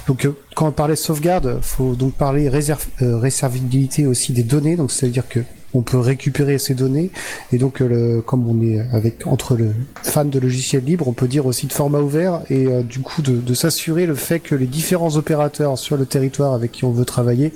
donc, 0.08 0.28
quand 0.56 0.68
on 0.68 0.72
parlait 0.72 0.96
sauvegarde, 0.96 1.60
faut 1.62 1.96
donc 1.96 2.14
parler 2.14 2.50
réserv 2.50 2.86
euh, 3.02 3.18
réservabilité 3.18 4.06
aussi 4.06 4.34
des 4.34 4.44
données. 4.44 4.76
Donc, 4.76 4.92
c'est 4.92 5.08
à 5.08 5.10
dire 5.10 5.28
que 5.28 5.40
on 5.74 5.82
peut 5.82 6.00
récupérer 6.00 6.58
ces 6.58 6.74
données 6.74 7.12
et 7.52 7.58
donc 7.58 7.82
euh, 7.82 8.22
comme 8.22 8.48
on 8.48 8.62
est 8.62 8.80
avec 8.92 9.28
entre 9.28 9.56
le 9.56 9.74
fan 10.02 10.30
de 10.30 10.40
logiciels 10.40 10.84
libres, 10.84 11.08
on 11.08 11.14
peut 11.14 11.28
dire 11.28 11.46
aussi 11.46 11.68
de 11.68 11.74
format 11.74 12.00
ouvert 12.00 12.42
et 12.50 12.68
euh, 12.68 12.84
du 12.84 13.00
coup 13.00 13.22
de, 13.22 13.54
s'assurer 13.54 14.06
le 14.06 14.16
fait 14.16 14.40
que 14.40 14.56
les 14.56 14.66
différents 14.66 15.16
opérateurs 15.16 15.78
sur 15.78 15.96
le 15.96 16.06
territoire 16.06 16.54
avec 16.54 16.72
qui 16.72 16.86
on 16.86 16.92
veut 16.92 17.06
travailler 17.06 17.54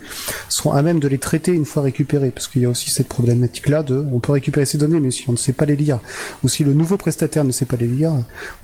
seront 0.47 0.71
à 0.71 0.81
même 0.81 0.99
de 0.99 1.07
les 1.07 1.17
traiter 1.17 1.51
une 1.51 1.65
fois 1.65 1.81
récupérés 1.81 2.29
parce 2.29 2.47
qu'il 2.47 2.61
y 2.61 2.65
a 2.65 2.69
aussi 2.69 2.91
cette 2.91 3.07
problématique 3.07 3.67
là 3.67 3.83
de 3.83 4.05
on 4.11 4.19
peut 4.19 4.31
récupérer 4.31 4.65
ces 4.65 4.77
données 4.77 4.99
mais 4.99 5.11
si 5.11 5.27
on 5.27 5.31
ne 5.31 5.37
sait 5.37 5.53
pas 5.53 5.65
les 5.65 5.75
lire 5.75 5.99
ou 6.43 6.49
si 6.49 6.63
le 6.63 6.73
nouveau 6.73 6.97
prestataire 6.97 7.43
ne 7.43 7.51
sait 7.51 7.65
pas 7.65 7.77
les 7.77 7.87
lire, 7.87 8.13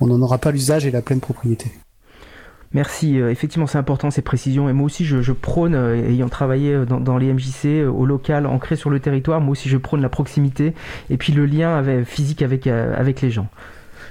on 0.00 0.06
n'en 0.06 0.20
aura 0.22 0.38
pas 0.38 0.52
l'usage 0.52 0.86
et 0.86 0.90
la 0.90 1.02
pleine 1.02 1.20
propriété. 1.20 1.72
Merci, 2.74 3.20
euh, 3.20 3.30
effectivement 3.30 3.68
c'est 3.68 3.78
important 3.78 4.10
ces 4.10 4.20
précisions 4.20 4.68
et 4.68 4.72
moi 4.72 4.86
aussi 4.86 5.04
je, 5.04 5.32
prône, 5.32 5.76
euh, 5.76 6.08
ayant 6.08 6.28
travaillé 6.28 6.84
dans, 6.84 6.98
dans 6.98 7.16
les 7.18 7.32
MJC 7.32 7.66
euh, 7.66 7.88
au 7.88 8.04
local, 8.04 8.46
ancré 8.46 8.74
sur 8.74 8.90
le 8.90 8.98
territoire, 8.98 9.40
moi 9.40 9.52
aussi 9.52 9.68
je 9.68 9.76
prône 9.76 10.02
la 10.02 10.08
proximité 10.08 10.74
et 11.08 11.16
puis 11.16 11.32
le 11.32 11.46
lien 11.46 11.76
avec, 11.76 12.04
physique 12.04 12.42
avec 12.42 12.66
les 13.20 13.30
gens. 13.30 13.46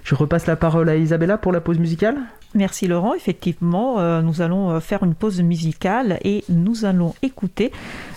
Je 0.04 0.16
repasse 0.16 0.47
la 0.47 0.56
parole 0.56 0.89
à 0.89 0.97
Isabella 0.97 1.38
pour 1.38 1.51
la 1.51 1.62
pause 1.62 1.80
musicale. 1.80 2.18
Merci 2.56 2.88
Laurent. 2.88 3.14
Effectivement, 3.16 3.99
euh, 3.99 4.22
nous 4.22 4.41
allons 4.41 4.70
euh, 4.70 4.80
faire 4.80 5.04
une 5.04 5.16
pause 5.16 5.41
musicale 5.41 6.20
et 6.24 6.43
nous 6.49 6.86
allons 6.86 7.16
écouter 7.24 7.72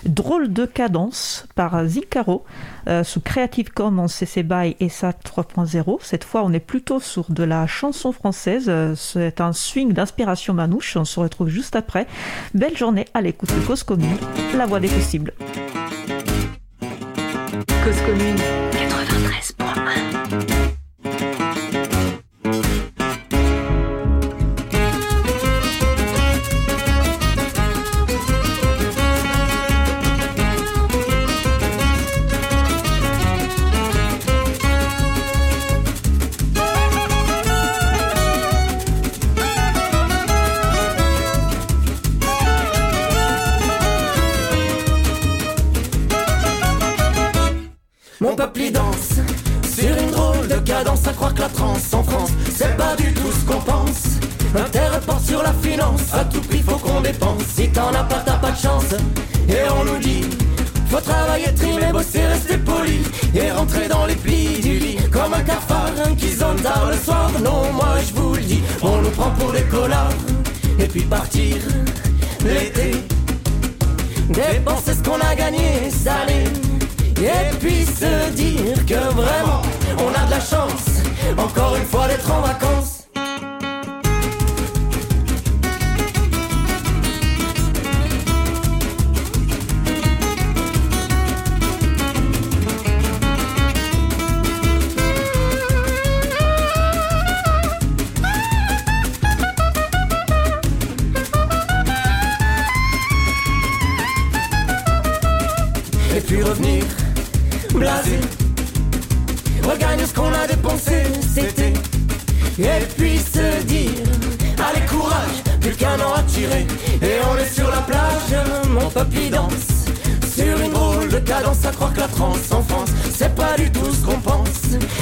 Drôle 0.05 0.53
de 0.53 0.65
cadence 0.65 1.47
par 1.55 1.85
Zicaro 1.85 2.45
euh, 2.87 3.03
sous 3.03 3.19
Creative 3.19 3.71
Commons 3.71 4.07
CC 4.07 4.43
BY 4.43 4.75
et 4.79 4.89
SA 4.89 5.11
3.0. 5.11 5.97
Cette 6.01 6.23
fois, 6.23 6.43
on 6.43 6.53
est 6.53 6.59
plutôt 6.59 6.99
sur 6.99 7.31
de 7.31 7.43
la 7.43 7.65
chanson 7.65 8.11
française. 8.11 8.71
C'est 8.95 9.41
un 9.41 9.53
swing 9.53 9.93
d'inspiration 9.93 10.53
manouche. 10.53 10.97
On 10.97 11.05
se 11.05 11.19
retrouve 11.19 11.47
juste 11.47 11.75
après. 11.75 12.05
Belle 12.53 12.77
journée 12.77 13.05
à 13.13 13.21
l'écoute 13.21 13.49
de 13.49 13.65
Cause 13.65 13.83
Commune, 13.83 14.17
la 14.55 14.65
voix 14.65 14.79
des 14.79 14.89
possibles. 14.89 15.33
Cause 16.79 18.01
Commune 18.05 18.35
93.1 18.71 20.66
finance. 55.53 56.13
À 56.13 56.23
tout 56.25 56.41
prix 56.41 56.61
faut 56.61 56.77
qu'on 56.77 57.01
dépense. 57.01 57.43
Si 57.55 57.69
t'en 57.69 57.89
as 57.89 58.03
pas 58.03 58.21
t'as 58.25 58.37
pas 58.37 58.51
de 58.51 58.57
chance. 58.57 58.93
Et 59.49 59.69
on 59.69 59.85
nous 59.85 59.99
dit 59.99 60.25
faut 60.89 61.01
travailler, 61.01 61.53
trimer, 61.53 61.91
bosser, 61.91 62.25
rester 62.25 62.57
poli. 62.57 62.99
Et 63.35 63.51
rentrer 63.51 63.87
dans 63.89 64.05
les 64.05 64.15
plis 64.15 64.59
du 64.61 64.79
lit 64.79 64.97
Comme 65.11 65.33
un 65.33 65.41
cafard 65.41 65.91
qui 66.17 66.31
zone 66.31 66.61
tard 66.61 66.89
le 66.89 66.97
soir. 66.97 67.29
Non 67.43 67.71
moi 67.73 67.95
je 68.07 68.13
vous 68.13 68.35
le 68.35 68.41
dis 68.41 68.61
On 68.81 69.01
nous 69.01 69.09
prend 69.09 69.31
pour 69.31 69.51
des 69.51 69.63
collards 69.63 70.13
Et 70.79 70.87
puis 70.87 71.01
partir 71.01 71.57
l'été. 72.45 72.91
Dépenser 74.29 74.93
ce 74.93 75.03
qu'on 75.03 75.19
a 75.19 75.35
gagné, 75.35 75.89
salé 75.89 76.43
et 77.19 77.55
puis 77.59 77.83
se 77.83 78.29
dire 78.31 78.85
que 78.85 79.11
vraiment 79.13 79.63
on 79.97 80.09
a 80.09 80.25
de 80.25 80.31
la 80.31 80.39
chance. 80.39 81.01
Encore 81.37 81.75
une 81.75 81.85
fois 81.85 82.07
d'être 82.07 82.31
en 82.31 82.41
vacances. 82.41 82.96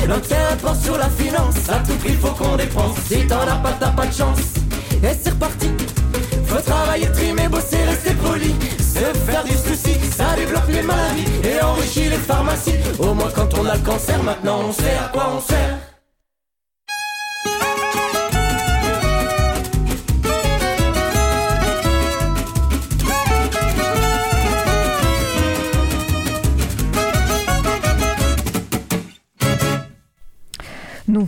L'intérêt 0.08 0.56
porte 0.62 0.82
sur 0.84 0.98
la 0.98 1.10
finance, 1.10 1.70
à 1.70 1.80
tout 1.80 1.96
prix 1.96 2.14
faut 2.14 2.32
qu'on 2.32 2.56
dépense. 2.56 2.98
Si 3.08 3.26
t'en 3.28 3.42
as 3.42 3.56
pas, 3.56 3.74
t'as 3.80 3.90
pas 3.90 4.06
de 4.06 4.14
chance. 4.14 4.40
Et 5.04 5.16
c'est 5.22 5.32
reparti. 5.32 5.70
Faut 6.46 6.62
travailler, 6.62 7.12
trimer, 7.12 7.48
bosser, 7.48 7.84
rester 7.88 8.14
poli. 8.14 8.56
Se 8.78 9.00
faire 9.00 9.44
du 9.44 9.54
souci, 9.54 9.94
ça 10.12 10.36
développe 10.36 10.70
les 10.70 10.84
maladies 10.84 11.26
et 11.44 11.62
enrichit 11.62 12.10
les 12.10 12.18
pharmacies. 12.18 12.76
Au 13.00 13.14
moins 13.14 13.32
quand 13.34 13.58
on 13.60 13.66
a 13.66 13.76
le 13.76 13.82
cancer, 13.82 14.22
maintenant 14.24 14.60
on 14.68 14.72
sait 14.72 14.98
à 15.04 15.10
quoi 15.10 15.32
on 15.36 15.42
sert. 15.42 15.95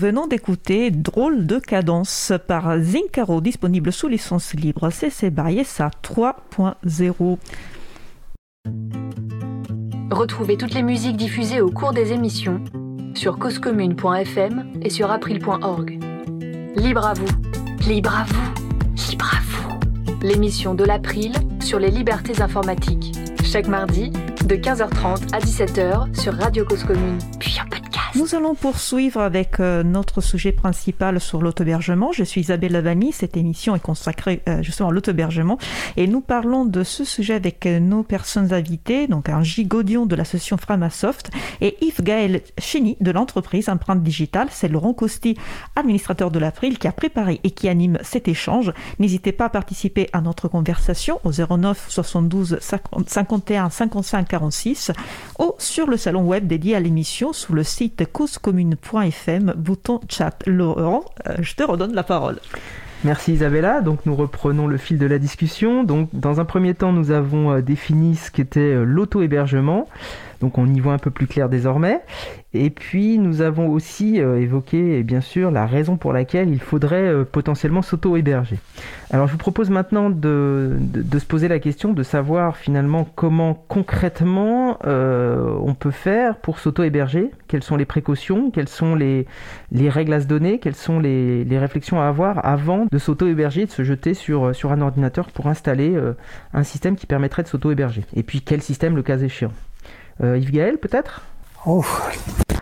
Venons 0.08 0.26
d'écouter 0.26 0.89
Drôle 0.89 1.45
de 1.45 1.60
cadence 1.60 2.32
par 2.47 2.80
Zincaro, 2.80 3.41
disponible 3.41 3.91
sous 3.91 4.08
licence 4.08 4.53
libre 4.53 4.89
CC 4.89 5.30
BY 5.30 5.66
SA 5.66 5.91
3.0. 6.01 7.38
Retrouvez 10.10 10.55
toutes 10.55 10.74
les 10.74 10.84
musiques 10.84 11.18
diffusées 11.18 11.60
au 11.60 11.70
cours 11.72 11.91
des 11.91 12.14
émissions 12.14 12.64
sur 13.16 13.38
causecommune.fm 13.38 14.80
et 14.82 14.89
sur 14.89 15.12
april.org. 15.12 15.99
Libre 16.78 17.05
à 17.05 17.14
vous, 17.14 17.28
libre 17.86 18.16
à 18.16 18.24
vous, 18.24 18.53
libre 19.12 19.30
à 19.36 19.41
vous. 19.41 20.22
L'émission 20.26 20.74
de 20.74 20.86
l'April 20.86 21.34
sur 21.60 21.80
les 21.80 21.91
libertés 21.91 22.41
informatiques. 22.41 23.12
Chaque 23.43 23.68
mardi, 23.68 24.12
de 24.45 24.55
15h30 24.55 25.34
à 25.34 25.39
17h 25.39 26.18
sur 26.18 26.34
Radio 26.34 26.64
Cause 26.64 26.86
Commune, 26.86 27.18
puis. 27.41 27.58
Nous 28.18 28.34
allons 28.34 28.55
poursuivre 28.55 29.22
avec 29.22 29.59
euh, 29.59 29.84
notre 29.84 30.22
sujet 30.22 30.51
principal 30.51 31.20
sur 31.20 31.39
l'autobergement. 31.39 32.11
Je 32.11 32.24
suis 32.24 32.41
Isabelle 32.41 32.72
Lavani. 32.72 33.11
Cette 33.11 33.38
émission 33.38 33.76
est 33.76 33.80
consacrée 33.80 34.41
euh, 34.49 34.63
justement 34.63 34.89
à 34.89 34.91
l'autobergement 34.91 35.59
et 35.97 36.07
nous 36.07 36.22
parlons 36.22 36.65
de 36.65 36.82
ce 36.82 37.03
sujet 37.03 37.36
avec 37.36 37.68
euh, 37.68 37.80
nos 37.80 38.01
personnes 38.01 38.53
invitées, 38.53 39.05
donc 39.05 39.30
un 39.30 39.43
gigodion 39.43 40.07
de 40.07 40.15
l'association 40.15 40.57
Framasoft 40.57 41.30
et 41.61 41.78
Yves 41.86 42.01
Gaël 42.01 42.41
Chény 42.57 42.97
de 43.01 43.11
l'entreprise 43.11 43.70
Empreinte 43.70 44.01
Digitale. 44.01 44.47
C'est 44.49 44.68
Laurent 44.68 44.95
Costi, 44.95 45.38
administrateur 45.76 46.32
de 46.32 46.39
l'April, 46.39 46.80
qui 46.80 46.88
a 46.88 46.93
préparé 46.93 47.39
et 47.43 47.51
qui 47.51 47.70
anime 47.70 47.99
cet 48.01 48.28
échange. 48.28 48.74
N'hésitez 48.97 49.32
pas 49.32 49.45
à 49.45 49.49
participer 49.49 50.09
à 50.11 50.22
notre 50.22 50.47
conversation 50.47 51.20
au 51.24 51.32
09 51.32 51.86
72 51.88 52.57
51 52.61 53.70
55 53.70 54.28
46 54.28 54.91
ou 55.38 55.53
sur 55.59 55.86
le 55.86 55.97
salon 55.97 56.24
web 56.24 56.47
dédié 56.47 56.76
à 56.76 56.80
l'émission 56.80 57.32
sous 57.32 57.53
le 57.53 57.63
site 57.63 58.07
causecommune.fm, 58.08 59.53
bouton 59.55 59.99
chat. 60.10 60.38
Laurent, 60.45 61.05
euh, 61.28 61.36
je 61.39 61.55
te 61.55 61.64
redonne 61.64 61.93
la 61.93 62.03
parole. 62.03 62.39
Merci 63.03 63.34
Isabella. 63.34 63.82
Donc 63.82 64.05
nous 64.05 64.16
reprenons 64.16 64.68
le 64.68 64.78
fil 64.78 64.97
de 64.97 65.05
la 65.05 65.20
discussion. 65.20 65.84
Donc 65.84 66.10
dans 66.14 66.39
un 66.39 66.45
premier 66.45 66.74
temps, 66.74 66.91
nous 66.91 67.12
avons 67.12 67.51
euh, 67.51 67.62
défini 67.62 68.16
ce 68.16 68.32
qu'était 68.32 68.60
euh, 68.60 68.84
l'auto-hébergement. 68.84 69.88
Donc 70.41 70.57
on 70.57 70.67
y 70.67 70.79
voit 70.79 70.93
un 70.93 70.99
peu 70.99 71.11
plus 71.11 71.27
clair 71.27 71.49
désormais. 71.49 72.01
Et 72.53 72.69
puis 72.69 73.19
nous 73.19 73.41
avons 73.41 73.67
aussi 73.69 74.21
euh, 74.21 74.39
évoqué 74.41 75.03
bien 75.03 75.21
sûr 75.21 75.51
la 75.51 75.65
raison 75.65 75.97
pour 75.97 76.13
laquelle 76.13 76.49
il 76.49 76.59
faudrait 76.59 77.07
euh, 77.07 77.23
potentiellement 77.23 77.81
s'auto-héberger. 77.81 78.57
Alors 79.11 79.27
je 79.27 79.33
vous 79.33 79.38
propose 79.38 79.69
maintenant 79.69 80.09
de, 80.09 80.77
se 81.11 81.25
poser 81.25 81.47
la 81.47 81.59
question 81.59 81.93
de 81.93 82.03
savoir 82.03 82.57
finalement 82.57 83.07
comment 83.15 83.53
concrètement 83.67 84.79
euh, 84.85 85.55
on 85.61 85.73
peut 85.73 85.91
faire 85.91 86.38
pour 86.38 86.59
s'auto-héberger, 86.59 87.31
quelles 87.47 87.63
sont 87.63 87.75
les 87.75 87.85
précautions, 87.85 88.49
quelles 88.49 88.69
sont 88.69 88.95
les, 88.95 89.27
les 89.71 89.89
règles 89.89 90.13
à 90.13 90.21
se 90.21 90.27
donner, 90.27 90.59
quelles 90.59 90.75
sont 90.75 90.99
les, 90.99 91.45
réflexions 91.57 91.99
à 91.99 92.05
avoir 92.05 92.45
avant 92.45 92.88
de 92.91 92.97
s'auto-héberger, 92.97 93.65
de 93.65 93.71
se 93.71 93.83
jeter 93.83 94.13
sur, 94.13 94.45
un 94.45 94.81
ordinateur 94.81 95.31
pour 95.31 95.47
installer 95.47 95.97
un 96.53 96.63
système 96.63 96.95
qui 96.95 97.07
permettrait 97.07 97.43
de 97.43 97.47
s'auto-héberger? 97.47 98.03
Et 98.15 98.23
puis 98.23 98.41
quel 98.41 98.61
système 98.61 98.95
le 98.95 99.03
cas 99.03 99.17
échéant? 99.17 99.51
Euh, 100.24 100.38
Yves 100.38 100.51
Gaël, 100.51 100.78
peut-être? 100.78 101.22
Oh 101.65 101.84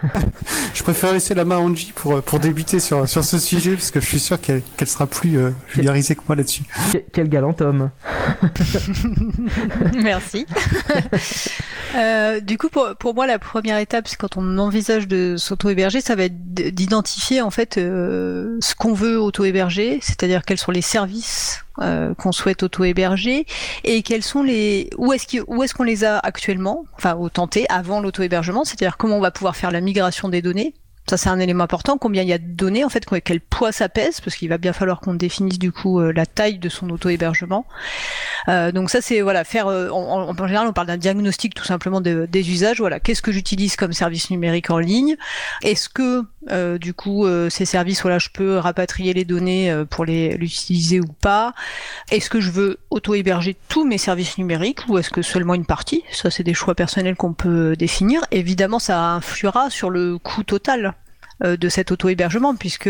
Je 0.74 0.84
préfère 0.84 1.14
laisser 1.14 1.34
la 1.34 1.46
main 1.46 1.58
à 1.58 1.60
Angie 1.60 1.94
pour, 1.96 2.22
pour 2.22 2.40
débuter 2.40 2.80
sur, 2.80 3.08
sur 3.08 3.24
ce 3.24 3.40
sujet, 3.40 3.74
parce 3.74 3.92
que 3.92 4.00
je 4.00 4.06
suis 4.06 4.20
sûr 4.20 4.40
qu'elle 4.40 4.62
qu 4.78 4.86
sera 4.86 5.08
plus 5.08 5.38
euh, 5.38 5.52
vulgarisée 5.74 6.16
que 6.16 6.22
moi 6.28 6.36
là-dessus. 6.36 6.64
Quel 7.14 7.30
galant 7.30 7.56
homme 7.60 7.92
Merci. 10.02 10.46
euh, 11.96 12.40
du 12.40 12.58
coup, 12.58 12.70
pour, 12.70 12.96
pour 12.98 13.16
moi, 13.16 13.28
la 13.28 13.40
première 13.40 13.78
étape, 13.78 14.08
c'est 14.08 14.18
quand 14.18 14.38
on 14.38 14.58
envisage 14.58 15.08
de 15.08 15.36
s'auto-héberger, 15.38 16.02
ça 16.02 16.16
va 16.16 16.26
être 16.26 16.54
d'identifier 16.54 17.42
en 17.42 17.52
fait 17.52 17.78
euh, 17.78 18.58
ce 18.62 18.76
qu'on 18.76 18.94
veut 18.94 19.20
auto-héberger, 19.20 20.00
c'est-à-dire 20.02 20.44
quels 20.44 20.58
sont 20.58 20.72
les 20.72 20.82
services 20.82 21.65
euh, 21.82 22.14
qu'on 22.14 22.32
souhaite 22.32 22.64
auto-héberger 22.64 23.46
et 23.84 24.04
quels 24.04 24.24
sont 24.24 24.44
les 24.44 24.90
où 24.98 25.12
est-ce 25.14 25.26
est-ce 25.64 25.74
qu'on 25.74 25.84
les 25.84 26.04
a 26.04 26.20
actuellement, 26.20 26.86
enfin 26.96 27.16
au 27.16 27.30
tenté 27.30 27.66
avant 27.70 28.00
l'auto-hébergement, 28.00 28.64
c'est-à-dire 28.64 28.98
comment 28.98 29.18
on 29.18 29.22
va 29.22 29.32
pouvoir 29.32 29.56
faire 29.56 29.72
la 29.72 29.82
migration 29.82 30.30
des 30.30 30.42
données? 30.42 30.74
Ça 31.10 31.18
c'est 31.18 31.30
un 31.30 31.40
élément 31.40 31.64
important. 31.64 31.98
Combien 31.98 32.24
il 32.24 32.30
y 32.30 32.34
a 32.34 32.40
de 32.40 32.48
données 32.48 32.84
en 32.84 32.90
fait, 32.90 33.06
quel 33.24 33.40
poids 33.40 33.72
ça 33.72 33.90
pèse, 33.90 34.22
parce 34.22 34.36
qu'il 34.36 34.50
va 34.50 34.58
bien 34.58 34.74
falloir 34.74 35.02
qu'on 35.02 35.14
définisse 35.14 35.60
du 35.60 35.72
coup 35.72 36.00
euh, 36.00 36.12
la 36.12 36.26
taille 36.26 36.58
de 36.58 36.70
son 36.70 36.90
auto-hébergement. 36.90 37.66
Euh, 38.48 38.72
donc 38.72 38.90
ça 38.90 39.02
c'est 39.02 39.22
voilà 39.22 39.44
faire. 39.44 39.68
En, 39.68 40.30
en, 40.30 40.48
général 40.48 40.68
on 40.68 40.74
parle 40.74 40.88
d'un 40.88 40.98
diagnostic 40.98 41.54
tout 41.54 41.66
simplement 41.66 42.02
de, 42.02 42.28
des 42.32 42.50
usages. 42.52 42.80
Voilà, 42.80 43.00
qu'est-ce 43.00 43.22
que 43.22 43.32
j'utilise 43.32 43.76
comme 43.76 43.94
service 43.94 44.32
numérique 44.32 44.70
en 44.70 44.80
ligne? 44.80 45.16
Est-ce 45.62 45.90
que 45.90 46.24
euh, 46.50 46.78
du 46.78 46.94
coup 46.94 47.26
ces 47.50 47.66
services 47.66 48.02
voilà 48.02 48.20
je 48.20 48.30
peux 48.30 48.58
rapatrier 48.58 49.14
les 49.14 49.26
données 49.26 49.74
pour 49.90 50.06
les 50.06 50.38
l'utiliser 50.38 51.00
ou 51.00 51.08
pas. 51.08 51.54
Est-ce 52.12 52.30
que 52.30 52.40
je 52.40 52.52
veux 52.52 52.80
auto-héberger 52.90 53.56
tous 53.70 53.86
mes 53.86 53.98
services 53.98 54.38
numériques 54.38 54.82
ou 54.88 54.98
est-ce 54.98 55.10
que 55.10 55.22
seulement 55.22 55.54
une 55.54 55.66
partie? 55.66 56.04
Ça 56.12 56.30
c'est 56.30 56.44
des 56.44 56.54
choix 56.54 56.76
personnels 56.76 57.16
qu'on 57.16 57.34
peut 57.34 57.76
définir. 57.76 58.22
Évidemment 58.32 58.80
ça 58.80 59.00
influera 59.12 59.70
sur 59.70 59.90
le 59.90 60.18
coût 60.18 60.44
total 60.44 60.96
de 61.44 61.70
cet 61.70 61.92
auto-hébergement, 61.92 62.56
puisque 62.56 62.90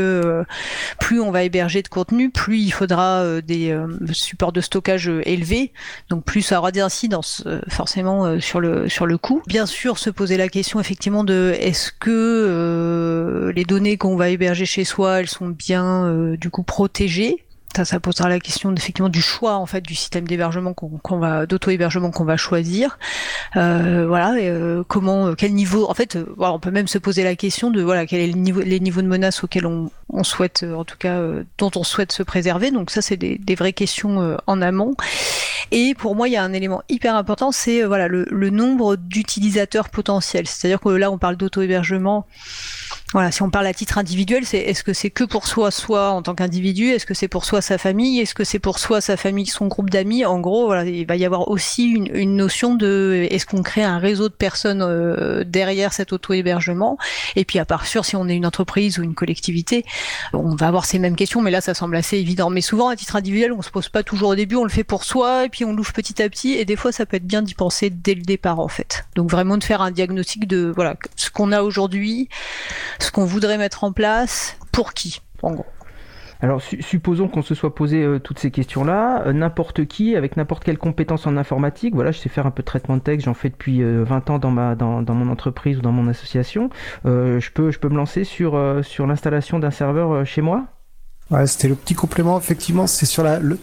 plus 0.99 1.19
on 1.19 1.31
va 1.31 1.43
héberger 1.43 1.81
de 1.81 1.87
contenu, 1.87 2.29
plus 2.29 2.59
il 2.59 2.71
faudra 2.71 3.41
des 3.41 3.77
supports 4.11 4.51
de 4.51 4.61
stockage 4.61 5.11
élevés, 5.23 5.73
donc 6.09 6.23
plus 6.25 6.41
ça 6.41 6.59
aura 6.59 6.71
des 6.71 6.81
incidences 6.81 7.43
forcément 7.67 8.39
sur 8.39 8.59
le 8.59 8.87
sur 8.89 9.05
le 9.05 9.17
coût. 9.17 9.41
Bien 9.47 9.65
sûr, 9.65 9.97
se 9.97 10.09
poser 10.09 10.37
la 10.37 10.49
question 10.49 10.79
effectivement 10.79 11.23
de 11.23 11.55
est-ce 11.59 11.91
que 11.91 12.09
euh, 12.09 13.51
les 13.53 13.65
données 13.65 13.97
qu'on 13.97 14.15
va 14.15 14.29
héberger 14.29 14.65
chez 14.65 14.83
soi, 14.83 15.19
elles 15.19 15.29
sont 15.29 15.47
bien 15.47 16.05
euh, 16.05 16.37
du 16.37 16.49
coup 16.49 16.63
protégées 16.63 17.45
ça, 17.83 17.99
posera 17.99 18.29
la 18.29 18.39
question 18.39 18.73
effectivement 18.73 19.09
du 19.09 19.21
choix 19.21 19.55
en 19.55 19.65
fait 19.65 19.81
du 19.81 19.95
système 19.95 20.27
d'hébergement 20.27 20.73
qu'on 20.73 20.89
qu 20.89 21.19
va 21.19 21.45
d'auto-hébergement 21.45 22.11
qu'on 22.11 22.23
va 22.23 22.37
choisir. 22.37 22.97
Euh, 23.55 24.05
voilà, 24.07 24.33
euh, 24.35 24.83
comment, 24.87 25.33
quel 25.35 25.53
niveau. 25.53 25.89
En 25.89 25.93
fait, 25.93 26.15
euh, 26.15 26.25
on 26.37 26.59
peut 26.59 26.71
même 26.71 26.87
se 26.87 26.97
poser 26.97 27.23
la 27.23 27.35
question 27.35 27.71
de 27.71 27.81
voilà 27.81 28.05
quel 28.05 28.21
est 28.21 28.27
le 28.27 28.33
niveau, 28.33 28.61
les 28.61 28.79
niveaux 28.79 29.01
de 29.01 29.07
menaces 29.07 29.43
auxquels 29.43 29.65
on, 29.65 29.89
souhaite, 30.23 30.63
en 30.63 30.85
tout 30.85 30.97
cas, 30.97 31.21
dont 31.57 31.71
on 31.75 31.83
souhaite 31.83 32.11
se 32.11 32.23
préserver. 32.23 32.71
Donc 32.71 32.91
ça, 32.91 33.01
c'est 33.01 33.17
des, 33.17 33.55
vraies 33.55 33.73
questions 33.73 34.37
en 34.47 34.61
amont. 34.61 34.95
Et 35.71 35.93
pour 35.95 36.15
moi, 36.15 36.27
il 36.27 36.31
y 36.31 36.37
a 36.37 36.43
un 36.43 36.53
élément 36.53 36.83
hyper 36.89 37.15
important, 37.15 37.51
c'est 37.51 37.83
voilà 37.83 38.07
le 38.07 38.49
nombre 38.49 38.95
d'utilisateurs 38.95 39.89
potentiels. 39.89 40.47
C'est-à-dire 40.47 40.79
que 40.79 40.89
là, 40.89 41.11
on 41.11 41.17
parle 41.17 41.35
d'auto-hébergement. 41.35 42.25
Voilà, 43.13 43.31
si 43.31 43.43
on 43.43 43.49
parle 43.49 43.67
à 43.67 43.73
titre 43.73 43.97
individuel, 43.97 44.45
c'est 44.45 44.57
est-ce 44.57 44.83
que 44.83 44.91
c'est 44.91 45.11
que 45.11 45.23
pour 45.23 45.47
soi, 45.47 45.69
soi 45.69 46.09
en 46.09 46.23
tant 46.23 46.33
qu'individu, 46.33 46.89
est-ce 46.89 47.05
que 47.05 47.13
c'est 47.13 47.27
pour 47.27 47.45
soi 47.45 47.61
sa 47.61 47.77
famille, 47.77 48.19
est-ce 48.19 48.33
que 48.33 48.43
c'est 48.43 48.59
pour 48.59 48.79
soi 48.79 48.99
sa 48.99 49.15
famille, 49.15 49.45
son 49.45 49.67
groupe 49.67 49.91
d'amis? 49.91 50.25
En 50.25 50.39
gros, 50.39 50.65
voilà, 50.65 50.83
il 50.85 51.05
va 51.05 51.15
y 51.15 51.23
avoir 51.23 51.47
aussi 51.49 51.91
une, 51.91 52.09
une 52.13 52.35
notion 52.35 52.73
de 52.73 53.27
est-ce 53.29 53.45
qu'on 53.45 53.61
crée 53.61 53.83
un 53.83 53.99
réseau 53.99 54.27
de 54.27 54.33
personnes 54.33 54.81
euh, 54.81 55.43
derrière 55.45 55.93
cet 55.93 56.13
auto-hébergement? 56.13 56.97
Et 57.35 57.45
puis 57.45 57.59
à 57.59 57.65
part 57.65 57.85
sûr, 57.85 58.05
si 58.05 58.15
on 58.15 58.27
est 58.27 58.35
une 58.35 58.45
entreprise 58.45 58.97
ou 58.97 59.03
une 59.03 59.13
collectivité, 59.13 59.85
on 60.33 60.55
va 60.55 60.67
avoir 60.67 60.85
ces 60.85 60.97
mêmes 60.97 61.15
questions, 61.15 61.41
mais 61.41 61.51
là 61.51 61.61
ça 61.61 61.75
semble 61.75 61.95
assez 61.95 62.17
évident. 62.17 62.49
Mais 62.49 62.61
souvent 62.61 62.89
à 62.89 62.95
titre 62.95 63.15
individuel, 63.15 63.53
on 63.53 63.61
se 63.61 63.69
pose 63.69 63.87
pas 63.87 64.01
toujours 64.01 64.29
au 64.29 64.35
début, 64.35 64.55
on 64.55 64.63
le 64.63 64.69
fait 64.69 64.83
pour 64.83 65.03
soi 65.03 65.45
et 65.45 65.49
puis 65.49 65.63
on 65.63 65.73
l'ouvre 65.73 65.93
petit 65.93 66.21
à 66.23 66.29
petit. 66.29 66.53
Et 66.53 66.65
des 66.65 66.75
fois, 66.75 66.91
ça 66.91 67.05
peut 67.05 67.17
être 67.17 67.27
bien 67.27 67.43
d'y 67.43 67.53
penser 67.53 67.91
dès 67.91 68.15
le 68.15 68.23
départ 68.23 68.59
en 68.59 68.67
fait. 68.67 69.05
Donc 69.15 69.29
vraiment 69.29 69.57
de 69.57 69.63
faire 69.63 69.81
un 69.81 69.91
diagnostic 69.91 70.47
de 70.47 70.73
voilà 70.75 70.97
ce 71.15 71.29
qu'on 71.29 71.51
a 71.51 71.61
aujourd'hui 71.61 72.29
ce 72.99 73.11
qu'on 73.11 73.25
voudrait 73.25 73.57
mettre 73.57 73.83
en 73.83 73.91
place, 73.91 74.57
pour 74.71 74.93
qui, 74.93 75.21
en 75.41 75.51
gros. 75.53 75.65
Alors 76.41 76.61
supposons 76.61 77.29
qu'on 77.29 77.41
se 77.41 77.55
soit 77.55 77.73
posé 77.73 78.03
euh, 78.03 78.19
toutes 78.19 78.39
ces 78.39 78.51
questions-là, 78.51 79.23
euh, 79.25 79.33
n'importe 79.33 79.85
qui, 79.85 80.15
avec 80.15 80.35
n'importe 80.35 80.63
quelle 80.65 80.77
compétence 80.77 81.25
en 81.27 81.37
informatique, 81.37 81.95
voilà, 81.95 82.11
je 82.11 82.19
sais 82.19 82.29
faire 82.29 82.45
un 82.45 82.51
peu 82.51 82.61
de 82.61 82.67
traitement 82.67 82.97
de 82.97 83.01
texte, 83.01 83.25
j'en 83.25 83.33
fais 83.33 83.49
depuis 83.49 83.81
20 83.81 84.29
ans 84.29 84.37
dans, 84.37 84.51
ma, 84.51 84.75
dans, 84.75 85.01
dans, 85.01 85.13
mon 85.13 85.31
entreprise 85.31 85.77
ou 85.77 85.81
dans 85.81 85.93
mon 85.93 86.07
association, 86.07 86.69
je, 87.05 87.51
peux, 87.51 87.71
je 87.71 87.79
peux 87.79 87.89
me 87.89 87.95
lancer 87.95 88.25
sur, 88.25 88.61
sur 88.83 89.07
l'installation 89.07 89.59
d'un 89.59 89.71
serveur 89.71 90.25
chez 90.25 90.41
moi? 90.41 90.65
Ouais, 91.31 91.47
c'était 91.47 91.69
le 91.69 91.75
petit 91.75 91.95
complément, 91.95 92.37
effectivement, 92.37 92.85
c'est 92.85 93.07
sur 93.07 93.23
la, 93.23 93.39
le, 93.39 93.57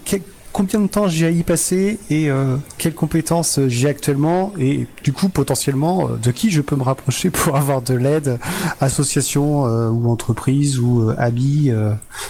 combien 0.52 0.80
de 0.80 0.86
temps 0.86 1.08
j'ai 1.08 1.26
à 1.26 1.30
y 1.30 1.42
passer 1.42 1.98
et 2.10 2.30
euh, 2.30 2.56
quelles 2.78 2.94
compétences 2.94 3.58
j'ai 3.68 3.88
actuellement 3.88 4.52
et 4.58 4.86
du 5.02 5.12
coup 5.12 5.28
potentiellement 5.28 6.08
euh, 6.08 6.16
de 6.16 6.30
qui 6.30 6.50
je 6.50 6.60
peux 6.60 6.76
me 6.76 6.82
rapprocher 6.82 7.30
pour 7.30 7.56
avoir 7.56 7.82
de 7.82 7.94
l'aide, 7.94 8.38
association 8.80 9.66
euh, 9.66 9.88
ou 9.88 10.10
entreprise 10.10 10.78
ou 10.78 11.10
habit 11.16 11.72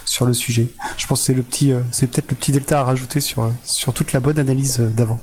sur 0.05 0.27
le 0.27 0.33
sujet. 0.33 0.69
Je 0.97 1.07
pense 1.07 1.21
que 1.21 1.27
c'est 1.27 1.35
le 1.35 1.43
petit, 1.43 1.73
c'est 1.91 2.07
peut-être 2.07 2.31
le 2.31 2.37
petit 2.37 2.53
delta 2.53 2.81
à 2.81 2.85
rajouter 2.85 3.21
sur 3.21 3.51
sur 3.65 3.93
toute 3.93 4.13
la 4.13 4.21
bonne 4.21 4.39
analyse 4.39 4.79
d'avant. 4.79 5.21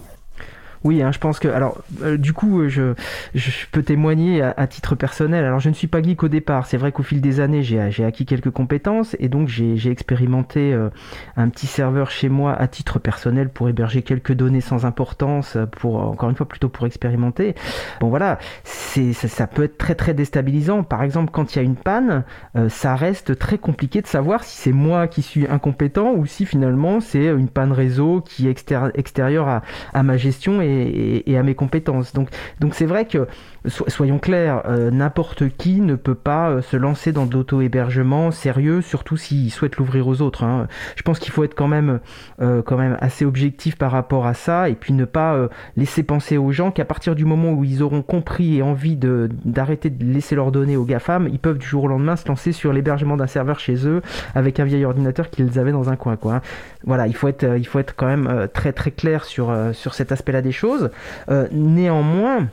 Oui, 0.83 1.01
hein, 1.01 1.11
je 1.11 1.19
pense 1.19 1.39
que. 1.39 1.47
Alors, 1.47 1.77
euh, 2.03 2.17
du 2.17 2.33
coup, 2.33 2.61
euh, 2.61 2.69
je, 2.69 3.65
peux 3.71 3.83
témoigner 3.83 4.41
à, 4.41 4.67
titre 4.67 4.95
personnel. 4.95 5.43
Alors, 5.43 5.59
je 5.59 5.69
ne 5.69 5.73
suis 5.73 5.87
pas 5.87 6.01
geek 6.01 6.23
au 6.23 6.29
départ. 6.29 6.65
C'est 6.65 6.77
vrai 6.77 6.91
qu'au 6.91 7.03
fil 7.03 7.21
des 7.21 7.39
années, 7.39 7.63
j'ai 7.63 8.05
acquis 8.05 8.25
quelques 8.25 8.51
compétences 8.51 9.15
et 9.19 9.27
donc 9.27 9.49
j'ai 9.49 9.91
expérimenté 9.91 10.73
euh, 10.73 10.89
un 11.35 11.49
petit 11.49 11.67
serveur 11.67 12.11
chez 12.11 12.29
moi 12.29 12.53
à 12.53 12.67
titre 12.67 12.99
personnel 12.99 13.49
pour 13.49 13.67
héberger 13.67 14.01
quelques 14.03 14.33
données 14.33 14.61
sans 14.61 14.85
importance, 14.85 15.57
pour 15.79 15.97
encore 15.97 16.29
une 16.29 16.35
fois 16.35 16.47
plutôt 16.47 16.69
pour 16.69 16.85
expérimenter. 16.85 17.55
Bon, 17.99 18.07
voilà, 18.09 18.39
ça, 18.63 19.27
ça, 19.27 19.47
peut 19.47 19.63
être 19.63 19.77
très 19.77 19.95
très 19.95 20.13
déstabilisant. 20.13 20.83
Par 20.83 21.03
exemple, 21.03 21.31
quand 21.31 21.55
il 21.55 21.57
y 21.57 21.61
a 21.61 21.63
une 21.63 21.75
panne, 21.75 22.23
ça 22.69 22.95
reste 22.95 23.37
très 23.37 23.57
compliqué 23.57 24.01
de 24.01 24.07
savoir 24.07 24.43
si 24.43 24.57
c'est 24.57 24.71
moi 24.71 25.07
qui 25.07 25.21
suis 25.21 25.47
incompétent 25.47 26.13
ou 26.13 26.25
si 26.25 26.45
finalement 26.45 26.99
c'est 27.01 27.25
une 27.25 27.49
panne 27.49 27.71
réseau 27.71 28.21
qui 28.21 28.47
est 28.47 28.71
extérieure 28.95 29.47
à, 29.47 29.61
à 29.93 30.03
ma 30.03 30.17
gestion 30.17 30.61
et, 30.69 31.37
à 31.37 31.43
mes 31.43 31.55
compétences. 31.55 32.13
Donc, 32.13 32.29
c'est 32.73 32.85
vrai 32.85 33.05
que 33.05 33.27
soyons 33.67 34.19
clairs, 34.19 34.63
euh, 34.65 34.89
n'importe 34.91 35.49
qui 35.57 35.81
ne 35.81 35.95
peut 35.95 36.15
pas 36.15 36.49
euh, 36.49 36.61
se 36.61 36.77
lancer 36.77 37.11
dans 37.11 37.25
de 37.25 37.33
l'auto-hébergement 37.33 38.31
sérieux, 38.31 38.81
surtout 38.81 39.17
s'il 39.17 39.51
souhaite 39.51 39.77
l'ouvrir 39.77 40.07
aux 40.07 40.21
autres. 40.21 40.43
Hein. 40.43 40.67
Je 40.95 41.03
pense 41.03 41.19
qu'il 41.19 41.31
faut 41.31 41.43
être 41.43 41.55
quand 41.55 41.67
même, 41.67 41.99
euh, 42.41 42.61
quand 42.61 42.77
même 42.77 42.97
assez 43.01 43.25
objectif 43.25 43.77
par 43.77 43.91
rapport 43.91 44.25
à 44.25 44.33
ça 44.33 44.69
et 44.69 44.75
puis 44.75 44.93
ne 44.93 45.05
pas 45.05 45.49
laisser 45.75 46.03
penser 46.03 46.37
aux 46.37 46.51
gens 46.51 46.71
qu'à 46.71 46.85
partir 46.85 47.15
du 47.15 47.25
moment 47.25 47.51
où 47.51 47.63
ils 47.63 47.83
auront 47.83 48.01
compris 48.01 48.57
et 48.57 48.61
envie 48.61 48.95
d'arrêter 48.95 49.89
de, 49.89 50.03
laisser 50.03 50.35
leurs 50.35 50.51
données 50.51 50.77
aux 50.77 50.85
GAFAM, 50.85 51.27
ils 51.31 51.39
peuvent 51.39 51.57
du 51.57 51.65
jour 51.65 51.85
au 51.85 51.87
lendemain 51.87 52.15
se 52.15 52.27
lancer 52.27 52.51
sur 52.51 52.73
l'hébergement 52.73 53.17
d'un 53.17 53.27
serveur 53.27 53.59
chez 53.59 53.87
eux 53.87 54.01
avec 54.35 54.59
un 54.59 54.65
vieil 54.65 54.85
ordinateur 54.85 55.29
qu'ils 55.29 55.59
avaient 55.59 55.71
dans 55.71 55.89
un 55.89 55.95
coin. 55.95 56.17
Hein. 56.25 56.41
Voilà, 56.85 57.07
il 57.07 57.15
faut 57.15 57.27
être, 57.27 57.57
il 57.57 57.65
faut 57.65 57.79
être 57.79 57.95
quand 57.95 58.07
même 58.07 58.47
très 58.53 58.73
très 58.73 58.91
clair 58.91 59.25
sur, 59.25 59.55
sur 59.73 59.93
cet 59.93 60.11
aspect-là 60.11 60.41
des 60.41 60.51
choses. 60.51 60.89
néanmoins, 61.51 62.47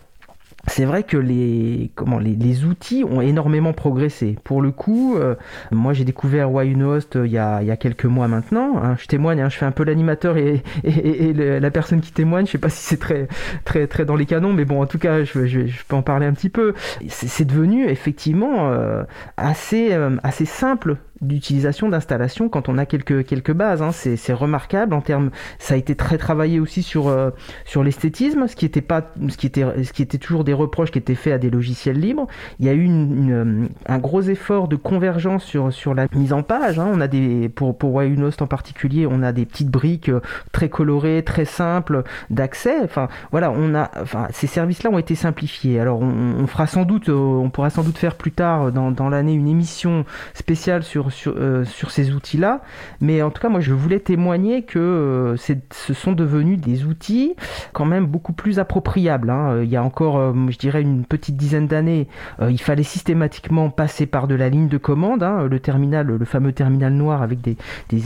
c'est 0.67 0.85
vrai 0.85 1.03
que 1.05 1.17
les, 1.17 1.91
comment, 1.95 2.19
les, 2.19 2.35
les, 2.35 2.65
outils 2.65 3.05
ont 3.05 3.21
énormément 3.21 3.73
progressé. 3.73 4.37
Pour 4.45 4.63
le 4.63 4.73
coup, 4.73 5.17
euh, 5.17 5.35
moi 5.71 5.93
j'ai 5.93 6.05
découvert 6.05 6.53
Whynost 6.53 7.17
euh, 7.17 7.27
il, 7.27 7.33
y 7.33 7.39
a, 7.39 7.63
il 7.63 7.69
y 7.69 7.71
a 7.71 7.77
quelques 7.77 8.05
mois 8.05 8.29
maintenant. 8.29 8.83
Hein. 8.83 8.97
je 8.99 9.07
témoigne, 9.07 9.41
hein, 9.41 9.49
je 9.49 9.57
fais 9.57 9.67
un 9.67 9.71
peu 9.71 9.85
l'animateur 9.85 10.37
et, 10.37 10.63
et, 10.85 11.29
et, 11.29 11.61
la 11.61 11.71
personne 11.71 12.01
qui 12.01 12.13
témoigne. 12.13 12.47
Je 12.47 12.53
sais 12.53 12.59
pas 12.59 12.69
si 12.69 12.83
c'est 12.83 12.99
très, 12.99 13.29
très, 13.65 13.87
très 13.87 14.05
dans 14.05 14.17
les 14.17 14.27
canons, 14.27 14.53
mais 14.53 14.65
bon, 14.65 14.81
en 14.83 14.87
tout 14.87 14.99
cas, 14.99 15.25
je, 15.25 15.47
je, 15.47 15.67
je 15.67 15.85
peux 15.87 15.97
en 15.97 16.03
parler 16.03 16.27
un 16.27 16.33
petit 16.33 16.51
peu. 16.51 16.75
C'est 17.09 17.45
devenu 17.45 17.89
effectivement 17.89 18.71
euh, 18.71 19.05
assez, 19.37 19.93
assez 20.23 20.45
simple 20.45 20.97
d'utilisation 21.21 21.89
d'installation 21.89 22.49
quand 22.49 22.69
on 22.69 22.77
a 22.77 22.85
quelques 22.85 23.25
quelques 23.25 23.53
bases 23.53 23.81
hein. 23.81 23.91
c'est 23.93 24.33
remarquable 24.33 24.95
en 24.95 25.01
termes 25.01 25.31
ça 25.59 25.75
a 25.75 25.77
été 25.77 25.95
très 25.95 26.19
travaillé 26.19 26.61
aussi 26.61 26.83
sur 26.83 27.09
euh, 27.09 27.31
sur 27.65 27.83
l'esthétisme 27.83 28.47
ce 28.47 28.57
qui 28.57 28.67
était 28.67 28.83
pas 28.83 29.13
ce 29.29 29.37
qui 29.37 29.47
était 29.47 29.65
ce 29.83 29.93
qui 29.93 30.03
était 30.03 30.19
toujours 30.19 30.45
des 30.45 30.53
reproches 30.53 30.91
qui 30.91 30.99
étaient 30.99 31.15
faits 31.15 31.33
à 31.33 31.39
des 31.39 31.49
logiciels 31.49 31.99
libres 31.99 32.27
il 32.61 32.67
y 32.67 32.69
a 32.69 32.75
eu 32.75 32.83
une, 32.83 33.33
euh, 33.33 33.69
un 33.87 33.99
gros 33.99 34.21
effort 34.21 34.69
de 34.69 34.77
convergence 34.77 35.45
sur 35.45 35.73
sur 35.73 35.95
la 35.95 36.07
mise 36.15 36.35
en 36.35 36.43
page 36.43 36.79
hein. 36.79 36.91
on 36.93 37.01
a 37.01 37.09
des 37.09 37.49
pour 37.49 37.79
pour 37.79 37.95
Wayunost 37.95 38.43
en 38.43 38.47
particulier 38.47 39.07
on 39.11 39.23
a 39.23 39.33
des 39.33 39.47
petites 39.47 39.71
briques 39.71 40.11
euh, 40.11 40.21
très 40.53 40.69
colorées 40.69 41.23
très 41.25 41.47
simples 41.47 42.03
d'accès 42.29 42.77
enfin 42.85 43.09
voilà 43.31 43.51
on 43.51 43.75
a 43.75 43.91
enfin 44.03 44.29
ces 44.33 44.47
services 44.47 44.83
là 44.83 44.91
ont 44.91 44.99
été 44.99 45.15
simplifiés 45.15 45.81
alors 45.81 46.01
on, 46.01 46.47
fera 46.47 46.67
sans 46.67 46.85
doute 46.85 47.09
on 47.09 47.49
pourra 47.51 47.71
sans 47.71 47.83
doute 47.83 47.99
faire 47.99 48.17
plus 48.17 48.33
tard 48.33 48.71
dans, 48.71 48.91
dans 48.91 49.09
l'année 49.09 49.33
une 49.33 49.49
émission 49.49 50.05
spéciale 50.35 50.83
sur 50.83 51.06
euh, 51.27 51.65
sur, 51.65 51.91
ces 51.91 52.13
outils-là. 52.13 52.63
Mais 53.01 53.23
en 53.23 53.31
tout 53.31 53.41
cas, 53.41 53.49
moi, 53.49 53.61
je 53.61 53.73
voulais 53.73 54.01
témoigner 54.01 54.63
que 54.63 54.79
euh, 54.79 55.37
ce 55.37 55.95
sont 55.95 56.13
devenus 56.13 56.61
des 56.61 56.85
outils 56.85 57.35
quand 57.73 57.85
même 57.85 58.07
beaucoup 58.07 58.33
plus 58.33 58.59
appropriables. 58.59 59.31
Hein. 59.31 59.63
Il 59.63 59.69
y 59.69 59.77
a 59.77 59.83
encore, 59.83 60.19
euh, 60.19 60.33
je 60.49 60.59
dirais, 60.59 60.83
une 60.83 61.05
petite 61.05 61.37
dizaine 61.37 61.67
d'années, 61.67 62.09
il 62.49 62.61
fallait 62.61 62.83
systématiquement 62.83 63.71
passer 63.71 64.07
par 64.07 64.27
de 64.27 64.35
la 64.35 64.49
ligne 64.49 64.69
de 64.69 64.79
commande, 64.79 65.23
hein, 65.23 65.47
le 65.49 65.61
terminal, 65.61 66.07
le 66.07 66.25
fameux 66.25 66.53
terminal 66.53 66.93
noir 66.93 67.23
avec 67.23 67.41
des, 67.41 67.57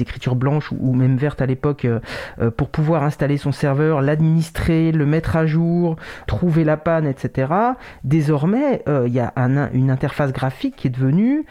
écritures 0.01 0.37
blanches 0.37 0.73
ou, 0.73 0.95
même 0.95 1.17
vertes 1.17 1.43
à 1.43 1.47
l'époque, 1.47 1.87
pour 2.57 2.69
pouvoir 2.69 3.03
installer 3.03 3.37
son 3.37 3.53
serveur, 3.53 4.01
l'administrer, 4.01 4.93
le 4.93 5.05
mettre 5.05 5.37
à 5.37 5.47
jour, 5.47 5.97
trouver 6.27 6.65
la 6.65 6.77
panne, 6.77 7.07
etc. 7.07 7.53
Désormais, 8.05 8.83
il 8.87 9.13
y 9.13 9.21
a 9.21 9.33
une 9.75 9.91
interface 9.91 10.33
graphique 10.33 10.77
qui 10.77 10.87
est 10.87 10.91
devenue 10.91 11.45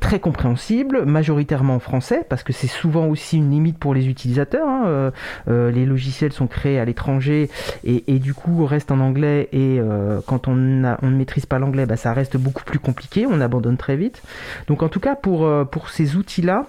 très 0.00 0.20
compréhensible 0.20 0.87
majoritairement 1.04 1.78
français, 1.78 2.24
parce 2.28 2.42
que 2.42 2.52
c'est 2.52 2.66
souvent 2.66 3.06
aussi 3.06 3.36
une 3.36 3.50
limite 3.50 3.78
pour 3.78 3.94
les 3.94 4.08
utilisateurs. 4.08 4.68
Hein. 4.68 4.84
Euh, 4.86 5.10
euh, 5.48 5.70
les 5.70 5.86
logiciels 5.86 6.32
sont 6.32 6.46
créés 6.46 6.78
à 6.78 6.84
l'étranger 6.84 7.50
et, 7.84 8.18
du 8.18 8.34
coup 8.34 8.66
restent 8.66 8.90
en 8.90 9.00
anglais 9.00 9.48
et 9.52 9.78
euh, 9.80 10.20
quand 10.26 10.48
on, 10.48 10.54
ne 10.54 10.96
maîtrise 11.02 11.46
pas 11.46 11.58
l'anglais, 11.58 11.86
bah, 11.86 11.96
ça 11.96 12.12
reste 12.12 12.36
beaucoup 12.36 12.64
plus 12.64 12.78
compliqué, 12.78 13.26
on 13.26 13.40
abandonne 13.40 13.76
très 13.76 13.96
vite. 13.96 14.22
Donc 14.66 14.82
en 14.82 14.88
tout 14.88 15.00
cas 15.00 15.14
pour, 15.14 15.48
ces 15.90 16.16
outils-là, 16.16 16.66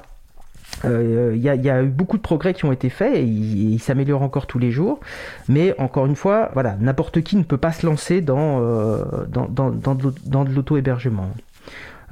il 0.85 1.37
y, 1.37 1.69
a 1.69 1.83
eu 1.83 1.87
beaucoup 1.87 2.17
de 2.17 2.21
progrès 2.21 2.53
qui 2.53 2.65
ont 2.65 2.71
été 2.71 2.89
faits 2.89 3.15
et 3.15 3.23
ils 3.23 3.79
s'améliorent 3.79 4.21
encore 4.21 4.45
tous 4.45 4.59
les 4.59 4.71
jours. 4.71 4.99
Mais 5.47 5.75
encore 5.79 6.05
une 6.05 6.15
fois, 6.15 6.51
voilà, 6.53 6.77
n'importe 6.79 7.21
qui 7.21 7.35
ne 7.35 7.43
peut 7.43 7.57
pas 7.57 7.71
se 7.71 7.85
lancer 7.85 8.21
dans, 8.21 8.61
dans 9.27 10.45
de 10.45 10.53
l'auto-hébergement. 10.53 11.29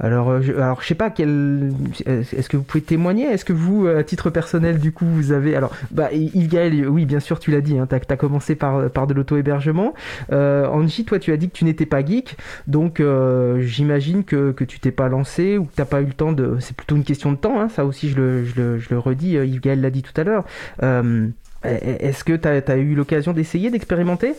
Alors, 0.00 0.30
euh, 0.30 0.40
je, 0.42 0.52
alors 0.52 0.80
je 0.82 0.86
sais 0.86 0.94
pas 0.94 1.10
quel. 1.10 1.72
Est-ce 2.06 2.48
que 2.48 2.56
vous 2.56 2.62
pouvez 2.62 2.82
témoigner? 2.82 3.24
Est-ce 3.26 3.44
que 3.44 3.52
vous, 3.52 3.86
à 3.86 4.04
titre 4.04 4.30
personnel, 4.30 4.78
du 4.78 4.92
coup, 4.92 5.06
vous 5.06 5.32
avez. 5.32 5.56
Alors, 5.56 5.74
bah, 5.90 6.12
Yves 6.12 6.48
Gaël, 6.48 6.88
oui, 6.88 7.04
bien 7.04 7.20
sûr, 7.20 7.38
tu 7.40 7.50
l'as 7.50 7.60
dit. 7.60 7.78
Hein, 7.78 7.86
t'as 7.88 7.98
as 8.08 8.16
commencé 8.16 8.54
par 8.54 8.90
par 8.90 9.06
de 9.06 9.14
l'auto-hébergement. 9.14 9.94
Euh, 10.32 10.66
Angie, 10.66 11.04
toi, 11.04 11.18
tu 11.18 11.32
as 11.32 11.36
dit 11.36 11.48
que 11.48 11.56
tu 11.56 11.64
n'étais 11.64 11.86
pas 11.86 12.04
geek, 12.04 12.36
donc 12.66 13.00
euh, 13.00 13.60
j'imagine 13.60 14.24
que 14.24 14.52
que 14.52 14.64
tu 14.64 14.78
t'es 14.80 14.92
pas 14.92 15.08
lancé 15.08 15.58
ou 15.58 15.64
que 15.64 15.74
t'as 15.74 15.84
pas 15.84 16.00
eu 16.00 16.06
le 16.06 16.12
temps 16.12 16.32
de. 16.32 16.56
C'est 16.60 16.76
plutôt 16.76 16.96
une 16.96 17.04
question 17.04 17.32
de 17.32 17.36
temps. 17.36 17.60
Hein, 17.60 17.68
ça 17.68 17.84
aussi, 17.84 18.08
je 18.08 18.16
le 18.16 18.44
je 18.44 18.54
le, 18.60 18.78
je 18.78 18.90
le 18.90 18.98
redis. 18.98 19.36
Euh, 19.36 19.46
Yves 19.46 19.60
Gaël 19.60 19.80
l'a 19.80 19.90
dit 19.90 20.02
tout 20.02 20.18
à 20.20 20.24
l'heure. 20.24 20.44
Euh, 20.82 21.28
Est-ce 21.64 22.22
que 22.22 22.34
tu 22.34 22.46
as, 22.46 22.62
as 22.68 22.76
eu 22.76 22.94
l'occasion 22.94 23.32
d'essayer, 23.32 23.70
d'expérimenter? 23.70 24.34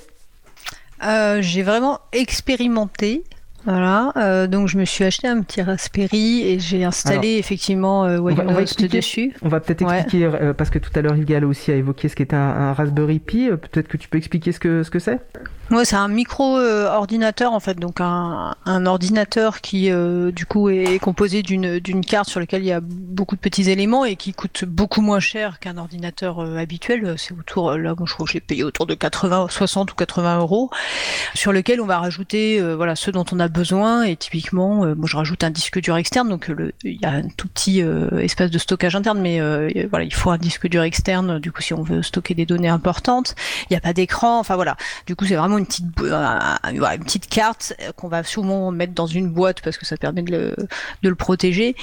Euh, 1.06 1.42
J'ai 1.42 1.64
vraiment 1.64 2.00
expérimenté. 2.14 3.24
Voilà, 3.66 4.14
euh, 4.16 4.48
donc 4.48 4.68
je 4.68 4.78
me 4.78 4.86
suis 4.86 5.04
acheté 5.04 5.28
un 5.28 5.42
petit 5.42 5.62
Raspberry 5.62 6.42
et 6.48 6.60
j'ai 6.60 6.84
installé 6.84 7.36
effectivement 7.38 8.06
euh, 8.06 8.20
on 8.20 8.88
dessus. 8.88 9.34
On 9.42 9.50
va 9.50 9.60
peut-être 9.60 9.82
expliquer, 9.82 10.26
euh, 10.26 10.54
parce 10.54 10.70
que 10.70 10.80
tout 10.80 10.92
à 10.96 11.02
l'heure 11.02 11.16
Yves 11.16 11.46
aussi 11.46 11.72
a 11.72 11.76
évoqué 11.76 12.08
ce 12.08 12.16
qu'était 12.16 12.36
un, 12.36 12.40
un 12.40 12.74
Raspberry 12.74 13.20
Pi, 13.20 13.50
euh, 13.50 13.58
peut-être 13.58 13.88
que 13.88 13.98
tu 13.98 14.08
peux 14.08 14.18
expliquer 14.18 14.52
ce 14.52 14.60
que 14.60 14.84
ce 14.84 14.90
que 14.90 15.00
c'est? 15.00 15.20
Ouais, 15.72 15.86
c'est 15.86 15.96
un 15.96 16.08
micro-ordinateur 16.08 17.54
en 17.54 17.60
fait, 17.60 17.76
donc 17.80 18.02
un, 18.02 18.56
un 18.66 18.86
ordinateur 18.88 19.62
qui 19.62 19.92
euh, 19.92 20.32
du 20.32 20.48
coup 20.48 20.70
est 20.70 20.98
composé 20.98 21.44
d'une 21.44 22.04
carte 22.04 22.28
sur 22.28 22.40
laquelle 22.40 22.64
il 22.64 22.68
y 22.68 22.72
a 22.72 22.80
beaucoup 22.82 23.36
de 23.36 23.40
petits 23.40 23.70
éléments 23.70 24.04
et 24.04 24.16
qui 24.16 24.34
coûte 24.34 24.66
beaucoup 24.66 25.02
moins 25.02 25.20
cher 25.20 25.60
qu'un 25.60 25.78
ordinateur 25.78 26.40
euh, 26.40 26.58
habituel. 26.58 27.14
C'est 27.20 27.34
autour, 27.34 27.78
là, 27.78 27.94
je 28.04 28.14
crois 28.14 28.26
que 28.26 28.32
j'ai 28.32 28.40
payé 28.40 28.64
autour 28.64 28.88
de 28.88 28.96
80, 28.96 29.46
60 29.52 29.92
ou 29.92 29.96
80 29.96 30.40
euros, 30.40 30.72
sur 31.36 31.52
lequel 31.54 31.82
on 31.82 31.86
va 31.86 32.00
rajouter 32.00 32.60
euh, 32.60 32.76
voilà 32.76 32.96
ce 32.96 33.12
dont 33.12 33.26
on 33.32 33.40
a 33.40 33.48
besoin 33.48 34.02
et 34.02 34.16
typiquement, 34.16 34.88
moi 34.96 35.06
je 35.06 35.18
rajoute 35.18 35.44
un 35.44 35.52
disque 35.52 35.80
dur 35.80 35.98
externe, 35.98 36.30
donc 36.30 36.48
le, 36.48 36.74
il 36.84 37.00
y 37.00 37.06
a 37.06 37.12
un 37.12 37.28
tout 37.38 37.48
petit 37.48 37.84
espace 38.18 38.50
de 38.50 38.58
stockage 38.58 38.96
interne, 38.96 39.20
mais 39.20 39.40
voilà 39.88 40.04
il 40.04 40.14
faut 40.14 40.32
un 40.32 40.40
disque 40.40 40.68
dur 40.68 40.82
externe 40.82 41.38
du 41.38 41.52
coup 41.52 41.62
si 41.62 41.76
on 41.76 41.84
veut 41.84 42.02
stocker 42.02 42.34
des 42.34 42.48
données 42.48 42.70
importantes. 42.70 43.36
Il 43.70 43.74
n'y 43.74 43.78
a 43.78 43.82
pas 43.82 43.94
d'écran, 43.94 44.40
enfin 44.40 44.56
voilà. 44.56 44.76
Du 45.06 45.16
coup 45.16 45.26
c'est 45.26 45.36
vraiment 45.36 45.59
une 45.60 45.66
petite, 45.66 45.86
une 46.00 47.04
petite 47.04 47.28
carte 47.28 47.74
qu'on 47.96 48.08
va 48.08 48.24
souvent 48.24 48.72
mettre 48.72 48.94
dans 48.94 49.08
une 49.08 49.30
boîte 49.30 49.62
parce 49.62 49.78
que 49.78 49.86
ça 49.86 49.98
permet 49.98 50.22
de 50.22 50.32
le, 50.32 50.56
de 51.04 51.10
le 51.10 51.16
protéger 51.16 51.76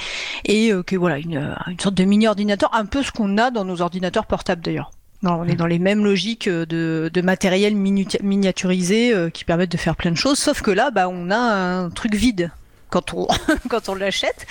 et 0.45 0.71
euh, 0.71 0.83
que 0.83 0.95
voilà 0.95 1.17
une, 1.17 1.55
une 1.67 1.79
sorte 1.79 1.95
de 1.95 2.03
mini 2.03 2.27
ordinateur, 2.27 2.69
un 2.73 2.85
peu 2.85 3.03
ce 3.03 3.11
qu'on 3.11 3.37
a 3.37 3.51
dans 3.51 3.65
nos 3.65 3.81
ordinateurs 3.81 4.25
portables 4.25 4.61
d'ailleurs. 4.61 4.91
on 5.23 5.47
est 5.47 5.55
dans 5.55 5.67
les 5.67 5.79
mêmes 5.79 6.03
logiques 6.03 6.49
de, 6.49 7.09
de 7.13 7.21
matériel 7.21 7.75
miniaturisé 7.75 9.13
euh, 9.13 9.29
qui 9.29 9.45
permettent 9.45 9.71
de 9.71 9.77
faire 9.77 9.95
plein 9.95 10.11
de 10.11 10.17
choses, 10.17 10.37
sauf 10.37 10.61
que 10.61 10.71
là, 10.71 10.91
bah, 10.91 11.07
on 11.09 11.31
a 11.31 11.37
un 11.37 11.89
truc 11.89 12.15
vide. 12.15 12.51
Quand 12.89 13.13
on, 13.13 13.27
quand 13.69 13.89
on 13.89 13.95
l'achète 13.95 14.45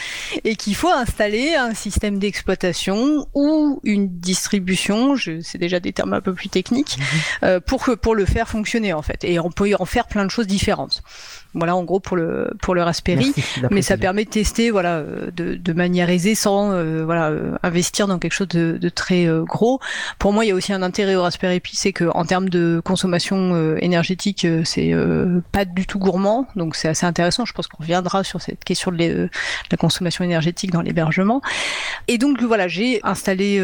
et 0.45 0.57
qu'il 0.57 0.75
faut 0.75 0.91
installer 0.91 1.55
un 1.55 1.75
système 1.75 2.19
d'exploitation 2.19 3.27
ou 3.35 3.81
une 3.85 4.09
distribution, 4.19 5.17
c'est 5.43 5.59
déjà 5.59 5.81
des 5.81 5.93
termes 5.93 6.13
un 6.13 6.21
peu 6.21 6.35
plus 6.35 6.49
techniques, 6.49 6.99
mhm. 6.99 7.05
euh, 7.45 7.61
pour, 7.61 7.89
pour 8.01 8.15
le 8.15 8.25
faire 8.25 8.49
fonctionner 8.49 8.93
en 8.93 9.03
fait. 9.03 9.25
Et 9.25 9.39
on 9.39 9.51
peut 9.51 9.73
en 9.79 9.85
faire 9.85 10.07
plein 10.07 10.25
de 10.25 10.31
choses 10.31 10.47
différentes. 10.47 11.03
Voilà, 11.57 11.75
en 11.75 11.85
gros 11.85 12.01
pour 12.01 12.19
le 12.19 12.51
pour 12.61 12.75
le 12.75 12.83
Raspberry, 12.83 13.33
mais 13.71 13.81
ça 13.81 13.97
permet 13.97 14.25
de 14.25 14.31
tester, 14.31 14.71
voilà, 14.71 14.97
euh, 14.97 15.31
de, 15.35 15.55
de 15.55 15.73
manière 15.73 16.11
aisée 16.11 16.35
sans, 16.35 16.71
euh, 16.71 17.03
voilà, 17.03 17.31
euh, 17.31 17.57
investir 17.63 18.07
dans 18.07 18.19
quelque 18.19 18.35
chose 18.35 18.49
de, 18.49 18.77
de 18.79 18.89
très 18.91 19.27
gros. 19.41 19.81
Pour 20.19 20.35
moi, 20.35 20.45
il 20.45 20.49
y 20.49 20.51
a 20.51 20.55
aussi 20.55 20.75
un 20.75 20.83
intérêt 20.83 21.15
au 21.17 21.23
Raspberry 21.23 21.61
Pi, 21.61 21.75
c'est 21.75 21.95
que 21.95 22.05
en 22.15 22.27
termes 22.27 22.51
de 22.51 22.83
consommation 22.85 23.77
énergétique, 23.79 24.47
c'est 24.65 24.93
pas 25.53 25.65
du 25.65 25.87
tout 25.87 25.99
gourmand, 25.99 26.47
donc 26.57 26.77
c'est 26.77 26.89
assez 26.89 27.07
intéressant. 27.07 27.47
Je 27.47 27.55
pense 27.55 27.69
qu'on 27.69 27.83
reviendra 27.83 28.23
sur 28.23 28.43
cette 28.43 28.63
question 28.65 28.93
de, 28.93 29.31
la 29.71 29.77
consommation 29.79 30.25
énergétique 30.25 30.71
dans 30.71 30.83
l'hébergement. 30.83 31.41
Et 32.07 32.19
donc 32.19 32.43
voilà, 32.43 32.69
j'ai 32.69 33.01
installé 33.03 33.63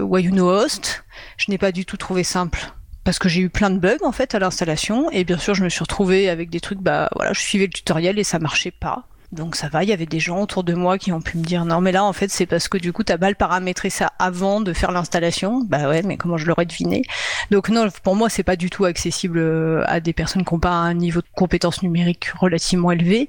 Wayuno 0.00 0.48
Host. 0.48 1.04
Je 1.36 1.50
n'ai 1.50 1.58
pas 1.58 1.72
du 1.72 1.84
tout 1.84 1.96
trouvé 1.96 2.22
simple 2.22 2.72
parce 3.04 3.18
que 3.18 3.28
j'ai 3.28 3.40
eu 3.40 3.50
plein 3.50 3.70
de 3.70 3.78
bugs 3.78 4.02
en 4.02 4.12
fait 4.12 4.34
à 4.34 4.38
l'installation. 4.38 5.10
Et 5.10 5.24
bien 5.24 5.38
sûr 5.38 5.54
je 5.54 5.62
me 5.62 5.68
suis 5.68 5.82
retrouvée 5.82 6.28
avec 6.28 6.50
des 6.50 6.60
trucs 6.60 6.80
bah 6.80 7.08
voilà 7.14 7.32
je 7.32 7.40
suivais 7.40 7.66
le 7.66 7.72
tutoriel 7.72 8.18
et 8.18 8.24
ça 8.24 8.38
marchait 8.38 8.70
pas 8.72 9.06
donc 9.34 9.56
ça 9.56 9.68
va, 9.68 9.82
il 9.82 9.90
y 9.90 9.92
avait 9.92 10.06
des 10.06 10.20
gens 10.20 10.40
autour 10.40 10.64
de 10.64 10.72
moi 10.72 10.96
qui 10.96 11.12
ont 11.12 11.20
pu 11.20 11.36
me 11.36 11.42
dire 11.42 11.64
non 11.64 11.80
mais 11.80 11.92
là 11.92 12.04
en 12.04 12.12
fait 12.12 12.30
c'est 12.30 12.46
parce 12.46 12.68
que 12.68 12.78
du 12.78 12.92
coup 12.92 13.02
t'as 13.02 13.18
mal 13.18 13.36
paramétré 13.36 13.90
ça 13.90 14.12
avant 14.18 14.60
de 14.60 14.72
faire 14.72 14.92
l'installation. 14.92 15.62
Bah 15.64 15.88
ouais 15.88 16.02
mais 16.02 16.16
comment 16.16 16.36
je 16.36 16.46
l'aurais 16.46 16.66
deviné? 16.66 17.02
Donc 17.50 17.68
non 17.68 17.88
pour 18.02 18.16
moi 18.16 18.28
c'est 18.28 18.42
pas 18.42 18.56
du 18.56 18.70
tout 18.70 18.84
accessible 18.84 19.38
euh, 19.38 19.82
à 19.86 20.00
des 20.00 20.12
personnes 20.12 20.44
qui 20.44 20.54
n'ont 20.54 20.60
pas 20.60 20.70
un 20.70 20.94
niveau 20.94 21.20
de 21.20 21.26
compétence 21.34 21.82
numérique 21.82 22.30
relativement 22.38 22.92
élevé. 22.92 23.28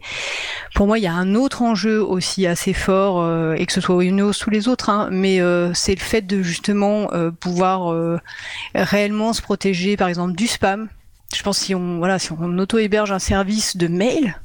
Pour 0.75 0.87
moi 0.87 0.99
il 0.99 1.03
y 1.03 1.07
a 1.07 1.13
un 1.13 1.35
autre 1.35 1.61
enjeu 1.61 2.01
aussi 2.01 2.47
assez 2.47 2.73
fort 2.73 3.21
euh, 3.21 3.55
et 3.55 3.65
que 3.65 3.73
ce 3.73 3.81
soit 3.81 3.95
Windows 3.95 4.31
ou 4.31 4.49
les 4.49 4.67
autres, 4.67 4.89
hein, 4.89 5.09
mais 5.11 5.41
euh, 5.41 5.73
c'est 5.73 5.95
le 5.95 6.01
fait 6.01 6.21
de 6.21 6.41
justement 6.41 7.09
pouvoir 7.39 8.19
réellement 8.73 9.33
se 9.33 9.41
protéger 9.41 9.97
par 9.97 10.07
exemple 10.07 10.35
du 10.35 10.47
spam. 10.47 10.87
Je 11.33 11.41
pense 11.43 11.57
si 11.57 11.73
on 11.73 11.97
voilà 11.97 12.19
si 12.19 12.31
on 12.31 12.57
auto 12.59 12.77
héberge 12.77 13.11
un 13.11 13.19
service 13.19 13.77
de 13.77 13.87
mail 13.87 14.35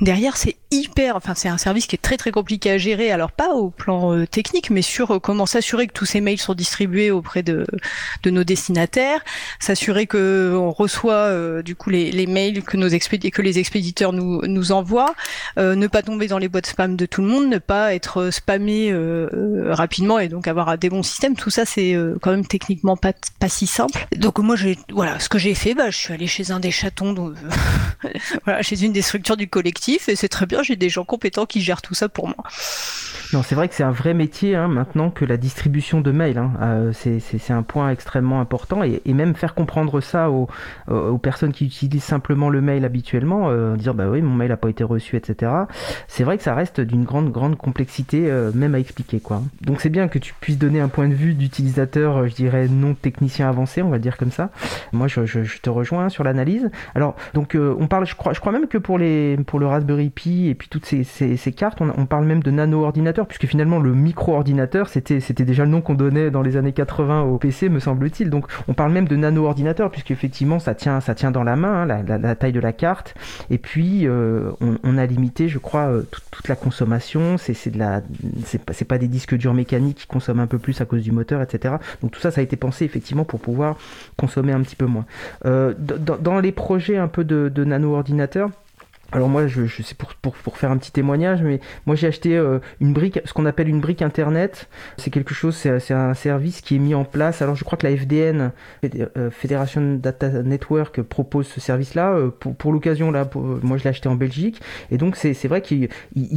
derrière 0.00 0.36
c'est 0.36 0.56
hyper, 0.70 1.14
enfin 1.14 1.34
c'est 1.34 1.48
un 1.48 1.58
service 1.58 1.86
qui 1.86 1.94
est 1.94 2.02
très 2.02 2.16
très 2.16 2.32
compliqué 2.32 2.70
à 2.70 2.78
gérer, 2.78 3.12
alors 3.12 3.30
pas 3.30 3.50
au 3.50 3.70
plan 3.70 4.12
euh, 4.12 4.26
technique, 4.26 4.70
mais 4.70 4.82
sur 4.82 5.12
euh, 5.12 5.18
comment 5.20 5.46
s'assurer 5.46 5.86
que 5.86 5.92
tous 5.92 6.04
ces 6.04 6.20
mails 6.20 6.40
sont 6.40 6.54
distribués 6.54 7.12
auprès 7.12 7.42
de, 7.44 7.64
de 8.24 8.30
nos 8.30 8.42
destinataires, 8.42 9.24
s'assurer 9.60 10.06
que 10.06 10.52
on 10.56 10.72
reçoit 10.72 11.14
euh, 11.14 11.62
du 11.62 11.76
coup 11.76 11.90
les, 11.90 12.26
mails 12.26 12.62
que 12.62 12.76
nos 12.76 12.88
que 12.88 13.42
les 13.42 13.58
expéditeurs 13.58 14.12
nous, 14.12 14.40
nous 14.46 14.72
envoient, 14.72 15.14
ne 15.56 15.86
pas 15.86 16.02
tomber 16.02 16.26
dans 16.26 16.38
les 16.38 16.48
boîtes 16.48 16.66
spam 16.66 16.96
de 16.96 17.06
tout 17.06 17.22
le 17.22 17.28
monde, 17.28 17.48
ne 17.48 17.58
pas 17.58 17.94
être 17.94 18.30
spammé 18.30 18.94
rapidement 19.66 20.18
et 20.18 20.28
donc 20.28 20.48
avoir 20.48 20.78
des 20.78 20.88
bons 20.88 21.02
systèmes, 21.02 21.36
tout 21.36 21.50
ça 21.50 21.64
c'est 21.64 21.96
quand 22.22 22.30
même 22.30 22.46
techniquement 22.46 22.96
pas, 22.96 23.12
pas 23.38 23.48
si 23.48 23.66
simple. 23.66 24.06
Donc 24.16 24.38
moi 24.38 24.56
j'ai 24.56 24.78
voilà 24.90 25.18
ce 25.20 25.28
que 25.28 25.38
j'ai 25.38 25.54
fait, 25.54 25.74
bah, 25.74 25.90
je 25.90 25.98
suis 25.98 26.14
allé 26.14 26.26
chez 26.26 26.50
un 26.50 26.60
des 26.60 26.70
chatons, 26.70 27.34
voilà, 28.44 28.62
chez 28.62 28.82
une 28.82 28.92
des 28.92 29.02
structures 29.02 29.36
du 29.36 29.48
collectif 29.48 29.84
et 30.08 30.16
c'est 30.16 30.28
très 30.28 30.46
bien 30.46 30.62
j'ai 30.62 30.76
des 30.76 30.88
gens 30.88 31.04
compétents 31.04 31.46
qui 31.46 31.60
gèrent 31.60 31.82
tout 31.82 31.94
ça 31.94 32.08
pour 32.08 32.26
moi. 32.28 32.44
Non, 33.32 33.42
c'est 33.42 33.56
vrai 33.56 33.68
que 33.68 33.74
c'est 33.74 33.82
un 33.82 33.90
vrai 33.90 34.14
métier 34.14 34.54
hein, 34.54 34.68
maintenant 34.68 35.10
que 35.10 35.24
la 35.24 35.36
distribution 35.36 36.00
de 36.00 36.12
mails. 36.12 36.38
Hein. 36.38 36.52
Euh, 36.62 36.92
c'est 36.92 37.52
un 37.52 37.62
point 37.62 37.90
extrêmement 37.90 38.40
important 38.40 38.84
et, 38.84 39.00
même 39.12 39.34
faire 39.34 39.54
comprendre 39.54 40.00
ça 40.00 40.30
aux, 40.30 40.48
aux, 40.88 41.18
personnes 41.18 41.52
qui 41.52 41.64
utilisent 41.64 42.04
simplement 42.04 42.48
le 42.48 42.60
mail 42.60 42.84
habituellement, 42.84 43.50
euh, 43.50 43.76
dire 43.76 43.94
bah 43.94 44.06
oui 44.08 44.22
mon 44.22 44.34
mail 44.34 44.50
n'a 44.50 44.56
pas 44.56 44.68
été 44.68 44.84
reçu, 44.84 45.16
etc. 45.16 45.50
C'est 46.08 46.24
vrai 46.24 46.36
que 46.36 46.44
ça 46.44 46.54
reste 46.54 46.80
d'une 46.80 47.04
grande 47.04 47.30
grande 47.30 47.56
complexité 47.56 48.30
euh, 48.30 48.52
même 48.54 48.74
à 48.74 48.78
expliquer 48.78 49.20
quoi. 49.20 49.42
Donc 49.62 49.80
c'est 49.80 49.88
bien 49.88 50.08
que 50.08 50.18
tu 50.18 50.34
puisses 50.40 50.58
donner 50.58 50.80
un 50.80 50.88
point 50.88 51.08
de 51.08 51.14
vue 51.14 51.34
d'utilisateur, 51.34 52.28
je 52.28 52.34
dirais 52.34 52.68
non 52.68 52.94
technicien 52.94 53.48
avancé, 53.48 53.82
on 53.82 53.88
va 53.88 53.98
dire 53.98 54.16
comme 54.16 54.32
ça. 54.32 54.50
Moi 54.92 55.08
je, 55.08 55.26
je, 55.26 55.58
te 55.58 55.70
rejoins 55.70 56.08
sur 56.08 56.24
l'analyse. 56.24 56.70
Alors 56.94 57.16
donc 57.34 57.56
on 57.56 57.86
parle, 57.86 58.06
je 58.06 58.14
crois, 58.14 58.32
je 58.32 58.40
crois 58.40 58.52
même 58.52 58.68
que 58.68 58.78
pour 58.78 58.98
les 58.98 59.36
pour 59.46 59.58
le 59.58 59.66
Raspberry 59.74 60.10
Pi 60.10 60.48
et 60.48 60.54
puis 60.54 60.68
toutes 60.68 60.86
ces, 60.86 61.52
cartes, 61.52 61.80
on, 61.80 62.06
parle 62.06 62.24
même 62.24 62.42
de 62.42 62.50
nano-ordinateur, 62.50 63.26
puisque 63.26 63.46
finalement 63.46 63.78
le 63.78 63.92
micro-ordinateur, 63.94 64.88
c'était, 64.88 65.20
déjà 65.44 65.64
le 65.64 65.70
nom 65.70 65.80
qu'on 65.80 65.94
donnait 65.94 66.30
dans 66.30 66.42
les 66.42 66.56
années 66.56 66.72
80 66.72 67.22
au 67.22 67.38
PC, 67.38 67.68
me 67.68 67.80
semble-t-il. 67.80 68.30
Donc 68.30 68.46
on 68.68 68.74
parle 68.74 68.92
même 68.92 69.08
de 69.08 69.16
nano-ordinateur, 69.16 69.90
puisqu'effectivement 69.90 70.58
ça 70.58 70.74
tient, 70.74 71.00
ça 71.00 71.14
tient 71.14 71.30
dans 71.30 71.42
la 71.42 71.56
main, 71.56 71.88
hein, 71.88 72.04
la, 72.06 72.34
taille 72.36 72.52
de 72.52 72.60
la 72.60 72.72
carte. 72.72 73.14
Et 73.50 73.58
puis 73.58 74.06
euh, 74.06 74.50
on, 74.60 74.98
a 74.98 75.06
limité, 75.06 75.48
je 75.48 75.58
crois, 75.58 75.88
euh, 75.88 76.02
toute, 76.30 76.48
la 76.48 76.56
consommation. 76.56 77.36
C'est, 77.38 77.70
de 77.70 78.84
pas 78.84 78.98
des 78.98 79.08
disques 79.08 79.34
durs 79.34 79.54
mécaniques 79.54 79.98
qui 79.98 80.06
consomment 80.06 80.40
un 80.40 80.46
peu 80.46 80.58
plus 80.58 80.80
à 80.80 80.84
cause 80.84 81.02
du 81.02 81.12
moteur, 81.12 81.42
etc. 81.42 81.76
Donc 82.02 82.12
tout 82.12 82.20
ça, 82.20 82.30
ça 82.30 82.40
a 82.40 82.44
été 82.44 82.56
pensé 82.56 82.84
effectivement 82.84 83.24
pour 83.24 83.40
pouvoir 83.40 83.76
consommer 84.16 84.52
un 84.52 84.60
petit 84.60 84.76
peu 84.76 84.86
moins. 84.86 85.06
Euh, 85.46 85.74
dans, 85.78 86.40
les 86.40 86.52
projets 86.52 86.96
un 86.96 87.08
peu 87.08 87.24
de, 87.24 87.48
de 87.48 87.64
nano-ordinateur, 87.64 88.50
alors 89.12 89.28
moi, 89.28 89.46
je, 89.46 89.66
je 89.66 89.82
c'est 89.82 89.96
pour, 89.96 90.14
pour, 90.14 90.34
pour, 90.34 90.58
faire 90.58 90.70
un 90.70 90.76
petit 90.76 90.90
témoignage, 90.90 91.42
mais 91.42 91.60
moi 91.86 91.94
j'ai 91.94 92.06
acheté 92.06 92.36
euh, 92.36 92.58
une 92.80 92.92
brique, 92.92 93.20
ce 93.24 93.32
qu'on 93.32 93.46
appelle 93.46 93.68
une 93.68 93.80
brique 93.80 94.02
internet. 94.02 94.68
C'est 94.96 95.10
quelque 95.10 95.34
chose, 95.34 95.54
c'est 95.54 95.94
un 95.94 96.14
service 96.14 96.60
qui 96.60 96.76
est 96.76 96.78
mis 96.78 96.94
en 96.94 97.04
place. 97.04 97.42
Alors 97.42 97.54
je 97.54 97.64
crois 97.64 97.78
que 97.78 97.86
la 97.86 97.96
FDN, 97.96 98.50
euh, 98.84 99.30
Federation 99.30 99.96
Data 99.96 100.42
Network, 100.42 101.02
propose 101.02 101.46
ce 101.46 101.60
service-là. 101.60 102.12
Euh, 102.14 102.30
pour, 102.30 102.56
pour 102.56 102.72
l'occasion, 102.72 103.10
là, 103.10 103.28
moi 103.34 103.76
je 103.76 103.84
l'ai 103.84 103.90
acheté 103.90 104.08
en 104.08 104.16
Belgique. 104.16 104.60
Et 104.90 104.98
donc 104.98 105.16
c'est 105.16 105.46
vrai 105.46 105.62
qu'il 105.62 105.88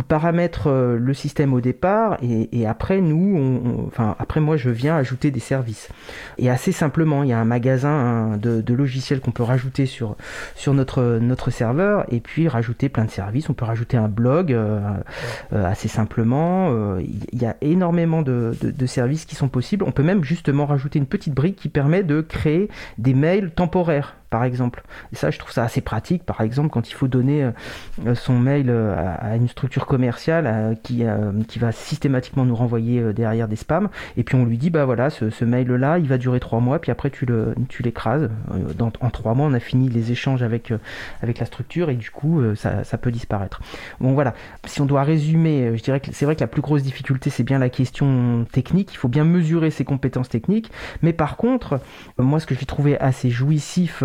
paramètre 0.08 0.70
le 0.70 1.14
système 1.14 1.54
au 1.54 1.62
départ, 1.62 2.18
et, 2.22 2.60
et 2.60 2.68
après 2.68 3.02
nous, 3.02 3.86
enfin 3.88 4.16
après 4.20 4.40
moi 4.40 4.58
je 4.58 4.70
viens 4.70 4.96
ajouter 4.96 5.32
des 5.32 5.40
services. 5.40 5.90
Et 6.38 6.50
assez 6.50 6.72
simplement, 6.72 7.24
il 7.24 7.30
y 7.30 7.34
a 7.34 7.40
un 7.40 7.46
magasin 7.46 8.38
de, 8.38 8.62
de 8.62 8.74
logiciels 8.74 9.20
qu'on 9.20 9.32
peut 9.32 9.44
rajouter 9.44 9.86
sur 9.86 10.16
sur 10.56 10.74
notre 10.74 11.20
notre 11.20 11.50
serveur, 11.50 12.06
et 12.12 12.20
puis 12.20 12.48
rajouter 12.58 12.90
plein 12.90 13.06
de 13.06 13.12
services. 13.12 13.50
On 13.50 13.54
peut 13.54 13.66
rajouter 13.66 13.98
un 13.98 14.08
blog 14.08 14.52
euh, 14.52 14.80
euh, 15.54 15.64
assez 15.66 15.88
simplement. 15.88 16.70
Euh, 16.72 17.02
il 17.32 17.40
y 17.40 17.46
a 17.46 17.56
énormément 17.62 18.24
de, 18.24 18.56
de, 18.62 18.86
services 18.88 19.26
qui 19.26 19.36
sont 19.36 19.48
possibles. 19.48 19.84
On 19.86 19.92
peut 19.92 20.04
même 20.04 20.24
justement 20.24 20.66
rajouter 20.66 20.98
une 20.98 21.06
petite 21.06 21.36
brique 21.36 21.56
qui 21.56 21.70
permet 21.70 22.02
de 22.02 22.22
créer 22.22 22.68
des 22.98 23.14
mails 23.14 23.52
temporaires 23.52 24.16
par 24.30 24.44
exemple. 24.44 24.84
Et 25.14 25.16
ça, 25.16 25.32
je 25.32 25.40
trouve 25.40 25.52
ça 25.52 25.64
assez 25.64 25.82
pratique, 25.82 26.24
par 26.24 26.42
exemple, 26.42 26.70
quand 26.70 26.90
il 26.90 26.94
faut 26.94 27.08
donner 27.08 27.50
euh, 28.06 28.16
son 28.16 28.38
mail 28.38 28.70
euh, 28.70 28.96
à, 29.20 29.36
une 29.36 29.48
structure 29.48 29.86
commerciale 29.86 30.46
euh, 30.48 30.76
qui, 30.76 31.04
qui 31.48 31.60
va 31.60 31.72
systématiquement 31.72 32.46
nous 32.46 32.56
renvoyer 32.56 33.14
derrière 33.14 33.48
des 33.48 33.56
spams, 33.56 33.90
et 34.18 34.24
puis 34.24 34.36
on 34.36 34.46
lui 34.46 34.58
dit, 34.58 34.70
bah 34.70 34.86
voilà, 34.86 35.10
ce, 35.10 35.46
mail-là, 35.46 36.00
il 36.00 36.08
va 36.08 36.18
durer 36.18 36.40
trois 36.40 36.60
mois, 36.60 36.80
puis 36.80 36.92
après 36.92 37.10
tu 37.10 37.26
le 37.26 37.56
tu 37.70 37.84
l'écrases. 37.84 38.30
en 38.80 39.10
trois 39.10 39.34
mois, 39.34 39.48
on 39.48 39.54
a 39.54 39.60
fini 39.60 39.90
les 39.90 40.12
échanges 40.12 40.44
avec, 40.44 40.74
avec 41.22 41.40
la 41.40 41.46
structure, 41.46 41.90
et 41.90 41.96
du 41.96 42.12
coup, 42.12 42.42
ça, 42.56 42.84
ça 42.84 42.98
peut 42.98 43.12
disparaître. 43.12 43.62
Bon, 44.00 44.14
voilà. 44.14 44.34
Si 44.66 44.82
on 44.82 44.86
doit 44.86 45.04
résumer, 45.04 45.78
je 45.78 45.84
dirais 45.84 46.00
que 46.00 46.12
c'est 46.12 46.26
vrai 46.26 46.36
que 46.36 46.42
la 46.42 46.48
plus 46.48 46.62
grosse 46.62 46.84
difficulté, 46.84 47.30
c'est 47.30 47.44
bien 47.44 47.60
la 47.60 47.70
question 47.70 48.46
technique. 48.52 48.94
Il 48.94 48.98
faut 48.98 49.08
bien 49.08 49.24
mesurer 49.24 49.72
ses 49.72 49.86
compétences 49.86 50.30
techniques, 50.30 50.72
mais 51.02 51.14
par 51.14 51.38
contre, 51.38 51.80
moi, 52.18 52.40
ce 52.40 52.46
que 52.46 52.56
j'ai 52.56 52.66
trouvé 52.66 53.00
assez 53.00 53.30
jouissif 53.30 54.04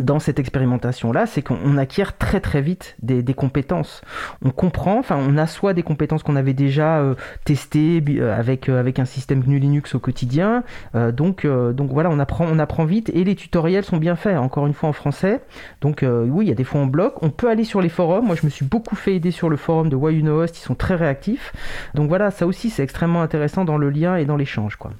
dans 0.00 0.18
cette 0.18 0.40
expérimentation-là, 0.40 1.26
c'est 1.26 1.42
qu'on 1.42 1.76
acquiert 1.76 2.18
très 2.18 2.40
très 2.40 2.60
vite 2.60 2.96
des, 3.00 3.22
compétences. 3.34 4.02
On 4.44 4.50
comprend, 4.50 4.98
enfin 4.98 5.16
on 5.16 5.36
assoit 5.36 5.72
des 5.72 5.84
compétences 5.84 6.22
qu'on 6.22 6.36
avait 6.36 6.52
déjà 6.52 6.98
euh, 6.98 7.14
testées 7.44 8.02
euh, 8.08 8.36
avec, 8.36 8.68
euh, 8.68 8.80
avec 8.80 8.98
un 8.98 9.04
système 9.04 9.40
GNU 9.40 9.58
Linux 9.58 9.94
au 9.94 10.00
quotidien. 10.00 10.64
donc, 11.12 11.46
donc 11.46 11.92
voilà, 11.92 12.10
on 12.10 12.18
apprend, 12.18 12.46
on 12.50 12.58
apprend 12.58 12.84
vite 12.84 13.10
et 13.14 13.24
les 13.24 13.36
tutoriels 13.36 13.84
sont 13.84 13.96
bien 13.96 14.16
faits, 14.16 14.36
encore 14.36 14.66
une 14.66 14.74
fois 14.74 14.88
en 14.88 14.92
français. 14.92 15.40
Donc 15.80 16.04
oui, 16.04 16.46
il 16.46 16.48
y 16.48 16.52
a 16.52 16.56
des 16.56 16.64
fois 16.64 16.80
en 16.80 16.86
bloc. 16.86 17.22
On 17.22 17.30
peut 17.30 17.48
aller 17.48 17.64
sur 17.64 17.80
les 17.80 17.88
forums. 17.88 18.26
Moi 18.26 18.36
je 18.36 18.44
me 18.44 18.50
suis 18.50 18.64
beaucoup 18.64 18.96
fait 18.96 19.14
aider 19.14 19.30
sur 19.30 19.48
le 19.48 19.56
forum 19.56 19.88
de 19.88 19.96
Why 19.96 20.14
ils 20.18 20.48
sont 20.54 20.74
très 20.74 20.96
réactifs. 20.96 21.52
Donc 21.94 22.08
voilà, 22.08 22.30
ça 22.30 22.46
aussi 22.46 22.70
c'est 22.70 22.82
extrêmement 22.82 23.22
intéressant 23.22 23.64
dans 23.64 23.78
le 23.78 23.90
lien 23.90 24.16
et 24.16 24.24
dans 24.24 24.36
l'échange. 24.36 24.76
quoi. 24.76 24.92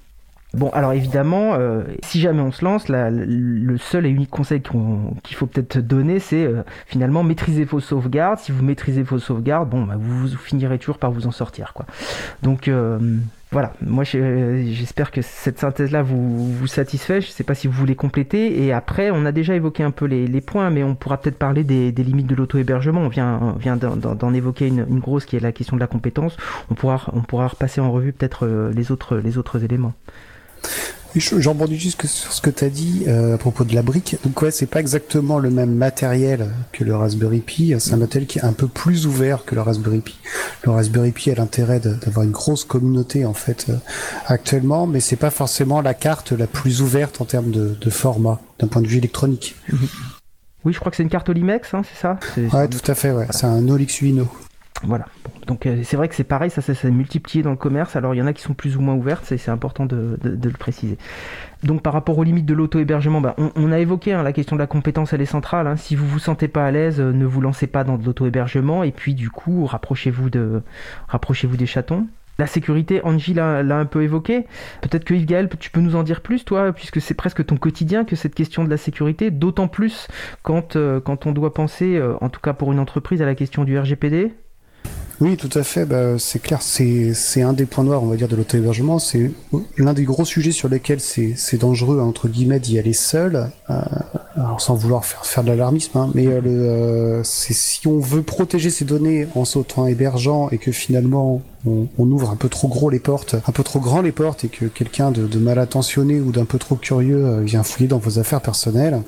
Bon, 0.54 0.70
alors 0.70 0.92
évidemment, 0.92 1.54
euh, 1.54 1.82
si 2.04 2.20
jamais 2.20 2.40
on 2.40 2.52
se 2.52 2.64
lance, 2.64 2.88
le 2.88 3.76
seul 3.78 4.06
et 4.06 4.08
unique 4.08 4.30
conseil 4.30 4.60
qu'il 4.60 5.36
faut 5.36 5.46
peut-être 5.46 5.78
donner, 5.78 6.20
c'est 6.20 6.44
euh, 6.44 6.62
finalement 6.86 7.24
maîtriser 7.24 7.64
vos 7.64 7.80
sauvegardes. 7.80 8.38
Si 8.38 8.52
vous 8.52 8.62
maîtrisez 8.62 9.02
vos 9.02 9.18
sauvegardes, 9.18 9.68
bon, 9.68 9.82
bah, 9.82 9.96
vous, 9.98 10.28
finirez 10.28 10.78
toujours 10.78 10.98
par 10.98 11.10
vous 11.10 11.26
en 11.26 11.32
sortir. 11.32 11.74
Donc 12.42 12.68
euh, 12.68 12.98
voilà, 13.50 13.72
moi 13.84 14.04
j'espère 14.04 15.10
que 15.10 15.22
cette 15.22 15.58
synthèse-là 15.58 16.02
vous, 16.02 16.52
vous 16.52 16.66
satisfait. 16.68 17.20
Je 17.20 17.26
ne 17.26 17.32
sais 17.32 17.44
pas 17.44 17.54
si 17.54 17.66
vous 17.66 17.74
voulez 17.74 17.96
compléter. 17.96 18.62
Et 18.62 18.72
après, 18.72 19.10
on 19.10 19.26
a 19.26 19.32
déjà 19.32 19.56
évoqué 19.56 19.82
un 19.82 19.90
peu 19.90 20.04
les, 20.04 20.40
points, 20.40 20.70
mais 20.70 20.84
on 20.84 20.94
pourra 20.94 21.16
peut-être 21.16 21.38
parler 21.38 21.64
des, 21.64 21.90
limites 21.90 22.28
de 22.28 22.36
l'auto-hébergement. 22.36 23.00
On 23.00 23.08
vient, 23.08 23.56
vient 23.58 23.76
d'en 23.76 24.34
évoquer 24.34 24.68
une, 24.68 24.86
une, 24.88 25.00
grosse 25.00 25.24
qui 25.24 25.34
est 25.34 25.40
la 25.40 25.52
question 25.52 25.76
de 25.76 25.80
la 25.80 25.88
compétence. 25.88 26.36
On 26.70 26.74
pourra, 26.74 27.00
on 27.12 27.22
pourra 27.22 27.48
repasser 27.48 27.80
en 27.80 27.90
revue 27.90 28.12
peut-être 28.12 28.46
les 28.72 28.92
autres, 28.92 29.16
les 29.16 29.36
autres 29.36 29.64
éléments. 29.64 29.94
J'en 31.16 31.52
rebondis 31.52 31.78
juste 31.78 32.04
sur 32.06 32.32
ce 32.32 32.40
que 32.40 32.50
tu 32.50 32.64
as 32.64 32.68
dit 32.68 33.04
euh, 33.06 33.36
à 33.36 33.38
propos 33.38 33.62
de 33.62 33.72
la 33.72 33.82
brique. 33.82 34.16
Donc 34.24 34.42
ouais, 34.42 34.50
c'est 34.50 34.66
pas 34.66 34.80
exactement 34.80 35.38
le 35.38 35.48
même 35.48 35.72
matériel 35.72 36.50
que 36.72 36.82
le 36.82 36.96
Raspberry 36.96 37.38
Pi. 37.38 37.72
C'est 37.78 37.92
un 37.92 37.98
matériel 37.98 38.26
qui 38.26 38.40
est 38.40 38.44
un 38.44 38.52
peu 38.52 38.66
plus 38.66 39.06
ouvert 39.06 39.44
que 39.44 39.54
le 39.54 39.60
Raspberry 39.60 40.00
Pi. 40.00 40.16
Le 40.64 40.72
Raspberry 40.72 41.12
Pi 41.12 41.30
a 41.30 41.36
l'intérêt 41.36 41.78
d'avoir 41.78 42.24
une 42.24 42.32
grosse 42.32 42.64
communauté 42.64 43.24
en 43.24 43.32
fait 43.32 43.66
euh, 43.68 43.76
actuellement, 44.26 44.88
mais 44.88 44.98
c'est 44.98 45.14
pas 45.14 45.30
forcément 45.30 45.80
la 45.80 45.94
carte 45.94 46.32
la 46.32 46.48
plus 46.48 46.82
ouverte 46.82 47.20
en 47.20 47.26
termes 47.26 47.52
de, 47.52 47.76
de 47.80 47.90
format 47.90 48.40
d'un 48.58 48.66
point 48.66 48.82
de 48.82 48.88
vue 48.88 48.98
électronique. 48.98 49.54
Oui, 50.64 50.72
je 50.72 50.80
crois 50.80 50.90
que 50.90 50.96
c'est 50.96 51.04
une 51.04 51.10
carte 51.10 51.28
Olimex, 51.28 51.74
hein, 51.74 51.82
c'est 51.84 52.00
ça? 52.00 52.18
Ouais, 52.56 52.66
tout 52.66 52.90
à 52.90 52.94
fait. 52.96 53.12
Ouais, 53.12 53.28
c'est 53.30 53.46
un 53.46 53.68
Olix 53.68 54.00
Uno. 54.00 54.26
Voilà. 54.86 55.06
donc 55.46 55.66
euh, 55.66 55.80
c'est 55.82 55.96
vrai 55.96 56.08
que 56.08 56.14
c'est 56.14 56.24
pareil, 56.24 56.50
ça 56.50 56.60
s'est 56.60 56.90
multiplié 56.90 57.42
dans 57.42 57.50
le 57.50 57.56
commerce. 57.56 57.96
Alors 57.96 58.14
il 58.14 58.18
y 58.18 58.22
en 58.22 58.26
a 58.26 58.32
qui 58.32 58.42
sont 58.42 58.54
plus 58.54 58.76
ou 58.76 58.80
moins 58.80 58.94
ouvertes, 58.94 59.24
c'est 59.24 59.48
important 59.48 59.86
de, 59.86 60.18
le 60.22 60.50
préciser. 60.50 60.98
Donc 61.62 61.82
par 61.82 61.92
rapport 61.92 62.18
aux 62.18 62.24
limites 62.24 62.46
de 62.46 62.54
l'auto-hébergement, 62.54 63.20
bah, 63.20 63.34
on, 63.36 63.72
a 63.72 63.78
évoqué 63.78 64.12
hein, 64.12 64.22
la 64.22 64.32
question 64.32 64.56
de 64.56 64.60
la 64.60 64.66
compétence, 64.66 65.12
elle 65.12 65.22
est 65.22 65.26
centrale. 65.26 65.66
Hein. 65.66 65.76
Si 65.76 65.96
vous 65.96 66.06
vous 66.06 66.18
sentez 66.18 66.48
pas 66.48 66.66
à 66.66 66.70
l'aise, 66.70 67.00
euh, 67.00 67.12
ne 67.12 67.24
vous 67.24 67.40
lancez 67.40 67.66
pas 67.66 67.84
dans 67.84 67.96
de 67.96 68.04
l'auto-hébergement. 68.04 68.82
Et 68.82 68.92
puis 68.92 69.14
du 69.14 69.30
coup, 69.30 69.64
rapprochez-vous 69.64 70.30
de, 70.30 70.62
rapprochez-vous 71.08 71.56
des 71.56 71.66
chatons. 71.66 72.06
La 72.36 72.48
sécurité, 72.48 73.00
Angie 73.04 73.32
l'a 73.32 73.60
un 73.60 73.84
peu 73.86 74.02
évoqué. 74.02 74.44
Peut-être 74.82 75.04
que 75.04 75.14
Yves 75.14 75.24
Gaël, 75.24 75.48
tu 75.60 75.70
peux 75.70 75.80
nous 75.80 75.94
en 75.94 76.02
dire 76.02 76.20
plus, 76.20 76.44
toi, 76.44 76.72
puisque 76.72 77.00
c'est 77.00 77.14
presque 77.14 77.46
ton 77.46 77.56
quotidien 77.56 78.04
que 78.04 78.16
cette 78.16 78.34
question 78.34 78.64
de 78.64 78.70
la 78.70 78.76
sécurité, 78.76 79.30
d'autant 79.30 79.68
plus 79.68 80.08
quand, 80.42 80.74
euh, 80.74 80.98
quand 80.98 81.26
on 81.26 81.32
doit 81.32 81.54
penser, 81.54 82.02
en 82.20 82.28
tout 82.28 82.40
cas 82.40 82.52
pour 82.52 82.72
une 82.72 82.80
entreprise, 82.80 83.22
à 83.22 83.26
la 83.26 83.36
question 83.36 83.62
du 83.62 83.78
RGPD. 83.78 84.34
Oui, 85.20 85.36
tout 85.36 85.50
à 85.54 85.62
fait. 85.62 85.84
Bah, 85.84 86.18
c'est 86.18 86.40
clair, 86.40 86.60
c'est 86.62 87.42
un 87.42 87.52
des 87.52 87.66
points 87.66 87.84
noirs, 87.84 88.02
on 88.02 88.06
va 88.06 88.16
dire, 88.16 88.28
de 88.28 88.36
l'auto-hébergement. 88.36 88.98
C'est 88.98 89.30
l'un 89.78 89.92
des 89.92 90.04
gros 90.04 90.24
sujets 90.24 90.52
sur 90.52 90.68
lesquels 90.68 91.00
c'est 91.00 91.56
dangereux, 91.56 92.00
entre 92.00 92.28
guillemets, 92.28 92.60
d'y 92.60 92.78
aller 92.78 92.92
seul. 92.92 93.50
Euh, 93.70 93.76
sans 94.58 94.74
vouloir 94.74 95.04
faire, 95.04 95.24
faire 95.24 95.44
de 95.44 95.48
l'alarmisme, 95.48 95.96
hein, 95.96 96.10
mais 96.14 96.26
euh, 96.26 96.40
le, 96.40 96.50
euh, 96.50 97.20
si 97.24 97.86
on 97.86 97.98
veut 97.98 98.22
protéger 98.22 98.70
ses 98.70 98.84
données 98.84 99.28
en 99.34 99.44
s'auto-hébergeant 99.44 100.48
et 100.50 100.58
que 100.58 100.72
finalement 100.72 101.42
on, 101.66 101.86
on, 101.98 102.10
ouvre 102.10 102.30
un 102.30 102.36
peu 102.36 102.48
trop 102.48 102.68
gros 102.68 102.90
les 102.90 102.98
portes, 102.98 103.36
un 103.46 103.52
peu 103.52 103.62
trop 103.62 103.80
grand 103.80 104.02
les 104.02 104.12
portes 104.12 104.44
et 104.44 104.48
que 104.48 104.66
quelqu'un 104.66 105.10
de, 105.10 105.26
de 105.26 105.38
mal 105.38 105.58
attentionné 105.58 106.20
ou 106.20 106.32
d'un 106.32 106.44
peu 106.44 106.58
trop 106.58 106.76
curieux 106.76 107.24
euh, 107.24 107.40
vient 107.40 107.62
fouiller 107.62 107.88
dans 107.88 107.98
vos 107.98 108.18
affaires 108.18 108.40
personnelles, 108.40 109.02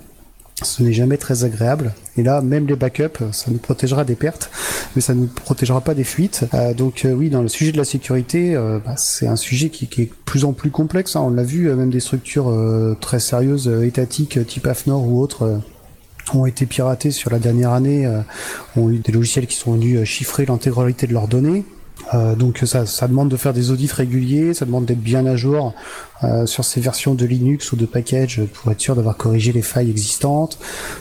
ce 0.62 0.82
n'est 0.82 0.92
jamais 0.92 1.18
très 1.18 1.44
agréable. 1.44 1.92
Et 2.16 2.22
là, 2.22 2.40
même 2.40 2.66
les 2.66 2.76
backups, 2.76 3.22
ça 3.32 3.50
nous 3.50 3.58
protégera 3.58 4.04
des 4.04 4.14
pertes, 4.14 4.50
mais 4.94 5.02
ça 5.02 5.14
ne 5.14 5.20
nous 5.20 5.26
protégera 5.26 5.82
pas 5.82 5.94
des 5.94 6.04
fuites. 6.04 6.46
Euh, 6.54 6.72
donc 6.72 7.04
euh, 7.04 7.12
oui, 7.12 7.28
dans 7.28 7.42
le 7.42 7.48
sujet 7.48 7.72
de 7.72 7.76
la 7.76 7.84
sécurité, 7.84 8.54
euh, 8.56 8.78
bah, 8.84 8.94
c'est 8.96 9.26
un 9.26 9.36
sujet 9.36 9.68
qui, 9.68 9.84
est 9.84 10.06
de 10.06 10.10
plus 10.24 10.44
en 10.44 10.52
plus 10.52 10.70
complexe. 10.70 11.14
Hein. 11.14 11.22
On 11.26 11.30
l'a 11.30 11.42
vu, 11.42 11.68
même 11.74 11.90
des 11.90 12.00
structures 12.00 12.52
très 13.00 13.20
sérieuses, 13.20 13.68
étatiques, 13.68 14.44
type 14.46 14.66
AFNOR 14.66 15.06
ou 15.06 15.20
autres 15.20 15.60
ont 16.34 16.44
été 16.44 16.66
piratés 16.66 17.12
sur 17.12 17.30
la 17.30 17.38
dernière 17.38 17.70
année, 17.70 18.10
ont 18.74 18.90
eu 18.90 18.98
des 18.98 19.12
logiciels 19.12 19.46
qui 19.46 19.56
sont 19.56 19.74
venus 19.74 20.02
chiffrer 20.04 20.44
l'intégralité 20.44 21.06
de 21.06 21.12
leurs 21.12 21.28
données. 21.28 21.64
Euh, 22.14 22.34
donc 22.34 22.60
ça, 22.64 22.86
ça, 22.86 23.08
demande 23.08 23.30
de 23.30 23.36
faire 23.36 23.52
des 23.52 23.70
audits 23.70 23.90
réguliers, 23.92 24.54
ça 24.54 24.64
demande 24.64 24.84
d'être 24.84 25.00
bien 25.00 25.26
à 25.26 25.34
jour 25.34 25.74
euh, 26.24 26.46
sur 26.46 26.64
ces 26.64 26.80
versions 26.80 27.14
de 27.14 27.24
Linux 27.24 27.72
ou 27.72 27.76
de 27.76 27.86
package 27.86 28.42
pour 28.54 28.70
être 28.70 28.80
sûr 28.80 28.94
d'avoir 28.94 29.16
corrigé 29.16 29.52
les 29.52 29.62
failles 29.62 29.90
existantes. 29.90 30.58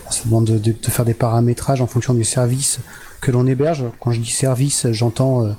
Ça 0.09 0.21
demande 0.25 0.45
de, 0.45 0.57
de, 0.57 0.89
faire 0.89 1.05
des 1.05 1.13
paramétrages 1.13 1.81
en 1.81 1.87
fonction 1.87 2.13
du 2.13 2.23
service 2.23 2.79
que 3.21 3.31
l'on 3.31 3.45
héberge. 3.45 3.83
Quand 3.99 4.11
je 4.11 4.21
dis 4.21 4.31
service, 4.31 4.87
j'entends 4.91 5.45
euh, 5.45 5.51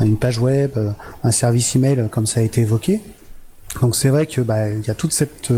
une 0.00 0.18
page 0.18 0.38
web, 0.38 0.72
euh, 0.76 0.90
un 1.24 1.32
service 1.32 1.74
email, 1.74 2.08
comme 2.10 2.26
ça 2.26 2.40
a 2.40 2.42
été 2.42 2.60
évoqué. 2.60 3.00
Donc 3.80 3.96
c'est 3.96 4.10
vrai 4.10 4.26
que 4.26 4.42
bah, 4.42 4.68
il 4.68 4.86
y 4.86 4.90
a 4.90 4.94
toute 4.94 5.12
cette 5.12 5.50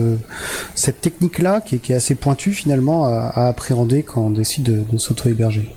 cette 0.77 1.01
technique 1.01 1.41
là 1.41 1.61
qui 1.61 1.75
est, 1.75 1.79
qui 1.79 1.93
est, 1.93 1.97
assez 1.97 2.15
pointue 2.15 2.53
finalement 2.53 3.07
à, 3.07 3.33
à 3.35 3.49
appréhender 3.49 4.05
quand 4.05 4.21
on 4.21 4.31
décide 4.31 4.63
de, 4.63 4.85
de 4.89 4.99
s'auto-héberger. 4.99 5.75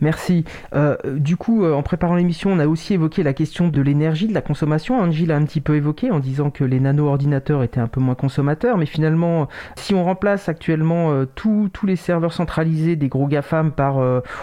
Merci. 0.00 0.44
Euh, 0.74 0.96
du 1.04 1.36
coup, 1.36 1.64
euh, 1.64 1.74
en 1.74 1.82
préparant 1.82 2.14
l'émission, 2.14 2.50
on 2.50 2.58
a 2.58 2.66
aussi 2.66 2.94
évoqué 2.94 3.22
la 3.22 3.34
question 3.34 3.68
de 3.68 3.82
l'énergie, 3.82 4.28
de 4.28 4.34
la 4.34 4.40
consommation. 4.40 4.98
Angie 4.98 5.26
l'a 5.26 5.36
un 5.36 5.44
petit 5.44 5.60
peu 5.60 5.76
évoqué 5.76 6.10
en 6.10 6.18
disant 6.18 6.50
que 6.50 6.64
les 6.64 6.80
nano-ordinateurs 6.80 7.62
étaient 7.62 7.80
un 7.80 7.86
peu 7.86 8.00
moins 8.00 8.14
consommateurs, 8.14 8.78
mais 8.78 8.86
finalement, 8.86 9.48
si 9.76 9.94
on 9.94 10.04
remplace 10.04 10.48
actuellement 10.48 11.12
euh, 11.12 11.26
tous 11.34 11.70
les 11.84 11.96
serveurs 11.96 12.32
centralisés 12.32 12.96
des 12.96 13.08
gros 13.08 13.26
GAFAM 13.26 13.72
par 13.72 14.00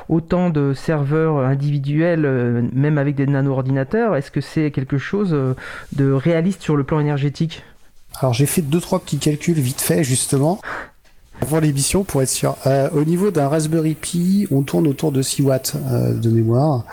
autant 0.10 0.50
de 0.50 0.74
serveurs 0.74 1.38
individuels, 1.38 2.70
même 2.74 2.98
avec 2.98 3.16
des 3.16 3.28
nano-ordinateurs, 3.28 4.16
est-ce 4.16 4.32
que 4.32 4.42
c'est 4.42 4.72
quelque 4.72 4.98
chose 4.98 5.36
de 5.94 6.12
réaliste 6.12 6.62
sur 6.62 6.76
le 6.76 6.84
plan 6.84 7.00
énergétique? 7.00 7.64
Alors 8.20 8.34
j'ai 8.34 8.46
fait 8.46 8.62
deux 8.62 8.82
trois 8.82 9.00
petits 9.00 9.20
calculs 9.20 9.60
vite 9.60 9.82
fait 9.82 10.04
justement 10.04 10.60
pour 11.42 11.60
l'émission, 11.60 12.04
pour 12.04 12.22
être 12.22 12.30
sûr. 12.30 12.56
Euh, 12.66 12.90
au 12.94 13.04
niveau 13.04 13.32
d'un 13.32 13.48
Raspberry 13.48 13.96
Pi, 13.96 14.48
on 14.52 14.62
tourne 14.64 14.88
autour 14.88 15.12
de 15.12 15.22
6 15.22 15.42
watts 15.44 15.74
euh, 15.92 16.14
de 16.14 16.30
mémoire. 16.30 16.86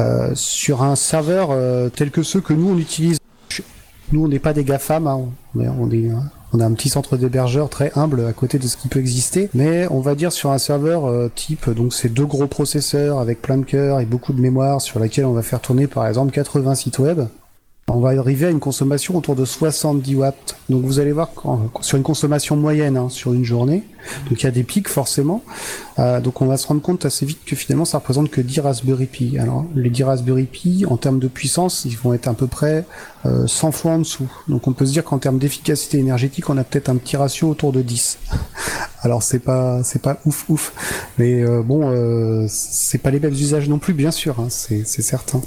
Euh, 0.00 0.32
sur 0.34 0.82
un 0.82 0.96
serveur 0.96 1.50
tel 1.92 2.10
que 2.10 2.22
ceux 2.22 2.40
que 2.40 2.52
nous 2.52 2.70
on 2.70 2.78
utilise, 2.78 3.18
nous 4.10 4.24
on 4.24 4.28
n'est 4.28 4.40
pas 4.40 4.52
des 4.52 4.64
GAFAM, 4.64 5.06
hein, 5.06 5.28
on, 5.54 5.60
on, 5.60 5.90
est, 5.92 6.10
on 6.52 6.58
a 6.58 6.64
un 6.64 6.72
petit 6.72 6.88
centre 6.88 7.16
d'hébergeur 7.16 7.68
très 7.68 7.92
humble 7.94 8.26
à 8.26 8.32
côté 8.32 8.58
de 8.58 8.66
ce 8.66 8.76
qui 8.76 8.88
peut 8.88 8.98
exister, 8.98 9.48
mais 9.54 9.86
on 9.90 10.00
va 10.00 10.16
dire 10.16 10.32
sur 10.32 10.50
un 10.50 10.58
serveur 10.58 11.30
type, 11.36 11.70
donc 11.70 11.94
c'est 11.94 12.08
deux 12.08 12.26
gros 12.26 12.48
processeurs 12.48 13.20
avec 13.20 13.42
plein 13.42 13.58
de 13.58 13.64
cœurs 13.64 14.00
et 14.00 14.06
beaucoup 14.06 14.32
de 14.32 14.40
mémoire 14.40 14.80
sur 14.80 14.98
laquelle 14.98 15.26
on 15.26 15.34
va 15.34 15.42
faire 15.42 15.60
tourner 15.60 15.86
par 15.86 16.08
exemple 16.08 16.32
80 16.32 16.74
sites 16.74 16.98
web 16.98 17.20
on 17.94 18.00
va 18.00 18.10
arriver 18.18 18.46
à 18.46 18.50
une 18.50 18.60
consommation 18.60 19.16
autour 19.16 19.36
de 19.36 19.44
70 19.44 20.14
watts. 20.14 20.56
Donc 20.70 20.84
vous 20.84 20.98
allez 20.98 21.12
voir 21.12 21.30
sur 21.80 21.96
une 21.98 22.02
consommation 22.02 22.56
moyenne 22.56 22.96
hein, 22.96 23.08
sur 23.08 23.34
une 23.34 23.44
journée. 23.44 23.84
Donc 24.28 24.40
il 24.40 24.44
y 24.44 24.46
a 24.46 24.50
des 24.50 24.62
pics 24.62 24.88
forcément. 24.88 25.42
Euh, 25.98 26.20
donc 26.20 26.40
on 26.40 26.46
va 26.46 26.56
se 26.56 26.66
rendre 26.66 26.80
compte 26.80 27.04
assez 27.04 27.26
vite 27.26 27.40
que 27.44 27.54
finalement 27.54 27.84
ça 27.84 27.98
représente 27.98 28.30
que 28.30 28.40
10 28.40 28.60
Raspberry 28.60 29.06
Pi. 29.06 29.38
Alors 29.38 29.66
les 29.74 29.90
10 29.90 30.04
Raspberry 30.04 30.44
Pi 30.44 30.84
en 30.88 30.96
termes 30.96 31.18
de 31.18 31.28
puissance, 31.28 31.84
ils 31.84 31.96
vont 31.96 32.14
être 32.14 32.28
à 32.28 32.34
peu 32.34 32.46
près 32.46 32.84
100 33.24 33.28
euh, 33.68 33.72
fois 33.72 33.92
en 33.92 33.98
dessous. 33.98 34.30
Donc 34.48 34.66
on 34.66 34.72
peut 34.72 34.86
se 34.86 34.92
dire 34.92 35.04
qu'en 35.04 35.18
termes 35.18 35.38
d'efficacité 35.38 35.98
énergétique, 35.98 36.48
on 36.48 36.56
a 36.56 36.64
peut-être 36.64 36.88
un 36.88 36.96
petit 36.96 37.16
ratio 37.16 37.48
autour 37.48 37.72
de 37.72 37.82
10. 37.82 38.18
Alors 39.02 39.22
c'est 39.22 39.40
pas 39.40 39.82
c'est 39.82 40.00
pas 40.00 40.18
ouf 40.24 40.48
ouf, 40.48 40.72
mais 41.18 41.42
euh, 41.42 41.62
bon 41.62 42.46
c'est 42.48 42.98
pas 42.98 43.10
les 43.10 43.20
mêmes 43.20 43.32
usages 43.32 43.68
non 43.68 43.78
plus 43.78 43.94
bien 43.94 44.12
sûr, 44.12 44.38
hein, 44.40 44.46
c'est 44.48 44.84
certain. 44.84 45.42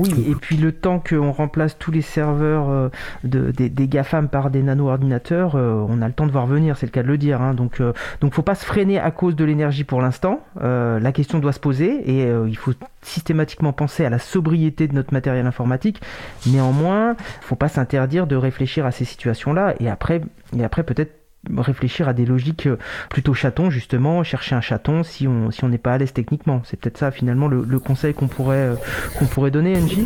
Oui, 0.00 0.26
et 0.30 0.34
puis 0.34 0.56
le 0.56 0.72
temps 0.72 0.98
qu'on 0.98 1.30
remplace 1.30 1.76
tous 1.78 1.90
les 1.90 2.00
serveurs 2.00 2.70
euh, 2.70 2.88
de, 3.22 3.50
des, 3.50 3.68
des, 3.68 3.86
GAFAM 3.86 4.28
par 4.28 4.50
des 4.50 4.62
nano-ordinateurs, 4.62 5.56
euh, 5.56 5.84
on 5.88 6.00
a 6.00 6.08
le 6.08 6.14
temps 6.14 6.26
de 6.26 6.32
voir 6.32 6.46
venir, 6.46 6.78
c'est 6.78 6.86
le 6.86 6.90
cas 6.90 7.02
de 7.02 7.08
le 7.08 7.18
dire. 7.18 7.42
Hein. 7.42 7.52
Donc, 7.52 7.80
euh, 7.80 7.92
donc 8.22 8.32
faut 8.32 8.42
pas 8.42 8.54
se 8.54 8.64
freiner 8.64 8.98
à 8.98 9.10
cause 9.10 9.36
de 9.36 9.44
l'énergie 9.44 9.84
pour 9.84 10.00
l'instant. 10.00 10.40
la 10.60 11.12
question 11.12 11.38
doit 11.38 11.52
se 11.52 11.60
poser 11.60 12.10
et 12.10 12.30
il 12.48 12.56
faut 12.56 12.72
systématiquement 13.02 13.72
penser 13.72 14.04
à 14.04 14.10
la 14.10 14.18
sobriété 14.18 14.88
de 14.88 14.94
notre 14.94 15.12
matériel 15.12 15.46
informatique. 15.46 16.00
Néanmoins, 16.46 17.16
faut 17.40 17.56
pas 17.56 17.68
s'interdire 17.68 18.26
de 18.26 18.36
réfléchir 18.36 18.86
à 18.86 18.90
ces 18.90 19.04
situations-là 19.04 19.74
et 19.80 19.88
après, 19.88 20.22
et 20.56 20.64
après 20.64 20.82
peut-être 20.82 21.19
réfléchir 21.56 22.08
à 22.08 22.12
des 22.12 22.26
logiques 22.26 22.66
euh, 22.66 22.78
plutôt 23.08 23.34
chatons 23.34 23.70
justement 23.70 24.22
chercher 24.22 24.54
un 24.54 24.60
chaton 24.60 25.02
si 25.02 25.26
on 25.26 25.50
si 25.50 25.64
on 25.64 25.68
n'est 25.68 25.78
pas 25.78 25.94
à 25.94 25.98
l'aise 25.98 26.12
techniquement. 26.12 26.62
C'est 26.64 26.78
peut-être 26.78 26.98
ça 26.98 27.10
finalement 27.10 27.48
le, 27.48 27.64
le 27.66 27.78
conseil 27.78 28.14
qu'on 28.14 28.28
pourrait 28.28 28.56
euh, 28.56 28.74
qu'on 29.18 29.26
pourrait 29.26 29.50
donner 29.50 29.76
NJ 29.78 29.98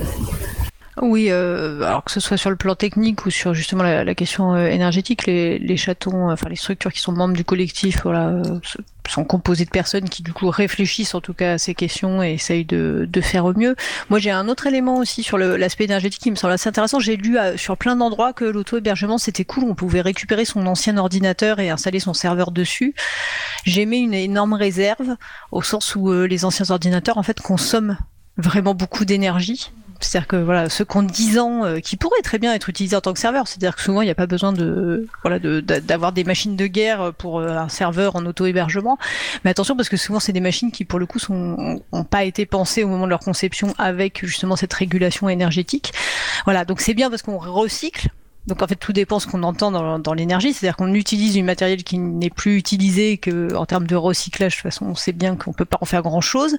oui, 1.02 1.26
euh, 1.30 1.82
alors 1.82 2.04
que 2.04 2.12
ce 2.12 2.20
soit 2.20 2.36
sur 2.36 2.50
le 2.50 2.56
plan 2.56 2.76
technique 2.76 3.26
ou 3.26 3.30
sur 3.30 3.52
justement 3.52 3.82
la, 3.82 4.14
question 4.14 4.54
euh, 4.54 4.68
énergétique, 4.68 5.26
les, 5.26 5.76
chatons, 5.76 6.30
enfin 6.30 6.48
les 6.48 6.56
structures 6.56 6.92
qui 6.92 7.00
sont 7.00 7.10
membres 7.10 7.34
du 7.34 7.44
collectif, 7.44 8.02
voilà, 8.04 8.28
euh, 8.28 8.60
sont 9.08 9.24
composées 9.24 9.64
de 9.64 9.70
personnes 9.70 10.08
qui 10.08 10.22
du 10.22 10.32
coup 10.32 10.48
réfléchissent 10.48 11.16
en 11.16 11.20
tout 11.20 11.34
cas 11.34 11.54
à 11.54 11.58
ces 11.58 11.74
questions 11.74 12.22
et 12.22 12.34
essayent 12.34 12.64
de, 12.64 13.08
de 13.10 13.20
faire 13.20 13.44
au 13.44 13.54
mieux. 13.54 13.74
Moi, 14.08 14.20
j'ai 14.20 14.30
un 14.30 14.48
autre 14.48 14.68
élément 14.68 14.98
aussi 14.98 15.24
sur 15.24 15.36
l'aspect 15.36 15.84
énergétique 15.84 16.22
qui 16.22 16.30
me 16.30 16.36
semble 16.36 16.52
assez 16.52 16.68
intéressant. 16.68 17.00
J'ai 17.00 17.16
lu 17.16 17.36
sur 17.56 17.76
plein 17.76 17.96
d'endroits 17.96 18.32
que 18.32 18.44
l'auto-hébergement 18.44 19.18
c'était 19.18 19.44
cool, 19.44 19.64
on 19.64 19.74
pouvait 19.74 20.00
récupérer 20.00 20.44
son 20.44 20.64
ancien 20.66 20.96
ordinateur 20.96 21.58
et 21.58 21.70
installer 21.70 21.98
son 21.98 22.14
serveur 22.14 22.52
dessus. 22.52 22.94
J'ai 23.64 23.84
mis 23.84 23.98
une 23.98 24.14
énorme 24.14 24.54
réserve 24.54 25.16
au 25.50 25.60
sens 25.60 25.96
où 25.96 26.12
les 26.12 26.44
anciens 26.44 26.70
ordinateurs 26.70 27.18
en 27.18 27.24
fait 27.24 27.40
consomment 27.40 27.98
vraiment 28.36 28.74
beaucoup 28.74 29.04
d'énergie 29.04 29.70
c'est-à-dire 30.04 30.28
que 30.28 30.36
voilà, 30.36 30.68
ce 30.68 30.82
compte 30.82 31.06
10 31.06 31.38
ans 31.38 31.64
euh, 31.64 31.80
qui 31.80 31.96
pourrait 31.96 32.20
très 32.22 32.38
bien 32.38 32.52
être 32.54 32.68
utilisé 32.68 32.96
en 32.96 33.00
tant 33.00 33.12
que 33.12 33.18
serveur, 33.18 33.48
c'est-à-dire 33.48 33.76
que 33.76 33.82
souvent 33.82 34.02
il 34.02 34.04
n'y 34.04 34.10
a 34.10 34.14
pas 34.14 34.26
besoin 34.26 34.52
de 34.52 35.06
voilà 35.22 35.38
d'avoir 35.38 36.12
des 36.12 36.24
machines 36.24 36.56
de 36.56 36.66
guerre 36.66 37.12
pour 37.14 37.38
euh, 37.38 37.56
un 37.56 37.68
serveur 37.68 38.16
en 38.16 38.24
auto-hébergement. 38.26 38.98
Mais 39.44 39.50
attention 39.50 39.76
parce 39.76 39.88
que 39.88 39.96
souvent 39.96 40.20
c'est 40.20 40.32
des 40.32 40.40
machines 40.40 40.70
qui 40.70 40.84
pour 40.84 40.98
le 40.98 41.06
coup 41.06 41.18
sont 41.18 41.82
ont 41.92 42.04
pas 42.04 42.24
été 42.24 42.46
pensées 42.46 42.84
au 42.84 42.88
moment 42.88 43.04
de 43.04 43.10
leur 43.10 43.20
conception 43.20 43.74
avec 43.78 44.24
justement 44.24 44.56
cette 44.56 44.72
régulation 44.72 45.28
énergétique. 45.28 45.92
Voilà, 46.44 46.64
donc 46.64 46.80
c'est 46.80 46.94
bien 46.94 47.10
parce 47.10 47.22
qu'on 47.22 47.38
recycle 47.38 48.08
donc 48.46 48.62
en 48.62 48.66
fait, 48.66 48.76
tout 48.76 48.92
dépend 48.92 49.18
ce 49.18 49.26
qu'on 49.26 49.42
entend 49.42 49.70
dans, 49.98 50.14
l'énergie, 50.14 50.52
c'est-à-dire 50.52 50.76
qu'on 50.76 50.92
utilise 50.92 51.32
du 51.32 51.42
matériel 51.42 51.82
qui 51.82 51.98
n'est 51.98 52.30
plus 52.30 52.56
utilisé 52.56 53.16
que 53.16 53.54
en 53.54 53.64
termes 53.64 53.86
de 53.86 53.96
recyclage. 53.96 54.52
De 54.52 54.56
toute 54.56 54.62
façon, 54.62 54.86
on 54.86 54.94
sait 54.94 55.12
bien 55.12 55.36
qu'on 55.36 55.52
peut 55.52 55.64
pas 55.64 55.78
en 55.80 55.86
faire 55.86 56.02
grand-chose 56.02 56.58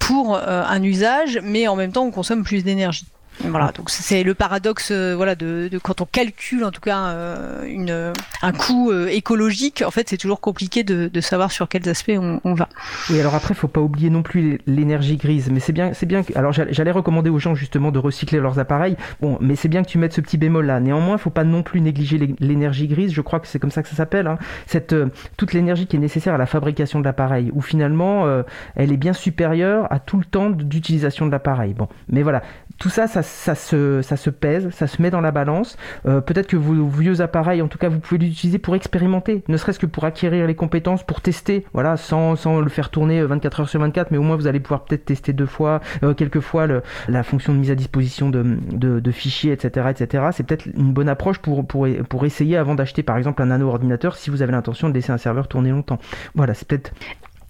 pour 0.00 0.34
euh, 0.34 0.62
un 0.66 0.82
usage, 0.82 1.38
mais 1.42 1.68
en 1.68 1.76
même 1.76 1.92
temps, 1.92 2.04
on 2.04 2.10
consomme 2.10 2.44
plus 2.44 2.64
d'énergie. 2.64 3.06
Voilà, 3.40 3.72
donc 3.72 3.90
c'est 3.90 4.22
le 4.22 4.34
paradoxe, 4.34 4.90
euh, 4.92 5.14
voilà, 5.16 5.34
de, 5.34 5.68
quand 5.82 6.00
on 6.00 6.06
calcule 6.06 6.64
en 6.64 6.70
tout 6.70 6.80
cas 6.80 7.06
euh, 7.08 7.64
une, 7.64 8.12
un 8.42 8.52
coût 8.52 8.90
euh, 8.90 9.08
écologique, 9.08 9.82
en 9.86 9.90
fait, 9.90 10.08
c'est 10.08 10.16
toujours 10.16 10.40
compliqué 10.40 10.84
de, 10.84 11.20
savoir 11.20 11.52
sur 11.52 11.68
quels 11.68 11.88
aspects 11.88 12.18
on, 12.18 12.54
va. 12.54 12.68
Oui, 13.08 13.20
alors 13.20 13.34
après, 13.34 13.54
il 13.54 13.56
faut 13.56 13.68
pas 13.68 13.80
oublier 13.80 14.10
non 14.10 14.22
plus 14.22 14.60
l'énergie 14.66 15.16
grise, 15.16 15.50
mais 15.50 15.60
c'est 15.60 15.72
bien, 15.72 15.92
c'est 15.94 16.06
bien. 16.06 16.22
Que, 16.22 16.36
alors 16.36 16.52
j'allais 16.52 16.90
recommander 16.90 17.30
aux 17.30 17.38
gens 17.38 17.54
justement 17.54 17.92
de 17.92 17.98
recycler 17.98 18.40
leurs 18.40 18.58
appareils. 18.58 18.96
Bon, 19.20 19.38
mais 19.40 19.54
c'est 19.54 19.68
bien 19.68 19.82
que 19.82 19.88
tu 19.88 19.98
mettes 19.98 20.12
ce 20.12 20.20
petit 20.20 20.36
bémol 20.36 20.66
là. 20.66 20.80
Néanmoins, 20.80 21.16
il 21.16 21.20
faut 21.20 21.30
pas 21.30 21.44
non 21.44 21.62
plus 21.62 21.80
négliger 21.80 22.34
l'énergie 22.40 22.88
grise. 22.88 23.12
Je 23.12 23.20
crois 23.20 23.38
que 23.38 23.46
c'est 23.46 23.60
comme 23.60 23.70
ça 23.70 23.82
que 23.82 23.88
ça 23.88 23.94
s'appelle. 23.94 24.26
Hein. 24.26 24.38
Cette 24.66 24.94
toute 25.36 25.52
l'énergie 25.52 25.86
qui 25.86 25.96
est 25.96 26.00
nécessaire 26.00 26.34
à 26.34 26.38
la 26.38 26.46
fabrication 26.46 26.98
de 26.98 27.04
l'appareil, 27.04 27.50
où 27.54 27.60
finalement, 27.60 28.26
elle 28.74 28.92
est 28.92 28.96
bien 28.96 29.12
supérieure 29.12 29.86
à 29.90 30.00
tout 30.00 30.18
le 30.18 30.24
temps 30.24 30.50
d'utilisation 30.50 31.26
de 31.26 31.30
l'appareil. 31.30 31.74
Bon, 31.74 31.88
mais 32.08 32.22
voilà, 32.22 32.42
tout 32.78 32.88
ça, 32.88 33.06
ça, 33.06 33.21
ça 33.22 33.54
se 33.54 34.30
pèse, 34.30 34.70
ça 34.70 34.86
se 34.86 35.00
met 35.00 35.10
dans 35.10 35.20
la 35.20 35.30
balance. 35.30 35.76
Euh, 36.06 36.20
peut-être 36.20 36.46
que 36.46 36.56
vos 36.56 36.86
vieux 36.86 37.20
appareils, 37.20 37.62
en 37.62 37.68
tout 37.68 37.78
cas, 37.78 37.88
vous 37.88 38.00
pouvez 38.00 38.18
l'utiliser 38.18 38.58
pour 38.58 38.74
expérimenter, 38.74 39.42
ne 39.48 39.56
serait-ce 39.56 39.78
que 39.78 39.86
pour 39.86 40.04
acquérir 40.04 40.46
les 40.46 40.54
compétences, 40.54 41.02
pour 41.02 41.20
tester, 41.20 41.64
voilà, 41.72 41.96
sans, 41.96 42.36
sans, 42.36 42.60
le 42.60 42.68
faire 42.68 42.90
tourner 42.90 43.22
24 43.22 43.60
heures 43.60 43.68
sur 43.68 43.80
24, 43.80 44.10
mais 44.10 44.18
au 44.18 44.22
moins 44.22 44.36
vous 44.36 44.46
allez 44.46 44.60
pouvoir 44.60 44.84
peut-être 44.84 45.04
tester 45.04 45.32
deux 45.32 45.46
fois, 45.46 45.80
euh, 46.02 46.14
quelques 46.14 46.40
fois 46.40 46.66
la 47.08 47.22
fonction 47.22 47.54
de 47.54 47.58
mise 47.58 47.70
à 47.70 47.74
disposition 47.74 48.30
de, 48.30 49.10
fichiers, 49.12 49.52
etc., 49.52 49.88
etc. 49.90 50.24
C'est 50.32 50.44
peut-être 50.44 50.66
une 50.66 50.92
bonne 50.92 51.08
approche 51.08 51.38
pour, 51.38 51.66
pour, 51.66 51.86
pour 52.08 52.24
essayer 52.24 52.56
avant 52.56 52.74
d'acheter 52.74 53.02
par 53.02 53.16
exemple 53.18 53.42
un 53.42 53.46
nano 53.46 53.68
ordinateur 53.68 54.16
si 54.16 54.30
vous 54.30 54.42
avez 54.42 54.52
l'intention 54.52 54.88
de 54.88 54.94
laisser 54.94 55.12
un 55.12 55.18
serveur 55.18 55.48
tourner 55.48 55.70
longtemps. 55.70 55.98
Voilà, 56.34 56.54
c'est 56.54 56.66
peut-être 56.66 56.92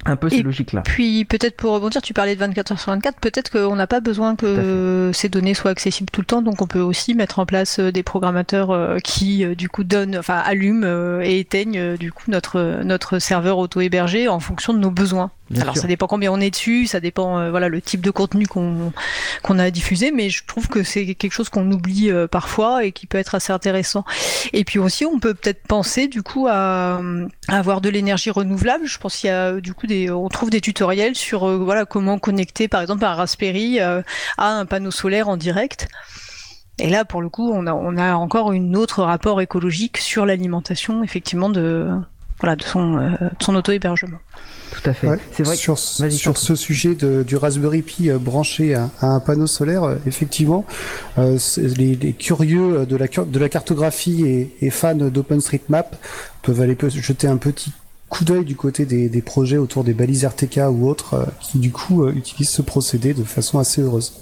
un 0.05 0.16
peu 0.16 0.28
ces 0.28 0.42
logiques-là. 0.42 0.82
Puis 0.82 1.24
peut-être 1.24 1.57
pour 1.57 1.72
rebondir, 1.72 2.03
tu 2.03 2.12
parlais 2.12 2.34
de 2.34 2.40
24 2.40 2.72
heures 2.72 2.80
sur 2.80 2.92
24, 2.92 3.20
peut-être 3.20 3.50
qu'on 3.50 3.76
n'a 3.76 3.86
pas 3.86 4.00
besoin 4.00 4.36
que 4.36 5.11
ces 5.12 5.28
données 5.28 5.55
soient 5.55 5.70
accessibles 5.70 6.11
tout 6.11 6.20
le 6.20 6.26
temps, 6.26 6.42
donc 6.42 6.61
on 6.62 6.66
peut 6.66 6.80
aussi 6.80 7.14
mettre 7.14 7.38
en 7.38 7.46
place 7.46 7.78
euh, 7.78 7.92
des 7.92 8.03
programmateurs 8.03 8.70
euh, 8.70 8.98
qui 8.98 9.44
euh, 9.44 9.55
du 9.55 9.68
coup 9.68 9.84
donnent, 9.84 10.16
enfin 10.16 10.36
allument 10.36 11.20
et 11.22 11.38
éteignent 11.38 11.96
du 11.96 12.12
coup 12.12 12.30
notre 12.30 12.82
notre 12.84 13.18
serveur 13.18 13.59
auto-hébergé 13.59 14.28
en 14.28 14.40
fonction 14.40 14.72
de 14.72 14.78
nos 14.78 14.90
besoins. 14.90 15.30
Alors 15.61 15.76
ça 15.76 15.86
dépend 15.86 16.07
combien 16.07 16.32
on 16.32 16.40
est 16.40 16.48
dessus, 16.48 16.86
ça 16.86 16.98
dépend 16.98 17.50
voilà 17.50 17.68
le 17.68 17.82
type 17.82 18.00
de 18.00 18.11
contenu 18.11 18.46
qu'on 18.46 18.90
qu'on 19.42 19.59
a 19.59 19.70
diffusé, 19.70 20.11
mais 20.11 20.30
je 20.30 20.44
trouve 20.46 20.66
que 20.68 20.82
c'est 20.82 21.14
quelque 21.14 21.32
chose 21.32 21.50
qu'on 21.50 21.70
oublie 21.70 22.11
parfois 22.30 22.86
et 22.86 22.92
qui 22.92 23.07
peut 23.07 23.18
être 23.18 23.34
assez 23.34 23.53
intéressant. 23.53 24.07
Et 24.55 24.64
puis 24.64 24.78
aussi 24.78 25.05
on 25.05 25.18
peut 25.18 25.34
peut-être 25.34 25.62
penser 25.66 26.09
du 26.09 26.22
coup 26.22 26.46
à, 26.48 27.03
avoir 27.48 27.82
de 27.82 27.90
l'énergie 27.90 28.30
renouvelable. 28.30 28.86
Je 28.86 28.96
pense 28.96 29.18
qu'il 29.18 29.28
y 29.28 29.30
a 29.30 29.61
du 29.61 29.74
coup 29.74 29.86
des 29.86 29.91
on 30.11 30.28
trouve 30.28 30.51
des 30.51 30.61
tutoriels 30.61 31.14
sur 31.14 31.49
euh, 31.49 31.57
voilà 31.59 31.84
comment 31.84 32.18
connecter 32.18 32.68
par 32.68 32.80
exemple 32.80 33.05
un 33.05 33.14
Raspberry 33.14 33.80
à 33.80 34.03
un 34.38 34.66
panneau 34.66 34.90
solaire 34.90 35.28
en 35.28 35.36
direct. 35.36 35.88
Et 36.78 36.88
là, 36.88 37.05
pour 37.05 37.20
le 37.22 37.28
coup, 37.28 37.53
on 37.53 37.66
a, 37.66 37.74
on 37.74 37.97
a 37.97 38.14
encore 38.14 38.53
une 38.53 38.76
autre 38.76 39.03
rapport 39.03 39.40
écologique 39.40 39.99
sur 39.99 40.24
l'alimentation, 40.24 41.05
effectivement, 41.05 41.51
de, 41.51 41.86
voilà, 42.40 42.57
de 42.57 42.62
son, 42.62 42.97
de 42.97 43.30
son 43.40 43.55
auto-hébergement. 43.55 44.18
Tout 44.72 44.90
à 44.90 44.95
fait. 44.95 45.09
c'est 45.32 45.43
vrai. 45.43 45.57
Sur, 45.57 45.78
sur 45.78 46.36
ce 46.38 46.55
sujet 46.55 46.95
de, 46.95 47.22
du 47.22 47.36
Raspberry 47.36 47.82
Pi 47.82 48.11
euh, 48.11 48.18
branché 48.18 48.74
à, 48.74 48.90
un 49.03 49.20
panneau 49.20 49.47
solaire, 49.47 49.84
euh, 49.84 49.97
effectivement, 50.07 50.64
euh, 51.18 51.38
les, 51.59 51.95
les, 51.95 52.12
curieux 52.12 52.86
de 52.86 52.97
la, 52.97 53.07
de 53.07 53.38
la 53.38 53.49
cartographie 53.49 54.24
et, 54.24 54.57
et 54.62 54.70
fans 54.70 54.95
d'OpenStreetMap 54.95 55.97
peuvent 56.43 56.61
aller 56.61 56.76
jeter 56.88 57.26
un 57.26 57.36
petit 57.36 57.72
coup 58.12 58.24
d'œil 58.24 58.44
du 58.44 58.56
côté 58.56 58.84
des, 58.84 59.22
projets 59.22 59.56
autour 59.56 59.84
des 59.84 59.94
balises 59.94 60.26
RTK 60.26 60.60
ou 60.70 60.86
autres 60.86 61.26
qui 61.40 61.58
du 61.58 61.72
coup 61.72 62.06
utilisent 62.08 62.50
ce 62.50 62.60
procédé 62.60 63.14
de 63.14 63.24
façon 63.24 63.58
assez 63.58 63.80
heureuse. 63.80 64.12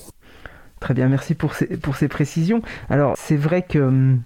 Très 0.79 0.95
bien, 0.95 1.09
merci 1.09 1.35
pour 1.35 1.55
ces, 1.57 1.67
pour 1.67 1.97
ces 1.97 2.07
précisions. 2.07 2.63
Alors 2.89 3.15
c'est 3.19 3.37
vrai 3.37 3.63
que 3.63 3.81
hum, 3.81 4.23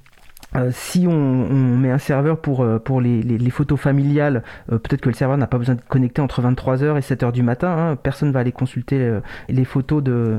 euh, 0.56 0.70
si 0.72 1.06
on, 1.06 1.14
met 1.14 1.90
un 1.90 1.98
serveur 1.98 2.38
pour, 2.38 2.62
euh, 2.62 2.78
pour 2.78 3.00
les, 3.00 3.22
les, 3.22 3.50
photos 3.50 3.78
familiales, 3.78 4.42
euh, 4.70 4.78
peut-être 4.78 5.00
que 5.00 5.08
le 5.08 5.14
serveur 5.14 5.36
n'a 5.36 5.46
pas 5.46 5.58
besoin 5.58 5.74
de 5.74 5.80
connecter 5.80 6.22
entre 6.22 6.42
23h 6.42 6.96
et 6.96 7.00
7h 7.00 7.32
du 7.32 7.42
matin. 7.42 7.68
Hein. 7.68 7.96
Personne 7.96 8.30
va 8.30 8.40
aller 8.40 8.52
consulter 8.52 9.18
les 9.48 9.64
photos 9.64 10.02
de, 10.02 10.38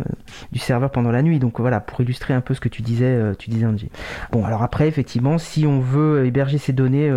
du 0.51 0.59
serveur 0.59 0.89
pendant 0.89 1.11
la 1.11 1.22
nuit. 1.22 1.39
Donc 1.39 1.59
voilà, 1.59 1.80
pour 1.80 2.01
illustrer 2.01 2.34
un 2.34 2.41
peu 2.41 2.53
ce 2.53 2.59
que 2.59 2.70
tu 2.70 2.82
disais, 2.82 3.20
tu 3.38 3.49
disais 3.49 3.66
Angie. 3.66 3.89
Bon, 4.32 4.45
alors 4.45 4.63
après, 4.63 4.88
effectivement, 4.88 5.38
si 5.38 5.66
on 5.66 5.80
veut 5.80 6.26
héberger 6.26 6.57
ces 6.57 6.74
données 6.74 7.09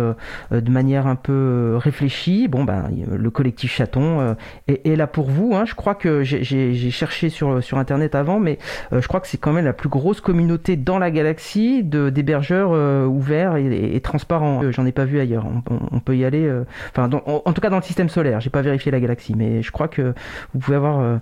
de 0.51 0.71
manière 0.71 1.07
un 1.07 1.15
peu 1.15 1.75
réfléchie, 1.77 2.47
bon, 2.47 2.63
ben, 2.63 2.89
le 3.11 3.29
collectif 3.29 3.71
chaton 3.71 4.35
est, 4.67 4.85
est 4.85 4.95
là 4.95 5.07
pour 5.07 5.29
vous. 5.29 5.55
Hein. 5.55 5.65
Je 5.65 5.75
crois 5.75 5.95
que 5.95 6.23
j'ai 6.23 6.91
cherché 6.91 7.29
sur, 7.29 7.63
sur 7.63 7.77
Internet 7.77 8.15
avant, 8.15 8.39
mais 8.39 8.57
je 8.91 9.07
crois 9.07 9.19
que 9.19 9.27
c'est 9.27 9.37
quand 9.37 9.53
même 9.53 9.65
la 9.65 9.73
plus 9.73 9.89
grosse 9.89 10.21
communauté 10.21 10.75
dans 10.75 10.99
la 10.99 11.11
galaxie 11.11 11.83
d'hébergeurs 11.83 12.73
euh, 12.88 12.88
ouvert 13.07 13.55
et, 13.57 13.99
transparent. 14.01 14.63
Euh, 14.63 14.71
j'en 14.71 14.85
ai 14.85 14.91
pas 14.91 15.05
vu 15.05 15.19
ailleurs. 15.19 15.45
On, 15.91 15.99
peut 15.99 16.15
y 16.15 16.25
aller. 16.25 16.45
Euh, 16.45 16.65
enfin, 16.91 17.09
en, 17.25 17.53
tout 17.53 17.61
cas 17.61 17.69
dans 17.69 17.77
le 17.77 17.83
système 17.83 18.09
solaire. 18.09 18.39
J'ai 18.41 18.49
pas 18.49 18.61
vérifié 18.61 18.91
la 18.91 18.99
galaxie, 18.99 19.33
mais 19.35 19.61
je 19.61 19.71
crois 19.71 19.87
que 19.87 20.13
vous 20.53 20.59
pouvez 20.59 20.77
avoir, 20.77 21.19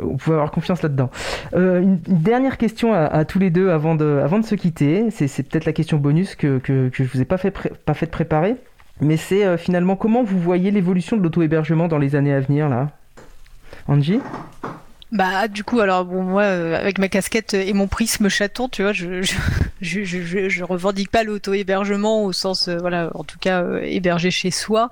vous 0.00 0.16
pouvez 0.16 0.36
avoir 0.36 0.50
confiance 0.50 0.82
là-dedans. 0.82 1.10
Une, 1.54 1.98
dernière 2.06 2.56
question 2.56 2.92
à, 2.94 3.24
tous 3.24 3.38
les 3.38 3.50
deux 3.50 3.70
avant 3.70 3.94
de, 3.94 4.20
avant 4.22 4.38
de 4.38 4.44
se 4.44 4.54
quitter. 4.54 5.10
C'est 5.10 5.42
peut-être 5.48 5.64
la 5.64 5.72
question 5.72 5.98
bonus 5.98 6.34
que, 6.34 6.58
que, 6.58 6.88
que 6.88 7.04
je 7.04 7.10
vous 7.10 7.20
ai 7.20 7.24
pas 7.24 7.38
fait, 7.38 7.50
préparer. 8.10 8.56
Mais 9.00 9.16
c'est 9.16 9.56
finalement 9.58 9.94
comment 9.96 10.24
vous 10.24 10.40
voyez 10.40 10.70
l'évolution 10.70 11.16
de 11.16 11.22
l'auto-hébergement 11.22 11.88
dans 11.88 11.98
les 11.98 12.16
années 12.16 12.34
à 12.34 12.40
venir 12.40 12.68
là? 12.68 12.90
Angie? 13.86 14.20
Bah 15.10 15.48
du 15.48 15.64
coup 15.64 15.80
alors 15.80 16.04
bon 16.04 16.22
moi 16.22 16.42
euh, 16.42 16.78
avec 16.78 16.98
ma 16.98 17.08
casquette 17.08 17.54
et 17.54 17.72
mon 17.72 17.86
prisme 17.86 18.28
chaton 18.28 18.68
tu 18.68 18.82
vois 18.82 18.92
je, 18.92 19.22
je, 19.80 20.02
je, 20.04 20.64
revendique 20.64 21.10
pas 21.10 21.22
l'auto 21.22 21.54
hébergement 21.54 22.24
au 22.24 22.32
sens 22.32 22.68
euh, 22.68 22.78
voilà 22.78 23.10
en 23.14 23.24
tout 23.24 23.38
cas 23.38 23.62
euh, 23.62 23.80
héberger 23.82 24.30
chez 24.30 24.50
soi. 24.50 24.90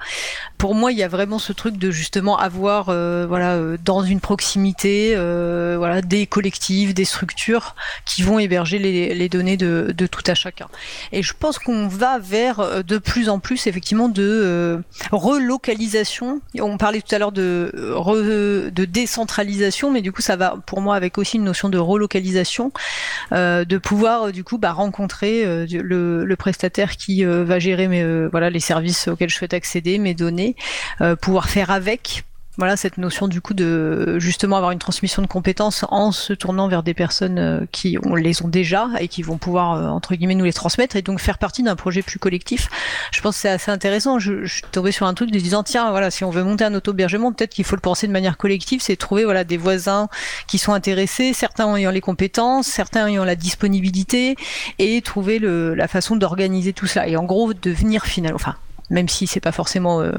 Pour 0.59 0.75
moi 0.75 0.93
il 0.93 0.99
y 0.99 1.03
a 1.03 1.09
vraiment 1.09 1.39
ce 1.39 1.53
truc 1.53 1.77
de 1.77 1.91
justement 1.91 2.39
avoir 2.39 2.87
voilà 2.87 3.77
dans 3.85 4.03
une 4.03 4.21
proximité 4.21 5.15
voilà 5.15 6.03
des 6.03 6.27
collectifs 6.27 6.95
des 6.95 7.05
structures 7.05 7.75
qui 8.05 8.23
vont 8.23 8.39
héberger 8.39 8.79
les, 8.79 9.29
données 9.29 9.57
de, 9.57 9.93
de 9.97 10.07
tout 10.07 10.23
à 10.27 10.35
chacun. 10.35 10.69
Et 11.13 11.23
je 11.23 11.33
pense 11.39 11.59
qu'on 11.59 11.89
va 11.89 12.19
vers 12.19 12.85
de 12.85 12.99
plus 12.99 13.29
en 13.29 13.39
plus 13.39 13.67
effectivement 13.67 14.09
de 14.09 14.81
relocalisation. 15.13 16.41
On 16.59 16.79
parlait 16.79 17.01
tout 17.01 17.15
à 17.15 17.19
l'heure 17.19 17.33
de 17.33 17.73
de 17.75 18.85
décentralisation 18.85 19.87
mais 19.91 20.03
du 20.03 20.13
coup, 20.13 20.23
ça 20.23 20.37
va 20.37 20.57
pour 20.67 20.81
moi 20.81 20.97
avec 20.97 21.19
aussi 21.19 21.37
une 21.37 21.45
notion 21.45 21.69
de 21.69 21.79
relocalisation, 21.79 22.73
euh, 23.33 23.65
de 23.65 23.79
pouvoir 23.79 24.25
euh, 24.25 24.33
du 24.33 24.45
coup 24.45 24.59
bah, 24.59 24.73
rencontrer 24.77 25.45
euh, 25.45 25.67
le, 25.69 26.35
prestataire 26.37 26.97
qui 26.97 27.25
va 27.25 27.59
gérer 27.59 27.89
mes, 27.89 28.27
voilà 28.29 28.51
les 28.51 28.61
services 28.61 29.09
auxquels 29.09 29.31
je 29.31 29.37
souhaite 29.37 29.55
accéder, 29.55 29.99
mes 29.99 30.15
données, 30.15 30.55
pouvoir 31.23 31.49
faire 31.49 31.71
avec 31.71 32.25
voilà 32.59 32.77
cette 32.77 32.97
notion 32.97 33.29
du 33.29 33.41
coup 33.41 33.55
de 33.55 34.19
justement 34.19 34.57
avoir 34.57 34.71
une 34.71 34.79
transmission 34.79 35.21
de 35.21 35.27
compétences 35.27 35.85
en 35.91 36.11
se 36.11 36.33
tournant 36.33 36.69
vers 36.69 36.83
des 36.83 36.95
personnes 36.95 37.39
euh, 37.39 37.67
qui 37.71 37.99
on 38.03 38.15
les 38.15 38.43
ont 38.43 38.49
déjà 38.49 38.89
et 38.99 39.09
qui 39.09 39.23
vont 39.23 39.37
pouvoir 39.37 39.73
euh, 39.73 39.89
entre 39.89 40.15
guillemets 40.15 40.35
nous 40.35 40.45
les 40.45 40.53
transmettre 40.53 40.97
et 40.97 41.03
donc 41.03 41.21
faire 41.21 41.39
partie 41.39 41.63
d'un 41.63 41.77
projet 41.77 42.03
plus 42.03 42.19
collectif. 42.19 42.69
Je 43.13 43.21
pense 43.21 43.37
que 43.37 43.43
c'est 43.43 43.51
assez 43.51 43.71
intéressant. 43.71 44.19
Je, 44.19 44.47
suis 44.47 44.63
tombée 44.73 44.93
sur 44.93 45.07
un 45.07 45.15
truc 45.15 45.31
de 45.31 45.39
disant 45.39 45.63
tiens 45.63 45.91
voilà 45.91 46.11
si 46.11 46.25
on 46.25 46.31
veut 46.31 46.43
monter 46.43 46.65
un 46.65 46.75
auto-hébergement 46.75 47.33
peut-être 47.33 47.51
qu'il 47.51 47.65
faut 47.65 47.77
le 47.77 47.81
penser 47.81 48.07
de 48.07 48.13
manière 48.13 48.37
collective, 48.37 48.81
c'est 48.81 48.97
trouver 48.97 49.25
voilà 49.25 49.45
des 49.45 49.57
voisins 49.57 50.09
qui 50.47 50.59
sont 50.59 50.73
intéressés, 50.73 51.33
certains 51.33 51.75
ayant 51.77 51.91
les 51.91 52.01
compétences, 52.01 52.67
certains 52.67 53.07
ayant 53.09 53.25
la 53.25 53.37
disponibilité 53.37 54.37
et 54.79 55.03
trouver 55.03 55.39
le, 55.39 55.75
la 55.75 55.89
façon 55.89 56.17
d'organiser 56.17 56.73
tout 56.73 56.87
ça 56.87 57.07
et 57.07 57.17
en 57.17 57.25
gros 57.25 57.53
devenir 57.53 58.05
finalement 58.05 58.37
enfin 58.37 58.57
même 58.91 59.09
si 59.09 59.27
c'est 59.27 59.41
pas 59.41 59.53
forcément 59.53 60.01
euh, 60.01 60.13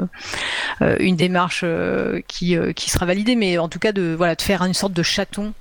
euh, 0.82 0.96
une 1.00 1.16
démarche 1.16 1.62
euh, 1.64 2.22
qui, 2.28 2.56
qui 2.76 2.90
sera 2.90 3.06
validée, 3.06 3.36
mais 3.36 3.58
en 3.58 3.70
tout 3.70 3.80
cas 3.80 3.92
de 3.92 4.16
voilà 4.18 4.36
de 4.36 4.42
faire 4.42 4.64
une 4.64 4.74
sorte 4.74 4.94
de 4.94 5.04
chaton 5.04 5.54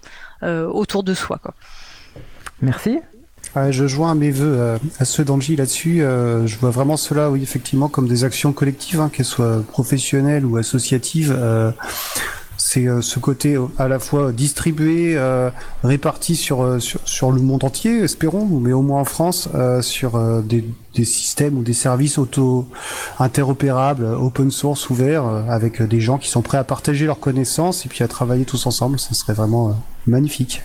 autour 0.42 1.02
de 1.02 1.14
soi. 1.14 1.40
Quoi. 1.42 1.54
Merci. 2.61 3.00
je 3.70 3.86
joins 3.86 4.14
mes 4.14 4.30
voeux 4.30 4.78
à 4.98 5.04
ceux 5.04 5.24
d'Angie 5.24 5.57
là-dessus. 5.57 6.00
je 6.00 6.57
vois 6.59 6.70
vraiment 6.70 6.96
cela, 6.98 7.30
oui, 7.30 7.42
effectivement, 7.42 7.88
comme 7.88 8.07
des 8.07 8.22
actions 8.22 8.52
collectives, 8.52 9.00
hein, 9.00 9.11
qu'elles 9.12 9.26
soient 9.26 9.62
professionnelles 9.66 10.44
ou 10.44 10.59
associatives 10.59 11.36
c'est 12.76 12.88
euh, 12.88 13.00
ce 13.00 13.18
côté 13.18 13.54
euh, 13.54 13.66
à 13.78 13.88
la 13.88 13.98
fois 13.98 14.32
distribué, 14.32 15.16
euh, 15.16 15.50
réparti 15.82 16.36
sur, 16.36 16.78
sur, 16.80 17.32
le 17.32 17.40
monde 17.40 17.64
entier, 17.64 18.00
espérons, 18.00 18.44
mais 18.44 18.72
au 18.72 18.82
moins 18.82 19.00
en 19.00 19.04
France, 19.04 19.48
sur 19.80 20.18
des, 20.42 20.64
des, 20.94 21.04
systèmes 21.04 21.56
ou 21.56 21.62
des 21.62 21.72
services 21.72 22.18
auto 22.18 22.66
interopérables, 23.18 24.04
open 24.04 24.50
source, 24.50 24.90
ouverts, 24.90 25.24
avec 25.48 25.82
des 25.82 26.00
gens 26.00 26.18
qui 26.18 26.28
sont 26.28 26.42
prêts 26.42 26.58
à 26.58 26.64
partager 26.64 27.06
leurs 27.06 27.20
connaissances 27.20 27.86
et 27.86 27.88
puis 27.88 28.04
à 28.04 28.08
travailler 28.08 28.44
tous 28.44 28.66
ensemble. 28.66 28.98
Ce 28.98 29.14
serait 29.14 29.34
vraiment 29.34 29.76
magnifique. 30.06 30.62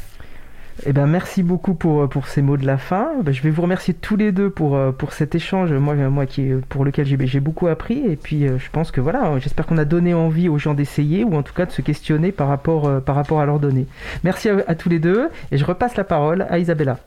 Eh 0.84 0.94
ben, 0.94 1.06
merci 1.06 1.44
beaucoup 1.44 1.76
pour, 1.76 2.10
pour 2.10 2.28
ces 2.28 2.42
mots 2.42 2.58
de 2.58 2.66
la 2.66 2.80
fin. 2.80 3.12
Ben, 3.24 3.32
je 3.32 3.44
vais 3.44 3.52
vous 3.52 3.62
remercier 3.62 3.94
tous 3.94 4.16
les 4.16 4.32
deux 4.32 4.50
pour, 4.50 4.76
euh, 4.76 4.92
pour 4.92 5.14
cet 5.14 5.36
échange, 5.36 5.72
moi, 5.74 5.94
moi 5.94 6.26
qui, 6.26 6.50
pour 6.70 6.86
lequel 6.86 7.06
j'ai, 7.06 7.18
j'ai 7.28 7.40
beaucoup 7.40 7.68
appris. 7.68 8.00
Et 8.00 8.16
puis, 8.16 8.48
euh, 8.48 8.58
je 8.58 8.70
pense 8.72 8.90
que 8.90 9.00
voilà, 9.00 9.38
j'espère 9.40 9.68
qu'on 9.68 9.78
a 9.78 9.86
donné 9.86 10.16
envie 10.16 10.50
aux 10.50 10.58
gens 10.58 10.74
d'essayer 10.74 11.24
ou 11.24 11.36
en 11.36 11.44
tout 11.44 11.54
cas 11.54 11.68
de 11.68 11.72
se 11.72 11.84
questionner 11.84 12.32
par 12.32 12.48
rapport, 12.48 12.88
euh, 12.88 13.00
par 13.00 13.16
rapport 13.16 13.42
à 13.42 13.46
leurs 13.46 13.60
données. 13.60 13.86
Merci 14.24 14.50
à 14.50 14.76
tous 14.76 14.90
les 14.90 15.00
deux 15.00 15.30
et 15.52 15.58
je 15.58 15.66
repasse 15.66 15.96
la 15.98 16.04
parole 16.04 16.48
à 16.50 16.58
Isabella. 16.58 16.98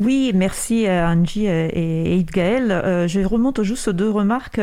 Oui, 0.00 0.32
merci 0.34 0.88
euh, 0.88 1.06
Angie 1.06 1.46
euh, 1.46 1.68
et 1.72 2.24
Gaël. 2.24 2.72
Euh, 2.72 3.06
je 3.06 3.20
remonte 3.20 3.62
juste 3.62 3.90
deux 3.90 4.10
remarques, 4.10 4.60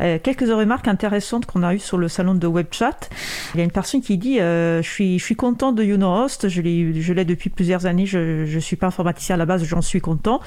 quelques 0.00 0.40
remarques 0.40 0.88
intéressantes 0.88 1.46
qu'on 1.46 1.62
a 1.62 1.74
eues 1.74 1.78
sur 1.78 1.96
le 1.96 2.08
salon 2.08 2.34
de 2.34 2.46
WebChat. 2.48 3.08
Il 3.54 3.58
y 3.58 3.60
a 3.60 3.64
une 3.64 3.70
personne 3.70 4.00
qui 4.00 4.18
dit 4.18 4.38
je 4.38 4.80
suis 4.82 5.18
je 5.20 5.24
suis 5.24 5.36
content 5.36 5.70
de 5.70 5.84
YouKnowHost, 5.84 6.48
je 6.48 6.60
l'ai 6.60 7.00
je 7.00 7.12
l'ai 7.12 7.24
depuis 7.24 7.50
plusieurs 7.50 7.86
années, 7.86 8.06
je 8.06 8.46
je 8.46 8.58
suis 8.58 8.74
pas 8.74 8.88
informaticien 8.88 9.36
à 9.36 9.38
la 9.38 9.46
base, 9.46 9.62
j'en 9.62 9.80
suis 9.80 10.00
content. 10.00 10.40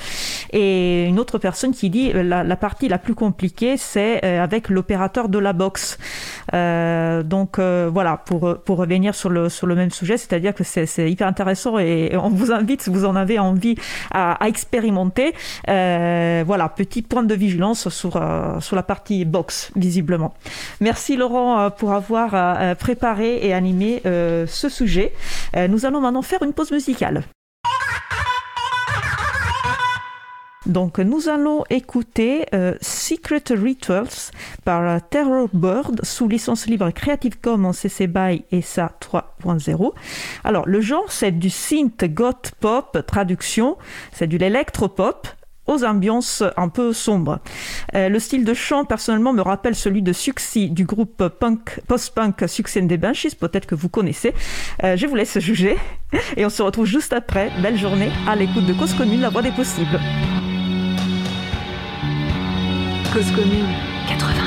Et 0.51 1.05
une 1.05 1.19
autre 1.19 1.37
personne 1.37 1.71
qui 1.71 1.89
dit 1.89 2.11
la, 2.11 2.43
la 2.43 2.55
partie 2.57 2.89
la 2.89 2.97
plus 2.97 3.15
compliquée 3.15 3.77
c'est 3.77 4.23
avec 4.23 4.67
l'opérateur 4.67 5.29
de 5.29 5.39
la 5.39 5.53
box. 5.53 5.97
donc 6.51 7.59
voilà 7.59 8.17
pour 8.17 8.57
pour 8.65 8.77
revenir 8.77 9.15
sur 9.15 9.29
le 9.29 9.47
sur 9.47 9.67
le 9.67 9.75
même 9.75 9.91
sujet, 9.91 10.17
c'est-à-dire 10.17 10.53
que 10.53 10.65
c'est 10.65 10.85
c'est 10.85 11.09
hyper 11.09 11.27
intéressant 11.27 11.79
et 11.79 12.11
on 12.17 12.29
vous 12.29 12.51
invite 12.51 12.81
si 12.81 12.89
vous 12.89 13.05
en 13.05 13.15
avez 13.15 13.39
envie 13.39 13.75
à, 14.11 14.33
à 14.43 14.47
expérimenter. 14.47 15.33
Euh, 15.69 16.43
voilà, 16.45 16.69
petit 16.69 17.01
point 17.01 17.23
de 17.23 17.35
vigilance 17.35 17.89
sur, 17.89 18.15
euh, 18.15 18.59
sur 18.59 18.75
la 18.75 18.83
partie 18.83 19.25
box, 19.25 19.71
visiblement. 19.75 20.33
Merci 20.79 21.15
Laurent 21.17 21.59
euh, 21.59 21.69
pour 21.69 21.93
avoir 21.93 22.31
euh, 22.33 22.75
préparé 22.75 23.45
et 23.45 23.53
animé 23.53 24.01
euh, 24.05 24.45
ce 24.47 24.69
sujet. 24.69 25.13
Euh, 25.55 25.67
nous 25.67 25.85
allons 25.85 26.01
maintenant 26.01 26.21
faire 26.21 26.43
une 26.43 26.53
pause 26.53 26.71
musicale. 26.71 27.23
Donc 30.67 30.99
nous 30.99 31.27
allons 31.27 31.63
écouter 31.71 32.45
euh, 32.53 32.75
Secret 32.81 33.43
Rituals 33.49 34.31
par 34.63 35.01
Terror 35.09 35.49
Bird 35.53 36.05
sous 36.05 36.27
licence 36.27 36.67
libre 36.67 36.91
Creative 36.91 37.39
Commons 37.39 37.73
CC 37.73 38.05
BY 38.05 38.45
SA 38.61 38.91
3.0. 39.01 39.93
Alors 40.43 40.67
le 40.67 40.81
genre 40.81 41.11
c'est 41.11 41.31
du 41.31 41.49
synth 41.49 42.05
goth 42.05 42.51
pop 42.59 43.03
traduction, 43.07 43.77
c'est 44.13 44.27
du 44.27 44.37
l'électropop 44.37 45.27
aux 45.67 45.83
ambiances 45.83 46.43
un 46.57 46.69
peu 46.69 46.93
sombres. 46.93 47.39
Euh, 47.95 48.09
le 48.09 48.19
style 48.19 48.45
de 48.45 48.53
chant, 48.53 48.85
personnellement, 48.85 49.33
me 49.33 49.41
rappelle 49.41 49.75
celui 49.75 50.01
de 50.01 50.13
Suxy 50.13 50.69
du 50.69 50.85
groupe 50.85 51.27
punk, 51.27 51.79
post-punk 51.87 52.47
Succès 52.47 52.81
des 52.81 52.97
Banshees, 52.97 53.35
peut-être 53.39 53.67
que 53.67 53.75
vous 53.75 53.89
connaissez. 53.89 54.33
Euh, 54.83 54.97
je 54.97 55.05
vous 55.05 55.15
laisse 55.15 55.39
juger 55.39 55.77
et 56.37 56.45
on 56.45 56.49
se 56.49 56.61
retrouve 56.61 56.85
juste 56.85 57.13
après. 57.13 57.51
Belle 57.61 57.77
journée 57.77 58.11
à 58.27 58.35
l'écoute 58.35 58.65
de 58.65 58.73
Cause 58.73 58.93
Commune, 58.93 59.21
la 59.21 59.29
voix 59.29 59.41
des 59.41 59.51
possibles. 59.51 59.99
Cause 63.11 63.29
commune. 63.31 63.75
93.1 64.07 64.40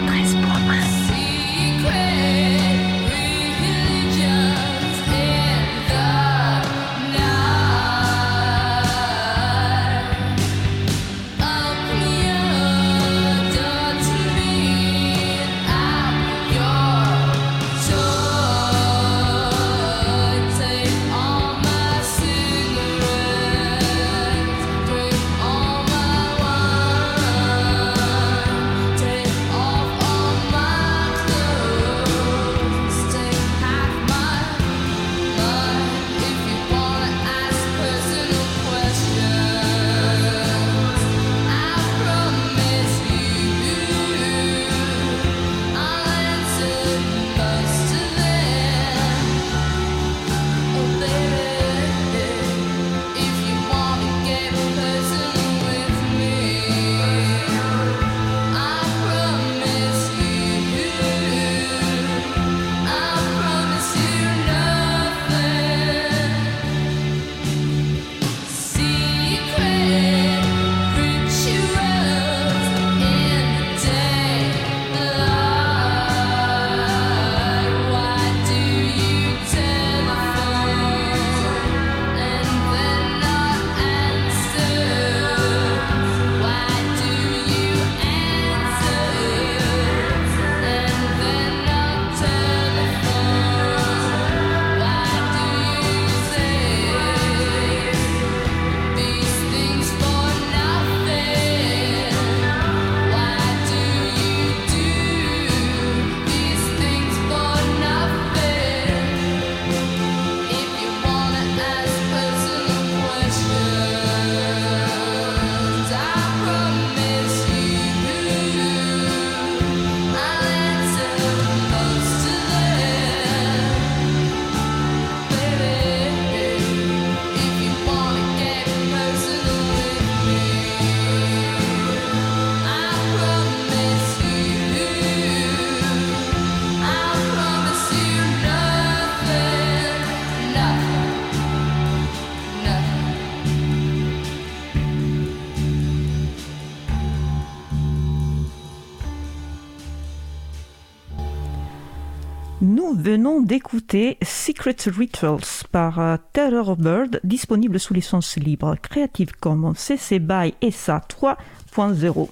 venons 153.05 153.43
d'écouter 153.43 154.17
Secret 154.23 154.77
Rituals 154.87 155.67
par 155.71 156.01
euh, 156.01 156.17
Terror 156.33 156.75
Bird, 156.75 157.21
disponible 157.23 157.79
sous 157.79 157.93
licence 157.93 158.37
libre 158.39 158.77
Creative 158.81 159.33
Commons 159.39 159.75
CC 159.75 160.19
BY 160.19 160.55
SA 160.71 161.03
3.0. 161.07 162.29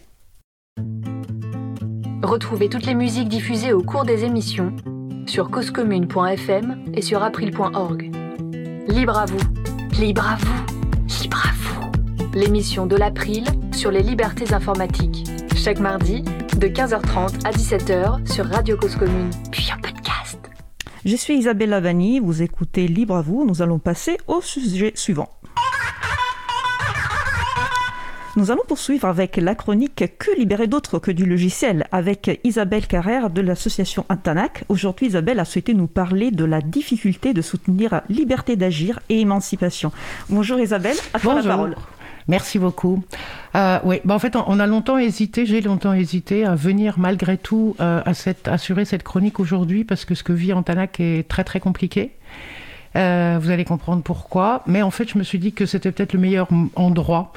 Retrouvez 2.23 2.71
toutes 2.71 2.87
les 2.87 2.95
musiques 2.95 3.29
diffusées 3.29 3.75
au 3.75 3.83
cours 3.83 4.07
des 4.07 4.25
émissions 4.25 4.75
sur 5.27 5.51
causecommune.fm 5.51 6.85
et 6.95 7.03
sur 7.03 7.23
april.org. 7.23 8.11
Libre 8.89 9.19
à 9.19 9.27
vous, 9.27 10.01
libre 10.01 10.27
à 10.27 10.37
vous, 10.37 11.23
libre 11.23 11.43
à 11.47 11.53
vous. 11.53 12.31
L'émission 12.33 12.87
de 12.87 12.97
l'April 12.97 13.45
sur 13.75 13.91
les 13.91 14.03
libertés 14.03 14.55
informatiques. 14.55 15.29
Chaque 15.55 15.81
mardi 15.81 16.23
de 16.23 16.67
15h30 16.67 17.45
à 17.45 17.51
17h 17.51 18.33
sur 18.33 18.47
Radio 18.47 18.79
Cause 18.79 18.97
Commune, 18.97 19.29
puis 19.51 19.69
en. 19.71 20.02
Je 21.05 21.17
suis 21.17 21.35
Isabelle 21.35 21.77
Vanni, 21.83 22.21
vous 22.21 22.43
écoutez 22.43 22.87
Libre 22.87 23.17
à 23.17 23.23
vous, 23.23 23.45
nous 23.45 23.61
allons 23.61 23.81
passer 23.81 24.19
au 24.29 24.41
sujet 24.41 24.93
suivant. 24.95 25.29
Nous 28.37 28.53
allons 28.53 28.63
poursuivre 28.69 29.09
avec 29.09 29.37
la 29.37 29.57
chronique 29.57 30.05
Que 30.17 30.39
libérer 30.39 30.69
d'autres 30.69 31.01
que 31.01 31.11
du 31.11 31.27
logiciel 31.27 31.89
avec 31.91 32.41
Isabelle 32.45 32.87
Carrère 32.87 33.31
de 33.31 33.41
l'association 33.41 34.07
Antanac. 34.11 34.63
Aujourd'hui, 34.69 35.09
Isabelle 35.09 35.41
a 35.41 35.45
souhaité 35.45 35.75
nous 35.75 35.89
parler 35.89 36.31
de 36.31 36.45
la 36.45 36.61
difficulté 36.61 37.35
de 37.35 37.43
soutenir 37.43 38.03
liberté 38.09 38.55
d'agir 38.55 39.01
et 39.09 39.21
émancipation. 39.21 39.91
Bonjour 40.31 40.61
Isabelle, 40.61 40.97
à 41.15 41.19
toi 41.19 41.35
la 41.35 41.43
parole. 41.43 41.75
Merci 42.29 42.59
beaucoup. 42.59 43.03
Euh, 43.55 43.79
oui, 43.85 44.01
bah 44.05 44.15
en 44.15 44.19
fait, 44.19 44.37
on 44.37 44.61
a 44.61 44.67
longtemps 44.67 44.99
hésité, 44.99 45.47
j'ai 45.47 45.61
longtemps 45.61 45.93
hésité 45.93 46.45
à 46.45 46.55
venir 46.55 46.99
malgré 46.99 47.37
tout 47.37 47.77
euh, 47.81 48.01
à 48.05 48.15
cette, 48.15 48.49
assurer 48.49 48.85
cette 48.85 49.03
chronique 49.03 49.41
aujourd'hui 49.41 49.85
parce 49.85 50.05
que 50.05 50.15
ce 50.15 50.23
que 50.23 50.33
vit 50.33 50.53
Antanac 50.53 51.01
est 51.01 51.29
très 51.29 51.45
très 51.45 51.61
compliqué. 51.61 52.13
Euh, 52.97 53.39
vous 53.41 53.51
allez 53.51 53.65
comprendre 53.65 54.03
pourquoi. 54.03 54.63
Mais 54.67 54.83
en 54.83 54.91
fait, 54.91 55.09
je 55.09 55.19
me 55.19 55.23
suis 55.23 55.39
dit 55.39 55.53
que 55.53 55.67
c'était 55.67 55.91
peut-être 55.93 56.13
le 56.13 56.21
meilleur 56.21 56.49
endroit 56.77 57.33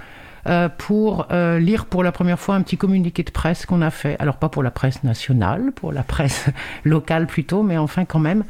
euh, 0.48 0.70
pour 0.70 1.26
euh, 1.32 1.57
lire 1.57 1.86
pour 1.86 2.03
la 2.03 2.12
première 2.12 2.40
fois 2.40 2.53
un 2.53 2.62
petit 2.62 2.78
communiqué 2.78 3.24
de 3.24 3.32
presse 3.32 3.66
qu'on 3.66 3.82
a 3.82 3.90
fait. 3.90 4.16
Alors 4.20 4.38
pas 4.38 4.48
pour 4.48 4.62
la 4.62 4.70
presse 4.70 5.03
nationale, 5.03 5.72
pour 5.74 5.91
la 5.91 6.03
presse 6.03 6.45
locale 6.84 7.26
plutôt, 7.26 7.64
mais 7.64 7.78
enfin 7.78 8.06
quand 8.06 8.20
même. 8.20 8.44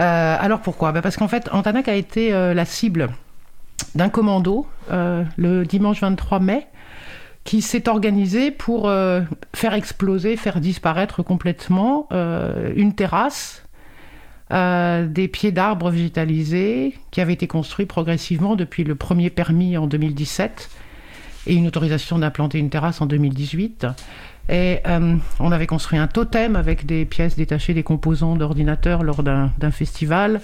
Euh, 0.00 0.36
alors 0.40 0.58
pourquoi? 0.58 0.90
Ben 0.90 1.02
Parce 1.02 1.16
qu'en 1.16 1.28
fait, 1.28 1.48
Antanac 1.52 1.86
a 1.86 1.94
été 1.94 2.32
la 2.32 2.64
cible 2.64 3.10
d'un 3.94 4.08
commando 4.08 4.66
euh, 4.90 5.24
le 5.36 5.64
dimanche 5.64 6.00
23 6.00 6.40
mai 6.40 6.66
qui 7.44 7.62
s'est 7.62 7.88
organisé 7.88 8.50
pour 8.50 8.88
euh, 8.88 9.22
faire 9.54 9.74
exploser, 9.74 10.36
faire 10.36 10.60
disparaître 10.60 11.22
complètement 11.22 12.06
euh, 12.12 12.72
une 12.76 12.94
terrasse, 12.94 13.64
des 14.50 15.28
pieds 15.28 15.52
d'arbres 15.52 15.90
végétalisés 15.90 16.98
qui 17.12 17.20
avaient 17.20 17.34
été 17.34 17.46
construits 17.46 17.86
progressivement 17.86 18.56
depuis 18.56 18.82
le 18.82 18.96
premier 18.96 19.30
permis 19.30 19.76
en 19.76 19.86
2017 19.86 20.70
et 21.46 21.54
une 21.54 21.68
autorisation 21.68 22.18
d'implanter 22.18 22.58
une 22.58 22.68
terrasse 22.68 23.00
en 23.00 23.06
2018. 23.06 23.86
Et 24.48 24.80
on 25.38 25.52
avait 25.52 25.68
construit 25.68 26.00
un 26.00 26.08
totem 26.08 26.56
avec 26.56 26.84
des 26.84 27.04
pièces 27.04 27.36
détachées 27.36 27.74
des 27.74 27.84
composants 27.84 28.34
d'ordinateur 28.34 29.04
lors 29.04 29.22
d'un 29.22 29.70
festival. 29.70 30.40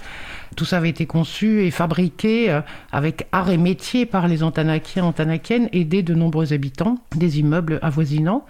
Tout 0.55 0.65
ça 0.65 0.77
avait 0.79 0.91
été 0.91 1.07
conçu 1.07 1.65
et 1.65 1.71
fabriqué 1.71 2.51
euh, 2.51 2.61
avec 2.93 3.27
art 3.33 3.51
et 3.51 3.57
métier 3.57 4.07
par 4.07 4.29
les 4.29 4.43
Antanakiens, 4.43 5.05
Antanakiennes, 5.05 5.69
aidés 5.73 6.03
de 6.03 6.15
nombreux 6.15 6.53
habitants 6.53 6.99
des 7.15 7.41
immeubles 7.41 7.79
avoisinants. 7.83 8.45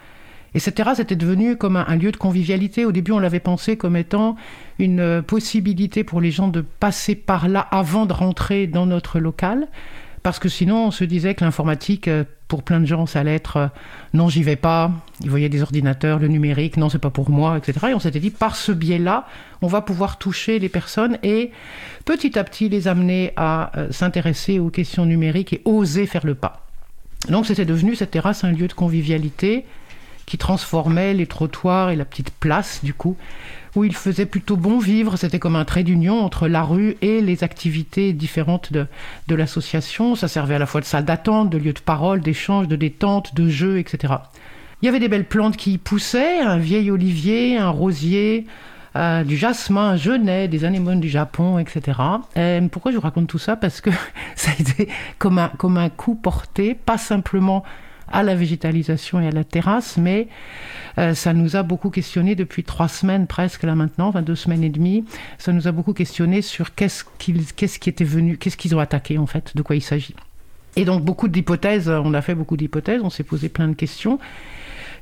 Et 0.55 0.59
cette 0.59 0.77
terrasse 0.77 1.01
était 1.01 1.16
devenue 1.16 1.56
comme 1.56 1.77
un, 1.77 1.97
lieu 1.97 2.12
de 2.12 2.16
convivialité. 2.16 2.85
Au 2.85 2.93
début, 2.93 3.12
on 3.12 3.18
l'avait 3.18 3.40
pensé 3.40 3.77
comme 3.77 3.97
étant 3.97 4.36
une 4.78 5.01
euh, 5.01 5.23
possibilité 5.23 6.05
pour 6.05 6.20
les 6.20 6.31
gens 6.31 6.48
de 6.48 6.62
passer 6.62 7.14
par 7.14 7.48
là 7.48 7.60
avant 7.60 8.06
de 8.06 8.12
rentrer 8.12 8.66
dans 8.66 8.86
notre 8.86 9.18
local. 9.18 9.68
Parce 10.23 10.39
que 10.39 10.48
sinon, 10.48 10.86
on 10.86 10.90
se 10.90 11.05
disait 11.05 11.35
que 11.35 11.44
l'informatique, 11.44 12.09
euh, 12.09 12.24
pour 12.48 12.62
plein 12.62 12.81
de 12.81 12.86
gens, 12.86 13.06
ça 13.06 13.20
allait 13.20 13.35
être 13.35 13.56
euh, 13.56 13.66
non, 14.14 14.28
j'y 14.28 14.43
vais 14.43 14.56
pas. 14.56 14.93
Ils 15.23 15.31
voyaient 15.31 15.48
des 15.48 15.62
ordinateurs, 15.62 16.18
le 16.18 16.28
numérique, 16.28 16.77
non, 16.77 16.89
c'est 16.89 16.98
pas 16.98 17.10
pour 17.10 17.31
moi, 17.31 17.59
etc. 17.59 17.89
Et 17.90 17.94
on 17.94 17.98
s'était 17.98 18.20
dit, 18.20 18.31
par 18.31 18.56
ce 18.56 18.73
biais-là, 18.73 19.27
on 19.62 19.66
va 19.66 19.81
pouvoir 19.81 20.18
toucher 20.18 20.59
les 20.59 20.68
personnes 20.68 21.18
et 21.23 21.51
petit 22.05 22.39
à 22.39 22.44
petit 22.44 22.68
les 22.68 22.89
amener 22.89 23.32
à 23.36 23.73
euh, 23.77 23.90
s'intéresser 23.90 24.59
aux 24.59 24.70
questions 24.70 25.06
numériques 25.06 25.52
et 25.52 25.62
oser 25.64 26.06
faire 26.06 26.24
le 26.27 26.35
pas. 26.35 26.66
Donc 27.28 27.47
c'était 27.47 27.64
devenu 27.64 27.97
cette 27.97 28.12
terrasse 28.12 28.44
un 28.44 28.52
lieu 28.52 28.68
de 28.68 28.73
convivialité 28.73 29.64
qui 30.27 30.39
transformait 30.39 31.14
les 31.14 31.27
trottoirs 31.27 31.90
et 31.90 31.97
la 31.97 32.05
petite 32.05 32.31
place 32.31 32.85
du 32.85 32.93
coup 32.94 33.16
où 33.77 33.85
il 33.85 33.94
faisait 33.94 34.27
plutôt 34.27 34.57
bon 34.57 34.78
vivre. 34.78 35.16
C'était 35.16 35.39
comme 35.39 35.55
un 35.55 35.65
trait 35.65 35.85
d'union 35.85 36.24
entre 36.24 36.48
la 36.48 36.62
rue 36.62 36.97
et 37.03 37.20
les 37.20 37.44
activités 37.44 38.12
différentes 38.12 38.73
de, 38.73 38.86
l'association. 39.35 40.16
Ça 40.16 40.28
servait 40.28 40.57
à 40.57 40.59
la 40.59 40.66
fois 40.66 40.81
de 40.81 40.86
salle 40.86 41.05
d'attente, 41.05 41.51
de 41.51 41.59
lieu 41.59 41.73
de 41.73 41.81
parole, 41.81 42.20
d'échange, 42.20 42.66
de 42.66 42.77
détente, 42.77 43.35
de 43.35 43.48
jeu, 43.48 43.78
etc. 43.78 44.15
Il 44.82 44.86
y 44.86 44.89
avait 44.89 44.98
des 44.98 45.09
belles 45.09 45.27
plantes 45.27 45.57
qui 45.57 45.74
y 45.74 45.78
poussaient, 45.78 46.40
un 46.40 46.59
vieil 46.59 46.90
olivier, 46.90 47.57
un 47.57 47.70
rosier, 47.70 48.47
euh, 48.97 49.24
du 49.24 49.36
jasmin, 49.36 49.90
un 49.90 49.97
genêt, 49.97 50.48
des 50.48 50.65
anémones 50.65 51.01
du 51.01 51.09
Japon, 51.09 51.59
etc. 51.59 52.01
Et 52.35 52.61
pourquoi 52.73 52.93
je 52.93 52.97
vous 52.97 53.03
raconte 53.03 53.27
tout 53.27 53.39
ça? 53.39 53.57
Parce 53.57 53.82
que 53.82 53.90
ça 54.36 54.51
a 54.51 54.61
été 54.61 54.89
comme 55.19 55.39
un 55.39 55.89
coup 55.90 56.15
porté, 56.15 56.74
pas 56.74 56.98
simplement 56.98 57.62
à 58.11 58.23
la 58.23 58.35
végétalisation 58.35 59.20
et 59.20 59.28
à 59.28 59.31
la 59.31 59.45
terrasse, 59.45 59.97
mais 59.97 60.28
euh, 60.99 61.15
ça 61.15 61.33
nous 61.33 61.57
a 61.57 61.62
beaucoup 61.62 61.91
questionné 61.91 62.35
depuis 62.35 62.65
trois 62.65 62.89
semaines 62.89 63.27
presque 63.27 63.62
là 63.62 63.74
maintenant, 63.74 64.09
enfin 64.09 64.23
deux 64.23 64.35
semaines 64.35 64.65
et 64.65 64.70
demie. 64.70 65.05
Ça 65.39 65.53
nous 65.53 65.69
a 65.69 65.73
beaucoup 65.73 65.93
questionné 65.93 66.43
sur 66.43 66.74
qu'ils, 66.74 66.91
qu'est-ce 67.55 67.78
qui 67.78 67.89
était 67.89 68.05
venu, 68.05 68.39
qu'est-ce 68.39 68.57
qu'ils 68.57 68.74
ont 68.74 68.81
attaqué 68.81 69.19
en 69.19 69.27
fait, 69.27 69.57
de 69.57 69.62
quoi 69.62 69.77
il 69.77 69.83
s'agit. 69.83 70.15
Et 70.77 70.85
donc 70.85 71.03
beaucoup 71.03 71.28
d'hypothèses, 71.28 71.89
on 71.89 72.12
a 72.15 72.23
fait 72.23 72.35
beaucoup 72.35 72.57
d'hypothèses, 72.57 73.01
on 73.03 73.11
s'est 73.11 73.24
posé 73.24 73.49
plein 73.49 73.69
de 73.69 73.74
questions. 73.74 74.19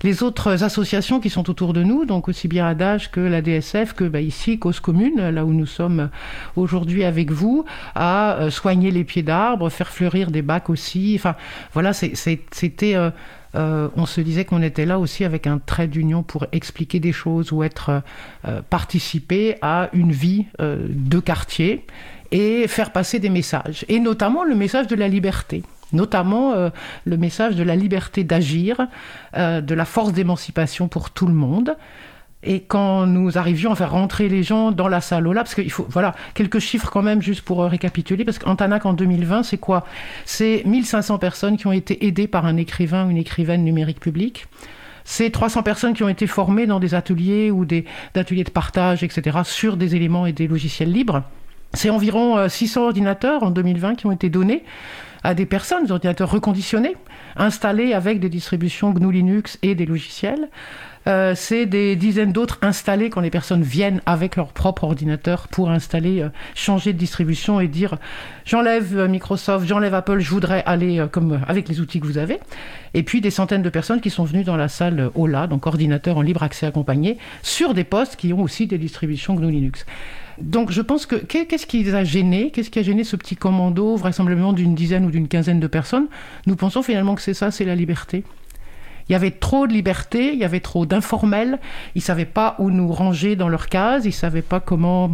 Les 0.05 0.23
autres 0.23 0.63
associations 0.63 1.19
qui 1.19 1.31
sont 1.31 1.49
autour 1.49 1.73
de 1.73 1.83
nous, 1.83 2.05
donc 2.05 2.29
aussi 2.29 2.47
bien 2.47 2.67
Adage 2.67 3.11
que 3.11 3.21
la 3.21 3.41
DSF, 3.41 3.95
que 3.95 4.05
bah, 4.05 4.21
ici, 4.21 4.59
Cause 4.59 4.79
Commune, 4.79 5.31
là 5.31 5.45
où 5.47 5.53
nous 5.53 5.67
sommes 5.67 6.11
aujourd'hui 6.57 7.05
avec 7.05 7.33
vous, 7.33 7.65
à 7.95 8.35
euh, 8.35 8.51
soigner 8.51 8.91
les 8.91 9.03
pieds 9.03 9.23
d'arbres, 9.23 9.71
faire 9.71 9.89
fleurir 9.89 10.31
des 10.31 10.43
bacs 10.43 10.69
aussi. 10.69 11.15
Enfin, 11.19 11.37
voilà, 11.73 11.95
c'était... 11.95 12.95
euh, 12.95 13.11
euh, 13.55 13.89
on 13.97 14.07
se 14.07 14.21
disait 14.21 14.45
qu'on 14.45 14.63
était 14.63 14.87
là 14.87 14.99
aussi 14.99 15.25
avec 15.25 15.47
un 15.47 15.59
trait 15.59 15.87
d'union 15.87 16.23
pour 16.23 16.47
expliquer 16.53 17.01
des 17.01 17.13
choses 17.13 17.53
ou 17.53 17.63
être 17.63 17.91
euh, 17.91 18.01
euh, 18.47 18.63
participer 18.69 19.57
à 19.63 19.91
une 19.93 20.13
vie 20.13 20.47
euh, 20.61 20.87
de 20.89 21.21
quartier 21.21 21.87
et 22.31 22.67
faire 22.67 22.91
passer 22.91 23.21
des 23.21 23.31
messages 23.31 23.85
et 23.89 24.01
notamment 24.01 24.45
le 24.45 24.55
message 24.55 24.87
de 24.89 24.97
la 24.97 25.09
liberté 25.09 25.63
notamment 25.95 26.53
euh, 26.53 26.71
le 27.05 27.17
message 27.17 27.57
de 27.57 27.63
la 27.63 27.77
liberté 27.77 28.25
d'agir, 28.25 28.87
euh, 29.37 29.61
de 29.61 29.75
la 29.75 29.85
force 29.85 30.13
d'émancipation 30.13 30.89
pour 30.89 31.11
tout 31.11 31.27
le 31.27 31.35
monde. 31.35 31.77
Et 32.47 32.61
quand 32.61 33.07
nous 33.07 33.39
arrivions 33.39 33.73
à 33.73 33.75
faire 33.75 33.93
rentrer 33.93 34.29
les 34.29 34.43
gens 34.43 34.71
dans 34.71 34.89
la 34.89 35.01
salle 35.01 35.27
Ola, 35.27 35.43
parce 35.43 35.55
qu'il 35.55 35.71
faut, 35.71 35.87
voilà, 35.89 36.15
quelques 36.35 36.59
chiffres 36.59 36.91
quand 36.91 37.03
même 37.03 37.23
juste 37.23 37.41
pour 37.41 37.63
euh, 37.63 37.69
récapituler, 37.69 38.25
parce 38.25 38.39
qu'Antanac 38.39 38.85
en 38.85 38.93
2020, 38.93 39.43
c'est 39.45 39.57
quoi? 39.57 39.87
C'est 40.27 40.63
1500 40.67 41.19
personnes 41.19 41.57
qui 41.57 41.67
ont 41.67 41.73
été 41.73 42.07
aidées 42.07 42.29
par 42.29 42.45
un 42.45 42.59
écrivain 42.59 43.07
ou 43.07 43.11
une 43.11 43.17
écrivaine 43.17 43.65
numérique 43.65 43.99
publique. 43.99 44.47
C'est 45.05 45.31
300 45.31 45.63
personnes 45.63 45.95
qui 45.95 46.03
ont 46.03 46.09
été 46.09 46.27
formées 46.27 46.67
dans 46.67 46.81
des 46.81 46.95
ateliers 46.95 47.51
ou 47.51 47.65
des 47.65 47.87
ateliers 48.15 48.45
de 48.45 48.51
partage, 48.51 49.03
etc., 49.03 49.39
sur 49.45 49.77
des 49.77 49.97
éléments 49.97 50.27
et 50.27 50.33
des 50.33 50.47
logiciels 50.47 50.93
libres. 50.93 51.23
C'est 51.73 51.91
environ 51.91 52.37
euh, 52.37 52.49
600 52.49 52.85
ordinateurs 52.85 53.43
en 53.43 53.51
2020 53.51 53.95
qui 53.97 54.07
ont 54.07 54.13
été 54.13 54.29
donnés 54.29 54.65
à 55.25 55.35
des 55.35 55.47
personnes, 55.47 55.87
des 55.87 55.93
ordinateurs 55.93 56.31
reconditionnés, 56.31 56.97
installés 57.37 57.95
avec 57.95 58.21
des 58.21 58.29
distributions 58.29 58.93
GNU 58.93 59.11
Linux 59.11 59.59
et 59.63 59.75
des 59.75 59.87
logiciels. 59.87 60.49
Euh, 61.07 61.35
c'est 61.35 61.67
des 61.67 61.97
dizaines 61.97 62.33
d'autres 62.33 62.59
installés 62.63 63.11
quand 63.11 63.21
les 63.21 63.31
personnes 63.31 63.63
viennent 63.63 64.01
avec 64.07 64.37
leur 64.37 64.53
propre 64.53 64.85
ordinateur 64.85 65.49
pour 65.49 65.71
installer, 65.71 66.23
euh, 66.23 66.29
changer 66.55 66.95
de 66.95 66.99
distribution 66.99 67.61
et 67.61 67.69
dire 67.69 67.99
j'enlève 68.47 68.97
euh, 68.97 69.09
Microsoft, 69.09 69.67
j'enlève 69.67 69.93
Apple, 69.93 70.21
je 70.21 70.31
voudrais 70.31 70.63
aller 70.65 71.01
euh, 71.01 71.07
comme 71.07 71.33
euh, 71.33 71.39
avec 71.47 71.69
les 71.69 71.81
outils 71.81 72.01
que 72.01 72.07
vous 72.07 72.17
avez. 72.17 72.41
Et 72.95 73.03
puis 73.03 73.21
des 73.21 73.31
centaines 73.31 73.63
de 73.63 73.69
personnes 73.69 74.01
qui 74.01 74.09
sont 74.09 74.25
venues 74.25 74.45
dans 74.45 74.57
la 74.57 74.69
salle 74.69 75.11
OLA, 75.15 75.47
donc 75.47 75.67
ordinateur 75.67 76.17
en 76.17 76.23
libre 76.23 76.43
accès 76.43 76.65
accompagné, 76.65 77.19
sur 77.43 77.75
des 77.75 77.85
postes 77.85 78.17
qui 78.17 78.33
ont 78.33 78.41
aussi 78.41 78.67
des 78.67 78.79
distributions 78.79 79.35
GNU 79.35 79.51
Linux. 79.51 79.85
Donc 80.41 80.71
je 80.71 80.81
pense 80.83 81.07
que 81.07 81.17
qu'est- 81.17 81.47
qu'est-ce 81.47 81.67
qui 81.67 81.83
les 81.83 81.95
a 81.95 82.05
gênés? 82.05 82.51
Qu'est-ce 82.51 82.71
qui 82.71 82.79
a 82.79 82.83
gêné 82.83 83.05
ce 83.05 83.17
petit 83.17 83.37
commando, 83.37 83.97
vraisemblablement 83.97 84.53
d'une 84.53 84.75
dizaine 84.75 85.05
ou 85.05 85.11
d'une 85.11 85.29
quinzaine 85.29 85.61
de 85.61 85.67
personnes? 85.67 86.07
Nous 86.47 86.57
pensons 86.57 86.83
finalement 86.83 87.15
que 87.15 87.23
c'est 87.23 87.35
ça, 87.35 87.51
c'est 87.51 87.65
la 87.65 87.75
liberté. 87.75 88.25
Il 89.09 89.13
y 89.13 89.15
avait 89.15 89.31
trop 89.33 89.67
de 89.67 89.73
liberté, 89.73 90.33
il 90.33 90.39
y 90.39 90.45
avait 90.45 90.61
trop 90.61 90.87
d'informels, 90.87 91.59
ils 91.95 92.01
savaient 92.03 92.25
pas 92.25 92.57
où 92.59 92.71
nous 92.71 92.91
ranger 92.91 93.37
dans 93.37 93.49
leur 93.49 93.69
case, 93.69 94.07
ils 94.07 94.13
savaient 94.13 94.43
pas 94.43 94.61
comment... 94.61 95.11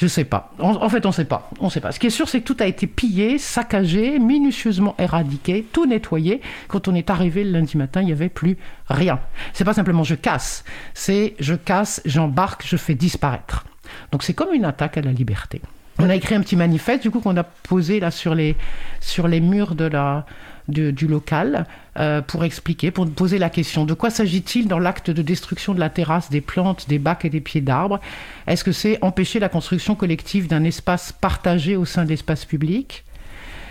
Je 0.00 0.06
sais 0.06 0.24
pas. 0.24 0.52
En, 0.60 0.88
fait, 0.88 1.04
on 1.06 1.12
sait 1.12 1.24
pas. 1.24 1.50
On 1.58 1.70
sait 1.70 1.80
pas. 1.80 1.90
Ce 1.90 1.98
qui 1.98 2.06
est 2.06 2.10
sûr, 2.10 2.28
c'est 2.28 2.40
que 2.40 2.46
tout 2.46 2.56
a 2.60 2.66
été 2.66 2.86
pillé, 2.86 3.36
saccagé, 3.36 4.20
minutieusement 4.20 4.94
éradiqué, 4.96 5.66
tout 5.72 5.86
nettoyé. 5.86 6.40
Quand 6.68 6.86
on 6.86 6.94
est 6.94 7.10
arrivé 7.10 7.42
le 7.42 7.50
lundi 7.50 7.76
matin, 7.76 8.00
il 8.00 8.06
n'y 8.06 8.12
avait 8.12 8.28
plus 8.28 8.58
rien. 8.86 9.18
C'est 9.52 9.64
pas 9.64 9.74
simplement 9.74 10.04
je 10.04 10.14
casse, 10.14 10.64
c'est 10.94 11.34
je 11.40 11.54
casse, 11.54 12.00
j'embarque, 12.04 12.64
je 12.64 12.76
fais 12.76 12.94
disparaître. 12.94 13.64
Donc 14.12 14.22
c'est 14.22 14.34
comme 14.34 14.54
une 14.54 14.64
attaque 14.64 14.98
à 14.98 15.00
la 15.00 15.10
liberté. 15.10 15.60
On 15.98 16.08
a 16.08 16.14
écrit 16.14 16.36
un 16.36 16.42
petit 16.42 16.54
manifeste, 16.54 17.02
du 17.02 17.10
coup, 17.10 17.18
qu'on 17.18 17.36
a 17.36 17.42
posé 17.42 17.98
là 17.98 18.12
sur 18.12 18.36
les, 18.36 18.54
sur 19.00 19.26
les 19.26 19.40
murs 19.40 19.74
de 19.74 19.84
la, 19.84 20.26
du, 20.68 21.06
local 21.06 21.66
euh, 21.98 22.20
pour 22.20 22.44
expliquer, 22.44 22.90
pour 22.90 23.08
poser 23.10 23.38
la 23.38 23.50
question. 23.50 23.84
De 23.84 23.94
quoi 23.94 24.10
s'agit-il 24.10 24.68
dans 24.68 24.78
l'acte 24.78 25.10
de 25.10 25.22
destruction 25.22 25.74
de 25.74 25.80
la 25.80 25.88
terrasse, 25.88 26.30
des 26.30 26.40
plantes, 26.40 26.88
des 26.88 26.98
bacs 26.98 27.24
et 27.24 27.30
des 27.30 27.40
pieds 27.40 27.60
d'arbres? 27.60 28.00
Est-ce 28.46 28.64
que 28.64 28.72
c'est 28.72 28.98
empêcher 29.02 29.40
la 29.40 29.48
construction 29.48 29.94
collective 29.94 30.46
d'un 30.46 30.64
espace 30.64 31.12
partagé 31.12 31.76
au 31.76 31.84
sein 31.84 32.04
de 32.04 32.10
l'espace 32.10 32.44
public? 32.44 33.04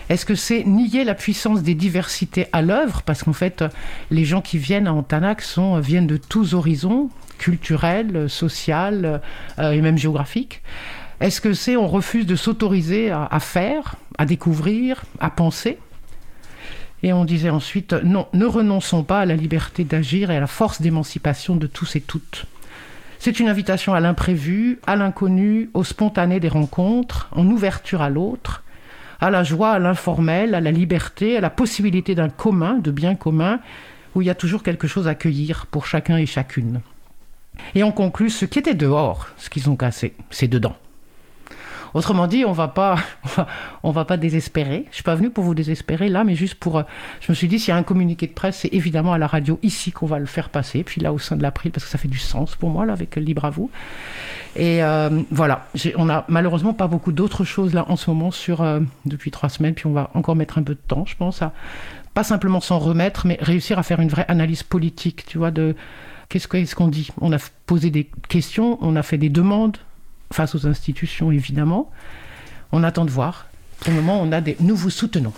Est-ce 0.10 0.26
que 0.26 0.36
c'est 0.36 0.64
nier 0.64 1.04
la 1.04 1.16
puissance 1.16 1.62
des 1.64 1.76
diversités 1.76 2.48
à 2.54 2.62
l'œuvre? 2.62 3.02
Parce 3.04 3.24
qu'en 3.24 3.34
fait, 3.34 3.64
les 4.10 4.26
gens 4.26 4.42
qui 4.42 4.58
viennent 4.58 4.88
à 4.88 4.94
Antanac 4.94 5.42
sont, 5.42 5.80
viennent 5.80 6.08
de 6.08 6.18
tous 6.18 6.54
horizons, 6.54 7.10
culturels, 7.38 8.30
sociaux 8.30 8.76
euh, 8.76 9.20
et 9.60 9.82
même 9.82 9.98
géographiques. 9.98 10.62
Est-ce 11.20 11.42
que 11.42 11.54
c'est 11.54 11.76
on 11.76 11.88
refuse 11.88 12.26
de 12.26 12.36
s'autoriser 12.36 13.12
à 13.12 13.40
faire, 13.40 13.96
à 14.18 14.26
découvrir, 14.26 15.04
à 15.20 15.30
penser? 15.32 15.78
Et 17.04 17.14
on 17.14 17.26
disait 17.26 17.50
ensuite, 17.50 17.94
non, 17.94 18.28
ne 18.34 18.46
renonçons 18.46 19.04
pas 19.04 19.20
à 19.20 19.26
la 19.26 19.36
liberté 19.36 19.84
d'agir 19.84 20.32
et 20.32 20.38
à 20.38 20.40
la 20.40 20.48
force 20.48 20.82
d'émancipation 20.82 21.56
de 21.56 21.68
tous 21.68 21.96
et 21.96 22.02
toutes. 22.02 22.46
C'est 23.20 23.40
une 23.40 23.50
invitation 23.50 23.94
à 23.94 24.00
l'imprévu, 24.00 24.80
à 24.86 24.96
l'inconnu, 24.96 25.70
au 25.74 25.84
spontané 25.84 26.40
des 26.40 26.50
rencontres, 26.50 27.30
en 27.32 27.48
ouverture 27.48 28.02
à 28.02 28.10
l'autre, 28.10 28.64
à 29.20 29.30
la 29.30 29.44
joie, 29.44 29.72
à 29.72 29.80
l'informel, 29.80 30.54
à 30.54 30.62
la 30.62 30.72
liberté, 30.72 31.38
à 31.38 31.42
la 31.42 31.50
possibilité 31.50 32.16
d'un 32.16 32.30
commun, 32.30 32.76
de 32.76 32.92
bien 32.92 33.16
commun, 33.16 33.60
où 34.16 34.22
il 34.22 34.26
y 34.26 34.30
a 34.30 34.36
toujours 34.36 34.64
quelque 34.64 34.88
chose 34.88 35.08
à 35.08 35.16
cueillir 35.16 35.66
pour 35.68 35.86
chacun 35.86 36.18
et 36.18 36.26
chacune. 36.26 36.82
Et 37.74 37.84
on 37.84 37.92
conclut, 37.92 38.30
ce 38.30 38.46
qui 38.46 38.60
était 38.60 38.76
dehors, 38.76 39.28
ce 39.38 39.50
qu'ils 39.50 39.70
ont 39.70 39.76
cassé, 39.76 40.14
c'est 40.30 40.48
dedans. 40.48 40.76
Autrement 41.98 42.28
dit, 42.28 42.46
on 42.46 42.52
va 42.52 42.68
pas, 42.68 42.98
on 43.84 43.90
va, 43.92 44.06
pas 44.06 44.18
désespérer. 44.18 44.86
Je 44.92 44.96
suis 44.96 45.04
pas 45.04 45.16
venu 45.16 45.32
pour 45.32 45.44
vous 45.44 45.56
désespérer 45.56 46.10
là, 46.10 46.24
mais 46.24 46.36
juste 46.36 46.54
pour. 46.56 46.78
euh, 46.78 46.84
Je 47.22 47.32
me 47.32 47.36
suis 47.36 47.48
dit, 47.48 47.58
s'il 47.60 47.70
y 47.70 47.72
a 47.72 47.78
un 47.78 47.82
communiqué 47.84 48.28
de 48.28 48.34
presse, 48.34 48.58
c'est 48.60 48.74
évidemment 48.74 49.14
à 49.14 49.18
la 49.18 49.26
radio 49.26 49.60
ici 49.64 49.92
qu'on 49.92 50.06
va 50.06 50.20
le 50.20 50.28
faire 50.28 50.50
passer. 50.50 50.84
Puis 50.84 51.02
là, 51.02 51.12
au 51.12 51.18
sein 51.18 51.36
de 51.36 51.42
l'April, 51.42 51.72
parce 51.72 51.86
que 51.86 51.90
ça 51.90 51.98
fait 51.98 52.08
du 52.08 52.20
sens 52.20 52.56
pour 52.56 52.70
moi 52.70 52.86
là, 52.86 52.94
avec 52.94 53.16
Libre 53.16 53.46
à 53.46 53.50
vous. 53.50 53.72
Et 54.56 54.84
euh, 54.84 55.10
voilà, 55.32 55.68
on 55.98 56.08
a 56.10 56.24
malheureusement 56.28 56.74
pas 56.74 56.88
beaucoup 56.88 57.12
d'autres 57.12 57.44
choses 57.44 57.74
là 57.74 57.86
en 57.90 57.96
ce 57.96 58.10
moment 58.12 58.30
sur 58.32 58.62
euh, 58.62 58.80
depuis 59.06 59.32
trois 59.32 59.50
semaines. 59.50 59.74
Puis 59.74 59.88
on 59.88 59.94
va 59.94 60.12
encore 60.14 60.36
mettre 60.36 60.60
un 60.60 60.64
peu 60.64 60.76
de 60.76 60.80
temps, 60.88 61.06
je 61.08 61.16
pense, 61.16 61.42
à 61.42 61.52
pas 62.14 62.24
simplement 62.24 62.60
s'en 62.62 62.80
remettre, 62.80 63.26
mais 63.28 63.38
réussir 63.42 63.80
à 63.80 63.84
faire 63.84 64.00
une 64.00 64.10
vraie 64.10 64.26
analyse 64.28 64.64
politique, 64.64 65.26
tu 65.26 65.38
vois, 65.38 65.52
de 65.52 65.76
qu'est-ce 66.30 66.48
que- 66.48 66.58
qu'est-ce 66.58 66.76
qu'on 66.76 66.88
dit? 66.88 67.10
On 67.22 67.32
a 67.32 67.38
posé 67.68 67.90
des 67.92 68.10
questions, 68.28 68.78
on 68.82 68.96
a 68.96 69.04
fait 69.04 69.18
des 69.20 69.30
demandes 69.30 69.78
face 70.32 70.56
aux 70.56 70.68
institutions, 70.68 71.32
évidemment. 71.32 71.92
On 72.72 72.84
attend 72.84 73.06
de 73.06 73.12
voir. 73.12 73.48
Pour 73.80 73.92
le 73.92 73.98
moment, 73.98 74.22
on 74.22 74.32
a 74.32 74.42
des. 74.42 74.58
Nous 74.60 74.76
vous 74.76 74.90
soutenons. 74.90 75.34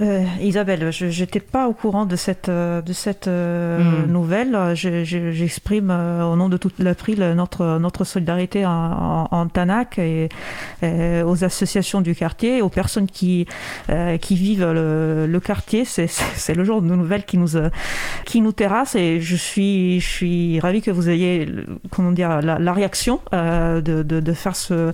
Euh, 0.00 0.24
Isabelle, 0.40 0.90
je 0.90 1.04
n'étais 1.20 1.38
pas 1.38 1.68
au 1.68 1.74
courant 1.74 2.06
de 2.06 2.16
cette, 2.16 2.48
euh, 2.48 2.80
de 2.80 2.94
cette 2.94 3.28
euh, 3.28 3.78
Mm. 4.06 4.10
nouvelle. 4.10 4.56
Je- 4.74 5.04
je- 5.04 5.32
J'exprime 5.32 5.90
euh, 5.90 6.24
au 6.24 6.34
nom 6.34 6.48
de 6.48 6.56
toute 6.56 6.78
l'April 6.78 7.20
notre, 7.36 7.78
notre 7.78 8.04
solidarité 8.04 8.64
en, 8.64 8.70
en, 8.70 9.28
en 9.30 9.46
Tanac 9.48 9.98
et, 9.98 10.30
euh, 10.82 11.22
aux 11.24 11.44
associations 11.44 12.00
du 12.00 12.14
quartier, 12.14 12.62
aux 12.62 12.70
personnes 12.70 13.06
qui, 13.06 13.46
euh, 13.90 14.16
qui 14.16 14.34
vivent 14.34 14.64
le, 14.72 15.26
le 15.26 15.40
quartier. 15.40 15.84
C'est- 15.84 16.54
le 16.54 16.64
genre 16.64 16.80
de 16.80 16.86
nouvelle 16.94 17.24
qui 17.26 17.36
nous, 17.36 17.56
euh, 17.58 17.68
qui 18.24 18.40
nous 18.40 18.52
terrasse 18.52 18.94
et 18.94 19.20
je 19.20 19.36
suis, 19.36 20.00
je 20.00 20.08
suis 20.08 20.60
ravie 20.60 20.80
que 20.80 20.90
vous 20.90 21.10
ayez 21.10 21.46
comment 21.90 22.12
dire, 22.12 22.40
la, 22.40 22.58
la 22.58 22.72
réaction 22.72 23.20
euh, 23.34 23.82
de, 23.82 24.02
de, 24.02 24.20
de 24.20 24.32
faire 24.32 24.56
ce, 24.56 24.92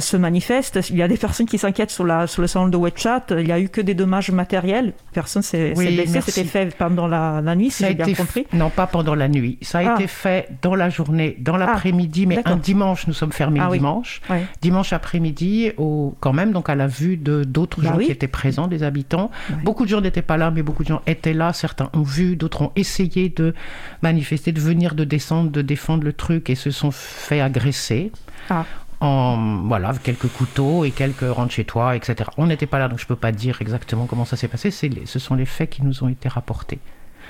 ce 0.00 0.16
manifeste. 0.16 0.80
Il 0.90 0.96
y 0.96 1.02
a 1.02 1.08
des 1.08 1.18
personnes 1.18 1.46
qui 1.46 1.58
s'inquiètent 1.58 1.90
sur, 1.92 2.04
la, 2.04 2.26
sur 2.26 2.42
le 2.42 2.48
salon 2.48 2.66
de 2.66 2.76
WeChat. 2.76 3.26
Il 3.30 3.44
n'y 3.44 3.52
a 3.52 3.60
eu 3.60 3.68
que 3.68 3.80
des 3.80 3.94
dommages 3.94 4.23
matériels. 4.32 4.92
Personne 5.12 5.42
s'est 5.42 5.72
Oui, 5.76 5.94
blessé. 5.94 6.20
C'était 6.20 6.44
fait 6.44 6.74
pendant 6.76 7.06
la, 7.06 7.40
la 7.40 7.54
nuit, 7.54 7.70
si 7.70 7.84
j'ai 7.84 7.94
bien 7.94 8.06
f- 8.06 8.16
compris. 8.16 8.46
Non, 8.52 8.70
pas 8.70 8.86
pendant 8.86 9.14
la 9.14 9.28
nuit. 9.28 9.58
Ça 9.62 9.78
a 9.78 9.82
Ah. 9.90 9.94
été 9.94 10.06
fait 10.06 10.48
dans 10.62 10.74
la 10.74 10.88
journée, 10.90 11.36
dans 11.40 11.56
l'après-midi, 11.56 12.26
mais 12.26 12.40
un 12.44 12.56
dimanche, 12.56 13.06
nous 13.06 13.12
sommes 13.14 13.32
fermés 13.32 13.60
Ah 13.62 13.68
oui. 13.70 13.78
dimanche. 13.78 14.20
Dimanche 14.62 14.92
après-midi, 14.92 15.72
au, 15.76 16.14
quand 16.20 16.32
même, 16.32 16.52
donc 16.52 16.68
à 16.68 16.74
la 16.74 16.86
vue 16.86 17.16
de 17.16 17.44
d'autres 17.44 17.80
Bah 17.82 17.90
gens 17.92 17.98
qui 17.98 18.10
étaient 18.10 18.28
présents, 18.28 18.66
des 18.66 18.82
habitants. 18.82 19.30
Beaucoup 19.64 19.84
de 19.84 19.90
gens 19.90 20.00
n'étaient 20.00 20.22
pas 20.22 20.36
là, 20.36 20.50
mais 20.50 20.62
beaucoup 20.62 20.82
de 20.82 20.88
gens 20.88 21.02
étaient 21.06 21.34
là. 21.34 21.52
Certains 21.52 21.90
ont 21.92 22.02
vu, 22.02 22.36
d'autres 22.36 22.62
ont 22.62 22.72
essayé 22.76 23.28
de 23.28 23.54
manifester, 24.02 24.52
de 24.52 24.60
venir, 24.60 24.94
de 24.94 25.04
descendre, 25.04 25.50
de 25.50 25.62
défendre 25.62 26.04
le 26.04 26.12
truc 26.12 26.50
et 26.50 26.54
se 26.54 26.70
sont 26.70 26.90
fait 26.90 27.40
agresser. 27.40 28.12
Ah. 28.50 28.64
En, 29.00 29.62
voilà, 29.66 29.92
quelques 30.02 30.28
couteaux 30.28 30.84
et 30.84 30.90
quelques 30.90 31.28
rentre 31.28 31.52
chez 31.52 31.64
toi, 31.64 31.96
etc. 31.96 32.30
On 32.38 32.46
n'était 32.46 32.66
pas 32.66 32.78
là, 32.78 32.88
donc 32.88 32.98
je 32.98 33.06
peux 33.06 33.16
pas 33.16 33.32
dire 33.32 33.58
exactement 33.60 34.06
comment 34.06 34.24
ça 34.24 34.36
s'est 34.36 34.48
passé. 34.48 34.70
C'est 34.70 34.88
les- 34.88 35.06
ce 35.06 35.18
sont 35.18 35.34
les 35.34 35.44
faits 35.46 35.70
qui 35.70 35.82
nous 35.84 36.02
ont 36.04 36.08
été 36.08 36.28
rapportés. 36.28 36.78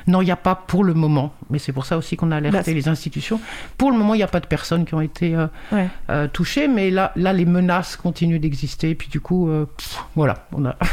Non, 0.07 0.21
il 0.21 0.27
n'y 0.27 0.31
a 0.31 0.37
pas 0.37 0.55
pour 0.55 0.85
le 0.85 0.93
moment, 0.93 1.33
mais 1.49 1.59
c'est 1.59 1.73
pour 1.73 1.87
ça 1.87 1.97
aussi 1.97 2.17
qu'on 2.17 2.31
a 2.31 2.37
alerté 2.37 2.73
Bah, 2.73 2.77
les 2.77 2.89
institutions. 2.89 3.41
Pour 3.79 3.91
le 3.91 3.97
moment, 3.97 4.13
il 4.15 4.19
n'y 4.19 4.23
a 4.23 4.29
pas 4.29 4.41
de 4.41 4.47
personnes 4.47 4.85
qui 4.85 4.95
ont 4.95 5.01
été 5.01 5.35
euh, 5.35 5.47
Ouais. 5.73 5.89
euh, 6.11 6.29
touchées, 6.29 6.69
mais 6.69 6.91
là, 6.91 7.13
là, 7.17 7.33
les 7.33 7.47
menaces 7.47 7.97
continuent 7.97 8.39
d'exister. 8.41 8.91
Et 8.91 8.95
puis 8.95 9.09
du 9.09 9.21
coup, 9.21 9.49
euh, 9.49 9.65
pff, 9.77 10.05
voilà, 10.15 10.47
on 10.53 10.67
a. 10.67 10.77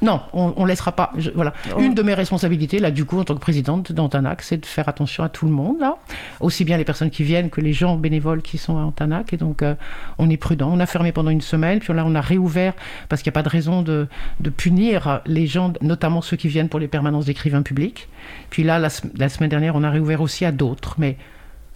Non, 0.00 0.20
on, 0.32 0.54
on 0.56 0.64
laissera 0.64 0.92
pas. 0.92 1.12
je- 1.18 1.30
voilà. 1.34 1.52
On- 1.76 1.80
Une 1.80 1.94
de 1.94 2.02
mes 2.02 2.14
responsabilités, 2.14 2.78
là, 2.78 2.90
du 2.90 3.04
coup, 3.04 3.18
en 3.18 3.24
tant 3.24 3.34
que 3.34 3.40
présidente 3.40 3.90
d'Antanac, 3.92 4.42
c'est 4.42 4.58
de 4.58 4.66
faire 4.66 4.88
attention 4.88 5.24
à 5.24 5.28
tout 5.28 5.44
le 5.46 5.52
monde, 5.52 5.76
là. 5.80 5.96
Aussi 6.40 6.64
bien 6.64 6.76
les 6.76 6.84
personnes 6.84 7.10
qui 7.10 7.24
viennent 7.24 7.50
que 7.50 7.60
les 7.60 7.72
gens 7.72 7.96
bénévoles 7.96 8.42
qui 8.42 8.58
sont 8.58 8.78
à 8.78 8.82
Antanac. 8.82 9.32
Et 9.32 9.36
donc, 9.36 9.62
euh, 9.62 9.74
on 10.18 10.30
est 10.30 10.36
prudent. 10.36 10.70
On 10.72 10.78
a 10.80 10.86
fermé 10.86 11.10
pendant 11.12 11.30
une 11.30 11.40
semaine, 11.40 11.80
puis 11.80 11.92
là, 11.92 12.04
on 12.06 12.14
a 12.14 12.20
réouvert 12.20 12.74
parce 13.08 13.22
qu'il 13.22 13.30
n'y 13.30 13.34
a 13.34 13.38
pas 13.40 13.42
de 13.42 13.48
raison 13.48 13.82
de, 13.82 14.06
de 14.40 14.50
punir 14.50 15.20
les 15.26 15.46
gens, 15.46 15.72
notamment 15.82 16.22
ceux 16.22 16.36
qui 16.36 16.48
viennent 16.48 16.68
pour 16.68 16.80
les 16.80 16.88
permanences 16.88 17.24
d'écrivains 17.26 17.62
publics. 17.62 18.08
Puis 18.50 18.62
là, 18.62 18.78
la, 18.78 18.88
la 19.16 19.28
semaine 19.28 19.50
dernière, 19.50 19.74
on 19.76 19.82
a 19.82 19.90
réouvert 19.90 20.20
aussi 20.20 20.44
à 20.44 20.52
d'autres, 20.52 20.94
mais 20.98 21.16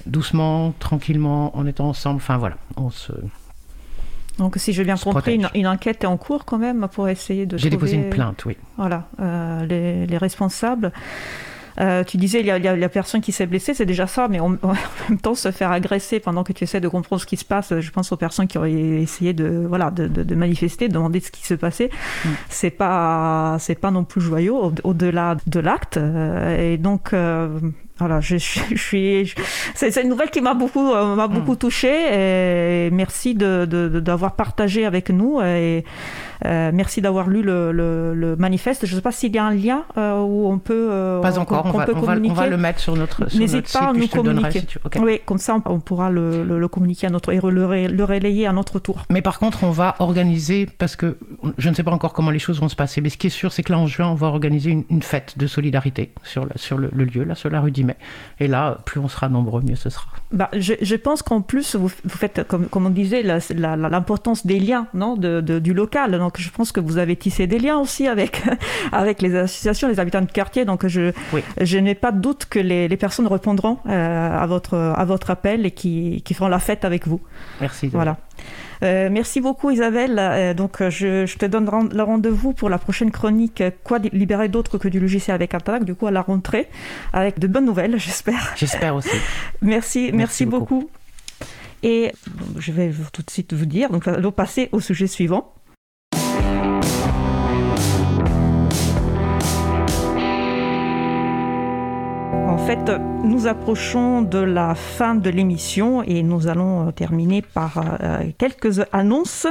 doucement, 0.07 0.73
tranquillement, 0.79 1.57
en 1.57 1.67
étant 1.67 1.89
ensemble. 1.89 2.17
Enfin, 2.17 2.37
voilà, 2.37 2.57
on 2.77 2.91
se. 2.91 3.13
Donc, 4.39 4.55
si 4.57 4.73
j'ai 4.73 4.85
bien 4.85 4.97
compris, 4.97 5.35
une, 5.35 5.49
une 5.55 5.67
enquête 5.67 6.05
est 6.05 6.07
en 6.07 6.17
cours 6.17 6.45
quand 6.45 6.59
même 6.59 6.89
pour 6.93 7.09
essayer 7.09 7.47
de 7.47 7.57
J'ai 7.59 7.71
déposé 7.71 7.97
une 7.97 8.11
plainte, 8.11 8.45
oui. 8.47 8.57
Voilà, 8.79 9.07
euh, 9.21 9.65
les, 9.67 10.07
les 10.07 10.19
responsables. 10.19 10.93
Euh, 11.81 12.05
tu 12.05 12.19
disais, 12.19 12.41
il 12.41 12.47
y 12.47 12.51
a, 12.51 12.59
il 12.59 12.65
y 12.65 12.69
a 12.69 12.77
la 12.77 12.89
personne 12.91 13.23
qui 13.23 13.33
s'est 13.33 13.47
blessée, 13.47 13.73
c'est 13.73 13.87
déjà 13.87 14.07
ça, 14.07 14.29
mais 14.29 14.41
en, 14.41 14.53
en 14.63 14.75
même 15.09 15.19
temps, 15.21 15.35
se 15.35 15.51
faire 15.51 15.71
agresser 15.73 16.21
pendant 16.21 16.45
que 16.45 16.53
tu 16.53 16.65
essaies 16.65 16.81
de 16.83 16.89
comprendre 16.89 17.21
ce 17.23 17.27
qui 17.27 17.39
se 17.39 17.47
passe, 17.47 17.79
je 17.81 17.91
pense 17.91 18.13
aux 18.13 18.17
personnes 18.19 18.47
qui 18.47 18.59
auraient 18.59 18.73
essayé 18.73 19.33
de, 19.33 19.65
voilà, 19.67 19.91
de, 19.91 20.07
de- 20.07 20.23
de 20.23 20.35
manifester, 20.35 20.89
de 20.89 20.93
demander 20.95 21.21
ce 21.21 21.31
qui 21.31 21.47
se 21.47 21.55
passait, 21.55 21.89
c'est 22.51 22.71
pas, 22.71 23.57
c'est 23.59 23.75
pas 23.75 23.91
non 23.91 24.05
plus 24.05 24.21
joyeux 24.21 24.53
au- 24.53 24.73
au-delà 24.85 25.37
de 25.47 25.61
l'acte. 25.61 25.97
euh, 25.97 26.73
et 26.75 26.77
donc, 26.77 27.15
euh, 27.15 27.59
voilà, 28.03 28.21
je, 28.21 28.37
suis, 28.37 29.25
je- 29.27 29.35
c'est 29.75 30.03
une 30.03 30.09
nouvelle 30.09 30.31
qui 30.31 30.41
m'a 30.41 30.55
beaucoup, 30.55 30.93
euh, 30.93 31.15
m'a 31.15 31.29
beaucoup 31.29 31.57
touchée. 31.57 32.87
Et 32.87 32.91
merci 32.91 33.35
de, 33.35 33.65
de- 33.65 33.89
de- 33.89 34.01
d'avoir 34.01 34.33
partagé 34.37 34.85
avec 34.87 35.11
nous. 35.11 35.41
Et 35.41 35.85
euh, 36.45 36.71
merci 36.75 37.01
d'avoir 37.01 37.29
lu 37.29 37.43
le, 37.43 37.71
le- 37.73 38.15
le 38.15 38.37
manifeste. 38.37 38.87
Je 38.87 38.93
ne 38.93 38.97
sais 38.97 39.03
pas 39.03 39.13
s'il 39.13 39.33
y 39.35 39.39
a 39.39 39.45
un 39.45 39.55
lien 39.55 39.85
euh, 39.97 40.21
où 40.21 40.49
on 40.51 40.59
peut, 40.59 40.89
euh, 40.91 41.21
Pas 41.21 41.39
encore, 41.39 41.65
on 41.67 41.79
va, 41.79 41.85
peut 41.87 41.95
on 41.97 42.01
le 42.51 42.57
mettre 42.57 42.81
sur 42.81 42.97
notre, 42.97 43.31
sur 43.31 43.39
N'hésite 43.41 43.73
pas 43.73 43.91
à 43.91 43.95
site, 43.95 44.03
nous 44.17 44.23
communiquer. 44.23 44.61
si 44.61 44.67
tu. 44.67 44.79
Oui, 45.01 45.21
comme 45.25 45.39
ça, 45.39 45.57
on 45.67 45.79
pourra 45.81 46.11
le, 46.11 46.43
le- 46.45 46.69
communiquer 46.69 47.07
à 47.07 47.11
notre 47.11 47.33
et 47.33 47.41
le, 47.41 48.05
relayer 48.05 48.47
à 48.47 48.53
notre 48.53 48.79
tour. 48.81 49.05
Mais 49.11 49.23
par 49.23 49.39
contre, 49.39 49.63
on 49.65 49.71
va 49.71 49.95
organiser, 50.01 50.67
parce 50.79 50.97
que 50.97 51.17
je 51.59 51.69
ne 51.69 51.75
sais 51.75 51.83
pas 51.83 51.91
encore 51.93 52.13
comment 52.13 52.31
les 52.31 52.39
choses 52.39 52.61
vont 52.61 52.69
se 52.69 52.77
passer, 52.77 53.01
mais 53.01 53.09
ce 53.11 53.17
qui 53.19 53.29
est 53.29 53.31
sûr, 53.31 53.53
c'est 53.53 53.63
que 53.63 53.73
là, 53.73 53.79
en 53.79 53.87
juin, 53.87 54.09
on 54.09 54.15
va 54.15 54.27
organiser 54.27 54.71
une, 54.71 54.85
une 54.91 55.03
fête 55.03 55.39
de 55.39 55.47
solidarité 55.47 56.11
sur, 56.25 56.45
la- 56.47 56.57
sur 56.57 56.79
le, 56.79 56.91
lieu, 57.05 57.25
là, 57.25 57.35
sur 57.35 57.51
la 57.51 57.61
rue 57.61 57.71
Et 58.41 58.49
là, 58.49 58.79
plus 58.85 59.01
on 59.01 59.09
sera 59.09 59.29
nombreux, 59.29 59.63
mieux 59.63 59.77
ce 59.77 59.91
sera. 59.91 60.07
Bah, 60.33 60.49
je, 60.57 60.75
je 60.81 60.97
pense 60.97 61.23
qu'en 61.23 61.41
plus, 61.43 61.77
vous, 61.77 61.89
vous 62.05 62.17
faites, 62.17 62.47
comme, 62.49 62.67
comme 62.67 62.87
on 62.87 62.91
disait, 62.91 63.23
l'importance 63.23 64.47
des 64.47 64.59
liens 64.59 64.87
non, 64.95 65.17
de, 65.17 65.41
de- 65.41 65.59
du 65.59 65.75
local. 65.75 66.19
Donc, 66.19 66.41
je 66.41 66.51
pense 66.51 66.73
que 66.73 66.81
vous 66.81 66.99
avez 66.99 67.17
tissé 67.17 67.47
des 67.47 67.59
liens 67.59 67.79
aussi 67.79 68.07
avec, 68.09 68.43
avec 68.93 69.23
les 69.23 69.35
associations, 69.37 69.89
les 69.89 70.01
habitants 70.01 70.21
de 70.23 70.31
quartier. 70.31 70.65
Donc, 70.65 70.87
je, 70.87 71.13
Oui. 71.33 71.43
je 71.61 71.79
n'ai 71.79 71.95
pas 71.95 72.13
de 72.13 72.21
doute 72.21 72.47
que 72.47 72.59
les, 72.59 72.89
les 72.89 72.97
personnes 72.97 73.27
répondront 73.27 73.79
euh, 73.87 74.39
à, 74.39 74.47
votre, 74.47 74.77
à 74.77 75.05
votre 75.05 75.31
appel 75.31 75.67
et 75.67 75.71
qui, 75.71 76.23
qui 76.25 76.35
feront 76.35 76.49
la 76.49 76.59
fête 76.59 76.85
avec 76.85 77.07
vous. 77.07 77.21
Merci. 77.61 77.89
Voilà. 77.89 78.17
Euh, 78.83 79.09
merci 79.11 79.41
beaucoup 79.41 79.71
Isabelle. 79.71 80.19
Euh, 80.19 80.55
donc 80.55 80.81
euh, 80.81 80.91
je, 80.91 81.25
je 81.27 81.37
te 81.39 81.47
donne 81.47 81.69
le 81.93 82.03
rendez-vous 82.03 82.53
pour 82.53 82.69
la 82.69 82.79
prochaine 82.79 83.11
chronique 83.13 83.63
Quoi 83.85 83.99
li- 83.99 84.11
libérer 84.13 84.49
d'autre 84.49 84.77
que 84.79 84.89
du 84.89 84.99
logiciel 84.99 85.35
avec 85.35 85.55
Interact, 85.55 85.85
du 85.85 85.95
coup 85.95 86.07
à 86.09 86.11
la 86.11 86.23
rentrée, 86.23 86.69
avec 87.13 87.39
de 87.39 87.47
bonnes 87.47 87.65
nouvelles 87.67 87.97
j'espère. 87.99 88.53
J'espère 88.57 88.95
aussi. 88.97 89.09
Merci, 89.61 90.01
merci, 90.01 90.13
Merci 90.17 90.47
beaucoup. 90.47 90.81
beaucoup. 90.81 90.91
Et 91.85 92.13
je 92.59 92.71
vais 92.73 92.93
tout 93.13 93.23
de 93.23 93.31
suite 93.31 93.53
vous 93.55 93.67
dire, 93.67 93.91
donc 93.91 94.07
allons 94.07 94.31
passer 94.33 94.69
au 94.73 94.81
sujet 94.81 95.07
suivant. 95.09 95.53
Fait, 102.67 102.93
nous 103.25 103.47
approchons 103.47 104.23
de 104.23 104.39
la 104.39 104.75
fin 104.75 105.15
de 105.15 105.31
l'émission 105.31 106.03
et 106.03 106.23
nous 106.23 106.47
allons 106.47 106.89
euh, 106.89 106.91
terminer 106.93 107.43
par 107.43 107.79
euh, 107.79 108.25
quelques 108.39 108.81
annonces. 108.93 109.47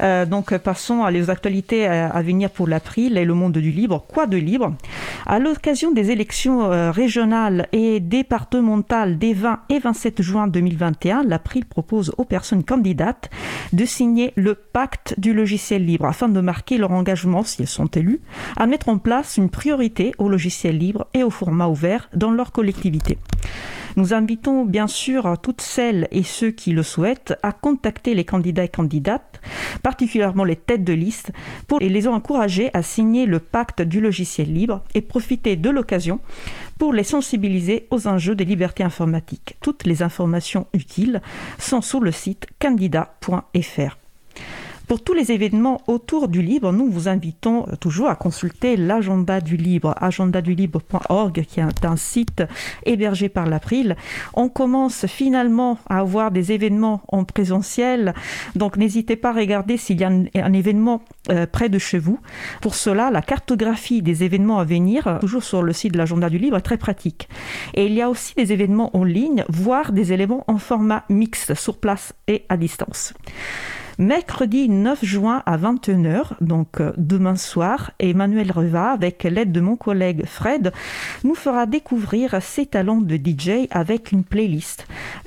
Euh, 0.00 0.26
donc, 0.26 0.56
passons 0.58 1.04
à 1.04 1.10
les 1.10 1.30
actualités 1.30 1.86
à 1.86 2.20
venir 2.22 2.50
pour 2.50 2.66
l'April 2.66 3.18
et 3.18 3.24
le 3.24 3.34
monde 3.34 3.52
du 3.52 3.70
libre. 3.70 4.04
Quoi 4.08 4.26
de 4.26 4.36
libre? 4.36 4.74
À 5.26 5.38
l'occasion 5.38 5.92
des 5.92 6.10
élections 6.10 6.72
euh, 6.72 6.90
régionales 6.90 7.68
et 7.72 8.00
départementales 8.00 9.18
des 9.18 9.34
20 9.34 9.60
et 9.68 9.78
27 9.78 10.22
juin 10.22 10.46
2021, 10.48 11.24
l'April 11.24 11.66
propose 11.66 12.12
aux 12.18 12.24
personnes 12.24 12.64
candidates 12.64 13.30
de 13.72 13.84
signer 13.84 14.32
le 14.36 14.54
pacte 14.54 15.14
du 15.18 15.32
logiciel 15.32 15.84
libre 15.84 16.06
afin 16.06 16.28
de 16.28 16.40
marquer 16.40 16.78
leur 16.78 16.92
engagement, 16.92 17.42
si 17.42 17.62
elles 17.62 17.68
sont 17.68 17.86
élues, 17.86 18.20
à 18.56 18.66
mettre 18.66 18.88
en 18.88 18.98
place 18.98 19.36
une 19.36 19.50
priorité 19.50 20.12
au 20.18 20.28
logiciel 20.28 20.78
libre 20.78 21.06
et 21.14 21.22
au 21.22 21.30
format 21.30 21.68
ouvert 21.68 22.08
dans 22.14 22.30
leur 22.30 22.52
collectivité. 22.52 23.18
Nous 23.96 24.14
invitons 24.14 24.64
bien 24.64 24.86
sûr 24.86 25.36
toutes 25.42 25.60
celles 25.60 26.08
et 26.10 26.22
ceux 26.22 26.50
qui 26.50 26.72
le 26.72 26.82
souhaitent 26.82 27.34
à 27.42 27.52
contacter 27.52 28.14
les 28.14 28.24
candidats 28.24 28.64
et 28.64 28.68
candidates, 28.68 29.40
particulièrement 29.82 30.44
les 30.44 30.56
têtes 30.56 30.84
de 30.84 30.92
liste, 30.92 31.32
pour 31.66 31.80
les 31.80 32.08
encourager 32.08 32.70
à 32.74 32.82
signer 32.82 33.26
le 33.26 33.38
pacte 33.38 33.82
du 33.82 34.00
logiciel 34.00 34.52
libre 34.52 34.82
et 34.94 35.00
profiter 35.00 35.56
de 35.56 35.70
l'occasion 35.70 36.20
pour 36.78 36.92
les 36.92 37.04
sensibiliser 37.04 37.86
aux 37.90 38.06
enjeux 38.06 38.34
des 38.34 38.44
libertés 38.44 38.84
informatiques. 38.84 39.56
Toutes 39.60 39.84
les 39.84 40.02
informations 40.02 40.66
utiles 40.72 41.20
sont 41.58 41.82
sur 41.82 42.00
le 42.00 42.12
site 42.12 42.46
candidat.fr. 42.58 43.96
Pour 44.90 45.04
tous 45.04 45.12
les 45.12 45.30
événements 45.30 45.80
autour 45.86 46.26
du 46.26 46.42
libre, 46.42 46.72
nous 46.72 46.90
vous 46.90 47.06
invitons 47.06 47.64
toujours 47.78 48.08
à 48.08 48.16
consulter 48.16 48.76
l'agenda 48.76 49.40
du 49.40 49.56
libre, 49.56 49.94
agendadulibre.org, 50.00 51.44
qui 51.44 51.60
est 51.60 51.84
un 51.84 51.96
site 51.96 52.42
hébergé 52.84 53.28
par 53.28 53.46
l'April. 53.46 53.94
On 54.34 54.48
commence 54.48 55.06
finalement 55.06 55.78
à 55.88 56.00
avoir 56.00 56.32
des 56.32 56.50
événements 56.50 57.02
en 57.06 57.22
présentiel, 57.22 58.14
donc 58.56 58.76
n'hésitez 58.78 59.14
pas 59.14 59.28
à 59.28 59.34
regarder 59.34 59.76
s'il 59.76 60.00
y 60.00 60.02
a 60.02 60.08
un, 60.08 60.24
un 60.34 60.52
événement 60.52 61.02
euh, 61.30 61.46
près 61.46 61.68
de 61.68 61.78
chez 61.78 62.00
vous. 62.00 62.18
Pour 62.60 62.74
cela, 62.74 63.12
la 63.12 63.22
cartographie 63.22 64.02
des 64.02 64.24
événements 64.24 64.58
à 64.58 64.64
venir, 64.64 65.18
toujours 65.20 65.44
sur 65.44 65.62
le 65.62 65.72
site 65.72 65.92
de 65.92 65.98
l'agenda 65.98 66.28
du 66.28 66.38
libre, 66.38 66.56
est 66.56 66.62
très 66.62 66.78
pratique. 66.78 67.28
Et 67.74 67.86
il 67.86 67.92
y 67.92 68.02
a 68.02 68.10
aussi 68.10 68.34
des 68.34 68.52
événements 68.52 68.90
en 68.96 69.04
ligne, 69.04 69.44
voire 69.48 69.92
des 69.92 70.12
éléments 70.12 70.42
en 70.48 70.58
format 70.58 71.04
mixte, 71.08 71.54
sur 71.54 71.78
place 71.78 72.12
et 72.26 72.44
à 72.48 72.56
distance. 72.56 73.14
Mercredi 74.00 74.70
9 74.70 75.04
juin 75.04 75.42
à 75.44 75.58
21h, 75.58 76.30
donc 76.40 76.80
euh, 76.80 76.90
demain 76.96 77.36
soir, 77.36 77.90
Emmanuel 77.98 78.50
Reva, 78.50 78.92
avec 78.92 79.24
l'aide 79.24 79.52
de 79.52 79.60
mon 79.60 79.76
collègue 79.76 80.24
Fred, 80.24 80.72
nous 81.22 81.34
fera 81.34 81.66
découvrir 81.66 82.40
ses 82.40 82.64
talents 82.64 83.02
de 83.02 83.16
DJ 83.16 83.68
avec 83.70 84.10
une 84.10 84.24
playlist. 84.24 84.86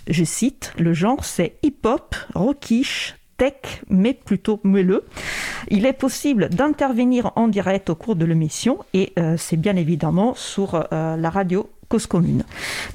Je 0.10 0.24
cite, 0.24 0.74
le 0.80 0.92
genre 0.92 1.24
c'est 1.24 1.54
hip-hop, 1.62 2.16
rockish, 2.34 3.16
tech, 3.38 3.84
mais 3.92 4.16
plutôt 4.16 4.60
moelleux. 4.64 5.04
Il 5.68 5.86
est 5.86 5.94
possible 5.94 6.50
d'intervenir 6.50 7.32
en 7.36 7.50
direct 7.50 7.92
au 7.92 7.96
cours 7.96 8.16
de 8.16 8.26
l'émission 8.26 8.80
et 8.96 9.14
euh, 9.20 9.36
c'est 9.38 9.58
bien 9.58 9.76
évidemment 9.76 10.34
sur 10.34 10.74
euh, 10.92 11.16
la 11.16 11.30
radio 11.30 11.70
Cause 11.90 12.08
Commune. 12.08 12.44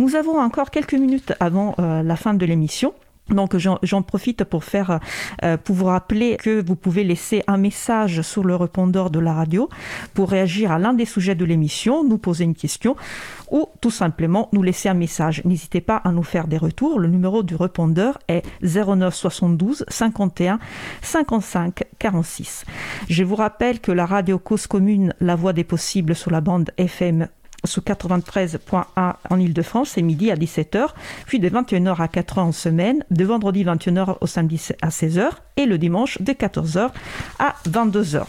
Nous 0.01 0.17
avons 0.17 0.41
encore 0.41 0.73
quelques 0.73 0.95
minutes 0.95 1.35
avant 1.39 1.77
la 1.79 2.17
fin 2.17 2.35
de 2.35 2.45
l'émission. 2.45 2.95
Donc 3.31 3.57
j'en 3.57 4.03
profite 4.03 4.45
pour 4.45 4.65
faire 4.65 5.01
euh, 5.43 5.57
pour 5.57 5.77
vous 5.77 5.85
rappeler 5.87 6.37
que 6.37 6.65
vous 6.65 6.77
pouvez 6.77 7.05
laisser 7.05 7.43
un 7.47 7.57
message 7.57 8.23
sur 8.23 8.45
le 8.45 8.57
répondeur 8.57 9.11
de 9.11 9.19
la 9.19 9.35
radio 9.35 9.69
pour 10.15 10.31
réagir 10.31 10.73
à 10.73 10.79
l'un 10.79 10.95
des 10.95 11.05
sujets 11.05 11.35
de 11.35 11.45
l'émission, 11.45 12.05
nous 12.05 12.19
poser 12.19 12.45
une 12.45 12.55
question 12.55 12.97
ou 13.51 13.69
tout 13.81 13.91
simplement 13.91 14.49
nous 14.53 14.63
laisser 14.63 14.89
un 14.89 14.95
message. 14.95 15.43
N'hésitez 15.45 15.81
pas 15.81 15.97
à 15.97 16.13
nous 16.13 16.23
faire 16.23 16.49
des 16.49 16.59
retours. 16.59 16.99
Le 16.99 17.09
numéro 17.09 17.43
du 17.43 17.55
répondeur 17.55 18.19
est 18.29 18.43
09 18.63 19.15
72 19.15 19.85
51 19.89 20.59
55 21.03 21.85
46. 21.99 22.65
Je 23.09 23.25
vous 23.25 23.37
rappelle 23.37 23.81
que 23.81 23.93
la 23.93 24.07
radio 24.07 24.39
Cause 24.39 24.67
Commune, 24.67 25.15
la 25.21 25.37
voix 25.37 25.53
des 25.53 25.65
possibles 25.65 26.15
sur 26.15 26.31
la 26.31 26.41
bande 26.41 26.71
FM 26.77 27.29
sous 27.65 27.81
93.1 27.81 29.15
en 29.29 29.41
Ile-de-France, 29.41 29.91
c'est 29.95 30.03
midi 30.03 30.31
à 30.31 30.37
17h, 30.37 30.89
puis 31.27 31.41
de 31.41 31.49
21h 31.49 32.01
à 32.01 32.07
4h 32.07 32.41
en 32.41 32.53
semaine, 32.53 33.05
de 33.11 33.25
vendredi 33.25 33.65
21h 33.65 34.17
au 34.21 34.27
samedi 34.27 34.61
à 34.83 34.89
16h 34.89 35.31
et 35.57 35.67
le 35.67 35.79
dimanche 35.79 36.21
de 36.23 36.33
14h 36.33 36.91
à 37.39 37.55
22h. 37.69 38.25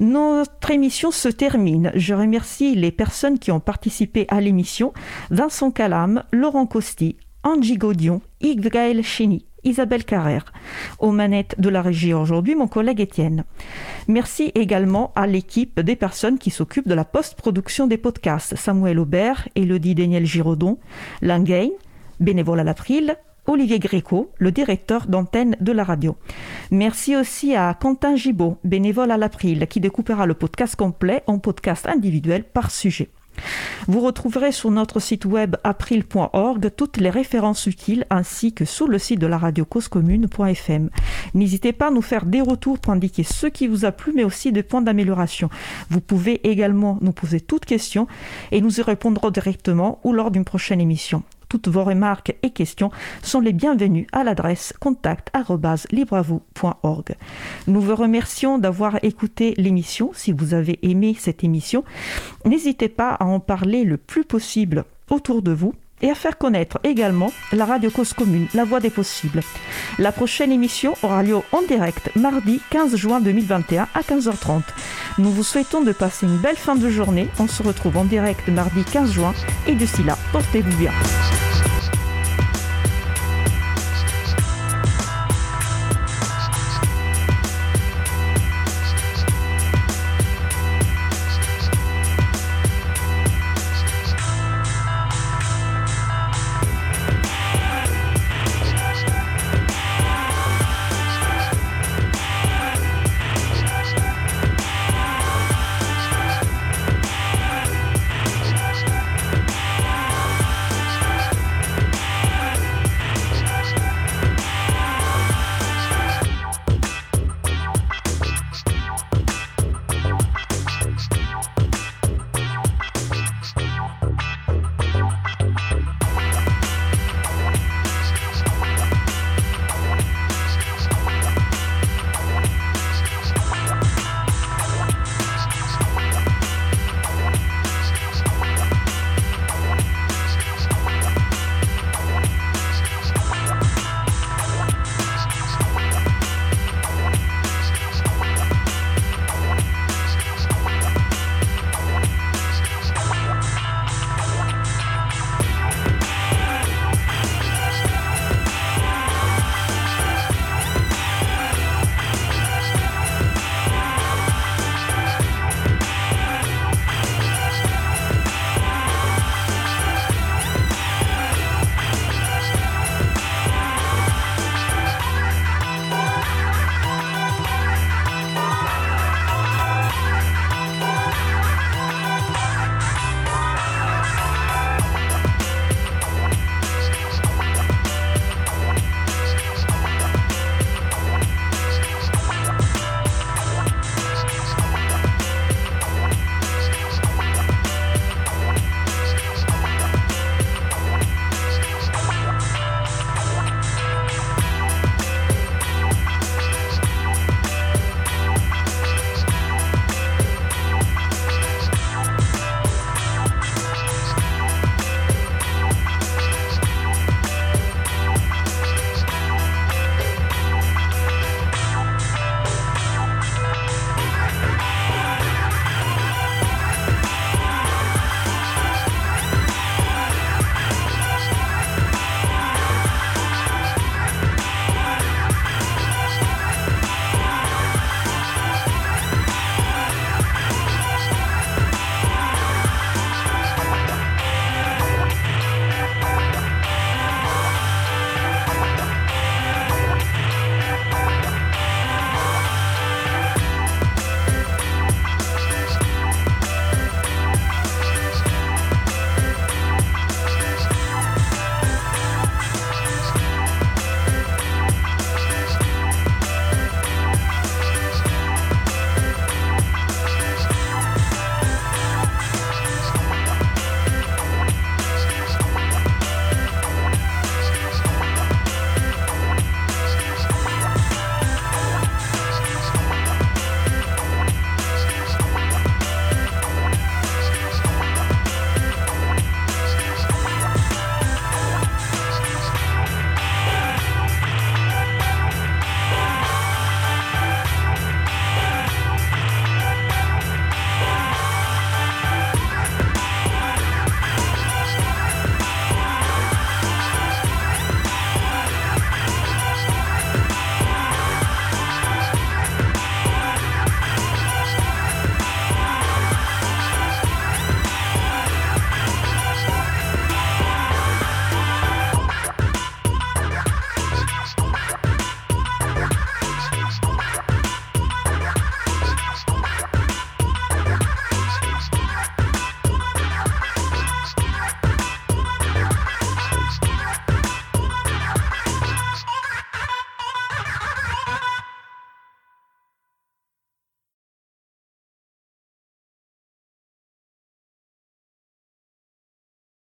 Notre 0.00 0.72
émission 0.72 1.12
se 1.12 1.28
termine. 1.28 1.92
Je 1.94 2.14
remercie 2.14 2.74
les 2.74 2.90
personnes 2.90 3.38
qui 3.38 3.52
ont 3.52 3.60
participé 3.60 4.26
à 4.28 4.40
l'émission. 4.40 4.92
Vincent 5.30 5.70
Calam, 5.70 6.24
Laurent 6.32 6.66
Costi, 6.66 7.16
Angie 7.44 7.76
Gaudion, 7.76 8.20
Yves 8.40 8.70
Gaël 8.70 9.04
Chény, 9.04 9.46
Isabelle 9.64 10.04
Carrère. 10.04 10.52
Aux 10.98 11.10
manettes 11.10 11.54
de 11.58 11.68
la 11.68 11.82
régie 11.82 12.14
aujourd'hui, 12.14 12.54
mon 12.54 12.68
collègue 12.68 13.00
Étienne. 13.00 13.44
Merci 14.08 14.52
également 14.54 15.12
à 15.16 15.26
l'équipe 15.26 15.80
des 15.80 15.96
personnes 15.96 16.38
qui 16.38 16.50
s'occupent 16.50 16.88
de 16.88 16.94
la 16.94 17.04
post-production 17.04 17.86
des 17.86 17.98
podcasts. 17.98 18.56
Samuel 18.56 18.98
Aubert, 18.98 19.48
Elodie 19.54 19.94
Daniel 19.94 20.26
Giraudon, 20.26 20.78
Langain, 21.22 21.70
bénévole 22.20 22.60
à 22.60 22.64
l'April, 22.64 23.16
Olivier 23.46 23.78
Gréco, 23.78 24.30
le 24.38 24.52
directeur 24.52 25.06
d'antenne 25.06 25.56
de 25.60 25.72
la 25.72 25.84
radio. 25.84 26.16
Merci 26.70 27.14
aussi 27.14 27.54
à 27.54 27.74
Quentin 27.74 28.16
Gibaud, 28.16 28.56
bénévole 28.64 29.10
à 29.10 29.18
l'April, 29.18 29.66
qui 29.66 29.80
découpera 29.80 30.24
le 30.24 30.34
podcast 30.34 30.76
complet 30.76 31.22
en 31.26 31.38
podcast 31.38 31.86
individuel 31.86 32.44
par 32.44 32.70
sujet. 32.70 33.10
Vous 33.86 34.00
retrouverez 34.00 34.52
sur 34.52 34.70
notre 34.70 35.00
site 35.00 35.24
web 35.24 35.56
april.org 35.64 36.70
toutes 36.76 36.96
les 36.96 37.10
références 37.10 37.66
utiles 37.66 38.06
ainsi 38.10 38.52
que 38.52 38.64
sur 38.64 38.88
le 38.88 38.98
site 38.98 39.20
de 39.20 39.26
la 39.26 39.38
radio 39.38 39.64
causecommune.fm. 39.64 40.90
N'hésitez 41.34 41.72
pas 41.72 41.88
à 41.88 41.90
nous 41.90 42.02
faire 42.02 42.24
des 42.24 42.40
retours 42.40 42.78
pour 42.78 42.92
indiquer 42.92 43.22
ce 43.22 43.46
qui 43.46 43.66
vous 43.66 43.84
a 43.84 43.92
plu 43.92 44.12
mais 44.14 44.24
aussi 44.24 44.52
des 44.52 44.62
points 44.62 44.82
d'amélioration. 44.82 45.50
Vous 45.90 46.00
pouvez 46.00 46.48
également 46.48 46.98
nous 47.00 47.12
poser 47.12 47.40
toutes 47.40 47.64
questions 47.64 48.06
et 48.52 48.60
nous 48.60 48.80
y 48.80 48.82
répondrons 48.82 49.30
directement 49.30 50.00
ou 50.04 50.12
lors 50.12 50.30
d'une 50.30 50.44
prochaine 50.44 50.80
émission. 50.80 51.22
Toutes 51.54 51.68
vos 51.68 51.84
remarques 51.84 52.34
et 52.42 52.50
questions 52.50 52.90
sont 53.22 53.38
les 53.38 53.52
bienvenues 53.52 54.08
à 54.10 54.24
l'adresse 54.24 54.74
contact@libreavou.org. 54.80 57.14
Nous 57.68 57.80
vous 57.80 57.94
remercions 57.94 58.58
d'avoir 58.58 58.98
écouté 59.04 59.54
l'émission. 59.56 60.10
Si 60.14 60.32
vous 60.32 60.52
avez 60.52 60.80
aimé 60.82 61.14
cette 61.16 61.44
émission, 61.44 61.84
n'hésitez 62.44 62.88
pas 62.88 63.10
à 63.10 63.26
en 63.26 63.38
parler 63.38 63.84
le 63.84 63.98
plus 63.98 64.24
possible 64.24 64.84
autour 65.08 65.42
de 65.42 65.52
vous 65.52 65.74
et 66.02 66.10
à 66.10 66.14
faire 66.14 66.38
connaître 66.38 66.78
également 66.84 67.32
la 67.52 67.64
radio 67.64 67.90
Cause 67.90 68.12
Commune, 68.12 68.48
la 68.54 68.64
voix 68.64 68.80
des 68.80 68.90
possibles. 68.90 69.40
La 69.98 70.12
prochaine 70.12 70.52
émission 70.52 70.94
aura 71.02 71.22
lieu 71.22 71.36
en 71.52 71.62
direct 71.62 72.14
mardi 72.16 72.60
15 72.70 72.96
juin 72.96 73.20
2021 73.20 73.88
à 73.94 74.00
15h30. 74.00 74.62
Nous 75.18 75.30
vous 75.30 75.44
souhaitons 75.44 75.82
de 75.82 75.92
passer 75.92 76.26
une 76.26 76.38
belle 76.38 76.56
fin 76.56 76.76
de 76.76 76.88
journée. 76.88 77.28
On 77.38 77.48
se 77.48 77.62
retrouve 77.62 77.96
en 77.96 78.04
direct 78.04 78.48
mardi 78.48 78.84
15 78.84 79.12
juin 79.12 79.34
et 79.66 79.74
d'ici 79.74 80.02
là, 80.02 80.18
portez-vous 80.32 80.76
bien. 80.76 80.92